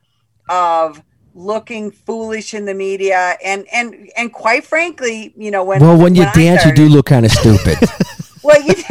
of 0.48 1.02
looking 1.34 1.90
foolish 1.90 2.54
in 2.54 2.64
the 2.64 2.74
media 2.74 3.36
and 3.44 3.64
and 3.72 4.10
and 4.16 4.32
quite 4.32 4.64
frankly 4.64 5.32
you 5.36 5.50
know 5.50 5.62
when 5.62 5.80
well, 5.80 5.96
when 5.96 6.14
you 6.14 6.24
I 6.24 6.32
dance, 6.32 6.64
you 6.64 6.72
do 6.74 6.88
look 6.88 7.06
kind 7.06 7.24
of 7.24 7.30
stupid. 7.30 7.78
well 8.42 8.60
you 8.60 8.74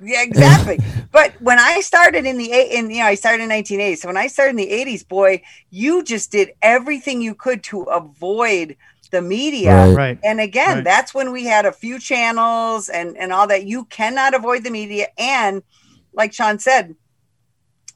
yeah, 0.00 0.22
exactly 0.22 0.78
but 1.10 1.32
when 1.40 1.58
i 1.58 1.80
started 1.80 2.24
in 2.26 2.38
the 2.38 2.52
eight 2.52 2.70
in 2.70 2.90
you 2.90 2.98
know 2.98 3.06
i 3.06 3.14
started 3.16 3.42
in 3.42 3.48
1980 3.48 3.96
so 3.96 4.08
when 4.08 4.16
i 4.16 4.28
started 4.28 4.50
in 4.50 4.56
the 4.56 4.70
80s 4.70 5.06
boy 5.06 5.42
you 5.70 6.04
just 6.04 6.30
did 6.30 6.52
everything 6.62 7.20
you 7.20 7.34
could 7.34 7.62
to 7.64 7.82
avoid 7.82 8.76
the 9.10 9.20
media 9.20 9.74
Right. 9.74 9.94
right. 9.94 10.18
and 10.22 10.40
again 10.40 10.76
Right. 10.76 10.84
that's 10.84 11.12
when 11.12 11.32
we 11.32 11.44
had 11.44 11.66
a 11.66 11.72
few 11.72 11.98
channels 11.98 12.88
and 12.88 13.16
and 13.18 13.32
all 13.32 13.48
that 13.48 13.64
you 13.64 13.84
cannot 13.86 14.34
avoid 14.34 14.62
the 14.62 14.70
media 14.70 15.08
and 15.18 15.62
like 16.14 16.32
sean 16.32 16.58
said 16.60 16.94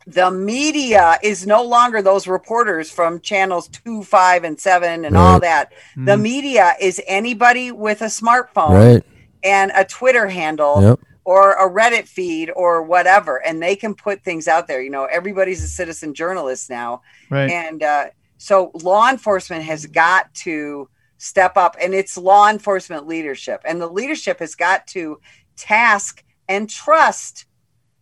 the 0.07 0.31
media 0.31 1.19
is 1.23 1.47
no 1.47 1.63
longer 1.65 2.01
those 2.01 2.27
reporters 2.29 2.91
from 2.91 3.21
channels 3.21 3.69
two 3.69 4.03
five 4.05 4.45
and 4.45 4.59
seven 4.61 5.05
and 5.05 5.17
all 5.17 5.41
that 5.41 5.73
the 5.97 6.17
media 6.17 6.75
is 6.81 7.01
anybody 7.09 7.73
with 7.73 8.03
a 8.03 8.07
smartphone 8.07 8.71
right? 8.95 9.05
and 9.43 9.73
a 9.75 9.85
twitter 9.85 10.29
handle 10.29 10.81
Yep. 10.83 11.01
or 11.25 11.53
a 11.55 11.69
reddit 11.69 12.07
feed 12.07 12.51
or 12.55 12.83
whatever 12.83 13.45
and 13.45 13.61
they 13.61 13.75
can 13.75 13.95
put 13.95 14.23
things 14.23 14.47
out 14.47 14.69
there 14.69 14.81
you 14.81 14.91
know 14.91 15.07
everybody's 15.07 15.63
a 15.65 15.69
citizen 15.69 16.15
journalist 16.15 16.71
now 16.71 17.03
Right. 17.31 17.51
and 17.51 17.83
uh, 17.83 18.07
so 18.39 18.71
law 18.75 19.09
enforcement 19.11 19.65
has 19.65 19.87
got 19.87 20.33
to 20.35 20.89
step 21.19 21.57
up, 21.57 21.77
and 21.81 21.95
it's 21.95 22.19
law 22.19 22.51
enforcement 22.51 23.07
leadership. 23.07 23.63
And 23.65 23.81
the 23.81 23.87
leadership 23.89 24.39
has 24.41 24.55
got 24.55 24.87
to 24.89 25.19
task 25.57 26.23
and 26.47 26.69
trust 26.69 27.47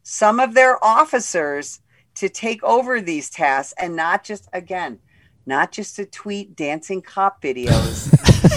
some 0.02 0.40
of 0.40 0.52
their 0.55 0.84
officers 0.84 1.80
to 2.16 2.28
take 2.28 2.62
over 2.62 3.00
these 3.00 3.30
tasks 3.30 3.74
and 3.78 3.96
not 3.96 4.24
just, 4.24 4.48
again, 4.52 4.98
not 5.46 5.72
just 5.72 5.96
to 5.96 6.06
tweet 6.06 6.56
dancing 6.56 7.02
cop 7.02 7.42
videos. 7.42 8.10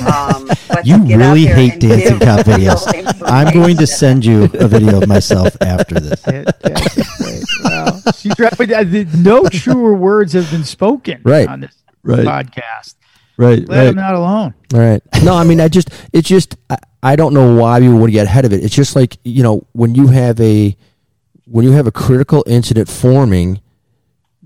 um, 0.37 0.47
but 0.69 0.85
You 0.85 0.97
really 1.17 1.45
hate 1.45 1.79
dancing 1.79 2.19
cop 2.19 2.45
videos. 2.45 3.21
I'm 3.25 3.53
going 3.53 3.77
to 3.77 3.87
send 3.87 4.23
you 4.25 4.43
a 4.53 4.67
video 4.67 5.01
of 5.01 5.07
myself 5.07 5.55
after 5.61 5.99
this. 5.99 6.21
Fantastic. 6.23 7.43
Wow. 7.63 7.99
She's 8.15 8.39
right, 8.39 8.53
but 8.57 8.71
uh, 8.71 8.83
no 9.17 9.43
truer 9.49 9.93
words 9.95 10.33
have 10.33 10.49
been 10.51 10.63
spoken 10.63 11.21
Right. 11.23 11.47
on 11.47 11.61
this 11.61 11.75
Right. 12.03 12.25
podcast. 12.25 12.95
Right. 13.37 13.67
Let 13.67 13.87
him 13.87 13.95
not 13.95 14.15
alone. 14.15 14.53
All 14.73 14.79
right. 14.79 15.01
No, 15.23 15.35
I 15.35 15.43
mean, 15.43 15.59
I 15.59 15.67
just, 15.67 15.89
it's 16.13 16.27
just, 16.27 16.55
I, 16.69 16.77
I 17.03 17.15
don't 17.15 17.33
know 17.33 17.55
why 17.55 17.79
we 17.79 17.89
want 17.89 18.05
to 18.05 18.11
get 18.11 18.25
ahead 18.27 18.45
of 18.45 18.53
it. 18.53 18.63
It's 18.63 18.73
just 18.73 18.95
like, 18.95 19.17
you 19.23 19.43
know, 19.43 19.67
when 19.73 19.93
you 19.93 20.07
have 20.07 20.39
a, 20.39 20.75
when 21.49 21.63
you 21.65 21.71
have 21.71 21.87
a 21.87 21.91
critical 21.91 22.43
incident 22.45 22.89
forming, 22.89 23.61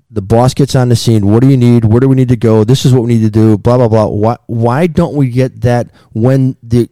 the 0.10 0.22
boss 0.22 0.54
gets 0.54 0.76
on 0.76 0.90
the 0.90 0.96
scene. 0.96 1.28
What 1.28 1.42
do 1.42 1.50
you 1.50 1.58
need? 1.58 1.86
Where 1.86 2.00
do 2.00 2.08
we 2.08 2.16
need 2.16 2.30
to 2.30 2.36
go? 2.36 2.64
This 2.64 2.86
is 2.86 2.94
what 2.94 3.04
we 3.04 3.16
need 3.16 3.22
to 3.22 3.30
do. 3.30 3.58
Blah 3.58 3.78
blah 3.78 3.88
blah. 3.88 4.08
Why 4.08 4.38
why 4.48 4.88
don't 4.88 5.16
we 5.16 5.30
get 5.30 5.62
that 5.62 5.90
when 6.12 6.58
the 6.62 6.90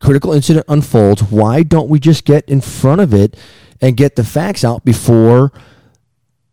critical 0.00 0.32
incident 0.32 0.66
unfolds? 0.68 1.22
Why 1.22 1.62
don't 1.62 1.88
we 1.88 1.98
just 1.98 2.24
get 2.24 2.48
in 2.48 2.60
front 2.60 3.00
of 3.00 3.14
it 3.14 3.36
and 3.80 3.96
get 3.96 4.16
the 4.16 4.24
facts 4.24 4.62
out 4.62 4.84
before 4.84 5.52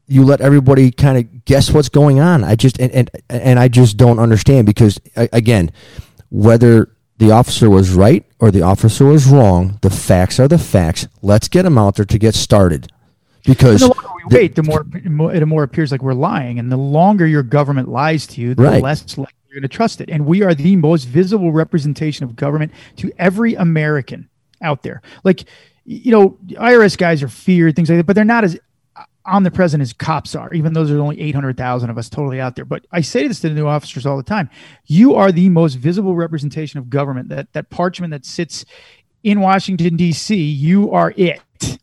you 0.07 0.23
let 0.23 0.39
everybody 0.39 0.91
kind 0.91 1.17
of 1.17 1.45
guess 1.45 1.71
what's 1.71 1.89
going 1.89 2.19
on? 2.19 2.43
I 2.43 2.55
just 2.55 2.79
and 2.79 2.91
and, 2.93 3.11
and 3.29 3.59
I 3.59 3.67
just 3.67 3.97
don't 3.97 4.19
understand 4.19 4.65
because 4.65 4.99
again, 5.15 5.71
whether 6.29 6.89
the 7.17 7.31
officer 7.31 7.69
was 7.69 7.91
right 7.93 8.25
or 8.39 8.51
the 8.51 8.61
officer 8.61 9.05
was 9.05 9.25
wrong, 9.27 9.79
the 9.81 9.89
facts 9.89 10.39
are 10.39 10.47
the 10.47 10.57
facts. 10.57 11.07
Let's 11.21 11.47
get 11.47 11.63
them 11.63 11.77
out 11.77 11.95
there 11.95 12.05
to 12.05 12.17
get 12.19 12.35
started. 12.35 12.91
Because 13.45 13.81
And 13.81 13.91
the 13.91 13.95
longer 13.95 14.09
we 14.15 14.29
the- 14.29 14.35
wait, 14.35 14.55
the 14.55 14.63
more 14.63 14.85
more- 15.05 15.33
it 15.33 15.45
more 15.45 15.63
appears 15.63 15.91
like 15.91 16.01
we're 16.03 16.13
lying, 16.13 16.59
and 16.59 16.71
the 16.71 16.77
longer 16.77 17.25
your 17.25 17.43
government 17.43 17.87
lies 17.87 18.27
to 18.27 18.41
you, 18.41 18.53
the 18.55 18.63
Right. 18.63 18.83
less 18.83 19.17
likely 19.17 19.33
you're 19.49 19.61
going 19.61 19.69
to 19.69 19.73
trust 19.73 20.01
it. 20.01 20.09
And 20.09 20.25
we 20.25 20.43
are 20.43 20.53
the 20.53 20.75
most 20.75 21.05
visible 21.05 21.51
representation 21.53 22.25
of 22.25 22.35
government 22.35 22.71
to 22.97 23.11
every 23.17 23.53
American 23.55 24.27
out 24.61 24.83
there. 24.83 25.01
Like, 25.23 25.45
you 25.85 26.11
know, 26.11 26.37
IRS 26.59 26.97
guys 26.97 27.23
are 27.23 27.29
feared, 27.29 27.75
things 27.75 27.89
like 27.89 27.97
that, 27.99 28.05
but 28.05 28.15
they're 28.17 28.25
not 28.25 28.43
as 28.43 28.57
omnipresent 29.27 29.81
as 29.81 29.93
cops 29.93 30.35
are, 30.35 30.53
even 30.53 30.73
though 30.73 30.85
there's 30.85 30.99
only 30.99 31.19
800,000 31.19 31.89
of 31.89 31.97
us 31.97 32.09
totally 32.09 32.39
out 32.39 32.55
there. 32.55 32.65
But 32.65 32.85
I 32.91 33.01
say 33.01 33.27
this 33.27 33.39
to 33.41 33.49
the 33.49 33.55
new 33.55 33.67
officers 33.67 34.05
all 34.05 34.17
the 34.17 34.23
time. 34.23 34.49
You 34.85 35.15
are 35.15 35.31
the 35.31 35.49
most 35.49 35.75
visible 35.75 36.15
representation 36.15 36.79
of 36.79 36.89
government. 36.89 37.29
That 37.29 37.51
that 37.53 37.69
parchment 37.69 38.11
that 38.11 38.25
sits 38.25 38.65
in 39.23 39.41
Washington 39.41 39.97
D.C., 39.97 40.35
you 40.35 40.91
are 40.91 41.13
it 41.17 41.41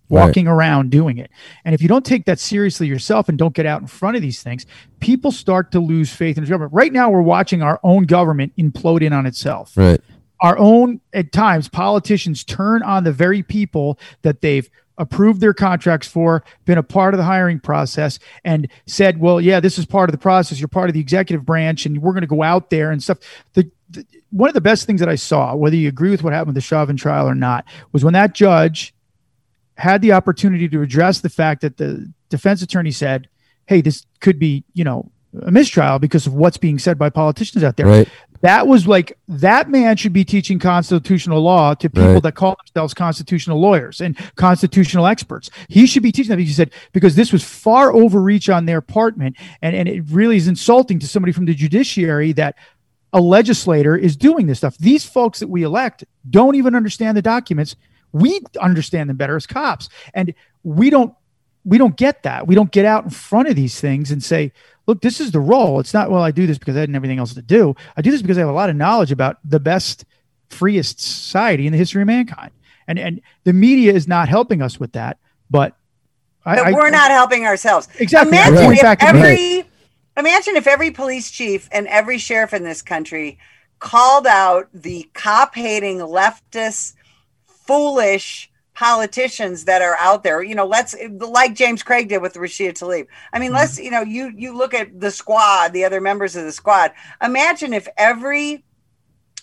walking 0.08 0.46
around 0.46 0.90
doing 0.90 1.18
it. 1.18 1.30
And 1.64 1.74
if 1.74 1.82
you 1.82 1.88
don't 1.88 2.04
take 2.04 2.24
that 2.26 2.38
seriously 2.38 2.86
yourself 2.86 3.28
and 3.28 3.36
don't 3.36 3.54
get 3.54 3.66
out 3.66 3.80
in 3.80 3.86
front 3.86 4.16
of 4.16 4.22
these 4.22 4.42
things, 4.42 4.66
people 5.00 5.32
start 5.32 5.72
to 5.72 5.80
lose 5.80 6.12
faith 6.12 6.38
in 6.38 6.44
the 6.44 6.50
government. 6.50 6.72
Right 6.72 6.92
now, 6.92 7.10
we're 7.10 7.22
watching 7.22 7.62
our 7.62 7.80
own 7.82 8.04
government 8.04 8.52
implode 8.56 9.02
in 9.02 9.12
on 9.12 9.26
itself 9.26 9.76
right. 9.76 10.00
our 10.40 10.56
own 10.58 11.00
at 11.12 11.32
times 11.32 11.68
politicians 11.68 12.44
turn 12.44 12.82
on 12.82 13.04
the 13.04 13.12
very 13.12 13.42
people 13.42 13.98
that 14.22 14.40
they've 14.40 14.70
approved 14.98 15.40
their 15.40 15.54
contracts 15.54 16.06
for 16.06 16.44
been 16.64 16.78
a 16.78 16.82
part 16.82 17.14
of 17.14 17.18
the 17.18 17.24
hiring 17.24 17.58
process 17.58 18.18
and 18.44 18.68
said 18.86 19.18
well 19.18 19.40
yeah 19.40 19.60
this 19.60 19.78
is 19.78 19.86
part 19.86 20.08
of 20.08 20.12
the 20.12 20.18
process. 20.18 20.60
You're 20.60 20.68
part 20.68 20.88
of 20.88 20.94
the 20.94 21.00
executive 21.00 21.44
branch 21.44 21.86
and 21.86 22.00
we're 22.00 22.12
going 22.12 22.22
to 22.22 22.26
go 22.26 22.42
out 22.42 22.70
there 22.70 22.90
and 22.90 23.02
stuff. 23.02 23.18
The, 23.54 23.70
the 23.90 24.06
one 24.30 24.48
of 24.48 24.54
the 24.54 24.60
best 24.60 24.86
things 24.86 25.00
that 25.00 25.08
i 25.08 25.14
saw 25.14 25.54
whether 25.54 25.76
you 25.76 25.88
agree 25.88 26.10
with 26.10 26.22
what 26.22 26.32
happened 26.32 26.48
with 26.48 26.56
the 26.56 26.60
chauvin 26.60 26.96
trial 26.96 27.28
or 27.28 27.34
not 27.34 27.64
was 27.92 28.04
when 28.04 28.14
that 28.14 28.34
judge 28.34 28.94
had 29.76 30.02
the 30.02 30.12
opportunity 30.12 30.68
to 30.68 30.82
address 30.82 31.20
the 31.20 31.28
fact 31.28 31.60
that 31.60 31.76
the 31.76 32.12
defense 32.30 32.62
attorney 32.62 32.90
said 32.90 33.28
hey 33.66 33.80
this 33.80 34.04
could 34.20 34.38
be 34.38 34.64
you 34.74 34.84
know 34.84 35.10
a 35.42 35.50
mistrial 35.50 35.98
because 35.98 36.26
of 36.26 36.34
what's 36.34 36.56
being 36.56 36.78
said 36.78 36.98
by 36.98 37.10
politicians 37.10 37.64
out 37.64 37.76
there. 37.76 37.86
Right. 37.86 38.08
That 38.42 38.66
was 38.66 38.86
like 38.86 39.16
that 39.26 39.70
man 39.70 39.96
should 39.96 40.12
be 40.12 40.24
teaching 40.24 40.58
constitutional 40.58 41.40
law 41.40 41.72
to 41.74 41.88
people 41.88 42.12
Right. 42.14 42.22
that 42.22 42.34
call 42.34 42.58
themselves 42.66 42.92
constitutional 42.92 43.58
lawyers 43.58 44.02
and 44.02 44.18
constitutional 44.36 45.06
experts. 45.06 45.48
He 45.68 45.86
should 45.86 46.02
be 46.02 46.12
teaching 46.12 46.28
them. 46.28 46.38
He 46.38 46.46
said 46.52 46.70
because 46.92 47.16
this 47.16 47.32
was 47.32 47.42
far 47.42 47.92
overreach 47.92 48.50
on 48.50 48.66
their 48.66 48.82
part, 48.82 49.16
and 49.16 49.34
and 49.62 49.88
it 49.88 50.04
really 50.10 50.36
is 50.36 50.46
insulting 50.46 50.98
to 50.98 51.08
somebody 51.08 51.32
from 51.32 51.46
the 51.46 51.54
judiciary 51.54 52.32
that 52.32 52.56
a 53.14 53.20
legislator 53.20 53.96
is 53.96 54.16
doing 54.16 54.46
this 54.46 54.58
stuff. 54.58 54.76
These 54.76 55.04
folks 55.04 55.38
that 55.38 55.48
we 55.48 55.62
elect 55.62 56.04
don't 56.28 56.54
even 56.56 56.74
understand 56.74 57.16
the 57.16 57.22
documents. 57.22 57.76
We 58.12 58.40
understand 58.60 59.08
them 59.08 59.16
better 59.16 59.36
as 59.36 59.46
cops, 59.46 59.88
and 60.12 60.34
we 60.62 60.90
don't 60.90 61.14
we 61.64 61.78
don't 61.78 61.96
get 61.96 62.22
that. 62.24 62.46
We 62.46 62.54
don't 62.54 62.70
get 62.70 62.84
out 62.84 63.04
in 63.04 63.10
front 63.10 63.48
of 63.48 63.56
these 63.56 63.80
things 63.80 64.10
and 64.10 64.22
say, 64.22 64.52
look, 64.86 65.00
this 65.00 65.20
is 65.20 65.30
the 65.30 65.40
role. 65.40 65.80
It's 65.80 65.94
not, 65.94 66.10
well, 66.10 66.22
I 66.22 66.30
do 66.30 66.46
this 66.46 66.58
because 66.58 66.76
I 66.76 66.80
had 66.80 66.94
everything 66.94 67.18
else 67.18 67.34
to 67.34 67.42
do. 67.42 67.74
I 67.96 68.02
do 68.02 68.10
this 68.10 68.22
because 68.22 68.36
I 68.36 68.40
have 68.40 68.50
a 68.50 68.52
lot 68.52 68.70
of 68.70 68.76
knowledge 68.76 69.12
about 69.12 69.38
the 69.44 69.60
best, 69.60 70.04
freest 70.50 71.00
society 71.00 71.66
in 71.66 71.72
the 71.72 71.78
history 71.78 72.02
of 72.02 72.06
mankind. 72.06 72.50
And 72.86 72.98
and 72.98 73.22
the 73.44 73.54
media 73.54 73.94
is 73.94 74.06
not 74.06 74.28
helping 74.28 74.60
us 74.60 74.78
with 74.78 74.92
that. 74.92 75.16
But 75.50 75.74
I, 76.44 76.56
But 76.56 76.66
I- 76.66 76.72
we're 76.72 76.90
not 76.90 77.10
helping 77.10 77.46
ourselves. 77.46 77.88
Exactly. 77.98 78.36
Imagine 78.36 78.64
point 78.66 78.78
if 78.82 79.02
every 79.02 79.64
imagine 80.18 80.56
if 80.56 80.66
every 80.66 80.90
police 80.90 81.30
chief 81.30 81.68
and 81.72 81.86
every 81.86 82.18
sheriff 82.18 82.52
in 82.52 82.62
this 82.62 82.82
country 82.82 83.38
called 83.78 84.26
out 84.26 84.68
the 84.74 85.08
cop 85.14 85.54
hating 85.54 85.98
leftist 85.98 86.94
foolish 87.46 88.50
politicians 88.74 89.64
that 89.64 89.82
are 89.82 89.96
out 89.98 90.22
there 90.22 90.42
you 90.42 90.54
know 90.54 90.66
let's 90.66 90.96
like 91.10 91.54
james 91.54 91.82
craig 91.82 92.08
did 92.08 92.20
with 92.20 92.34
rashida 92.34 92.72
tlaib. 92.72 93.06
I 93.32 93.38
mean 93.38 93.50
hmm. 93.50 93.56
let's 93.56 93.78
you 93.78 93.90
know 93.90 94.02
you 94.02 94.32
you 94.36 94.56
look 94.56 94.74
at 94.74 95.00
the 95.00 95.10
squad 95.10 95.72
the 95.72 95.84
other 95.84 96.00
members 96.00 96.36
of 96.36 96.44
the 96.44 96.52
squad. 96.52 96.92
Imagine 97.22 97.72
if 97.72 97.88
every 97.96 98.64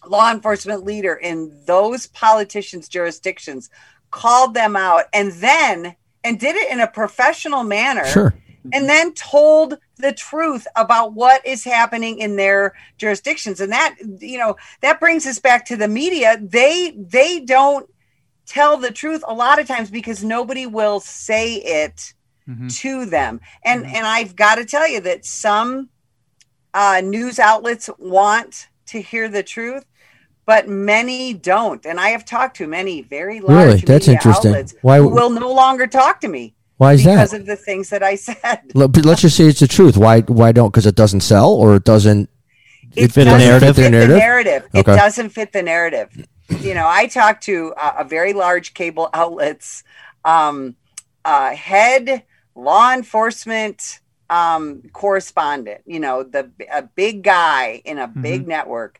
law 0.06 0.32
enforcement 0.32 0.84
leader 0.84 1.16
in 1.16 1.62
those 1.66 2.08
politicians 2.08 2.90
jurisdictions 2.90 3.70
called 4.10 4.54
them 4.54 4.76
out 4.76 5.06
and 5.14 5.32
then 5.34 5.96
and 6.24 6.40
did 6.40 6.56
it 6.56 6.72
in 6.72 6.80
a 6.80 6.88
professional 6.88 7.64
manner 7.64 8.06
Sure. 8.06 8.34
and 8.74 8.88
then 8.88 9.14
told 9.14 9.78
the 9.98 10.12
truth 10.12 10.68
about 10.76 11.14
what 11.14 11.46
is 11.46 11.64
happening 11.64 12.20
in 12.20 12.36
their 12.36 12.74
jurisdictions. 12.98 13.62
And 13.62 13.72
that 13.72 13.96
you 14.20 14.38
know 14.38 14.58
that 14.82 15.00
brings 15.00 15.26
us 15.26 15.40
back 15.40 15.66
to 15.68 15.78
the 15.78 15.88
media. 15.88 16.38
They 16.42 16.92
they 16.98 17.40
don't 17.40 17.90
tell 18.52 18.76
the 18.78 18.92
truth 18.92 19.24
a 19.28 19.34
lot 19.34 19.60
of 19.60 19.66
times 19.68 19.90
because 19.90 20.24
nobody 20.24 20.66
will 20.66 21.00
say 21.00 21.56
it 21.56 22.14
to 22.70 23.06
them 23.06 23.40
and 23.64 23.86
and 23.86 24.06
i've 24.06 24.36
got 24.36 24.56
to 24.56 24.66
tell 24.66 24.86
you 24.86 25.00
that 25.00 25.24
some 25.26 25.88
uh, 26.74 27.00
news 27.04 27.40
outlets 27.40 27.90
want 27.98 28.68
to 28.86 29.02
hear 29.02 29.30
the 29.30 29.42
truth 29.44 29.86
but 30.46 30.68
many 30.68 31.34
don't 31.34 31.86
and 31.86 31.98
i 31.98 32.10
have 32.10 32.26
talked 32.26 32.58
to 32.58 32.68
many 32.68 33.04
very 33.04 33.40
large 33.40 33.66
Really? 33.68 33.80
That's 33.82 34.08
interesting. 34.10 34.52
outlets 34.52 34.74
Why- 34.82 35.00
will 35.00 35.30
no 35.30 35.50
longer 35.54 35.88
talk 35.88 36.20
to 36.22 36.28
me 36.28 36.54
Why 36.76 36.94
is 36.94 37.06
that? 37.06 37.14
because 37.16 37.34
of 37.34 37.46
the 37.46 37.56
things 37.56 37.90
that 37.90 38.04
i 38.04 38.16
said 38.16 38.60
Let's 38.74 39.22
just 39.22 39.38
say 39.38 39.46
it's 39.46 39.60
the 39.62 39.68
truth. 39.68 39.96
Why? 39.96 40.20
Why 40.22 40.52
don't? 40.52 40.72
Because 40.72 40.86
it 40.88 40.96
doesn't 40.96 41.22
sell, 41.22 41.52
or 41.52 41.76
it 41.76 41.84
doesn't. 41.86 42.30
it 42.96 43.12
fit 43.14 43.28
a 43.28 43.32
doesn't 43.32 43.48
narrative? 43.48 43.76
fit 43.76 43.82
the 43.84 43.90
narrative? 43.90 44.18
narrative. 44.18 44.68
It 44.74 44.86
doesn't 44.86 45.30
fit 45.30 45.52
the 45.54 45.64
narrative. 45.64 46.10
You 46.60 46.74
know, 46.74 46.88
I 46.88 47.08
talked 47.08 47.44
to 47.44 47.74
a, 47.82 47.96
a 48.00 48.04
very 48.04 48.34
large 48.34 48.74
cable 48.74 49.10
outlets 49.14 49.84
um, 50.26 50.76
uh, 51.26 51.56
head 51.56 52.24
law 52.56 52.94
enforcement 52.94 54.00
um, 54.30 54.84
correspondent. 54.94 55.82
You 55.86 56.00
know, 56.00 56.24
the 56.24 56.52
a 56.72 56.84
big 56.84 57.24
guy 57.24 57.82
in 57.86 57.98
a 57.98 58.08
big 58.08 58.48
network. 58.48 59.00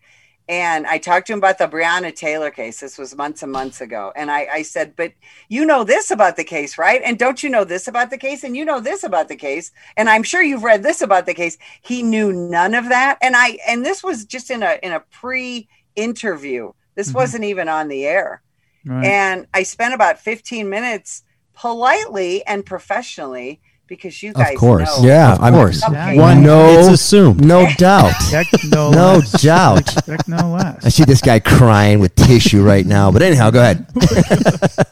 And 0.50 0.86
I 0.86 0.98
talked 0.98 1.28
to 1.28 1.34
him 1.34 1.40
about 1.40 1.60
the 1.60 1.68
Breonna 1.68 2.14
Taylor 2.14 2.52
case. 2.52 2.82
This 2.82 2.98
was 2.98 3.16
months 3.16 3.42
and 3.42 3.54
months 3.54 3.80
ago. 3.80 4.12
And 4.18 4.30
I, 4.30 4.48
I 4.52 4.62
said, 4.64 4.96
But 4.98 5.14
you 5.48 5.66
know 5.66 5.86
this 5.86 6.12
about 6.12 6.36
the 6.36 6.44
case, 6.44 6.78
right? 6.78 7.02
And 7.06 7.18
don't 7.18 7.42
you 7.42 7.50
know 7.50 7.64
this 7.64 7.88
about 7.88 8.10
the 8.10 8.18
case? 8.18 8.44
And 8.44 8.58
you 8.58 8.66
know 8.66 8.82
this 8.82 9.06
about 9.06 9.30
the 9.30 9.38
case. 9.38 9.72
And 9.96 10.10
I'm 10.10 10.24
sure 10.24 10.42
you've 10.42 10.64
read 10.64 10.84
this 10.84 11.02
about 11.02 11.26
the 11.26 11.34
case. 11.34 11.58
He 11.82 12.04
knew 12.04 12.34
none 12.34 12.74
of 12.74 12.90
that. 12.90 13.18
And 13.22 13.36
I 13.38 13.60
and 13.66 13.86
this 13.86 14.04
was 14.04 14.26
just 14.26 14.52
in 14.52 14.62
a 14.62 14.78
in 14.84 14.92
a 14.92 15.00
pre-interview. 15.00 16.74
This 16.96 17.10
mm-hmm. 17.10 17.18
wasn't 17.18 17.44
even 17.46 17.68
on 17.70 17.88
the 17.88 18.06
air. 18.06 18.42
Right. 18.86 19.06
And 19.06 19.48
I 19.54 19.64
spent 19.64 19.94
about 19.94 20.20
15 20.20 20.70
minutes 20.70 21.24
politely 21.54 22.44
and 22.46 22.66
professionally 22.66 23.62
because 23.88 24.24
you 24.24 24.32
guys 24.34 24.54
of 24.54 24.60
course. 24.60 25.00
know 25.02 25.08
Yeah, 25.08 25.34
Of 25.34 25.42
I'm- 25.44 25.54
course. 25.54 25.84
Okay. 25.84 26.18
One, 26.18 26.44
No. 26.44 26.80
it's 26.80 26.88
assumed. 26.88 27.44
No 27.46 27.68
doubt. 27.78 28.14
Heck 28.32 28.48
no, 28.70 28.90
No 28.90 29.14
less. 29.16 29.42
doubt. 29.44 30.06
Heck 30.06 30.28
no 30.28 30.56
I 30.84 30.90
see 30.90 31.04
this 31.04 31.22
guy 31.22 31.40
crying 31.40 32.00
with 32.00 32.16
tissue 32.16 32.64
right 32.64 32.86
now. 32.86 33.12
But 33.12 33.22
anyhow, 33.22 33.50
go 33.52 33.62
ahead. 33.62 33.86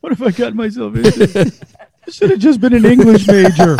What 0.00 0.16
have 0.16 0.22
I 0.22 0.30
got 0.30 0.54
myself 0.54 0.94
into? 0.94 1.52
I 2.06 2.10
should 2.12 2.30
have 2.30 2.38
just 2.38 2.60
been 2.60 2.72
an 2.74 2.84
English 2.84 3.26
major. 3.26 3.74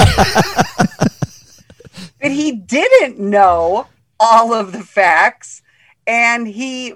but 2.20 2.32
he 2.32 2.50
didn't 2.50 3.20
know 3.20 3.86
all 4.18 4.52
of 4.52 4.72
the 4.72 4.82
facts 4.82 5.62
and 6.06 6.46
he 6.46 6.94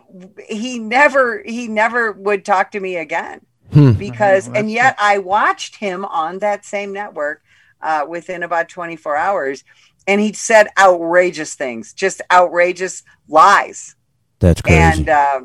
he 0.49 0.79
never 0.79 1.43
he 1.45 1.69
never 1.69 2.13
would 2.13 2.45
talk 2.45 2.71
to 2.73 2.81
me 2.81 2.97
again 2.97 3.41
Hmm. 3.73 3.93
because 3.93 4.49
and 4.49 4.69
yet 4.69 4.97
i 4.99 5.19
watched 5.19 5.77
him 5.77 6.05
on 6.05 6.41
that 6.41 6.65
same 6.65 6.93
network 6.93 7.41
uh, 7.81 8.05
within 8.09 8.43
about 8.43 8.69
24 8.69 9.15
hours 9.17 9.63
and 10.09 10.21
he 10.21 10.33
said 10.33 10.67
outrageous 10.77 11.55
things 11.55 11.93
just 11.93 12.21
outrageous 12.33 13.05
lies 13.29 13.95
That's 14.41 14.61
crazy. 14.61 14.77
and 14.81 15.09
uh, 15.09 15.41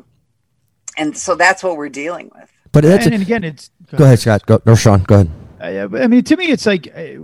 and 0.98 1.16
so 1.16 1.36
that's 1.36 1.62
what 1.62 1.76
we're 1.76 1.88
dealing 1.88 2.32
with 2.34 2.50
but 2.72 2.82
that's 2.82 3.04
and, 3.06 3.14
and 3.14 3.22
again, 3.22 3.44
it's 3.44 3.70
go 3.94 4.04
ahead, 4.04 4.18
Scott. 4.18 4.44
Go, 4.44 4.60
no, 4.66 4.74
Sean. 4.74 5.02
Go 5.04 5.14
ahead. 5.14 5.30
Uh, 5.62 5.68
yeah, 5.68 5.86
but 5.86 6.02
I 6.02 6.08
mean, 6.08 6.22
to 6.24 6.36
me, 6.36 6.46
it's 6.50 6.66
like 6.66 6.92
uh, 6.94 7.22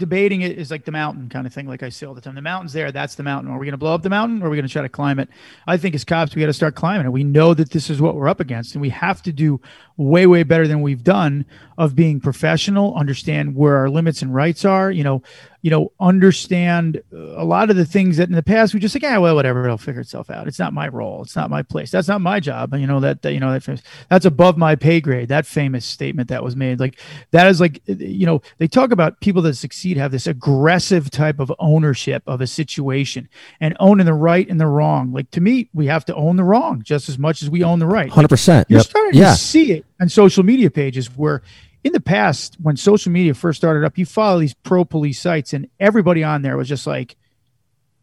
debating 0.00 0.40
it 0.40 0.58
is 0.58 0.70
like 0.70 0.84
the 0.84 0.90
mountain 0.90 1.28
kind 1.28 1.46
of 1.46 1.52
thing. 1.54 1.68
Like 1.68 1.84
I 1.84 1.90
say 1.90 2.06
all 2.06 2.14
the 2.14 2.20
time, 2.20 2.34
the 2.34 2.42
mountain's 2.42 2.72
there. 2.72 2.90
That's 2.90 3.14
the 3.14 3.22
mountain. 3.22 3.52
Are 3.52 3.58
we 3.58 3.66
going 3.66 3.72
to 3.72 3.78
blow 3.78 3.94
up 3.94 4.02
the 4.02 4.10
mountain, 4.10 4.42
or 4.42 4.46
are 4.46 4.50
we 4.50 4.56
going 4.56 4.66
to 4.66 4.72
try 4.72 4.82
to 4.82 4.88
climb 4.88 5.20
it? 5.20 5.28
I 5.68 5.76
think 5.76 5.94
as 5.94 6.04
cops, 6.04 6.34
we 6.34 6.40
got 6.40 6.46
to 6.46 6.52
start 6.52 6.74
climbing 6.74 7.06
it. 7.06 7.10
We 7.10 7.22
know 7.22 7.54
that 7.54 7.70
this 7.70 7.88
is 7.88 8.00
what 8.00 8.16
we're 8.16 8.28
up 8.28 8.40
against, 8.40 8.74
and 8.74 8.82
we 8.82 8.88
have 8.88 9.22
to 9.22 9.32
do 9.32 9.60
way, 10.00 10.26
way 10.26 10.42
better 10.42 10.66
than 10.66 10.80
we've 10.82 11.04
done 11.04 11.44
of 11.76 11.94
being 11.94 12.20
professional, 12.20 12.94
understand 12.94 13.54
where 13.54 13.76
our 13.76 13.88
limits 13.88 14.20
and 14.22 14.34
rights 14.34 14.64
are. 14.64 14.90
You 14.90 15.02
know, 15.04 15.22
you 15.62 15.70
know, 15.70 15.92
understand 16.00 17.02
a 17.12 17.44
lot 17.44 17.70
of 17.70 17.76
the 17.76 17.84
things 17.84 18.16
that 18.16 18.28
in 18.28 18.34
the 18.34 18.42
past 18.42 18.72
we 18.74 18.80
just 18.80 18.94
like, 18.94 19.02
yeah, 19.02 19.16
well, 19.18 19.34
whatever, 19.34 19.64
it'll 19.64 19.78
figure 19.78 20.00
itself 20.00 20.30
out. 20.30 20.46
It's 20.46 20.58
not 20.58 20.72
my 20.74 20.88
role. 20.88 21.22
It's 21.22 21.36
not 21.36 21.48
my 21.50 21.62
place. 21.62 21.90
That's 21.90 22.08
not 22.08 22.20
my 22.20 22.40
job. 22.40 22.74
You 22.74 22.86
know 22.86 23.00
that, 23.00 23.22
that 23.22 23.32
you 23.32 23.40
know 23.40 23.52
that 23.52 23.62
famous, 23.62 23.82
that's 24.08 24.24
above 24.26 24.56
my 24.58 24.74
pay 24.76 25.00
grade. 25.00 25.28
That 25.28 25.46
famous 25.46 25.84
statement 25.86 26.28
that 26.28 26.42
was 26.44 26.56
made, 26.56 26.80
like 26.80 26.98
that 27.30 27.46
is 27.46 27.60
like 27.60 27.80
you 27.86 28.26
know 28.26 28.42
they 28.58 28.68
talk 28.68 28.90
about 28.92 29.20
people 29.20 29.42
that 29.42 29.54
succeed 29.54 29.96
have 29.96 30.12
this 30.12 30.26
aggressive 30.26 31.10
type 31.10 31.40
of 31.40 31.52
ownership 31.58 32.22
of 32.26 32.40
a 32.40 32.46
situation 32.46 33.28
and 33.60 33.76
owning 33.80 34.06
the 34.06 34.14
right 34.14 34.48
and 34.48 34.60
the 34.60 34.66
wrong. 34.66 35.12
Like 35.12 35.30
to 35.32 35.40
me, 35.40 35.68
we 35.72 35.86
have 35.86 36.04
to 36.06 36.14
own 36.14 36.36
the 36.36 36.44
wrong 36.44 36.82
just 36.82 37.08
as 37.08 37.18
much 37.18 37.42
as 37.42 37.48
we 37.50 37.62
own 37.62 37.78
the 37.78 37.86
right. 37.86 38.10
Hundred 38.10 38.28
percent. 38.28 38.66
You're 38.70 38.78
Yep. 38.80 38.86
starting 38.86 39.20
Yeah. 39.20 39.32
to 39.32 39.36
see 39.38 39.72
it 39.72 39.84
on 40.00 40.08
social 40.08 40.42
media 40.42 40.70
pages 40.70 41.06
where 41.16 41.42
in 41.84 41.92
the 41.92 42.00
past, 42.00 42.56
when 42.60 42.76
social 42.76 43.12
media 43.12 43.34
first 43.34 43.58
started 43.58 43.84
up, 43.84 43.96
you 43.96 44.06
follow 44.06 44.40
these 44.40 44.54
pro 44.54 44.84
police 44.84 45.20
sites 45.20 45.52
and 45.52 45.68
everybody 45.78 46.24
on 46.24 46.42
there 46.42 46.56
was 46.56 46.68
just 46.68 46.86
like, 46.86 47.16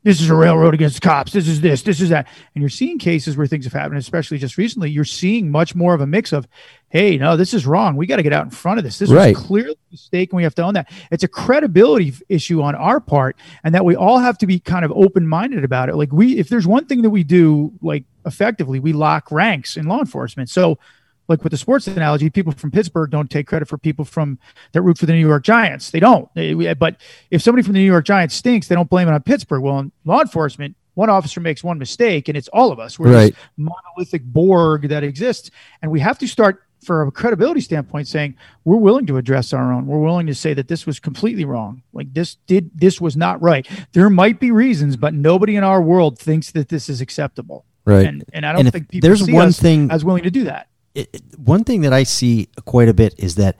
this 0.03 0.21
is 0.21 0.29
a 0.29 0.35
railroad 0.35 0.73
against 0.73 1.01
cops. 1.01 1.33
This 1.33 1.49
is 1.49 1.59
this, 1.59 1.81
this 1.81 1.99
is 1.99 2.09
that. 2.09 2.27
And 2.55 2.61
you're 2.61 2.69
seeing 2.69 2.97
cases 2.97 3.35
where 3.35 3.45
things 3.45 3.65
have 3.65 3.73
happened, 3.73 3.97
especially 3.97 4.37
just 4.37 4.57
recently. 4.57 4.89
You're 4.89 5.03
seeing 5.03 5.51
much 5.51 5.75
more 5.75 5.93
of 5.93 5.99
a 5.99 6.07
mix 6.07 6.31
of, 6.31 6.47
hey, 6.87 7.17
no, 7.17 7.35
this 7.35 7.53
is 7.53 7.65
wrong. 7.67 7.97
We 7.97 8.05
got 8.05 8.15
to 8.15 8.23
get 8.23 8.31
out 8.31 8.45
in 8.45 8.51
front 8.51 8.77
of 8.77 8.85
this. 8.85 8.99
This 8.99 9.09
Right. 9.09 9.35
was 9.35 9.45
clearly 9.45 9.73
a 9.73 9.91
mistake 9.91 10.31
and 10.31 10.37
we 10.37 10.43
have 10.43 10.55
to 10.55 10.61
own 10.61 10.75
that. 10.75 10.89
It's 11.11 11.23
a 11.23 11.27
credibility 11.27 12.13
issue 12.29 12.61
on 12.61 12.73
our 12.73 13.01
part, 13.01 13.35
and 13.65 13.75
that 13.75 13.83
we 13.83 13.97
all 13.97 14.19
have 14.19 14.37
to 14.37 14.47
be 14.47 14.59
kind 14.59 14.85
of 14.85 14.93
open 14.93 15.27
minded 15.27 15.65
about 15.65 15.89
it. 15.89 15.95
Like, 15.97 16.13
we, 16.13 16.37
if 16.37 16.47
there's 16.47 16.67
one 16.67 16.85
thing 16.85 17.01
that 17.01 17.09
we 17.09 17.23
do, 17.23 17.73
like 17.81 18.05
effectively, 18.25 18.79
we 18.79 18.93
lock 18.93 19.29
ranks 19.29 19.75
in 19.75 19.87
law 19.87 19.99
enforcement. 19.99 20.49
So, 20.49 20.79
like 21.27 21.43
with 21.43 21.51
the 21.51 21.57
sports 21.57 21.87
analogy, 21.87 22.29
people 22.29 22.51
from 22.53 22.71
Pittsburgh 22.71 23.09
don't 23.11 23.29
take 23.29 23.47
credit 23.47 23.67
for 23.67 23.77
people 23.77 24.05
from 24.05 24.39
that 24.71 24.81
root 24.81 24.97
for 24.97 25.05
the 25.05 25.13
New 25.13 25.27
York 25.27 25.43
Giants. 25.43 25.91
They 25.91 25.99
don't. 25.99 26.33
They, 26.35 26.73
but 26.73 26.97
if 27.31 27.41
somebody 27.41 27.63
from 27.63 27.73
the 27.73 27.79
New 27.79 27.85
York 27.85 28.05
Giants 28.05 28.35
stinks, 28.35 28.67
they 28.67 28.75
don't 28.75 28.89
blame 28.89 29.07
it 29.07 29.11
on 29.13 29.21
Pittsburgh. 29.23 29.61
Well, 29.61 29.79
in 29.79 29.91
law 30.05 30.21
enforcement, 30.21 30.75
one 30.93 31.09
officer 31.09 31.39
makes 31.39 31.63
one 31.63 31.77
mistake, 31.77 32.27
and 32.27 32.37
it's 32.37 32.47
all 32.49 32.71
of 32.71 32.79
us. 32.79 32.97
We're 32.97 33.11
Right. 33.13 33.33
this 33.35 33.43
monolithic 33.57 34.23
Borg 34.23 34.89
that 34.89 35.03
exists, 35.03 35.51
and 35.81 35.91
we 35.91 35.99
have 35.99 36.17
to 36.19 36.27
start 36.27 36.63
for 36.83 37.01
a 37.03 37.11
credibility 37.11 37.59
standpoint 37.59 38.07
saying 38.07 38.35
we're 38.63 38.77
willing 38.77 39.05
to 39.07 39.17
address 39.17 39.51
our 39.51 39.73
own 39.73 39.87
we're 39.87 39.97
willing 39.99 40.27
to 40.27 40.35
say 40.35 40.53
that 40.53 40.67
this 40.67 40.85
was 40.85 40.99
completely 40.99 41.43
wrong 41.43 41.81
like 41.91 42.13
this 42.13 42.35
did 42.45 42.69
this 42.75 43.01
was 43.01 43.17
not 43.17 43.41
right 43.41 43.67
there 43.93 44.09
might 44.11 44.39
be 44.39 44.51
reasons 44.51 44.95
but 44.95 45.11
nobody 45.11 45.55
in 45.55 45.63
our 45.63 45.81
world 45.81 46.19
thinks 46.19 46.51
that 46.51 46.69
this 46.69 46.87
is 46.87 47.01
acceptable 47.01 47.65
Right. 47.83 48.05
and, 48.05 48.23
and 48.31 48.45
i 48.45 48.51
don't 48.53 48.61
And 48.61 48.71
think 48.71 48.89
people 48.89 49.07
there's 49.09 49.25
see 49.25 49.33
one 49.33 49.47
us 49.47 49.59
thing- 49.59 49.89
as 49.89 50.05
willing 50.05 50.21
to 50.23 50.29
do 50.31 50.43
that 50.43 50.67
it, 50.97 51.09
it- 51.13 51.21
one 51.37 51.63
thing 51.63 51.81
that 51.81 51.93
I 51.93 52.03
see 52.03 52.49
quite 52.65 52.89
a 52.89 52.93
bit 52.93 53.13
is 53.17 53.35
that 53.35 53.55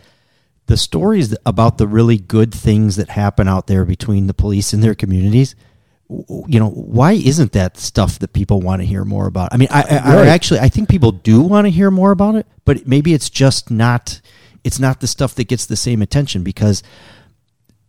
the 0.66 0.78
stories 0.78 1.36
about 1.46 1.78
the 1.78 1.88
really 1.88 2.18
good 2.18 2.54
things 2.54 2.98
that 2.98 3.10
happen 3.10 3.48
out 3.48 3.68
there 3.68 3.86
between 3.86 4.28
the 4.28 4.34
police 4.34 4.74
and 4.74 4.84
their 4.84 4.96
communities 4.96 5.56
you 6.10 6.58
know, 6.58 6.70
why 6.70 7.12
isn't 7.12 7.52
that 7.52 7.78
stuff 7.78 8.20
that 8.20 8.32
people 8.32 8.62
want 8.62 8.82
to 8.82 8.86
hear 8.86 9.04
more 9.04 9.28
about? 9.28 9.50
I 9.52 9.58
mean, 9.58 9.68
I, 9.70 9.82
I, 9.82 9.98
I 10.24 10.28
actually 10.28 10.62
I 10.62 10.70
think 10.70 10.88
people 10.88 11.12
do 11.12 11.42
want 11.42 11.66
to 11.66 11.70
hear 11.70 11.92
more 11.92 12.12
about 12.12 12.36
it, 12.36 12.48
but 12.64 12.88
maybe 12.88 13.14
it's 13.14 13.30
just 13.30 13.70
not 13.70 14.22
it's 14.64 14.80
not 14.80 15.02
the 15.02 15.08
stuff 15.08 15.36
that 15.36 15.50
gets 15.50 15.66
the 15.66 15.76
same 15.76 16.02
attention 16.02 16.44
because 16.44 16.82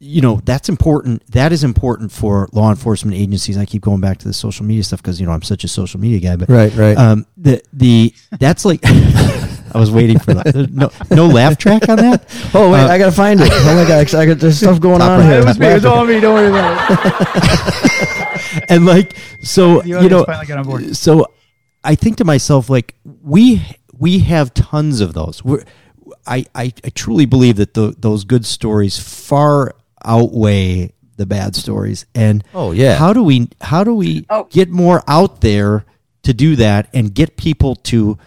you 0.01 0.21
know 0.21 0.41
that's 0.45 0.69
important 0.69 1.27
that 1.33 1.51
is 1.53 1.65
important 1.65 2.13
for 2.13 2.49
law 2.53 2.71
enforcement 2.71 3.17
agencies 3.17 3.59
i 3.59 3.65
keep 3.65 3.83
going 3.83 4.01
back 4.01 4.17
to 4.19 4.29
the 4.29 4.33
social 4.35 4.65
media 4.65 4.85
stuff 4.85 5.03
because 5.03 5.21
you 5.21 5.27
know 5.27 5.33
i'm 5.33 5.43
such 5.43 5.65
a 5.65 5.69
social 5.69 5.99
media 5.99 6.21
guy 6.21 6.37
but 6.37 6.49
Right, 6.49 6.73
right. 6.75 6.97
um 6.97 7.27
the 7.37 7.61
the 7.73 8.15
that's 8.39 8.65
like 8.65 8.81
i 8.85 9.73
was 9.75 9.91
waiting 9.91 10.19
for 10.21 10.35
that 10.35 10.55
no 10.73 10.91
no 11.11 11.27
laugh 11.27 11.59
track 11.59 11.89
on 11.89 11.97
that 11.97 12.25
Oh 12.55 12.71
wait, 12.73 12.81
Uh, 12.85 12.89
I 12.89 12.99
gotta 12.99 13.13
find 13.13 13.41
it. 13.41 13.49
Oh 13.53 13.75
my 13.75 13.87
god, 13.87 14.15
I 14.15 14.25
got 14.27 14.39
there's 14.39 14.59
stuff 14.59 14.81
going 14.81 15.03
on 15.03 15.21
right. 15.21 15.29
here. 15.29 15.41
It 15.41 15.45
was 15.45 15.59
me. 15.59 15.67
It 15.67 15.75
was 15.75 15.85
all 15.85 16.05
me. 16.07 16.19
Don't 16.21 16.33
worry 16.35 16.49
about 16.49 16.91
it. 16.91 18.65
and 18.71 18.87
like 18.87 19.17
so 19.43 19.81
The 19.83 19.89
you 19.89 20.09
know 20.09 20.25
finally 20.25 20.47
got 20.47 20.59
on 20.59 20.65
board. 20.65 20.97
so 20.97 21.27
i 21.85 21.95
think 21.95 22.17
to 22.19 22.25
myself 22.25 22.71
like 22.71 22.95
we 23.05 23.63
we 23.99 24.21
have 24.21 24.55
tons 24.55 25.01
of 25.01 25.13
those 25.15 25.45
We're, 25.45 25.63
I, 26.27 26.47
I 26.55 26.73
i 26.85 26.89
truly 26.91 27.27
believe 27.27 27.57
that 27.57 27.75
the, 27.75 27.95
those 27.99 28.25
good 28.25 28.47
stories 28.47 28.99
far 28.99 29.75
outweigh 30.09 30.93
the 31.17 31.27
bad 31.27 31.55
stories 31.57 32.07
and 32.15 32.43
Oh, 32.55 32.73
yeah. 32.73 32.95
how 32.97 33.13
do 33.13 33.23
we 33.23 33.49
how 33.61 33.85
do 33.85 33.95
we 33.95 34.25
Oh. 34.31 34.45
get 34.51 34.71
more 34.71 35.03
out 35.09 35.41
there 35.41 35.85
to 36.23 36.33
do 36.35 36.57
that 36.57 36.89
and 36.95 37.15
get 37.15 37.37
people 37.37 37.75
to 37.91 38.19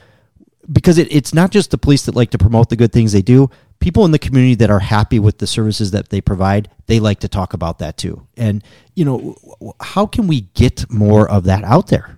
because 0.72 0.98
it, 0.98 1.08
it's 1.12 1.34
not 1.34 1.52
just 1.52 1.72
the 1.72 1.78
police 1.78 2.06
that 2.06 2.16
like 2.16 2.30
to 2.32 2.38
promote 2.38 2.70
the 2.70 2.76
good 2.76 2.92
things 2.94 3.12
they 3.14 3.22
do 3.22 3.50
people 3.80 4.06
in 4.06 4.12
the 4.12 4.20
community 4.20 4.56
that 4.56 4.70
are 4.70 4.80
happy 4.80 5.20
with 5.20 5.38
the 5.40 5.48
services 5.48 5.92
that 5.92 6.10
they 6.10 6.22
provide 6.22 6.70
they 6.88 7.00
like 7.00 7.20
to 7.22 7.28
talk 7.30 7.54
about 7.54 7.80
that 7.80 7.98
too 7.98 8.28
and 8.38 8.64
you 8.96 9.06
know 9.06 9.18
w- 9.18 9.36
w- 9.60 9.74
how 9.82 10.06
can 10.06 10.28
we 10.28 10.42
get 10.54 10.90
more 10.92 11.30
of 11.30 11.46
that 11.46 11.64
out 11.64 11.88
there 11.88 12.18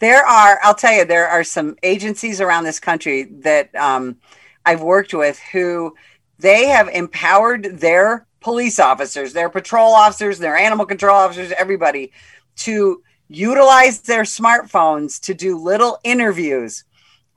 There 0.00 0.24
are, 0.24 0.60
I'll 0.62 0.74
tell 0.76 0.92
you, 0.94 1.04
there 1.04 1.26
are 1.28 1.42
some 1.42 1.76
agencies 1.82 2.40
around 2.40 2.64
this 2.64 2.78
country 2.78 3.24
that 3.42 3.74
um, 3.74 4.16
I've 4.64 4.80
worked 4.80 5.12
with 5.12 5.40
who 5.52 5.94
they 6.38 6.66
have 6.68 6.86
empowered 6.88 7.64
their 7.80 8.24
police 8.40 8.78
officers, 8.78 9.32
their 9.32 9.48
patrol 9.48 9.92
officers, 9.92 10.38
their 10.38 10.56
animal 10.56 10.86
control 10.86 11.16
officers, 11.16 11.52
everybody 11.58 12.12
to 12.56 13.02
utilize 13.28 14.00
their 14.00 14.22
smartphones 14.22 15.20
to 15.20 15.34
do 15.34 15.58
little 15.58 15.98
interviews 16.04 16.84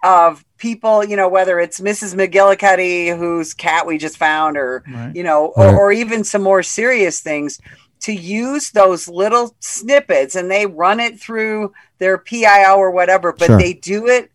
of 0.04 0.43
people, 0.58 1.04
you 1.04 1.16
know, 1.16 1.28
whether 1.28 1.60
it's 1.60 1.80
Mrs. 1.80 2.16
McGillicuddy, 2.16 3.16
whose 3.16 3.54
cat 3.54 3.86
we 3.86 3.97
just 3.97 4.18
found, 4.18 4.58
or, 4.58 4.84
Right. 4.91 5.16
you 5.16 5.24
know, 5.24 5.47
or, 5.56 5.66
Right. 5.66 5.76
or 5.76 5.91
even 5.91 6.24
some 6.24 6.41
more 6.41 6.64
serious 6.64 7.20
things 7.20 7.60
to 8.02 8.14
use 8.14 8.72
those 8.72 9.08
little 9.08 9.56
snippets 9.60 10.36
and 10.36 10.49
they 10.49 10.66
run 10.66 10.99
it 10.99 11.20
through 11.20 11.72
their 11.99 12.18
PIO 12.18 12.78
or 12.78 12.89
whatever, 12.89 13.32
but 13.32 13.45
Sure. 13.47 13.58
they 13.60 13.74
do 13.74 14.08
it 14.08 14.31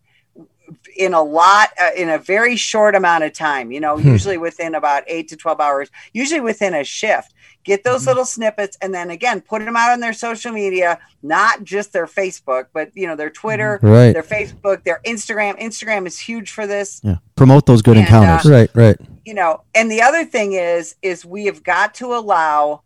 in 0.97 1.13
a 1.13 1.21
lot 1.21 1.69
uh, 1.81 1.91
in 1.95 2.09
a 2.09 2.17
very 2.17 2.55
short 2.55 2.95
amount 2.95 3.23
of 3.23 3.31
time 3.33 3.71
you 3.71 3.79
know 3.79 3.97
Hmm. 3.97 4.07
usually 4.09 4.37
within 4.37 4.75
about 4.75 5.03
8 5.07 5.27
to 5.29 5.35
12 5.35 5.59
hours 5.61 5.89
usually 6.13 6.41
within 6.41 6.73
a 6.73 6.83
shift 6.83 7.33
get 7.63 7.83
those 7.83 8.01
Mm-hmm. 8.01 8.07
little 8.09 8.25
snippets 8.25 8.77
and 8.81 8.93
then 8.93 9.09
again 9.09 9.41
put 9.41 9.63
them 9.63 9.75
out 9.75 9.91
on 9.91 9.99
their 9.99 10.13
social 10.13 10.51
media 10.51 10.99
not 11.21 11.63
just 11.63 11.93
their 11.93 12.07
facebook 12.07 12.67
but 12.73 12.91
you 12.95 13.07
know 13.07 13.15
their 13.15 13.29
twitter 13.29 13.77
Mm-hmm. 13.77 13.87
Right. 13.87 14.13
their 14.13 14.23
facebook 14.23 14.83
their 14.83 14.99
instagram 15.05 15.59
instagram 15.59 16.07
is 16.07 16.19
huge 16.19 16.51
for 16.51 16.65
this 16.67 17.01
yeah 17.03 17.17
promote 17.35 17.65
those 17.65 17.81
good 17.81 17.97
And, 17.97 18.05
encounters 18.07 18.49
Right, 18.49 18.69
right. 18.73 18.97
you 19.25 19.33
know 19.33 19.61
and 19.75 19.91
the 19.91 20.01
other 20.01 20.25
thing 20.25 20.53
is 20.53 20.95
is 21.01 21.25
we 21.25 21.45
have 21.45 21.63
got 21.63 21.93
to 21.95 22.13
allow 22.15 22.81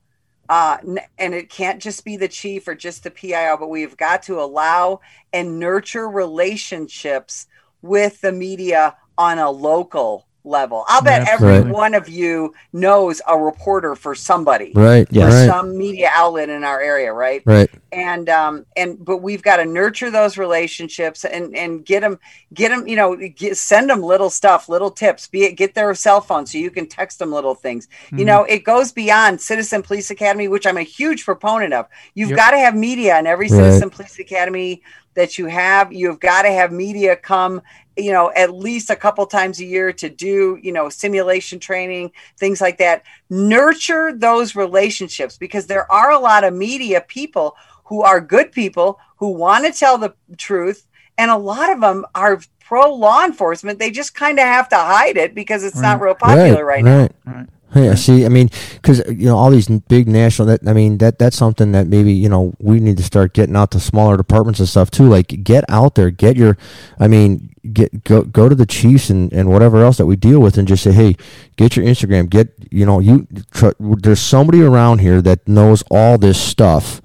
uh, 0.49 0.78
and 1.18 1.34
it 1.34 1.49
can't 1.49 1.82
just 1.82 2.03
be 2.03 2.18
the 2.18 2.28
chief 2.28 2.68
or 2.68 2.76
just 2.76 3.05
the 3.05 3.12
PIO, 3.12 3.55
but 3.55 3.70
we've 3.70 3.95
got 3.95 4.24
to 4.24 4.41
allow 4.41 4.99
and 5.32 5.57
nurture 5.62 6.09
relationships 6.09 7.47
with 7.82 8.21
the 8.21 8.32
media 8.32 8.95
on 9.17 9.39
a 9.39 9.49
local 9.49 10.25
level. 10.43 10.84
I'll 10.88 11.03
bet 11.03 11.27
every 11.27 11.49
Absolutely. 11.49 11.71
one 11.71 11.93
of 11.93 12.09
you 12.09 12.51
knows 12.73 13.21
a 13.27 13.38
reporter 13.38 13.93
for 13.95 14.15
somebody, 14.15 14.71
Right. 14.73 15.07
Yes. 15.11 15.23
for 15.32 15.38
Right. 15.38 15.47
some 15.47 15.77
media 15.77 16.09
outlet 16.15 16.49
in 16.49 16.63
our 16.63 16.82
area, 16.82 17.13
right? 17.13 17.43
Right. 17.45 17.69
and 17.93 18.29
um 18.29 18.65
and 18.77 19.03
but 19.03 19.17
we've 19.17 19.43
got 19.43 19.57
to 19.57 19.65
nurture 19.65 20.09
those 20.09 20.38
relationships 20.38 21.25
and 21.25 21.53
and 21.57 21.86
get 21.86 21.99
them 21.99 22.17
get 22.53 22.69
them 22.69 22.88
you 22.88 22.95
know 22.95 23.17
get, 23.17 23.57
send 23.57 23.89
them 23.89 24.01
little 24.01 24.29
stuff 24.29 24.69
little 24.69 24.89
tips 24.89 25.27
be 25.27 25.43
it 25.43 25.57
get 25.57 25.73
their 25.75 25.93
cell 25.93 26.21
phone 26.21 26.45
so 26.45 26.57
you 26.57 26.71
can 26.71 26.88
text 26.88 27.19
them 27.19 27.34
little 27.34 27.53
things 27.53 27.89
you 28.17 28.23
know 28.23 28.45
it 28.45 28.63
goes 28.63 28.93
beyond 28.93 29.41
citizen 29.41 29.82
police 29.82 30.09
academy 30.09 30.47
which 30.47 30.65
i'm 30.65 30.77
a 30.77 30.84
huge 30.84 31.25
proponent 31.25 31.73
of 31.73 31.86
you've 32.13 32.29
Yep. 32.29 32.38
got 32.38 32.51
to 32.51 32.59
have 32.59 32.75
media 32.75 33.19
in 33.19 33.27
every 33.27 33.49
Right. 33.49 33.57
citizen 33.57 33.89
police 33.89 34.17
academy 34.19 34.82
that 35.14 35.38
you 35.38 35.45
have 35.47 35.91
you've 35.91 36.20
got 36.20 36.43
to 36.43 36.51
have 36.51 36.72
media 36.72 37.16
come 37.16 37.62
you 37.97 38.12
know 38.12 38.32
at 38.36 38.53
least 38.53 38.89
a 38.89 38.95
couple 38.95 39.26
times 39.26 39.59
a 39.59 39.66
year 39.66 39.91
to 39.91 40.09
do 40.09 40.57
you 40.62 40.72
know 40.72 40.89
simulation 40.89 41.59
training 41.59 42.12
things 42.38 42.62
like 42.62 42.78
that. 42.78 43.03
Nurture 43.30 44.14
those 44.14 44.55
relationships 44.55 45.38
because 45.38 45.68
there 45.68 45.91
are 45.91 46.12
a 46.12 46.20
lot 46.20 46.43
of 46.43 46.53
media 46.53 47.01
people 47.01 47.55
who 47.86 48.01
are 48.01 48.22
good 48.22 48.51
people 48.51 48.99
who 49.18 49.30
want 49.30 49.66
to 49.66 49.78
tell 49.78 49.97
the 49.97 50.14
truth 50.38 50.88
and 51.18 51.30
a 51.30 51.38
lot 51.38 51.72
of 51.72 51.82
them 51.82 52.05
are 52.16 52.41
pro 52.59 52.93
law 52.93 53.26
enforcement. 53.26 53.80
They 53.80 53.91
just 53.91 54.16
kind 54.16 54.39
of 54.39 54.45
have 54.45 54.70
to 54.70 54.78
hide 54.78 55.18
it 55.18 55.36
because 55.36 55.64
it's 55.64 55.80
not 55.80 55.99
real 55.99 56.16
popular 56.16 56.64
right, 56.64 56.84
now. 56.84 57.01
Right. 57.01 57.12
Right. 57.26 57.47
Yeah, 57.74 57.95
see, 57.95 58.26
I 58.26 58.30
mean, 58.30 58.49
because 58.76 59.01
you 59.07 59.26
know 59.28 59.38
all 59.38 59.49
these 59.49 59.67
big 59.67 60.07
national. 60.07 60.47
That 60.47 60.67
I 60.67 60.74
mean, 60.74 60.97
that 60.97 61.17
that's 61.19 61.38
something 61.38 61.72
that 61.72 61.88
maybe 61.88 62.11
you 62.11 62.28
know 62.30 62.53
we 62.59 62.80
need 62.80 62.97
to 62.97 63.03
start 63.03 63.34
getting 63.34 63.55
out 63.55 63.72
to 63.72 63.80
smaller 63.80 64.17
departments 64.17 64.59
and 64.59 64.67
stuff 64.67 64.91
too. 64.91 65.07
Like, 65.07 65.28
get 65.43 65.63
out 65.69 65.95
there, 65.95 66.09
get 66.11 66.36
your, 66.36 66.57
I 66.99 67.07
mean, 67.07 67.53
get 67.72 68.03
go 68.03 68.24
go 68.24 68.49
to 68.49 68.55
the 68.55 68.65
chiefs 68.65 69.09
and 69.09 69.32
and 69.32 69.49
whatever 69.49 69.84
else 69.84 69.97
that 69.97 70.05
we 70.05 70.15
deal 70.17 70.39
with, 70.41 70.57
and 70.57 70.67
just 70.67 70.84
say, 70.84 70.91
hey, 70.91 71.15
get 71.55 71.78
your 71.78 71.86
Instagram, 71.86 72.30
get 72.30 72.49
you 72.72 72.86
know 72.86 72.99
you. 72.99 73.26
Tr- 73.51 73.69
there's 73.80 74.19
somebody 74.19 74.61
around 74.61 74.99
here 74.99 75.22
that 75.22 75.47
knows 75.47 75.82
all 75.89 76.17
this 76.17 76.39
stuff. 76.41 77.01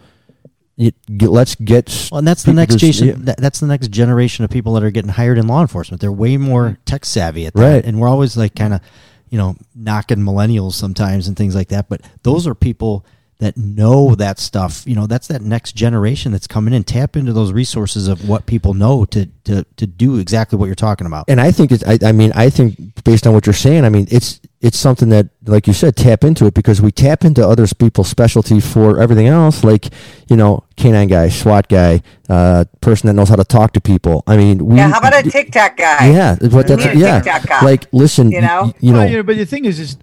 Get, 0.79 0.95
let's 1.31 1.55
get. 1.55 2.09
Well, 2.12 2.19
and 2.19 2.29
that's 2.29 2.43
the 2.43 2.53
next 2.53 2.83
yeah. 2.83 3.14
that- 3.17 3.39
That's 3.39 3.61
the 3.61 3.67
next 3.67 3.91
generation 3.91 4.45
of 4.45 4.51
people 4.51 4.75
that 4.75 4.83
are 4.83 4.91
getting 4.91 5.11
hired 5.12 5.39
in 5.39 5.47
law 5.47 5.62
enforcement. 5.62 6.03
They're 6.03 6.12
way 6.12 6.37
more 6.37 6.77
tech 6.85 7.07
savvy 7.07 7.47
at 7.47 7.55
that, 7.55 7.62
Right. 7.62 7.85
and 7.85 7.99
we're 7.99 8.09
always 8.09 8.37
like 8.37 8.55
kind 8.55 8.75
of, 8.75 8.81
you 9.29 9.39
know, 9.39 9.57
knocking 9.74 10.18
millennials 10.18 10.72
sometimes 10.72 11.29
and 11.29 11.37
things 11.37 11.55
like 11.55 11.68
that. 11.68 11.89
But 11.89 12.03
those 12.22 12.47
are 12.47 12.55
people 12.55 13.05
that 13.39 13.57
know 13.57 14.14
that 14.14 14.39
stuff. 14.39 14.83
You 14.87 14.95
know, 14.95 15.07
that's 15.07 15.29
that 15.29 15.43
next 15.43 15.72
generation 15.72 16.33
that's 16.33 16.47
coming 16.47 16.72
in. 16.72 16.85
Tap 16.85 17.16
into 17.16 17.33
those 17.33 17.53
resources 17.53 18.09
of 18.09 18.29
what 18.29 18.47
people 18.47 18.74
know 18.74 19.05
to 19.07 19.27
to 19.45 19.64
to 19.77 19.87
do 19.87 20.18
exactly 20.18 20.59
what 20.59 20.66
you're 20.66 20.74
talking 20.74 21.07
about. 21.07 21.27
and 21.29 21.41
I 21.41 21.53
think 21.53 21.72
it's. 21.72 21.85
I, 21.85 21.99
I 22.03 22.12
mean, 22.12 22.33
I 22.35 22.51
think 22.51 23.05
based 23.05 23.27
on 23.27 23.35
what 23.35 23.47
you're 23.47 23.53
saying, 23.53 23.85
I 23.85 23.89
mean, 23.89 24.07
it's 24.11 24.41
it's 24.67 24.77
something 24.79 25.09
that, 25.11 25.29
like 25.47 25.67
you 25.67 25.73
said, 25.73 25.97
tap 25.97 26.25
into 26.25 26.47
it 26.47 26.55
because 26.55 26.83
we 26.83 26.91
tap 26.91 27.25
into 27.25 27.47
other 27.47 27.67
people's 27.69 28.09
specialty 28.09 28.61
for 28.61 29.01
everything 29.01 29.29
else, 29.29 29.62
like 29.64 29.85
you 30.29 30.37
know, 30.37 30.64
canine 30.77 31.09
guy, 31.09 31.29
SWAT 31.29 31.69
guy, 31.69 32.03
uh, 32.29 32.64
person 32.81 33.07
that 33.07 33.14
knows 33.14 33.29
how 33.29 33.37
to 33.37 33.45
talk 33.45 33.73
to 33.75 33.81
people. 33.81 34.23
I 34.27 34.37
mean, 34.37 34.64
we, 34.67 34.77
yeah 34.77 34.89
how 34.91 34.99
about 34.99 35.14
a 35.25 35.31
tiktok 35.31 35.77
guy 35.77 36.11
yeah, 36.11 36.37
but 36.41 36.67
that's 36.67 36.85
yeah. 36.95 37.23
Guy. 37.23 37.61
Like, 37.64 37.87
listen, 37.93 38.31
You 38.31 38.39
you 38.39 38.43
know? 38.43 38.62
know, 38.67 38.73
you 38.81 38.93
Well, 38.93 39.03
know. 39.03 39.09
you 39.11 39.17
know, 39.19 39.23
but 39.23 39.37
the 39.37 39.47
thing 39.47 39.64
is, 39.64 39.79
is 39.81 39.97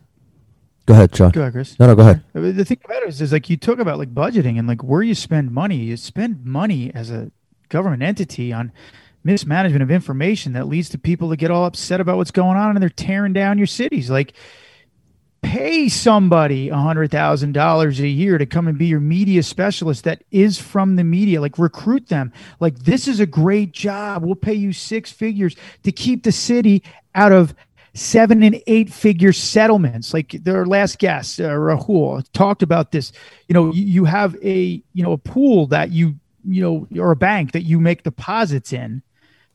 Go 0.86 0.94
ahead, 0.94 1.16
Sean. 1.16 1.32
go 1.32 1.42
ahead, 1.42 1.54
Chris. 1.54 1.80
No, 1.80 1.88
no, 1.88 1.96
go 1.96 2.02
ahead. 2.02 2.24
Uh, 2.36 2.42
The 2.52 2.66
thing 2.66 2.80
about 2.84 3.04
it 3.04 3.10
is, 3.10 3.22
is 3.22 3.32
like 3.32 3.50
you 3.50 3.56
talk 3.58 3.80
about 3.80 3.98
like 3.98 4.14
budgeting 4.14 4.60
and 4.60 4.68
like 4.68 4.84
where 4.84 5.02
you 5.02 5.16
spend 5.16 5.52
money. 5.52 5.78
You 5.78 5.96
spend 5.96 6.44
money 6.46 6.92
as 6.94 7.10
a 7.10 7.32
government 7.70 8.04
entity 8.04 8.52
on 8.52 8.72
mismanagement 9.24 9.84
of 9.84 9.92
information 9.92 10.54
that 10.54 10.68
leads 10.68 10.90
to 10.90 10.98
people 10.98 11.30
to 11.30 11.36
get 11.36 11.52
all 11.52 11.66
upset 11.66 12.02
about 12.02 12.18
what's 12.18 12.32
going 12.32 12.58
on 12.58 12.72
and 12.72 12.82
they're 12.82 12.90
tearing 12.90 13.34
down 13.34 13.58
your 13.58 13.68
cities. 13.68 14.10
Like, 14.10 14.34
pay 15.42 15.90
somebody 15.90 16.70
a 16.70 16.78
hundred 16.78 17.12
thousand 17.12 17.52
dollars 17.52 18.00
a 18.00 18.08
year 18.08 18.38
to 18.38 18.46
come 18.46 18.68
and 18.68 18.78
be 18.78 18.86
your 18.86 19.02
media 19.02 19.44
specialist 19.44 20.06
that 20.06 20.24
is 20.32 20.60
from 20.60 20.96
the 20.96 21.04
media. 21.04 21.42
Like, 21.42 21.60
recruit 21.60 22.08
them. 22.08 22.32
Like, 22.60 22.80
this 22.80 23.08
is 23.08 23.20
a 23.20 23.26
great 23.26 23.72
job. 23.72 24.24
We'll 24.24 24.36
pay 24.36 24.54
you 24.54 24.74
six 24.74 25.12
figures 25.12 25.56
to 25.84 25.92
keep 25.92 26.24
the 26.24 26.32
city 26.32 26.84
out 27.16 27.32
of 27.32 27.54
seven 27.94 28.42
and 28.44 28.62
eight 28.68 28.92
figure 28.92 29.34
settlements. 29.34 30.14
Like 30.14 30.32
their 30.32 30.66
last 30.66 31.00
guest, 31.00 31.40
uh, 31.40 31.50
Rahul, 31.50 32.26
talked 32.34 32.64
about 32.64 32.92
this. 32.92 33.12
You 33.48 33.54
know, 33.54 33.72
you, 33.72 33.84
you 33.84 34.06
have 34.06 34.36
a 34.44 34.82
you 34.94 35.04
know 35.04 35.14
a 35.14 35.18
pool 35.18 35.68
that 35.68 35.92
you 35.92 36.16
you 36.46 36.62
know 36.62 37.02
or 37.02 37.12
a 37.12 37.16
bank 37.16 37.52
that 37.54 37.64
you 37.64 37.80
make 37.80 38.04
deposits 38.04 38.74
in 38.74 39.02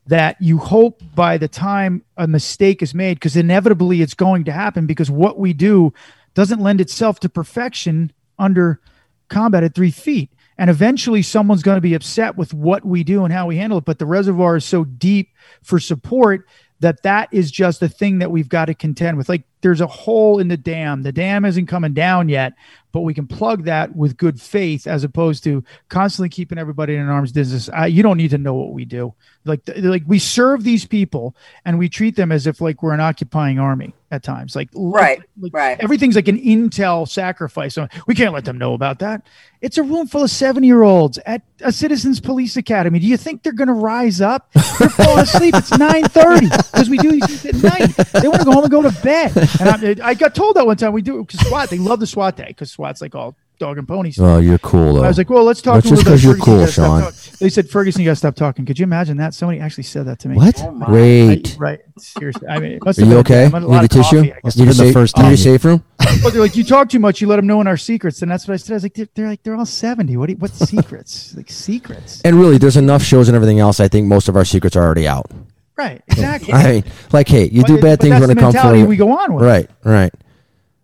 that 0.09 0.37
you 0.41 0.59
hope 0.59 1.03
by 1.15 1.39
the 1.39 1.49
time 1.49 2.03
a 2.17 2.27
mistake 2.27 2.83
is 2.83 2.95
made, 2.95 3.15
because 3.15 3.37
inevitably 3.37 4.03
it's 4.03 4.15
going 4.15 4.45
to 4.45 4.53
happen, 4.53 4.87
because 4.87 5.11
what 5.11 5.39
we 5.39 5.53
do 5.53 5.93
doesn't 6.35 6.61
lend 6.61 6.81
itself 6.81 7.21
to 7.21 7.29
perfection 7.29 8.13
under 8.39 8.81
combat 9.29 9.63
at 9.63 9.75
three 9.75 9.91
feet. 9.91 10.31
And 10.57 10.71
eventually 10.71 11.23
someone's 11.23 11.63
going 11.63 11.77
to 11.77 11.83
be 11.83 11.95
upset 11.95 12.37
with 12.37 12.53
what 12.53 12.85
we 12.85 13.05
do 13.05 13.25
and 13.25 13.33
how 13.33 13.47
we 13.47 13.59
handle 13.59 13.79
it. 13.79 13.85
But 13.85 13.99
the 13.99 14.07
reservoir 14.07 14.57
is 14.57 14.65
so 14.65 14.85
deep 14.85 15.31
for 15.63 15.79
support 15.79 16.49
that 16.81 17.03
that 17.03 17.29
is 17.33 17.51
just 17.51 17.83
a 17.83 17.89
thing 17.89 18.19
that 18.19 18.31
we've 18.31 18.49
got 18.49 18.65
to 18.65 18.75
contend 18.75 19.19
with. 19.19 19.29
Like 19.29 19.45
there's 19.61 19.81
a 19.81 19.87
hole 19.87 20.39
in 20.39 20.49
the 20.49 20.57
dam. 20.57 21.03
The 21.03 21.13
dam 21.13 21.45
isn't 21.45 21.67
coming 21.67 21.93
down 21.93 22.29
yet, 22.29 22.55
but 22.93 23.01
we 23.01 23.15
can 23.15 23.27
plug 23.27 23.65
that 23.65 23.95
with 23.95 24.17
good 24.17 24.41
faith 24.41 24.87
as 24.87 25.05
opposed 25.05 25.45
to 25.45 25.63
constantly 25.89 26.29
keeping 26.29 26.59
everybody 26.59 26.95
in 26.95 27.01
an 27.01 27.09
arm's 27.09 27.33
distance. 27.33 27.69
I, 27.69 27.87
you 27.87 28.03
don't 28.03 28.17
need 28.17 28.31
to 28.31 28.39
know 28.39 28.55
what 28.55 28.73
we 28.73 28.85
do. 28.85 29.15
Like, 29.45 29.61
like 29.77 30.03
we 30.07 30.19
serve 30.19 30.65
these 30.65 30.85
people 30.85 31.35
and 31.65 31.79
we 31.79 31.89
treat 31.89 32.17
them 32.17 32.33
as 32.33 32.47
if 32.47 32.61
like 32.61 32.83
we're 32.83 32.95
an 32.95 33.01
occupying 33.01 33.59
army 33.59 33.95
at 34.11 34.23
times. 34.23 34.57
Like, 34.57 34.71
right, 34.75 35.21
like, 35.39 35.53
right. 35.53 35.79
Everything's 35.81 36.17
like 36.17 36.29
an 36.29 36.41
intel 36.41 37.09
sacrifice. 37.09 37.75
So 37.75 37.89
we 38.07 38.15
can't 38.15 38.33
let 38.33 38.45
them 38.45 38.59
know 38.59 38.75
about 38.75 39.01
that. 39.01 39.27
It's 39.61 39.77
a 39.77 39.83
room 39.83 40.07
full 40.07 40.23
of 40.23 40.31
seven 40.31 40.63
year 40.63 40.83
olds 40.83 41.19
at 41.27 41.43
a 41.61 41.73
citizens 41.73 42.21
police 42.21 42.57
academy. 42.57 43.01
Do 43.01 43.07
you 43.07 43.17
think 43.17 43.43
they're 43.43 43.53
going 43.53 43.69
to 43.69 43.75
rise 43.75 44.21
up? 44.21 44.51
They're 44.79 44.89
falling 44.89 45.25
asleep. 45.25 45.55
It's 45.57 45.77
nine 45.77 46.05
thirty 46.05 46.49
because 46.49 46.89
we 46.89 46.97
do 46.99 47.11
these 47.11 47.27
things 47.27 47.65
at 47.65 47.81
night. 47.81 47.97
They 48.23 48.29
want 48.29 48.41
to 48.41 48.45
go 48.45 48.53
home 48.53 48.65
and 48.65 48.71
go 48.71 48.83
to 48.83 49.03
bed. 49.03 49.33
And 49.61 50.01
I, 50.01 50.09
I 50.11 50.15
got 50.15 50.35
told 50.35 50.57
that 50.57 50.67
one 50.67 50.77
time 50.77 50.93
we 50.93 51.03
do 51.03 51.25
because 51.25 51.47
SWAT. 51.49 51.71
They 51.71 51.79
love 51.79 52.01
the 52.01 52.07
SWAT 52.07 52.37
day 52.37 52.47
because 52.49 52.71
SWAT's 52.73 53.01
like 53.01 53.15
all 53.15 53.37
dog 53.59 53.77
and 53.77 53.89
pony 53.89 54.13
stuff. 54.13 54.25
Oh, 54.25 54.39
you're 54.39 54.59
cool 54.59 54.95
though. 54.95 55.03
I 55.05 55.09
was 55.09 55.19
like, 55.19 55.29
well, 55.31 55.43
let's 55.43 55.61
talk. 55.61 55.75
That's 55.75 55.89
just 55.89 56.05
because 56.05 56.23
you're 56.23 56.37
cool, 56.37 56.65
Sean. 56.67 57.13
They 57.41 57.49
said 57.49 57.69
Ferguson, 57.69 58.03
you 58.03 58.07
got 58.09 58.13
to 58.13 58.17
stop 58.17 58.37
talking. 58.37 58.65
Could 58.65 58.79
you 58.79 58.85
imagine 58.85 59.17
that? 59.17 59.35
Somebody 59.35 59.59
actually 59.61 59.83
said 59.85 60.07
that 60.07 60.21
to 60.21 60.29
me. 60.29 60.37
What? 60.37 60.61
Oh. 60.63 60.85
Wait. 60.89 61.57
I- 61.57 61.59
right. 61.59 61.81
Seriously. 61.99 62.47
I 62.49 62.61
mean, 62.61 62.73
it 62.73 62.85
must 62.85 62.99
Are 62.99 63.03
have 63.03 63.09
you 63.09 63.15
been- 63.23 63.33
okay? 63.33 63.45
I'm 63.47 63.55
a 63.55 63.61
Need 63.61 63.67
a 63.67 63.85
of 63.85 63.91
coffee, 63.91 64.03
tissue? 64.03 64.19
I. 64.19 64.23
Need 64.23 64.63
a 64.63 64.65
the 64.67 64.75
safe, 64.75 64.93
first 64.93 65.17
need 65.19 65.33
a 65.33 65.37
safe 65.37 65.65
room? 65.65 65.85
But 66.23 66.33
they're 66.33 66.41
like, 66.43 66.55
you 66.57 66.63
talk 66.65 66.89
too 66.89 67.01
much. 67.01 67.21
You 67.21 67.27
let 67.27 67.37
them 67.37 67.47
know 67.49 67.61
in 67.61 67.67
our 67.67 67.77
secrets, 67.77 68.23
and 68.23 68.31
that's 68.31 68.47
what 68.47 68.55
I 68.55 68.57
said. 68.59 68.75
I 68.75 68.77
was 68.77 68.83
like, 68.85 68.95
they're, 68.95 69.09
they're 69.15 69.27
like, 69.29 69.43
they're 69.43 69.57
all 69.57 69.67
seventy. 69.67 70.17
What? 70.17 70.27
Do 70.27 70.33
you, 70.33 70.39
what 70.39 70.53
secrets? 70.53 71.35
like 71.35 71.51
secrets? 71.51 72.21
And 72.23 72.39
really, 72.39 72.59
there's 72.59 72.77
enough 72.77 73.03
shows 73.03 73.29
and 73.29 73.35
everything 73.35 73.59
else. 73.59 73.81
I 73.81 73.89
think 73.89 74.07
most 74.07 74.29
of 74.29 74.37
our 74.37 74.45
secrets 74.45 74.77
are 74.77 74.85
already 74.85 75.09
out. 75.09 75.31
Right. 75.79 76.03
Exactly. 76.09 76.53
I 76.53 76.73
mean, 76.73 76.85
like, 77.13 77.29
hey, 77.29 77.49
you 77.49 77.63
But 77.63 77.69
do 77.69 77.77
it- 77.77 77.83
bad 77.83 78.01
things 78.01 78.21
when 78.21 78.31
it 78.31 78.37
comes 78.39 78.61
for 78.61 78.75
you. 78.75 78.85
we 78.87 78.97
go 78.97 79.17
on 79.17 79.33
with. 79.35 79.45
Right, 79.45 79.71
right, 79.85 80.13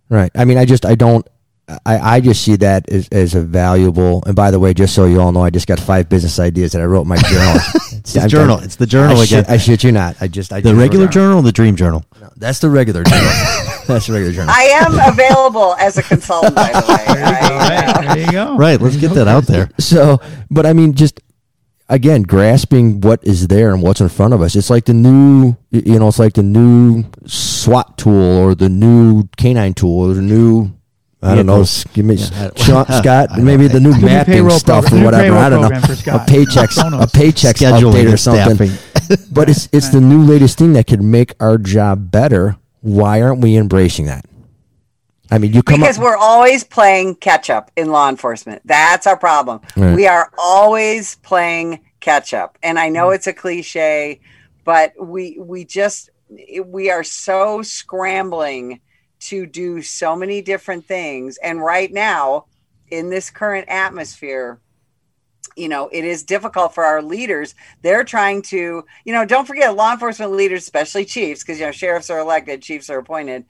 right. 0.09 0.31
I 0.37 0.45
mean, 0.45 0.57
I 0.59 0.65
just, 0.65 0.87
I 0.87 0.95
don't, 0.95 1.27
I, 1.87 2.17
I 2.17 2.21
just 2.21 2.43
see 2.45 2.57
that 2.57 2.89
as, 2.91 3.09
as 3.09 3.35
a 3.35 3.41
valuable. 3.41 4.23
And 4.27 4.37
by 4.37 4.51
the 4.51 4.61
way, 4.61 4.73
just 4.75 4.95
so 4.95 5.07
you 5.07 5.21
all 5.21 5.33
know, 5.33 5.43
I 5.43 5.51
just 5.51 5.67
got 5.67 5.81
five 5.81 6.09
business 6.09 6.39
ideas 6.39 6.73
that 6.73 6.83
I 6.83 6.85
wrote 6.85 7.03
in 7.03 7.09
my 7.09 7.17
journal. 7.17 7.61
It's 8.05 8.13
the 8.13 8.29
journal. 8.29 8.59
It's 8.59 8.77
the 8.77 8.87
journal 8.87 9.17
I 9.19 9.25
again. 9.25 9.45
Shit, 9.45 9.51
I 9.51 9.57
shit 9.57 9.83
you 9.83 9.91
not. 9.91 10.15
I 10.21 10.29
just, 10.29 10.53
I 10.53 10.61
the 10.61 10.69
just 10.71 10.79
regular 10.79 11.09
journal, 11.09 11.39
or 11.39 11.43
the 11.43 11.53
dream 11.53 11.75
journal. 11.75 12.05
No, 12.21 12.29
That's 12.37 12.59
the 12.59 12.69
regular 12.69 13.03
journal. 13.03 13.25
That's 13.89 14.07
the 14.07 14.13
regular 14.13 14.33
journal. 14.35 14.55
I 14.55 14.65
am 14.85 14.93
available 15.13 15.75
as 15.77 15.97
a 15.97 16.03
consultant, 16.03 16.55
by 16.55 16.71
the 16.73 16.81
way. 16.87 17.05
I, 17.09 17.87
uh, 17.87 18.15
There 18.15 18.27
you 18.27 18.31
go. 18.33 18.57
Right. 18.59 18.79
Let's 18.79 18.97
get 18.99 19.13
that 19.15 19.27
out 19.27 19.45
there. 19.47 19.71
so 19.81 20.21
but 20.51 20.67
i 20.67 20.75
mean 20.75 20.93
just 20.93 21.19
again 21.95 22.23
grasping 22.23 23.01
what 23.01 23.23
is 23.23 23.47
there 23.47 23.73
and 23.73 23.83
what's 23.83 24.01
in 24.01 24.09
front 24.09 24.35
of 24.35 24.43
us 24.43 24.57
it's 24.57 24.69
like 24.69 24.85
the 24.85 24.93
new 24.93 25.57
you 25.71 25.99
know 25.99 26.09
it's 26.09 26.19
like 26.19 26.33
the 26.35 26.43
new 26.43 27.05
swat 27.27 27.97
tool 27.97 28.39
or 28.39 28.55
the 28.55 28.69
new 28.69 29.25
canine 29.37 29.73
tool 29.75 30.11
or 30.11 30.15
the 30.15 30.23
new 30.23 30.71
I 31.23 31.35
don't 31.35 31.47
know. 31.47 31.65
Give 31.95 32.05
me 32.05 32.17
Yeah, 32.17 32.51
Sean, 32.55 32.85
Scott. 33.01 33.39
Maybe 33.39 33.67
the 33.67 33.81
new 33.81 33.99
mapping 34.01 34.51
stuff 34.51 34.85
program- 34.85 35.03
or 35.03 35.05
whatever. 35.07 35.37
I 35.39 35.49
don't 35.49 35.63
know. 35.63 35.69
A 35.75 35.97
Scott. 35.97 36.29
paychecks, 36.29 36.77
a 36.77 37.07
paychecks 37.07 37.63
Scheduling 37.63 38.05
update 38.05 38.13
or 38.13 38.17
something. 38.19 38.71
But 39.33 39.49
it's 39.49 39.67
it's 39.73 39.89
the 39.89 40.03
new 40.03 40.23
latest 40.23 40.59
thing 40.59 40.75
that 40.75 40.87
could 40.87 41.01
make 41.01 41.33
our 41.41 41.57
job 41.57 42.11
better. 42.11 42.59
Why 42.83 43.23
aren't 43.23 43.41
we 43.41 43.57
embracing 43.57 44.05
that? 44.05 44.27
I 45.31 45.39
mean, 45.39 45.53
you 45.53 45.63
come 45.63 45.81
because 45.81 45.99
up, 45.99 46.05
we're 46.05 46.17
always 46.17 46.65
playing 46.65 47.17
catch 47.17 47.51
up 47.51 47.71
in 47.77 47.91
law 47.91 48.09
enforcement. 48.09 48.63
That's 48.65 49.07
our 49.07 49.17
problem. 49.17 49.61
Right. 49.77 49.95
We 49.95 50.07
are 50.07 50.31
always 50.39 51.17
playing 51.17 51.81
catch 52.01 52.35
up. 52.35 52.59
And 52.63 52.79
I 52.79 52.89
Mm. 52.89 52.93
know 52.93 53.11
it's 53.11 53.27
a 53.27 53.33
cliche, 53.33 54.21
but 54.65 54.93
we 55.01 55.37
we 55.39 55.65
just 55.65 56.11
we 56.67 56.91
are 56.91 57.05
so 57.05 57.63
scrambling 57.63 58.81
to 59.21 59.47
do 59.47 59.81
so 59.83 60.17
many 60.17 60.43
different 60.43 60.87
things 60.87 61.39
and 61.43 61.61
right 61.63 61.93
now 61.93 62.45
in 62.91 63.09
this 63.11 63.31
current 63.31 63.67
atmosphere 63.69 64.59
you 65.57 65.69
know 65.69 65.89
it 65.93 66.05
is 66.05 66.23
difficult 66.25 66.75
for 66.75 66.85
our 66.85 67.01
leaders 67.03 67.55
they're 67.83 68.05
trying 68.05 68.43
to 68.43 68.85
you 69.05 69.13
know 69.13 69.25
don't 69.25 69.47
forget 69.47 69.77
law 69.77 69.93
enforcement 69.93 70.33
leaders 70.33 70.63
especially 70.63 71.05
chiefs 71.05 71.43
because 71.43 71.59
you 71.61 71.65
know 71.67 71.73
sheriffs 71.73 72.11
are 72.11 72.19
elected 72.19 72.61
chiefs 72.61 72.91
are 72.91 72.99
appointed 72.99 73.45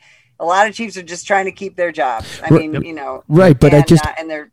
a 0.45 0.47
lot 0.47 0.69
of 0.69 0.75
chiefs 0.75 0.97
are 0.97 1.03
just 1.03 1.27
trying 1.27 1.47
to 1.47 1.53
keep 1.53 1.77
their 1.77 1.93
jobs. 1.93 2.41
I 2.43 2.51
mean 2.51 2.83
you 2.83 2.95
know 2.95 3.25
Right, 3.29 3.59
but 3.59 3.75
I 3.75 3.83
just- 3.83 4.05
uh, 4.05 4.13
and 4.19 4.31
they're 4.31 4.51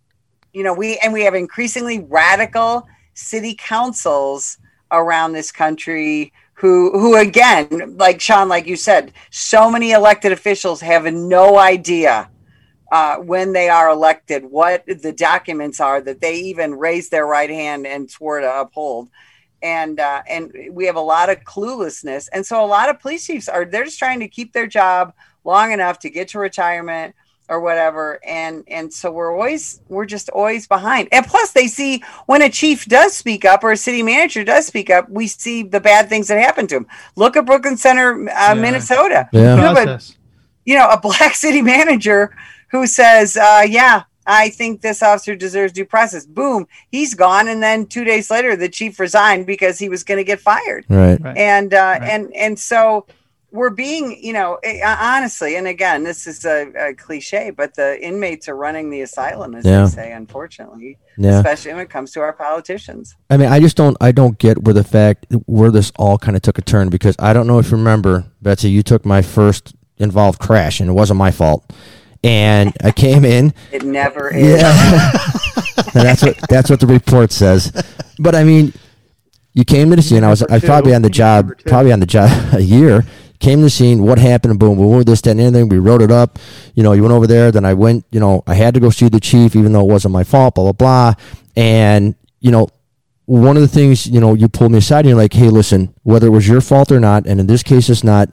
you 0.54 0.64
know 0.64 0.74
we 0.74 0.98
and 1.00 1.14
we 1.14 1.24
have 1.24 1.36
increasingly 1.36 2.00
radical 2.00 2.88
city 3.14 3.56
councils 3.58 4.58
around 4.92 5.34
this 5.34 5.52
country 5.52 6.34
who 6.56 6.92
who 6.92 7.16
again 7.16 7.96
like 7.98 8.22
sean 8.22 8.48
like 8.50 8.68
you 8.68 8.76
said 8.76 9.14
so 9.30 9.70
many 9.70 9.92
elected 9.92 10.32
officials 10.32 10.82
have 10.82 11.06
no 11.14 11.58
idea 11.58 12.30
uh, 12.92 13.16
when 13.18 13.54
they 13.54 13.70
are 13.70 13.90
elected 13.90 14.44
what 14.44 14.86
the 14.86 15.14
documents 15.14 15.80
are 15.80 16.02
that 16.02 16.20
they 16.20 16.36
even 16.36 16.74
raise 16.76 17.10
their 17.10 17.26
right 17.26 17.50
hand 17.50 17.88
and 17.88 18.12
swore 18.12 18.42
to 18.42 18.60
uphold. 18.60 19.10
And 19.64 20.00
uh, 20.00 20.24
and 20.28 20.52
we 20.72 20.86
have 20.88 20.96
a 20.98 21.02
lot 21.02 21.30
of 21.30 21.40
cluelessness. 21.44 22.28
And 22.34 22.46
so 22.46 22.64
a 22.64 22.68
lot 22.68 22.90
of 22.90 23.00
police 23.00 23.26
chiefs 23.26 23.48
are 23.48 23.64
they're 23.64 23.86
just 23.86 24.00
trying 24.00 24.20
to 24.20 24.28
keep 24.28 24.54
their 24.54 24.68
job 24.68 25.14
long 25.44 25.72
enough 25.72 26.00
to 26.00 26.10
get 26.10 26.28
to 26.30 26.40
retirement 26.40 27.16
or 27.50 27.60
whatever 27.60 28.20
and 28.26 28.64
and 28.68 28.94
so 28.94 29.12
we're 29.12 29.34
always 29.34 29.82
we're 29.90 30.06
just 30.06 30.30
always 30.30 30.68
behind 30.68 31.10
and 31.12 31.26
plus 31.26 31.52
they 31.52 31.68
see 31.68 32.02
when 32.26 32.42
a 32.42 32.50
chief 32.50 32.86
does 32.86 33.14
speak 33.14 33.44
up 33.44 33.62
or 33.64 33.72
a 33.72 33.78
city 33.78 34.02
manager 34.04 34.44
does 34.44 34.66
speak 34.66 34.90
up 34.90 35.10
we 35.10 35.28
see 35.28 35.62
the 35.64 35.80
bad 35.82 36.08
things 36.08 36.28
that 36.30 36.40
happen 36.42 36.66
to 36.66 36.78
him 36.78 36.88
look 37.18 37.36
at 37.36 37.46
brooklyn 37.46 37.76
center 37.76 38.30
uh, 38.30 38.56
minnesota 38.56 39.28
Yeah. 39.34 39.56
You 39.56 39.62
have 39.64 39.78
a- 39.88 40.00
you 40.64 40.76
know, 40.78 40.88
a 40.90 41.00
black 41.00 41.34
city 41.46 41.62
manager 41.64 42.36
who 42.70 42.86
says, 42.86 43.36
uh, 43.36 43.64
yeah, 43.68 44.04
I 44.28 44.50
think 44.50 44.82
this 44.82 45.02
officer 45.02 45.36
deserves 45.36 45.74
due 45.74 45.86
process. 45.86 46.26
Boom, 46.28 46.68
he's 46.92 47.16
gone. 47.16 47.48
And 47.48 47.64
then 47.64 47.88
two 47.88 48.04
days 48.04 48.30
later, 48.30 48.56
the 48.56 48.70
chief 48.70 49.00
resigned 49.00 49.48
because 49.48 49.80
he 49.80 49.90
was 49.90 50.04
going 50.04 50.20
to 50.20 50.24
get 50.24 50.40
fired. 50.40 50.86
right. 50.88 51.20
Right. 51.20 51.36
And, 51.36 51.74
uh, 51.74 51.98
Right. 52.00 52.04
and, 52.10 52.32
and 52.36 52.60
so 52.60 53.08
we're 53.52 53.70
being, 53.70 54.18
you 54.24 54.32
know, 54.34 54.58
eh, 54.64 54.80
honestly, 54.84 55.56
and 55.58 55.68
again, 55.68 56.04
this 56.04 56.26
is 56.26 56.46
a, 56.46 56.72
a 56.90 56.94
cliche, 56.94 57.50
but 57.52 57.76
the 57.76 58.02
inmates 58.02 58.48
are 58.48 58.56
running 58.56 58.90
the 58.90 59.02
asylum, 59.02 59.56
as 59.56 59.66
Yeah. 59.66 59.84
they 59.84 59.90
say, 59.90 60.12
unfortunately, 60.14 60.98
Yeah. 61.18 61.38
especially 61.38 61.74
when 61.74 61.82
it 61.82 61.90
comes 61.90 62.12
to 62.14 62.22
our 62.22 62.32
politicians. 62.34 63.16
I 63.30 63.38
mean, 63.38 63.50
I 63.50 63.60
just 63.60 63.76
don't. 63.76 63.98
I 64.00 64.12
don't 64.14 64.38
get 64.38 64.64
where 64.64 64.74
the 64.74 64.84
fact 64.86 65.26
where 65.46 65.70
this 65.72 65.92
all 65.98 66.18
kind 66.18 66.36
of 66.38 66.42
took 66.44 66.58
a 66.58 66.62
turn 66.62 66.90
because 66.90 67.16
I 67.20 67.34
don't 67.34 67.46
know 67.48 67.60
if 67.60 67.72
you 67.72 67.78
remember, 67.78 68.26
Betsy. 68.42 68.70
You 68.70 68.84
took 68.84 69.06
my 69.06 69.22
first 69.22 69.76
involved 69.98 70.40
crash, 70.40 70.80
and 70.80 70.90
it 70.90 70.94
wasn't 70.94 71.18
my 71.20 71.32
fault. 71.32 71.72
And 72.24 72.74
I 72.84 72.92
came 72.92 73.26
in. 73.26 73.54
It 73.72 73.84
never 73.84 74.30
is. 74.34 74.62
Yeah, 74.62 75.12
And 75.94 76.06
that's 76.08 76.22
what 76.24 76.38
that's 76.50 76.70
what 76.70 76.80
the 76.80 76.88
report 76.88 77.32
says. 77.32 77.72
But 78.20 78.36
I 78.36 78.44
mean, 78.44 78.72
you 79.54 79.66
came 79.66 79.90
to 79.90 79.96
the 79.98 80.02
scene. 80.02 80.24
I 80.24 80.30
was 80.30 80.42
I 80.44 80.54
was 80.56 80.64
probably 80.64 80.94
on 80.94 81.02
the 81.02 81.10
job, 81.10 81.52
probably 81.66 81.92
on 81.92 82.00
the 82.00 82.06
job 82.06 82.30
a 82.54 82.62
year. 82.62 83.04
Came 83.42 83.60
to 83.60 83.64
the 83.64 83.70
scene. 83.70 84.04
What 84.04 84.20
happened? 84.20 84.60
Boom, 84.60 84.78
boom, 84.78 84.92
boom. 84.92 85.04
This, 85.04 85.20
that, 85.22 85.32
and 85.32 85.42
anything. 85.42 85.68
We 85.68 85.80
wrote 85.80 86.02
it 86.02 86.12
up. 86.12 86.40
You 86.76 86.84
know, 86.84 86.94
you 86.94 87.02
went 87.02 87.14
over 87.14 87.28
there. 87.28 87.52
Then 87.52 87.66
I 87.66 87.74
went. 87.74 88.06
You 88.12 88.20
know, 88.20 88.44
I 88.48 88.54
had 88.54 88.76
to 88.76 88.80
go 88.80 88.92
see 88.92 89.10
the 89.10 89.20
chief, 89.20 89.56
even 89.56 89.74
though 89.74 89.82
it 89.82 89.92
wasn't 89.92 90.14
my 90.14 90.24
fault. 90.24 90.56
Blah 90.56 90.72
blah 90.72 91.14
blah. 91.14 91.24
And 91.56 92.16
you 92.40 92.52
know, 92.52 92.70
one 93.26 93.58
of 93.58 93.62
the 93.62 93.68
things 93.68 94.08
you 94.08 94.22
know, 94.22 94.36
you 94.36 94.48
pulled 94.48 94.72
me 94.72 94.78
aside 94.78 95.00
and 95.00 95.10
you're 95.10 95.18
like, 95.18 95.34
"Hey, 95.34 95.50
listen, 95.50 95.94
whether 96.04 96.28
it 96.28 96.32
was 96.32 96.48
your 96.48 96.62
fault 96.62 96.92
or 96.92 97.00
not, 97.00 97.26
and 97.26 97.40
in 97.40 97.48
this 97.48 97.64
case 97.64 97.90
it's 97.90 98.04
not, 98.04 98.30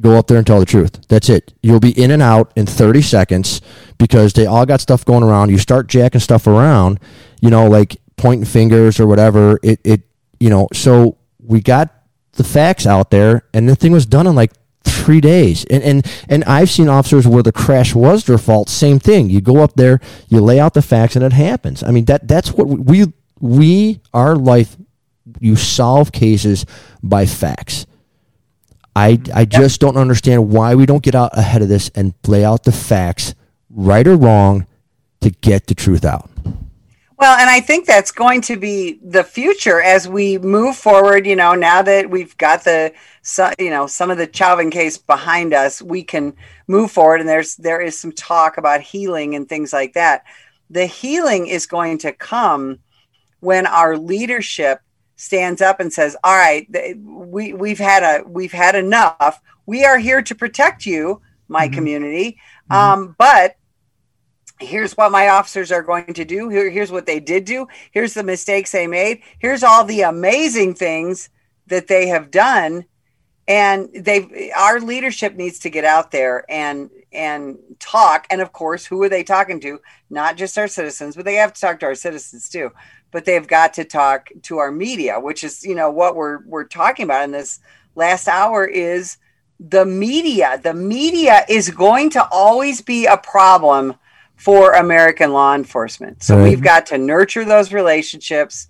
go 0.00 0.18
up 0.18 0.26
there 0.26 0.36
and 0.36 0.46
tell 0.46 0.60
the 0.60 0.66
truth. 0.66 1.06
That's 1.08 1.28
it. 1.28 1.54
You'll 1.62 1.80
be 1.80 1.90
in 1.90 2.10
and 2.10 2.22
out 2.22 2.52
in 2.56 2.66
30 2.66 3.02
seconds 3.02 3.60
because 3.98 4.32
they 4.32 4.46
all 4.46 4.66
got 4.66 4.80
stuff 4.80 5.04
going 5.04 5.22
around. 5.22 5.50
You 5.50 5.58
start 5.58 5.86
jacking 5.86 6.20
stuff 6.20 6.46
around, 6.46 6.98
you 7.40 7.50
know, 7.50 7.68
like 7.68 7.96
pointing 8.16 8.46
fingers 8.46 8.98
or 8.98 9.06
whatever. 9.06 9.58
It, 9.62 9.80
it, 9.84 10.02
you 10.40 10.50
know, 10.50 10.68
so 10.72 11.18
we 11.38 11.60
got 11.60 11.94
the 12.32 12.44
facts 12.44 12.86
out 12.86 13.10
there 13.10 13.46
and 13.52 13.68
the 13.68 13.76
thing 13.76 13.92
was 13.92 14.06
done 14.06 14.26
in 14.26 14.34
like 14.34 14.52
three 14.84 15.20
days. 15.20 15.64
And, 15.66 15.82
and, 15.82 16.24
and 16.28 16.44
I've 16.44 16.70
seen 16.70 16.88
officers 16.88 17.26
where 17.26 17.42
the 17.42 17.52
crash 17.52 17.94
was 17.94 18.24
their 18.24 18.38
fault. 18.38 18.68
Same 18.68 18.98
thing. 18.98 19.30
You 19.30 19.40
go 19.40 19.58
up 19.58 19.74
there, 19.74 20.00
you 20.28 20.40
lay 20.40 20.58
out 20.58 20.74
the 20.74 20.82
facts 20.82 21.16
and 21.16 21.24
it 21.24 21.32
happens. 21.32 21.82
I 21.82 21.90
mean, 21.90 22.06
that, 22.06 22.26
that's 22.26 22.52
what 22.52 22.66
we, 22.66 23.12
we, 23.40 24.00
our 24.14 24.36
life, 24.36 24.76
you 25.40 25.56
solve 25.56 26.12
cases 26.12 26.66
by 27.02 27.26
facts. 27.26 27.86
I, 28.94 29.20
I 29.34 29.44
just 29.44 29.80
don't 29.80 29.96
understand 29.96 30.50
why 30.50 30.74
we 30.74 30.84
don't 30.84 31.02
get 31.02 31.14
out 31.14 31.36
ahead 31.36 31.62
of 31.62 31.68
this 31.68 31.90
and 31.94 32.14
lay 32.26 32.44
out 32.44 32.64
the 32.64 32.72
facts, 32.72 33.34
right 33.70 34.06
or 34.06 34.16
wrong, 34.16 34.66
to 35.22 35.30
get 35.30 35.66
the 35.66 35.74
truth 35.74 36.04
out. 36.04 36.28
Well, 37.22 37.38
and 37.38 37.48
I 37.48 37.60
think 37.60 37.86
that's 37.86 38.10
going 38.10 38.40
to 38.40 38.56
be 38.56 38.98
the 39.00 39.22
future 39.22 39.80
as 39.80 40.08
we 40.08 40.38
move 40.38 40.76
forward. 40.76 41.24
You 41.24 41.36
know, 41.36 41.54
now 41.54 41.80
that 41.80 42.10
we've 42.10 42.36
got 42.36 42.64
the, 42.64 42.92
you 43.60 43.70
know, 43.70 43.86
some 43.86 44.10
of 44.10 44.18
the 44.18 44.28
Chauvin 44.34 44.72
case 44.72 44.98
behind 44.98 45.54
us, 45.54 45.80
we 45.80 46.02
can 46.02 46.34
move 46.66 46.90
forward. 46.90 47.20
And 47.20 47.28
there's 47.28 47.54
there 47.54 47.80
is 47.80 47.96
some 47.96 48.10
talk 48.10 48.58
about 48.58 48.80
healing 48.80 49.36
and 49.36 49.48
things 49.48 49.72
like 49.72 49.92
that. 49.92 50.24
The 50.68 50.84
healing 50.84 51.46
is 51.46 51.64
going 51.64 51.98
to 51.98 52.10
come 52.10 52.80
when 53.38 53.68
our 53.68 53.96
leadership 53.96 54.80
stands 55.14 55.62
up 55.62 55.78
and 55.78 55.92
says, 55.92 56.16
"All 56.24 56.36
right, 56.36 56.66
we 57.04 57.52
we've 57.52 57.78
had 57.78 58.02
a 58.02 58.24
we've 58.26 58.50
had 58.50 58.74
enough. 58.74 59.40
We 59.64 59.84
are 59.84 59.98
here 59.98 60.22
to 60.22 60.34
protect 60.34 60.86
you." 60.86 61.22
my 61.48 61.68
Mhm. 61.68 61.72
community. 61.74 62.38
Um, 62.70 63.14
but 63.18 63.56
here's 64.62 64.96
what 64.96 65.12
my 65.12 65.28
officers 65.28 65.72
are 65.72 65.82
going 65.82 66.14
to 66.14 66.24
do. 66.24 66.48
Here, 66.48 66.70
here's 66.70 66.92
what 66.92 67.06
they 67.06 67.20
did 67.20 67.44
do. 67.44 67.66
Here's 67.90 68.14
the 68.14 68.22
mistakes 68.22 68.72
they 68.72 68.86
made. 68.86 69.22
Here's 69.38 69.62
all 69.62 69.84
the 69.84 70.02
amazing 70.02 70.74
things 70.74 71.30
that 71.66 71.88
they 71.88 72.08
have 72.08 72.30
done. 72.30 72.84
And 73.48 73.88
they, 73.94 74.52
our 74.56 74.80
leadership 74.80 75.34
needs 75.34 75.58
to 75.60 75.70
get 75.70 75.84
out 75.84 76.10
there 76.10 76.44
and 76.48 76.90
and 77.12 77.58
talk. 77.78 78.26
And 78.30 78.40
of 78.40 78.52
course, 78.52 78.86
who 78.86 79.02
are 79.02 79.08
they 79.08 79.22
talking 79.22 79.60
to? 79.60 79.80
Not 80.08 80.36
just 80.36 80.56
our 80.56 80.68
citizens, 80.68 81.16
but 81.16 81.24
they 81.24 81.34
have 81.34 81.52
to 81.52 81.60
talk 81.60 81.80
to 81.80 81.86
our 81.86 81.94
citizens 81.94 82.48
too. 82.48 82.70
But 83.10 83.24
they've 83.24 83.46
got 83.46 83.74
to 83.74 83.84
talk 83.84 84.30
to 84.44 84.58
our 84.58 84.70
media, 84.70 85.20
which 85.20 85.44
is 85.44 85.64
you 85.64 85.74
know 85.74 85.90
what 85.90 86.16
we're 86.16 86.38
we're 86.46 86.64
talking 86.64 87.04
about 87.04 87.24
in 87.24 87.32
this 87.32 87.60
last 87.94 88.28
hour 88.28 88.64
is 88.64 89.18
the 89.60 89.84
media. 89.84 90.60
The 90.62 90.74
media 90.74 91.44
is 91.48 91.70
going 91.70 92.10
to 92.10 92.26
always 92.30 92.80
be 92.80 93.06
a 93.06 93.16
problem 93.16 93.94
for 94.42 94.72
American 94.72 95.32
law 95.32 95.54
enforcement. 95.54 96.20
So 96.20 96.36
Right. 96.36 96.42
we've 96.48 96.60
got 96.60 96.86
to 96.86 96.98
nurture 96.98 97.44
those 97.44 97.72
relationships. 97.72 98.66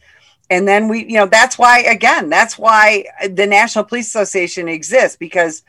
And 0.51 0.69
then 0.69 0.87
we, 0.87 1.07
you 1.07 1.15
know, 1.15 1.25
that's 1.25 1.59
why, 1.59 1.79
again, 1.79 2.29
that's 2.29 2.59
why 2.59 3.07
the 3.27 3.47
National 3.47 3.83
Police 3.83 4.09
Association 4.09 4.69
exists 4.69 5.17
because, 5.17 5.63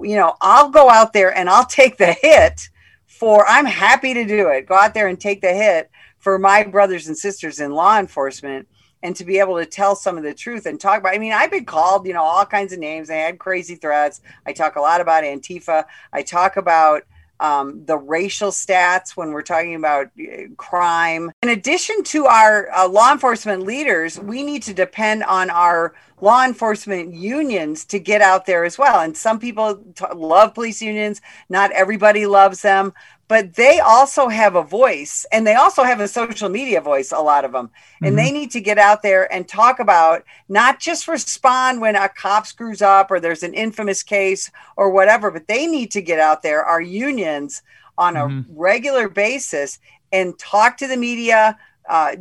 you 0.00 0.16
know, 0.16 0.34
I'll 0.40 0.70
go 0.70 0.88
out 0.88 1.12
there 1.12 1.36
and 1.36 1.50
I'll 1.50 1.66
take 1.66 1.98
the 1.98 2.14
hit 2.22 2.70
for, 3.06 3.46
I'm 3.46 3.66
happy 3.66 4.14
to 4.14 4.24
do 4.24 4.48
it. 4.48 4.64
Go 4.66 4.76
out 4.76 4.94
there 4.94 5.08
and 5.08 5.20
take 5.20 5.42
the 5.42 5.52
hit 5.52 5.90
for 6.20 6.38
my 6.38 6.62
brothers 6.62 7.08
and 7.08 7.18
sisters 7.18 7.60
in 7.60 7.72
law 7.72 7.98
enforcement 7.98 8.66
and 9.02 9.14
to 9.16 9.26
be 9.26 9.40
able 9.40 9.58
to 9.58 9.66
tell 9.66 9.94
some 9.94 10.16
of 10.16 10.24
the 10.24 10.32
truth 10.32 10.64
and 10.64 10.80
talk 10.80 11.00
about. 11.00 11.14
I 11.14 11.18
mean, 11.18 11.34
I've 11.34 11.50
been 11.50 11.66
called, 11.66 12.06
you 12.06 12.14
know, 12.14 12.22
all 12.22 12.46
kinds 12.46 12.72
of 12.72 12.78
names. 12.78 13.10
I 13.10 13.16
had 13.16 13.38
crazy 13.38 13.74
threats. 13.74 14.22
I 14.46 14.54
talk 14.54 14.76
a 14.76 14.80
lot 14.80 15.02
about 15.02 15.24
Antifa. 15.24 15.84
I 16.14 16.22
talk 16.22 16.56
about 16.56 17.02
um, 17.40 17.84
the 17.86 17.96
racial 17.96 18.50
stats 18.50 19.16
when 19.16 19.32
we're 19.32 19.42
talking 19.42 19.74
about 19.74 20.10
uh, 20.20 20.42
crime. 20.56 21.32
In 21.42 21.48
addition 21.48 22.02
to 22.04 22.26
our 22.26 22.70
uh, 22.70 22.88
law 22.88 23.10
enforcement 23.10 23.62
leaders, 23.62 24.20
we 24.20 24.42
need 24.42 24.62
to 24.64 24.74
depend 24.74 25.24
on 25.24 25.50
our 25.50 25.94
law 26.22 26.44
enforcement 26.44 27.14
unions 27.14 27.84
to 27.86 27.98
get 27.98 28.20
out 28.20 28.46
there 28.46 28.64
as 28.64 28.78
well. 28.78 29.00
And 29.00 29.16
some 29.16 29.38
people 29.38 29.76
t- 29.94 30.04
love 30.14 30.54
police 30.54 30.82
unions, 30.82 31.20
not 31.48 31.72
everybody 31.72 32.26
loves 32.26 32.62
them, 32.62 32.92
but 33.28 33.54
they 33.54 33.78
also 33.78 34.28
have 34.28 34.56
a 34.56 34.62
voice 34.62 35.24
and 35.30 35.46
they 35.46 35.54
also 35.54 35.84
have 35.84 36.00
a 36.00 36.08
social 36.08 36.48
media 36.48 36.80
voice, 36.80 37.12
a 37.12 37.18
lot 37.20 37.44
of 37.44 37.52
them. 37.52 37.70
And 38.02 38.18
they 38.18 38.32
need 38.32 38.50
to 38.50 38.60
get 38.60 38.76
out 38.76 39.02
there 39.02 39.32
and 39.32 39.46
talk 39.46 39.78
about 39.78 40.24
not 40.48 40.80
just 40.80 41.06
respond 41.06 41.80
when 41.80 41.94
a 41.94 42.08
cop 42.08 42.46
screws 42.46 42.82
up 42.82 43.10
or 43.10 43.20
there's 43.20 43.44
an 43.44 43.54
infamous 43.54 44.02
case 44.02 44.50
or 44.76 44.90
whatever, 44.90 45.30
but 45.30 45.46
they 45.46 45.66
need 45.68 45.92
to 45.92 46.02
get 46.02 46.18
out 46.18 46.42
there, 46.42 46.64
our 46.64 46.80
unions, 46.80 47.62
on 47.96 48.16
a 48.16 48.26
Mhm. 48.26 48.46
regular 48.48 49.08
basis 49.08 49.78
and 50.10 50.36
talk 50.38 50.76
to 50.78 50.88
the 50.88 50.96
media 50.96 51.56
uh, 51.90 52.16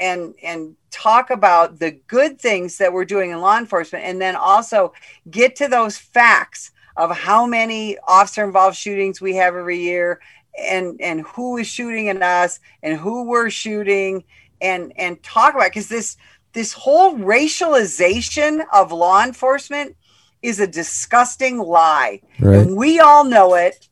and 0.00 0.34
and 0.42 0.76
talk 0.90 1.30
about 1.30 1.78
the 1.80 1.92
good 2.06 2.40
things 2.40 2.78
that 2.78 2.92
we're 2.92 3.04
doing 3.06 3.30
in 3.30 3.40
law 3.40 3.58
enforcement, 3.58 4.04
and 4.04 4.20
then 4.20 4.36
also 4.36 4.92
get 5.30 5.56
to 5.56 5.66
those 5.68 5.96
facts 5.98 6.70
of 6.96 7.10
how 7.16 7.46
many 7.46 7.98
officer 8.06 8.44
involved 8.44 8.76
shootings 8.76 9.20
we 9.20 9.34
have 9.34 9.54
every 9.56 9.80
year 9.80 10.20
and 10.60 11.00
and 11.00 11.22
who 11.22 11.56
is 11.56 11.66
shooting 11.66 12.08
at 12.08 12.22
us 12.22 12.60
and 12.84 12.96
who 12.98 13.24
we're 13.24 13.50
shooting 13.50 14.22
and 14.60 14.92
and 14.96 15.20
talk 15.22 15.54
about 15.54 15.70
because 15.70 15.88
this 15.88 16.16
this 16.52 16.72
whole 16.72 17.16
racialization 17.16 18.64
of 18.72 18.92
law 18.92 19.24
enforcement 19.24 19.96
is 20.42 20.60
a 20.60 20.66
disgusting 20.66 21.58
lie 21.58 22.20
Right. 22.38 22.58
and 22.60 22.76
we 22.76 23.00
all 23.00 23.24
know 23.24 23.54
it 23.54 23.88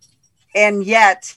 and 0.55 0.85
yet 0.85 1.35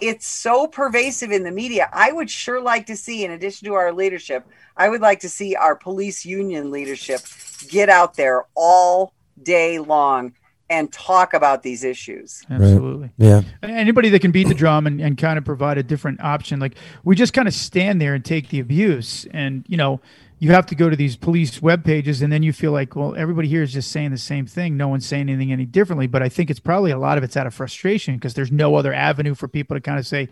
it's 0.00 0.26
so 0.26 0.66
pervasive 0.66 1.30
in 1.30 1.42
the 1.42 1.50
media 1.50 1.88
i 1.92 2.12
would 2.12 2.30
sure 2.30 2.60
like 2.60 2.86
to 2.86 2.96
see 2.96 3.24
in 3.24 3.30
addition 3.30 3.66
to 3.66 3.74
our 3.74 3.92
leadership 3.92 4.46
i 4.76 4.88
would 4.88 5.00
like 5.00 5.20
to 5.20 5.28
see 5.28 5.54
our 5.54 5.76
police 5.76 6.24
union 6.24 6.70
leadership 6.70 7.20
get 7.68 7.88
out 7.88 8.14
there 8.14 8.44
all 8.54 9.12
day 9.42 9.78
long 9.78 10.32
and 10.70 10.92
talk 10.92 11.34
about 11.34 11.62
these 11.62 11.84
issues 11.84 12.42
Absolutely. 12.50 13.10
Yeah. 13.18 13.42
Anybody 13.62 14.08
that 14.10 14.20
can 14.20 14.30
beat 14.30 14.48
the 14.48 14.54
drum 14.54 14.86
and, 14.86 15.00
and 15.00 15.18
kind 15.18 15.38
of 15.38 15.44
provide 15.44 15.78
a 15.78 15.82
different 15.82 16.20
option. 16.20 16.58
Like 16.58 16.76
we 17.04 17.14
just 17.14 17.32
kind 17.32 17.46
of 17.46 17.54
stand 17.54 18.00
there 18.00 18.14
and 18.14 18.24
take 18.24 18.48
the 18.48 18.60
abuse. 18.60 19.26
And, 19.32 19.64
you 19.68 19.76
know, 19.76 20.00
you 20.44 20.52
have 20.52 20.66
to 20.66 20.74
go 20.74 20.90
to 20.90 20.96
these 20.96 21.16
police 21.16 21.62
web 21.62 21.84
pages 21.84 22.20
and 22.20 22.30
then 22.30 22.42
you 22.42 22.52
feel 22.52 22.70
like, 22.70 22.94
well, 22.94 23.14
everybody 23.16 23.48
here 23.48 23.62
is 23.62 23.72
just 23.72 23.90
saying 23.90 24.10
the 24.10 24.18
same 24.18 24.44
thing. 24.44 24.76
No 24.76 24.88
one's 24.88 25.06
saying 25.06 25.30
anything 25.30 25.50
any 25.52 25.64
differently. 25.64 26.06
But 26.06 26.22
I 26.22 26.28
think 26.28 26.50
it's 26.50 26.60
probably 26.60 26.90
a 26.90 26.98
lot 26.98 27.16
of 27.16 27.24
it's 27.24 27.34
out 27.34 27.46
of 27.46 27.54
frustration 27.54 28.16
because 28.16 28.34
there's 28.34 28.52
no 28.52 28.74
other 28.74 28.92
avenue 28.92 29.34
for 29.34 29.48
people 29.48 29.74
to 29.74 29.80
kind 29.80 29.98
of 29.98 30.06
say, 30.06 30.28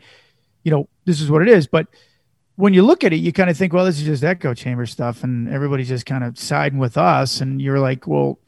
you 0.64 0.70
know, 0.70 0.86
this 1.06 1.22
is 1.22 1.30
what 1.30 1.40
it 1.40 1.48
is. 1.48 1.66
But 1.66 1.86
when 2.56 2.74
you 2.74 2.82
look 2.82 3.04
at 3.04 3.14
it, 3.14 3.16
you 3.16 3.32
kind 3.32 3.48
of 3.48 3.56
think, 3.56 3.72
well, 3.72 3.86
this 3.86 3.98
is 3.98 4.04
just 4.04 4.22
echo 4.22 4.52
chamber 4.52 4.84
stuff, 4.84 5.24
and 5.24 5.48
everybody's 5.48 5.88
just 5.88 6.04
kind 6.04 6.22
of 6.24 6.38
siding 6.38 6.78
with 6.78 6.98
us. 6.98 7.40
And 7.40 7.62
you're 7.62 7.80
like, 7.80 8.06
well, 8.06 8.38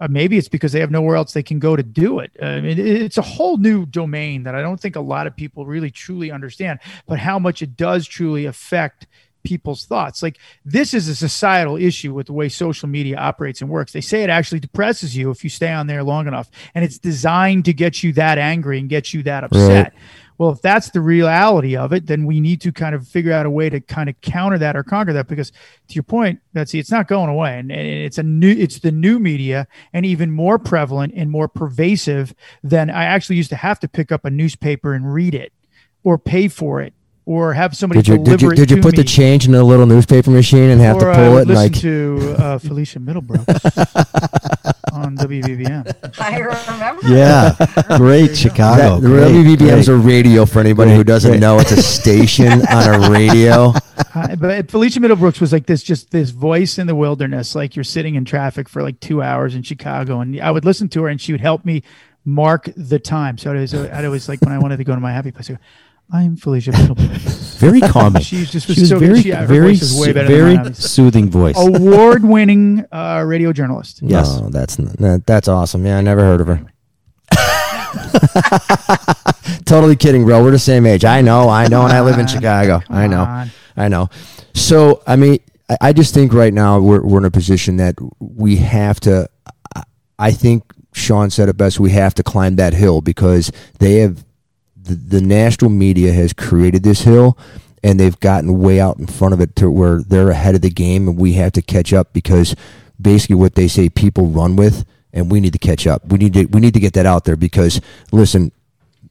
uh, 0.00 0.08
maybe 0.08 0.38
it's 0.38 0.48
because 0.48 0.72
they 0.72 0.80
have 0.80 0.90
nowhere 0.90 1.16
else 1.16 1.34
they 1.34 1.42
can 1.42 1.58
go 1.58 1.76
to 1.76 1.82
do 1.82 2.20
it. 2.20 2.32
I 2.42 2.62
mean, 2.62 2.78
it- 2.78 3.02
it's 3.02 3.18
a 3.18 3.22
whole 3.22 3.58
new 3.58 3.84
domain 3.84 4.44
that 4.44 4.54
I 4.54 4.62
don't 4.62 4.80
think 4.80 4.96
a 4.96 5.00
lot 5.00 5.26
of 5.26 5.36
people 5.36 5.66
really 5.66 5.90
truly 5.90 6.30
understand, 6.30 6.78
but 7.06 7.18
how 7.18 7.38
much 7.38 7.60
it 7.60 7.76
does 7.76 8.08
truly 8.08 8.46
affect 8.46 9.06
people's 9.42 9.84
thoughts. 9.84 10.22
Like 10.22 10.38
this 10.64 10.94
is 10.94 11.08
a 11.08 11.14
societal 11.14 11.76
issue 11.76 12.14
with 12.14 12.26
the 12.26 12.32
way 12.32 12.48
social 12.48 12.88
media 12.88 13.16
operates 13.16 13.60
and 13.60 13.70
works. 13.70 13.92
They 13.92 14.00
say 14.00 14.22
it 14.22 14.30
actually 14.30 14.60
depresses 14.60 15.16
you 15.16 15.30
if 15.30 15.44
you 15.44 15.50
stay 15.50 15.72
on 15.72 15.86
there 15.86 16.02
long 16.02 16.26
enough, 16.26 16.50
and 16.74 16.84
it's 16.84 16.98
designed 16.98 17.64
to 17.66 17.72
get 17.72 18.02
you 18.02 18.12
that 18.14 18.38
angry 18.38 18.78
and 18.78 18.88
get 18.88 19.12
you 19.14 19.22
that 19.24 19.44
upset. 19.44 19.94
Well, 20.38 20.50
if 20.50 20.62
that's 20.62 20.90
the 20.90 21.00
reality 21.00 21.76
of 21.76 21.92
it, 21.92 22.06
then 22.06 22.26
we 22.26 22.40
need 22.40 22.60
to 22.62 22.72
kind 22.72 22.96
of 22.96 23.06
figure 23.06 23.32
out 23.32 23.46
a 23.46 23.50
way 23.50 23.70
to 23.70 23.80
kind 23.80 24.08
of 24.08 24.20
counter 24.22 24.58
that 24.58 24.74
or 24.74 24.82
conquer 24.82 25.12
that. 25.12 25.28
Because 25.28 25.50
to 25.50 25.94
your 25.94 26.02
point, 26.02 26.40
Betsy, 26.52 26.80
it's 26.80 26.90
not 26.90 27.06
going 27.06 27.30
away, 27.30 27.58
and, 27.58 27.70
and 27.70 27.86
it's 27.86 28.18
a 28.18 28.24
new, 28.24 28.50
it's 28.50 28.80
the 28.80 28.90
new 28.90 29.20
media, 29.20 29.68
and 29.92 30.04
even 30.04 30.32
more 30.32 30.58
prevalent 30.58 31.12
and 31.14 31.30
more 31.30 31.46
pervasive 31.46 32.34
than 32.64 32.90
I 32.90 33.04
actually 33.04 33.36
used 33.36 33.50
to 33.50 33.56
have 33.56 33.78
to 33.80 33.88
pick 33.88 34.10
up 34.10 34.24
a 34.24 34.30
newspaper 34.30 34.94
and 34.94 35.12
read 35.12 35.34
it, 35.34 35.52
or 36.02 36.18
pay 36.18 36.48
for 36.48 36.80
it, 36.80 36.92
or 37.24 37.52
have 37.52 37.76
somebody 37.76 38.00
Did 38.02 38.08
you 38.08 38.16
deliver 38.18 38.30
did 38.36 38.42
you 38.42 38.50
it 38.50 38.56
did 38.56 38.70
you 38.70 38.76
to 38.76 38.82
put 38.82 38.96
the 38.96 39.04
change 39.04 39.46
in 39.46 39.54
a 39.54 39.62
little 39.62 39.86
newspaper 39.86 40.30
machine 40.30 40.70
and 40.70 40.80
have 40.80 40.96
or 40.96 41.00
to 41.00 41.10
I 41.10 41.14
pull 41.14 41.32
would 41.34 41.38
it 41.38 41.40
and 41.42 41.48
listen 41.50 41.72
like 41.72 41.80
to 41.80 42.42
uh, 42.42 42.58
Felicia 42.68 42.98
Middlebrook 43.00 43.46
on 44.92 45.16
WBBM. 45.16 46.20
i 46.20 46.38
remember 46.38 47.08
Yeah, 47.08 47.54
great 47.96 48.36
Chicago. 48.36 48.96
that, 48.96 49.02
the 49.02 49.08
great, 49.08 49.32
WBBM 49.58 49.78
is 49.78 49.88
great. 49.88 49.94
a 49.94 49.98
radio 49.98 50.44
for 50.44 50.60
anybody 50.60 50.94
who 50.94 51.04
doesn't 51.04 51.30
great. 51.32 51.40
know. 51.40 51.58
It's 51.58 51.72
a 51.72 51.82
station 51.82 52.66
on 52.68 52.94
a 53.04 53.10
radio. 53.10 53.72
Hi, 54.10 54.34
but 54.34 54.70
Felicia 54.70 55.00
Middlebrooks 55.00 55.40
was 55.40 55.52
like 55.52 55.66
this, 55.66 55.82
just 55.82 56.10
this 56.10 56.30
voice 56.30 56.78
in 56.78 56.86
the 56.86 56.94
wilderness. 56.94 57.54
Like 57.54 57.74
you're 57.76 57.84
sitting 57.84 58.14
in 58.16 58.24
traffic 58.24 58.68
for 58.68 58.82
like 58.82 59.00
two 59.00 59.22
hours 59.22 59.54
in 59.54 59.62
Chicago, 59.62 60.20
and 60.20 60.40
I 60.40 60.50
would 60.50 60.64
listen 60.64 60.88
to 60.90 61.02
her, 61.04 61.08
and 61.08 61.20
she 61.20 61.32
would 61.32 61.40
help 61.40 61.64
me 61.64 61.82
mark 62.24 62.68
the 62.76 62.98
time. 62.98 63.38
So 63.38 63.54
it 63.54 63.60
was, 63.60 63.74
I'd 63.74 64.04
always 64.04 64.28
like 64.28 64.40
when 64.42 64.52
I 64.52 64.58
wanted 64.58 64.76
to 64.78 64.84
go 64.84 64.94
to 64.94 65.00
my 65.00 65.12
happy 65.12 65.30
place. 65.32 65.48
I 65.50 65.54
go, 65.54 65.58
I'm 66.12 66.36
Felicia 66.36 66.72
Middlebrooks. 66.72 67.56
very 67.58 67.80
calming. 67.80 68.22
She 68.22 68.44
just 68.44 68.66
She 68.66 68.72
was, 68.72 68.80
was 68.80 68.88
so 68.90 68.98
very, 68.98 69.14
good. 69.14 69.22
She, 69.22 69.30
her 69.30 69.46
very, 69.46 69.68
voice 69.68 69.82
is 69.82 69.98
way 69.98 70.12
better 70.12 70.28
very 70.28 70.56
than 70.56 70.74
soothing 70.74 71.30
voice. 71.30 71.54
Award-winning 71.56 72.84
uh, 72.92 73.22
radio 73.26 73.52
journalist. 73.52 74.00
Yes. 74.02 74.38
No, 74.38 74.50
that's 74.50 74.76
that, 74.76 75.22
that's 75.26 75.48
awesome. 75.48 75.86
Yeah, 75.86 75.96
I 75.98 76.00
never 76.02 76.22
heard 76.22 76.40
of 76.42 76.46
her. 76.48 76.66
totally 79.64 79.96
kidding, 79.96 80.24
bro. 80.24 80.42
We're 80.42 80.50
the 80.50 80.58
same 80.58 80.84
age. 80.86 81.04
I 81.04 81.20
know, 81.22 81.48
I 81.48 81.68
know, 81.68 81.82
and 81.82 81.92
I 81.92 82.00
live 82.02 82.18
in 82.18 82.26
Chicago. 82.26 82.82
I 82.90 83.06
know, 83.06 83.22
on. 83.22 83.50
I 83.76 83.88
know. 83.88 84.10
So, 84.54 85.02
I 85.06 85.16
mean, 85.16 85.38
I, 85.70 85.76
I 85.80 85.92
just 85.92 86.12
think 86.14 86.32
right 86.34 86.52
now 86.52 86.78
we're 86.78 87.02
we're 87.02 87.18
in 87.18 87.24
a 87.24 87.30
position 87.30 87.78
that 87.78 87.94
we 88.18 88.56
have 88.56 89.00
to. 89.00 89.28
I- 89.74 89.82
I 90.18 90.30
think 90.30 90.72
Sean 90.92 91.30
said 91.30 91.48
it 91.48 91.56
best. 91.56 91.80
We 91.80 91.90
have 91.92 92.12
to 92.14 92.22
climb 92.22 92.56
that 92.56 92.74
hill 92.74 93.00
because 93.00 93.50
they 93.80 93.96
have 94.00 94.24
the, 94.82 94.94
the 94.94 95.20
national 95.20 95.70
media 95.70 96.12
has 96.12 96.32
created 96.32 96.82
this 96.82 97.02
hill 97.02 97.38
and 97.82 97.98
they've 97.98 98.18
gotten 98.20 98.58
way 98.58 98.80
out 98.80 98.98
in 98.98 99.06
front 99.06 99.34
of 99.34 99.40
it 99.40 99.56
to 99.56 99.70
where 99.70 100.02
they're 100.02 100.30
ahead 100.30 100.54
of 100.54 100.60
the 100.60 100.70
game 100.70 101.08
and 101.08 101.18
we 101.18 101.34
have 101.34 101.52
to 101.52 101.62
catch 101.62 101.92
up 101.92 102.12
because 102.12 102.54
basically 103.00 103.36
what 103.36 103.54
they 103.54 103.68
say 103.68 103.88
people 103.88 104.28
run 104.28 104.56
with 104.56 104.84
and 105.12 105.30
we 105.30 105.40
need 105.40 105.52
to 105.52 105.58
catch 105.58 105.86
up. 105.86 106.06
We 106.06 106.18
need 106.18 106.32
to 106.34 106.46
we 106.46 106.60
need 106.60 106.74
to 106.74 106.80
get 106.80 106.94
that 106.94 107.06
out 107.06 107.24
there 107.24 107.36
because 107.36 107.80
listen, 108.12 108.52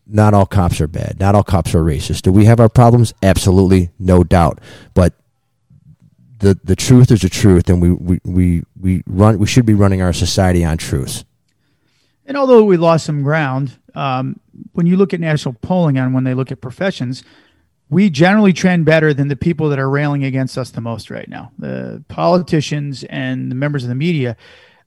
not 0.07 0.33
all 0.33 0.45
cops 0.45 0.81
are 0.81 0.87
bad. 0.87 1.19
Not 1.19 1.35
all 1.35 1.43
cops 1.43 1.75
are 1.75 1.83
racist. 1.83 2.23
Do 2.23 2.31
we 2.31 2.45
have 2.45 2.59
our 2.59 2.69
problems? 2.69 3.13
Absolutely, 3.21 3.89
no 3.99 4.23
doubt. 4.23 4.59
But 4.93 5.13
the 6.39 6.59
the 6.63 6.75
truth 6.75 7.11
is 7.11 7.21
the 7.21 7.29
truth 7.29 7.69
and 7.69 7.81
we, 7.81 7.91
we, 7.91 8.19
we, 8.23 8.63
we 8.79 9.03
run 9.05 9.37
we 9.37 9.47
should 9.47 9.65
be 9.65 9.73
running 9.73 10.01
our 10.01 10.13
society 10.13 10.65
on 10.65 10.77
truth. 10.77 11.23
And 12.25 12.37
although 12.37 12.63
we 12.63 12.77
lost 12.77 13.05
some 13.05 13.23
ground, 13.23 13.77
um, 13.93 14.39
when 14.73 14.85
you 14.85 14.97
look 14.97 15.13
at 15.13 15.19
national 15.19 15.55
polling 15.61 15.97
and 15.97 16.13
when 16.13 16.23
they 16.23 16.33
look 16.33 16.51
at 16.51 16.61
professions, 16.61 17.23
we 17.89 18.09
generally 18.09 18.53
trend 18.53 18.85
better 18.85 19.13
than 19.13 19.27
the 19.27 19.35
people 19.35 19.69
that 19.69 19.77
are 19.79 19.89
railing 19.89 20.23
against 20.23 20.57
us 20.57 20.71
the 20.71 20.81
most 20.81 21.11
right 21.11 21.27
now. 21.27 21.51
The 21.59 22.03
politicians 22.07 23.03
and 23.05 23.51
the 23.51 23.55
members 23.55 23.83
of 23.83 23.89
the 23.89 23.95
media 23.95 24.37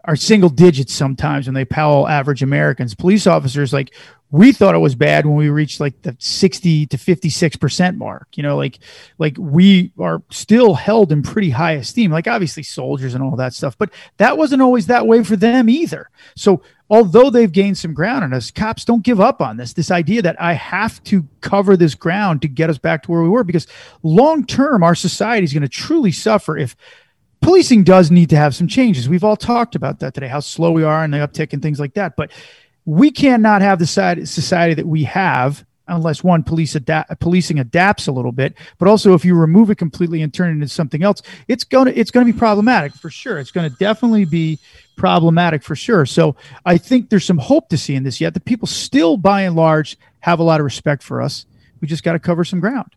are 0.04 0.16
single 0.16 0.50
digits 0.50 0.92
sometimes 0.92 1.46
when 1.46 1.54
they 1.54 1.64
pal 1.64 2.06
average 2.06 2.42
Americans. 2.42 2.94
Police 2.94 3.26
officers, 3.26 3.72
like 3.72 3.94
we 4.34 4.50
thought 4.50 4.74
it 4.74 4.78
was 4.78 4.96
bad 4.96 5.26
when 5.26 5.36
we 5.36 5.48
reached 5.48 5.78
like 5.78 6.02
the 6.02 6.16
60 6.18 6.86
to 6.86 6.96
56% 6.96 7.96
mark 7.96 8.26
you 8.34 8.42
know 8.42 8.56
like 8.56 8.80
like 9.18 9.36
we 9.38 9.92
are 9.96 10.24
still 10.30 10.74
held 10.74 11.12
in 11.12 11.22
pretty 11.22 11.50
high 11.50 11.72
esteem 11.72 12.10
like 12.10 12.26
obviously 12.26 12.64
soldiers 12.64 13.14
and 13.14 13.22
all 13.22 13.36
that 13.36 13.54
stuff 13.54 13.78
but 13.78 13.90
that 14.16 14.36
wasn't 14.36 14.60
always 14.60 14.88
that 14.88 15.06
way 15.06 15.22
for 15.22 15.36
them 15.36 15.68
either 15.68 16.10
so 16.36 16.60
although 16.90 17.30
they've 17.30 17.52
gained 17.52 17.78
some 17.78 17.94
ground 17.94 18.24
on 18.24 18.34
us 18.34 18.50
cops 18.50 18.84
don't 18.84 19.04
give 19.04 19.20
up 19.20 19.40
on 19.40 19.56
this 19.56 19.72
this 19.74 19.92
idea 19.92 20.20
that 20.20 20.40
i 20.40 20.52
have 20.52 21.02
to 21.04 21.24
cover 21.40 21.76
this 21.76 21.94
ground 21.94 22.42
to 22.42 22.48
get 22.48 22.68
us 22.68 22.78
back 22.78 23.04
to 23.04 23.12
where 23.12 23.22
we 23.22 23.28
were 23.28 23.44
because 23.44 23.68
long 24.02 24.44
term 24.44 24.82
our 24.82 24.96
society 24.96 25.44
is 25.44 25.52
going 25.52 25.62
to 25.62 25.68
truly 25.68 26.10
suffer 26.10 26.58
if 26.58 26.74
policing 27.44 27.84
does 27.84 28.10
need 28.10 28.30
to 28.30 28.36
have 28.36 28.54
some 28.54 28.66
changes. 28.66 29.08
We've 29.08 29.22
all 29.22 29.36
talked 29.36 29.74
about 29.74 30.00
that 30.00 30.14
today 30.14 30.28
how 30.28 30.40
slow 30.40 30.72
we 30.72 30.82
are 30.82 31.04
and 31.04 31.12
the 31.12 31.18
uptick 31.18 31.52
and 31.52 31.62
things 31.62 31.78
like 31.78 31.94
that. 31.94 32.16
But 32.16 32.32
we 32.86 33.10
cannot 33.10 33.62
have 33.62 33.78
the 33.78 33.86
society 33.86 34.74
that 34.74 34.86
we 34.86 35.04
have 35.04 35.64
unless 35.86 36.24
one 36.24 36.42
police 36.42 36.74
policing 37.20 37.58
adapts 37.60 38.06
a 38.06 38.12
little 38.12 38.32
bit 38.32 38.56
but 38.78 38.88
also 38.88 39.12
if 39.12 39.22
you 39.22 39.34
remove 39.34 39.68
it 39.68 39.74
completely 39.74 40.22
and 40.22 40.32
turn 40.32 40.48
it 40.48 40.52
into 40.52 40.66
something 40.66 41.02
else 41.02 41.20
it's 41.46 41.62
going 41.62 41.84
to 41.84 42.00
it's 42.00 42.10
going 42.10 42.26
to 42.26 42.32
be 42.32 42.38
problematic 42.38 42.94
for 42.94 43.10
sure. 43.10 43.38
It's 43.38 43.50
going 43.50 43.70
to 43.70 43.76
definitely 43.76 44.24
be 44.24 44.58
problematic 44.96 45.62
for 45.62 45.76
sure. 45.76 46.06
So 46.06 46.36
i 46.64 46.78
think 46.78 47.10
there's 47.10 47.26
some 47.26 47.36
hope 47.36 47.68
to 47.68 47.76
see 47.76 47.94
in 47.94 48.02
this 48.02 48.18
yet 48.18 48.32
the 48.32 48.40
people 48.40 48.66
still 48.66 49.18
by 49.18 49.42
and 49.42 49.54
large 49.54 49.98
have 50.20 50.38
a 50.38 50.42
lot 50.42 50.58
of 50.58 50.64
respect 50.64 51.02
for 51.02 51.20
us. 51.20 51.44
We 51.82 51.88
just 51.88 52.02
got 52.02 52.14
to 52.14 52.18
cover 52.18 52.44
some 52.44 52.60
ground 52.60 52.90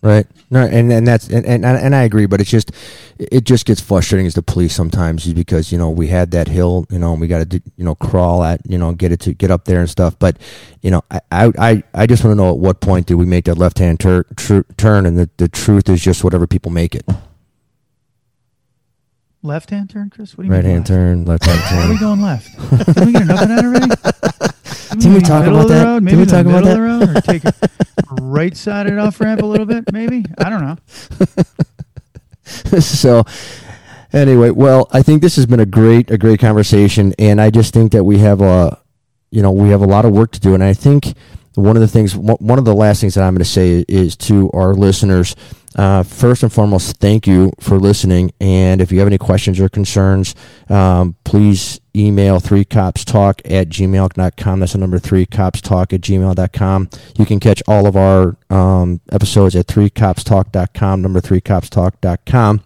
Right. 0.00 0.26
No, 0.50 0.64
and 0.64 0.92
and 0.92 1.04
that's 1.06 1.28
and, 1.28 1.44
and 1.44 1.64
and 1.66 1.94
I 1.94 2.04
agree, 2.04 2.26
but 2.26 2.40
it's 2.40 2.48
just 2.50 2.70
it 3.18 3.42
just 3.42 3.66
gets 3.66 3.80
frustrating 3.80 4.26
as 4.26 4.34
the 4.34 4.42
police 4.42 4.72
sometimes 4.72 5.30
because 5.32 5.72
you 5.72 5.78
know 5.78 5.90
we 5.90 6.06
had 6.06 6.30
that 6.30 6.46
hill, 6.46 6.86
you 6.88 7.00
know, 7.00 7.12
and 7.12 7.20
we 7.20 7.26
got 7.26 7.50
to 7.50 7.60
you 7.76 7.84
know 7.84 7.96
crawl 7.96 8.44
at 8.44 8.60
you 8.64 8.78
know 8.78 8.92
get 8.92 9.10
it 9.10 9.18
to 9.20 9.34
get 9.34 9.50
up 9.50 9.64
there 9.64 9.80
and 9.80 9.90
stuff. 9.90 10.16
But 10.18 10.36
you 10.82 10.92
know, 10.92 11.02
I 11.10 11.20
I 11.58 11.82
I 11.92 12.06
just 12.06 12.22
want 12.24 12.32
to 12.32 12.36
know 12.36 12.50
at 12.50 12.58
what 12.58 12.80
point 12.80 13.06
did 13.08 13.16
we 13.16 13.26
make 13.26 13.46
that 13.46 13.58
left 13.58 13.78
hand 13.80 13.98
tur- 13.98 14.24
tr- 14.36 14.60
turn, 14.76 15.04
and 15.04 15.18
the 15.18 15.28
the 15.36 15.48
truth 15.48 15.88
is 15.88 16.00
just 16.00 16.22
whatever 16.22 16.46
people 16.46 16.70
make 16.70 16.94
it. 16.94 17.04
Left 19.42 19.70
hand 19.70 19.90
turn, 19.90 20.10
Chris. 20.10 20.36
What 20.38 20.44
do 20.44 20.48
you 20.48 20.52
right 20.54 20.64
mean 20.64 20.78
Right 20.78 20.88
hand 20.88 20.88
left? 20.88 20.88
turn, 20.88 21.24
left 21.24 21.44
hand 21.44 21.60
turn. 21.68 21.88
Are 21.88 21.92
we 21.92 21.98
going 21.98 22.20
left? 22.22 22.94
Did 22.94 23.06
we 23.06 23.12
get 23.12 23.22
of 23.22 23.28
that 23.48 23.64
already? 23.64 24.57
Did 24.98 25.14
we 25.14 25.20
talk 25.20 25.44
middle 25.44 25.60
about 25.60 25.62
of 25.62 25.68
the 25.68 25.74
that? 25.74 25.84
Road? 25.84 25.94
Did 25.94 26.04
Maybe 26.04 26.16
we 26.18 26.26
talk 26.26 26.46
about 26.46 26.64
middle 26.64 26.68
of 26.68 26.74
the 26.74 26.82
road, 26.82 27.16
or 27.16 27.20
take 27.20 27.44
a 27.44 27.52
right 28.22 28.56
sided 28.56 28.98
off 28.98 29.20
ramp 29.20 29.42
a 29.42 29.46
little 29.46 29.66
bit? 29.66 29.92
Maybe 29.92 30.24
I 30.38 30.50
don't 30.50 30.60
know. 30.60 30.76
so 32.80 33.24
anyway, 34.12 34.50
well, 34.50 34.88
I 34.92 35.02
think 35.02 35.22
this 35.22 35.36
has 35.36 35.46
been 35.46 35.60
a 35.60 35.66
great 35.66 36.10
a 36.10 36.18
great 36.18 36.40
conversation, 36.40 37.14
and 37.18 37.40
I 37.40 37.50
just 37.50 37.72
think 37.72 37.92
that 37.92 38.04
we 38.04 38.18
have 38.18 38.40
a 38.40 38.78
you 39.30 39.42
know 39.42 39.52
we 39.52 39.68
have 39.70 39.82
a 39.82 39.86
lot 39.86 40.04
of 40.04 40.12
work 40.12 40.32
to 40.32 40.40
do, 40.40 40.54
and 40.54 40.64
I 40.64 40.74
think 40.74 41.14
one 41.54 41.76
of 41.76 41.80
the 41.80 41.88
things 41.88 42.16
one 42.16 42.58
of 42.58 42.64
the 42.64 42.74
last 42.74 43.00
things 43.00 43.14
that 43.14 43.24
I'm 43.24 43.34
going 43.34 43.40
to 43.40 43.44
say 43.44 43.84
is 43.88 44.16
to 44.18 44.50
our 44.52 44.74
listeners. 44.74 45.34
Uh, 45.76 46.02
first 46.02 46.42
and 46.42 46.52
foremost, 46.52 46.96
thank 46.96 47.26
you 47.26 47.52
for 47.60 47.78
listening. 47.78 48.32
And 48.40 48.80
if 48.80 48.90
you 48.90 48.98
have 48.98 49.06
any 49.06 49.18
questions 49.18 49.60
or 49.60 49.68
concerns, 49.68 50.34
um, 50.68 51.14
please 51.24 51.78
email 51.98 52.40
three 52.40 52.64
cops 52.64 53.04
talk 53.04 53.40
at 53.44 53.68
gmail.com. 53.68 54.60
That's 54.60 54.72
the 54.72 54.78
number 54.78 54.98
three 54.98 55.26
cops 55.26 55.60
talk 55.60 55.92
at 55.92 56.00
gmail.com. 56.00 56.90
You 57.16 57.26
can 57.26 57.40
catch 57.40 57.62
all 57.66 57.86
of 57.86 57.96
our 57.96 58.36
um, 58.50 59.00
episodes 59.10 59.56
at 59.56 59.66
3copstalk.com, 59.66 61.02
number 61.02 61.20
3copstalk.com. 61.20 62.62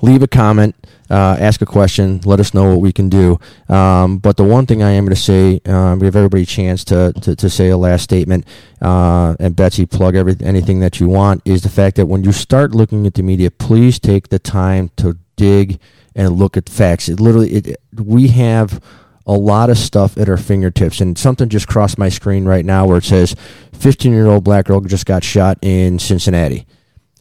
Leave 0.00 0.22
a 0.22 0.28
comment, 0.28 0.74
uh, 1.10 1.36
ask 1.38 1.60
a 1.60 1.66
question, 1.66 2.20
let 2.24 2.40
us 2.40 2.54
know 2.54 2.70
what 2.70 2.80
we 2.80 2.92
can 2.92 3.08
do. 3.08 3.38
Um, 3.68 4.18
but 4.18 4.36
the 4.36 4.44
one 4.44 4.66
thing 4.66 4.82
I 4.82 4.90
am 4.92 5.04
going 5.04 5.14
to 5.14 5.20
say, 5.20 5.60
um, 5.66 5.98
give 5.98 6.16
everybody 6.16 6.44
a 6.44 6.46
chance 6.46 6.84
to, 6.84 7.12
to, 7.20 7.36
to 7.36 7.50
say 7.50 7.68
a 7.68 7.76
last 7.76 8.02
statement, 8.04 8.46
uh, 8.80 9.34
and 9.38 9.54
Betsy, 9.54 9.86
plug 9.86 10.14
every, 10.14 10.36
anything 10.40 10.80
that 10.80 11.00
you 11.00 11.08
want, 11.08 11.42
is 11.44 11.62
the 11.62 11.68
fact 11.68 11.96
that 11.96 12.06
when 12.06 12.24
you 12.24 12.32
start 12.32 12.74
looking 12.74 13.06
at 13.06 13.14
the 13.14 13.22
media, 13.22 13.50
please 13.50 13.98
take 13.98 14.28
the 14.28 14.38
time 14.38 14.90
to 14.96 15.18
dig 15.36 15.80
and 16.14 16.36
look 16.36 16.56
at 16.56 16.68
facts. 16.68 17.08
It 17.08 17.20
literally, 17.20 17.52
it, 17.52 17.80
we 17.94 18.28
have 18.28 18.82
a 19.26 19.32
lot 19.34 19.70
of 19.70 19.78
stuff 19.78 20.16
at 20.18 20.28
our 20.28 20.36
fingertips. 20.36 21.00
And 21.00 21.16
something 21.16 21.48
just 21.48 21.68
crossed 21.68 21.98
my 21.98 22.08
screen 22.08 22.44
right 22.44 22.64
now 22.64 22.86
where 22.86 22.98
it 22.98 23.04
says 23.04 23.36
15 23.74 24.12
year 24.12 24.26
old 24.26 24.44
black 24.44 24.66
girl 24.66 24.80
just 24.80 25.06
got 25.06 25.22
shot 25.22 25.58
in 25.62 25.98
Cincinnati. 25.98 26.66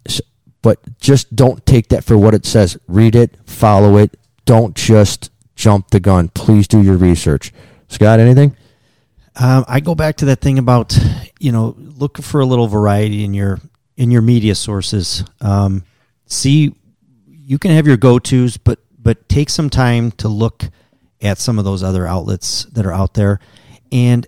So, 0.07 0.23
but 0.61 0.79
just 0.99 1.35
don't 1.35 1.65
take 1.65 1.89
that 1.89 2.03
for 2.03 2.17
what 2.17 2.33
it 2.33 2.45
says. 2.45 2.77
Read 2.87 3.15
it, 3.15 3.37
follow 3.45 3.97
it. 3.97 4.17
Don't 4.45 4.75
just 4.75 5.31
jump 5.55 5.91
the 5.91 5.99
gun. 5.99 6.29
Please 6.29 6.67
do 6.67 6.81
your 6.81 6.97
research. 6.97 7.53
Scott, 7.87 8.19
anything? 8.19 8.55
Um, 9.35 9.63
I 9.67 9.79
go 9.79 9.95
back 9.95 10.17
to 10.17 10.25
that 10.25 10.41
thing 10.41 10.59
about 10.59 10.97
you 11.39 11.51
know 11.51 11.75
look 11.77 12.17
for 12.17 12.41
a 12.41 12.45
little 12.45 12.67
variety 12.67 13.23
in 13.23 13.33
your 13.33 13.59
in 13.95 14.11
your 14.11 14.21
media 14.21 14.55
sources. 14.55 15.23
Um, 15.39 15.83
see, 16.25 16.75
you 17.49 17.57
can 17.57 17.71
have 17.71 17.87
your 17.87 17.97
go 17.97 18.19
tos, 18.19 18.57
but 18.57 18.77
but 18.99 19.27
take 19.27 19.49
some 19.49 19.71
time 19.71 20.11
to 20.11 20.27
look 20.27 20.65
at 21.19 21.39
some 21.39 21.57
of 21.57 21.65
those 21.65 21.81
other 21.81 22.05
outlets 22.05 22.65
that 22.65 22.85
are 22.85 22.93
out 22.93 23.15
there, 23.15 23.39
and 23.91 24.27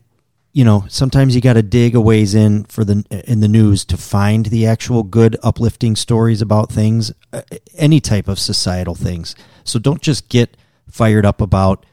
you 0.54 0.66
know 0.66 0.86
sometimes 0.90 1.36
you 1.36 1.40
got 1.40 1.54
to 1.54 1.62
dig 1.62 1.94
a 1.94 2.02
ways 2.02 2.34
in 2.34 2.64
for 2.64 2.84
the 2.84 3.06
in 3.28 3.40
the 3.40 3.48
news 3.48 3.86
to 3.86 3.96
find 3.96 4.48
the 4.48 4.66
actual 4.66 5.04
good 5.04 5.38
uplifting 5.44 5.96
stories 5.96 6.42
about 6.42 6.72
things, 6.72 7.14
uh, 7.32 7.44
any 7.78 8.00
type 8.00 8.28
of 8.28 8.40
societal 8.40 8.96
things. 8.96 9.36
So 9.66 9.78
don't 9.78 10.02
just 10.02 10.28
get 10.28 10.58
fired 10.90 11.24
up 11.24 11.42
about 11.42 11.86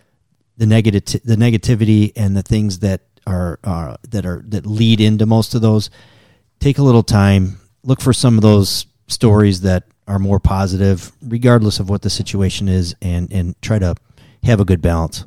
the 0.57 0.65
negative 0.65 1.21
the 1.25 1.37
negativity 1.37 2.11
and 2.17 2.35
the 2.35 2.43
things 2.43 2.79
that 2.79 3.03
are 3.27 3.61
uh, 3.65 3.99
that 4.09 4.25
are 4.25 4.43
that 4.49 4.65
lead 4.65 4.99
into 4.99 5.27
most 5.27 5.55
of 5.55 5.61
those. 5.61 5.91
Take 6.59 6.79
a 6.79 6.83
little 6.83 7.03
time, 7.03 7.61
look 7.83 8.01
for 8.01 8.15
some 8.15 8.39
of 8.39 8.43
those 8.43 8.87
stories 9.09 9.61
that 9.61 9.85
are 10.09 10.19
more 10.19 10.41
positive, 10.41 11.13
regardless 11.23 11.79
of 11.79 11.89
what 11.89 12.03
the 12.03 12.11
situation 12.11 12.69
is, 12.69 12.97
and 13.01 13.33
and 13.33 13.61
try 13.63 13.79
to 13.79 13.95
have 14.43 14.61
a 14.61 14.65
good 14.65 14.83
balance. 14.83 15.25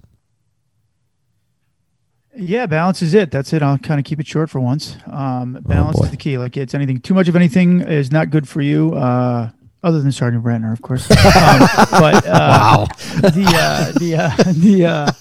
Yeah, 2.35 2.65
balance 2.65 3.01
is 3.01 3.13
it. 3.13 3.29
That's 3.29 3.51
it. 3.53 3.61
I'll 3.61 3.77
kind 3.77 3.99
of 3.99 4.05
keep 4.05 4.19
it 4.19 4.27
short 4.27 4.49
for 4.49 4.59
once. 4.59 4.95
Um, 5.05 5.59
balance 5.61 5.97
boy. 5.97 6.05
is 6.05 6.11
the 6.11 6.17
key. 6.17 6.37
Like 6.37 6.57
it's 6.57 6.73
anything 6.73 6.99
too 7.01 7.13
much 7.13 7.27
of 7.27 7.35
anything 7.35 7.81
is 7.81 8.11
not 8.11 8.29
good 8.29 8.47
for 8.47 8.61
you. 8.61 8.93
Uh, 8.95 9.51
other 9.83 9.99
than 10.01 10.11
Sergeant 10.11 10.43
Brantner, 10.43 10.71
of 10.71 10.81
course. 10.81 11.09
um, 11.11 11.67
but 11.91 12.25
uh, 12.25 12.85
the 13.21 13.45
uh, 13.55 13.91
the 13.99 14.15
uh, 14.15 14.51
the 14.53 14.85
uh, 14.85 15.11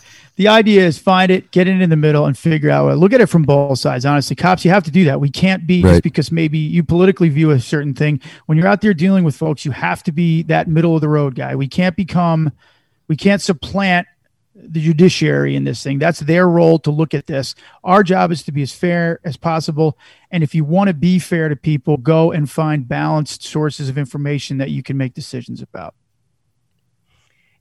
the 0.41 0.49
idea 0.49 0.87
is 0.87 0.97
find 0.97 1.31
it, 1.31 1.51
get 1.51 1.69
it 1.69 1.83
in 1.83 1.91
the 1.91 1.97
middle, 1.97 2.25
and 2.25 2.39
figure 2.39 2.71
out. 2.71 2.97
Look 2.97 3.13
at 3.13 3.21
it 3.21 3.27
from 3.27 3.43
both 3.43 3.79
sides. 3.79 4.07
Honestly, 4.07 4.35
cops, 4.35 4.65
you 4.65 4.71
have 4.71 4.85
to 4.85 4.91
do 4.91 5.05
that. 5.05 5.21
We 5.21 5.29
can't 5.29 5.67
be 5.67 5.83
Right. 5.83 5.91
just 5.91 6.03
because 6.03 6.33
maybe 6.33 6.57
you 6.57 6.83
politically 6.83 7.29
view 7.29 7.51
a 7.51 7.61
certain 7.61 7.93
thing. 7.93 8.23
When 8.47 8.57
you're 8.57 8.67
out 8.67 8.81
there 8.81 8.95
dealing 8.95 9.23
with 9.23 9.37
folks, 9.37 9.67
you 9.67 9.73
have 9.73 10.03
to 10.05 10.13
be 10.13 10.43
that 10.45 10.67
middle 10.67 10.95
of 10.95 11.03
the 11.03 11.11
road 11.11 11.35
guy. 11.35 11.55
We 11.57 11.69
can't 11.69 11.95
become, 11.95 12.53
we 13.07 13.17
can't 13.17 13.43
supplant 13.43 14.07
the 14.55 14.81
judiciary 14.81 15.57
in 15.57 15.65
this 15.65 15.83
thing. 15.83 15.99
That's 15.99 16.21
their 16.21 16.49
role 16.49 16.79
to 16.79 16.91
look 16.91 17.13
at 17.13 17.27
this. 17.27 17.55
Our 17.85 18.03
job 18.03 18.33
is 18.33 18.43
to 18.45 18.53
be 18.53 18.63
as 18.63 18.73
fair 18.73 19.21
as 19.23 19.37
possible. 19.37 19.99
And 20.31 20.43
if 20.43 20.55
you 20.55 20.65
want 20.65 20.89
to 20.89 20.95
be 20.95 21.19
fair 21.19 21.51
to 21.51 21.57
people, 21.57 21.99
go 21.99 22.33
and 22.33 22.51
find 22.51 22.89
balanced 22.89 23.43
sources 23.43 23.91
of 23.91 23.99
information 23.99 24.57
that 24.57 24.71
you 24.71 24.83
can 24.83 24.97
make 24.97 25.13
decisions 25.13 25.61
about. 25.61 25.95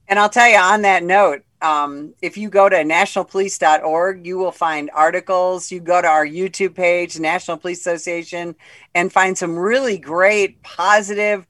And 0.07 0.17
I'll 0.17 0.29
tell 0.29 0.47
you 0.47 0.57
on 0.57 0.83
that 0.83 1.03
note, 1.03 1.43
um, 1.61 2.13
if 2.21 2.37
you 2.37 2.49
go 2.49 2.69
to 2.69 2.75
nationalpolice.org, 2.77 4.25
you 4.25 4.37
will 4.37 4.51
find 4.51 4.89
articles. 4.93 5.71
You 5.71 5.79
go 5.81 6.01
to 6.01 6.07
our 6.07 6.25
YouTube 6.25 6.75
page, 6.75 7.19
National 7.19 7.57
Police 7.57 7.79
Association, 7.79 8.55
and 8.95 9.11
find 9.11 9.37
some 9.37 9.57
really 9.57 9.97
great, 9.97 10.61
positive, 10.63 11.45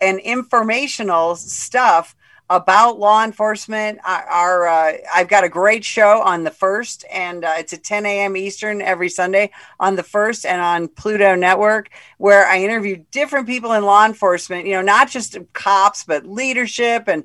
and 0.00 0.18
informational 0.18 1.36
stuff 1.36 2.16
about 2.50 2.98
law 2.98 3.24
enforcement. 3.24 3.98
Our, 4.04 4.22
our 4.24 4.66
uh, 4.66 4.92
I've 5.14 5.28
got 5.28 5.44
a 5.44 5.48
great 5.48 5.84
show 5.84 6.20
on 6.20 6.44
the 6.44 6.50
first, 6.50 7.04
and 7.10 7.44
uh, 7.44 7.54
it's 7.58 7.72
at 7.72 7.84
10 7.84 8.04
a.m. 8.06 8.36
Eastern 8.36 8.82
every 8.82 9.08
Sunday 9.08 9.50
on 9.80 9.96
the 9.96 10.02
first 10.02 10.44
and 10.44 10.60
on 10.60 10.88
Pluto 10.88 11.34
Network, 11.36 11.90
where 12.18 12.46
I 12.46 12.58
interview 12.58 13.04
different 13.12 13.46
people 13.46 13.72
in 13.72 13.84
law 13.84 14.04
enforcement. 14.04 14.66
You 14.66 14.74
know, 14.74 14.82
not 14.82 15.08
just 15.08 15.38
cops, 15.52 16.04
but 16.04 16.26
leadership 16.26 17.08
and 17.08 17.24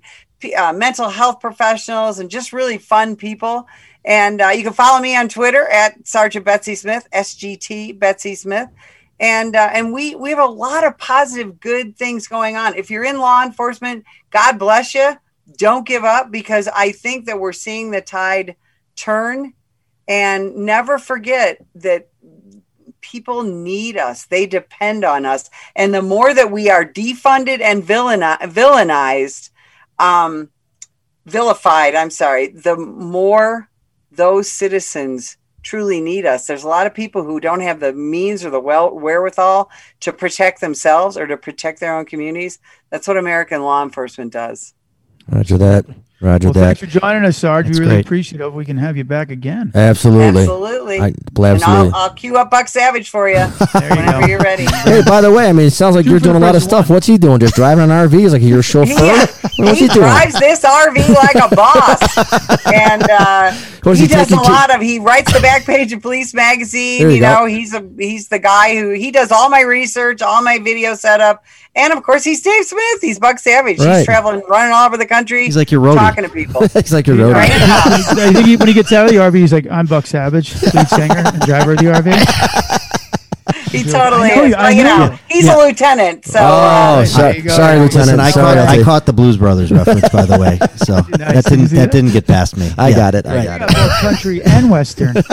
uh, 0.58 0.74
mental 0.74 1.10
health 1.10 1.40
professionals 1.40 2.20
and 2.20 2.30
just 2.30 2.54
really 2.54 2.78
fun 2.78 3.16
people. 3.16 3.68
And 4.06 4.42
uh, 4.42 4.50
you 4.50 4.64
can 4.64 4.74
follow 4.74 5.02
me 5.02 5.16
on 5.16 5.30
Twitter 5.30 5.68
at 5.68 6.08
Sergeant 6.08 6.46
Betsy 6.46 6.76
Smith, 6.76 7.08
SGT 7.14 8.00
Betsy 8.00 8.36
Smith. 8.36 8.70
And 9.20 9.56
uh, 9.56 9.70
and 9.74 9.92
we 9.92 10.16
we 10.16 10.30
have 10.30 10.40
a 10.40 10.46
lot 10.46 10.86
of 10.86 10.98
positive, 10.98 11.60
good 11.60 11.98
things 11.98 12.28
going 12.28 12.56
on. 12.56 12.76
If 12.76 12.90
you're 12.90 13.04
in 13.04 13.20
law 13.20 13.44
enforcement, 13.44 14.06
God 14.30 14.58
bless 14.58 14.96
you. 14.96 15.18
Don't 15.58 15.86
give 15.86 16.06
up 16.06 16.32
because 16.32 16.70
I 16.70 16.94
think 16.94 17.26
that 17.26 17.40
we're 17.40 17.52
seeing 17.52 17.92
the 17.92 18.02
tide 18.02 18.56
turn. 18.96 19.54
And 20.08 20.56
never 20.56 20.98
forget 20.98 21.64
that 21.76 22.10
people 23.02 23.44
need 23.44 23.98
us. 23.98 24.26
They 24.26 24.46
depend 24.46 25.04
on 25.04 25.26
us. 25.26 25.50
And 25.76 25.94
the 25.94 26.02
more 26.02 26.34
that 26.34 26.52
we 26.52 26.70
are 26.70 26.86
defunded 26.86 27.62
and 27.62 27.84
villainized, 27.84 29.50
um, 30.00 30.50
vilified. 31.26 31.96
I'm 31.96 32.10
sorry. 32.10 32.48
The 32.48 32.76
more 32.76 33.70
those 34.12 34.50
citizens 34.50 35.38
truly 35.62 36.02
need 36.02 36.26
us, 36.26 36.48
there's 36.48 36.64
a 36.64 36.68
lot 36.68 36.88
of 36.88 36.94
people 36.94 37.24
who 37.24 37.40
don't 37.40 37.62
have 37.62 37.80
the 37.80 37.94
means 37.94 38.44
or 38.44 38.50
the 38.50 38.60
well 38.60 38.98
wherewithal 38.98 39.70
to 40.02 40.14
protect 40.14 40.62
themselves 40.62 41.18
or 41.18 41.28
to 41.28 41.38
protect 41.38 41.80
their 41.80 41.96
own 41.96 42.06
communities. 42.06 42.60
That's 42.90 43.08
what 43.08 43.18
American 43.18 43.62
law 43.62 43.84
enforcement 43.84 44.34
does. 44.34 44.74
Roger 45.28 45.58
that. 45.58 45.86
Roger 46.22 46.48
Well, 46.48 46.54
that. 46.54 46.78
thanks 46.78 46.80
for 46.82 47.00
joining 47.00 47.24
us, 47.24 47.38
Sarge. 47.38 47.68
That's 47.68 47.80
we 47.80 47.86
really 47.86 47.96
great. 47.98 48.06
appreciate 48.06 48.42
it. 48.42 48.54
We 48.54 48.66
can 48.66 48.78
have 48.78 48.98
you 48.98 49.06
back 49.06 49.32
again. 49.32 49.72
Absolutely. 49.74 50.42
Absolutely. 50.42 51.00
I, 51.00 51.06
And 51.08 51.18
absolutely. 51.38 51.66
I'll, 51.66 51.96
I'll 51.96 52.10
cue 52.14 52.36
up 52.36 52.52
Buck 52.52 52.68
Savage 52.68 53.10
for 53.10 53.30
you 53.30 53.36
There 53.74 53.84
you 53.84 53.90
whenever 53.90 54.22
go. 54.22 54.28
you're 54.28 54.40
ready. 54.40 54.66
Hey, 54.66 55.02
by 55.06 55.22
the 55.22 55.32
way, 55.32 55.48
I 55.48 55.54
mean, 55.54 55.68
it 55.68 55.72
sounds 55.72 55.96
like 55.96 56.04
Two 56.04 56.12
you're 56.12 56.20
doing 56.20 56.36
a 56.36 56.40
lot 56.40 56.56
of 56.56 56.62
stuff. 56.64 56.90
one. 56.90 56.96
What's 56.96 57.08
he 57.08 57.18
doing? 57.18 57.40
Just 57.40 57.56
driving 57.56 57.86
an 57.86 57.90
RV? 57.90 58.20
He's 58.20 58.34
like 58.34 58.42
your 58.42 58.62
chauffeur? 58.64 58.94
He, 58.94 59.64
What's 59.64 59.80
he 59.80 59.88
he 59.88 59.94
doing? 59.94 60.08
drives 60.08 60.38
this 60.40 60.64
RV 60.66 61.10
like 61.16 61.36
a 61.52 61.56
boss, 61.56 62.66
and 62.74 63.04
uh, 63.10 63.52
he 63.94 64.02
he 64.02 64.08
does 64.08 64.28
a 64.32 64.36
to- 64.36 64.42
lot 64.42 64.74
of. 64.74 64.82
He 64.82 65.00
writes 65.00 65.32
the 65.34 65.40
back 65.42 65.64
page 65.66 65.92
of 65.94 66.02
Police 66.02 66.34
Magazine. 66.34 67.00
There 67.00 67.10
you 67.10 67.16
You, 67.16 67.22
know, 67.22 67.46
he's 67.46 67.74
a 67.74 67.86
he's 67.98 68.28
the 68.30 68.40
guy 68.40 68.78
who 68.78 68.92
he 68.92 69.12
does 69.12 69.32
all 69.32 69.50
my 69.50 69.62
research, 69.62 70.22
all 70.22 70.42
my 70.42 70.60
video 70.60 70.96
setup, 70.96 71.44
and 71.76 71.92
of 71.92 72.02
course 72.04 72.24
he's 72.24 72.42
Dave 72.42 72.64
Smith. 72.66 73.02
He's 73.02 73.20
Buck 73.20 73.38
Savage. 73.40 73.80
Right. 73.80 73.98
He's 73.98 74.06
traveling, 74.06 74.42
running 74.48 74.74
all 74.74 74.86
over 74.86 74.96
the 74.98 75.06
country. 75.06 75.44
He's 75.46 75.58
like 75.58 75.72
your 75.72 75.82
roadie. 75.82 75.96
Talking 76.10 76.24
to 76.24 76.30
people. 76.30 76.62
He's 76.68 76.94
like 76.94 77.08
your 77.08 77.18
roadie. 77.18 77.34
Right? 77.34 77.52
I 77.52 78.34
think 78.34 78.46
he, 78.48 78.58
when 78.58 78.68
he 78.68 78.74
gets 78.74 78.92
out 78.92 79.06
of 79.06 79.12
the 79.12 79.18
RV, 79.18 79.36
he's 79.36 79.54
like, 79.54 79.68
"I'm 79.70 79.86
Buck 79.86 80.06
Savage, 80.08 80.54
lead 80.74 80.88
singer 80.88 81.18
and 81.18 81.42
driver 81.42 81.72
of 81.74 81.78
the 81.80 81.86
RV." 81.86 82.86
He 83.72 83.84
totally 83.84 84.30
know 84.30 84.44
is. 84.46 84.50
you- 84.50 84.56
But, 84.56 84.76
you 84.76 84.84
know 84.84 84.98
know, 85.10 85.20
he's 85.30 85.46
Yeah. 85.46 85.56
a 85.56 85.58
lieutenant, 85.68 86.26
so 86.26 86.40
Oh, 86.40 86.44
uh, 86.44 87.06
so- 87.06 87.22
There 87.22 87.36
you 87.36 87.42
go. 87.44 87.50
sorry, 87.56 87.80
Lieutenant. 87.80 88.08
Listen, 88.08 88.20
I 88.20 88.32
sorry, 88.32 88.46
caught, 88.46 88.58
I'll 88.58 88.68
I 88.68 88.76
take- 88.78 88.86
caught 88.86 89.06
the 89.06 89.14
Blues 89.14 89.38
Brothers 89.38 89.72
reference, 89.72 90.10
by 90.10 90.26
the 90.26 90.40
way. 90.40 90.58
So 90.78 90.96
Nice. 90.96 91.08
that 91.10 91.44
Did 91.46 91.52
you 91.52 91.68
didn't 91.68 91.70
that 91.70 91.76
that? 91.76 91.92
didn't 91.92 92.12
get 92.12 92.26
past 92.28 92.58
me. 92.58 92.72
I 92.80 92.90
Yeah, 92.90 92.96
got 92.96 93.16
it. 93.16 93.26
I 93.28 93.46
got 93.46 93.70
it. 93.70 93.76
country 94.02 94.42
and 94.44 94.70
western. 94.72 95.16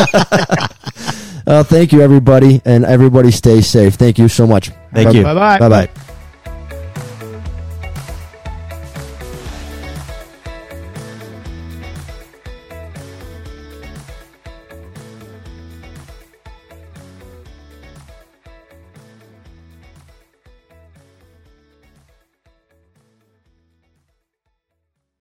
Uh, 1.48 1.62
thank 1.62 1.92
you, 1.92 2.00
everybody, 2.02 2.60
and 2.64 2.84
everybody 2.84 3.30
stay 3.30 3.60
safe. 3.60 3.94
Thank 3.94 4.18
you 4.18 4.26
so 4.26 4.48
much. 4.48 4.72
Thank 4.92 5.14
you. 5.14 5.22
Bye-bye. 5.22 5.58
Bye 5.60 5.68
bye. 5.68 5.88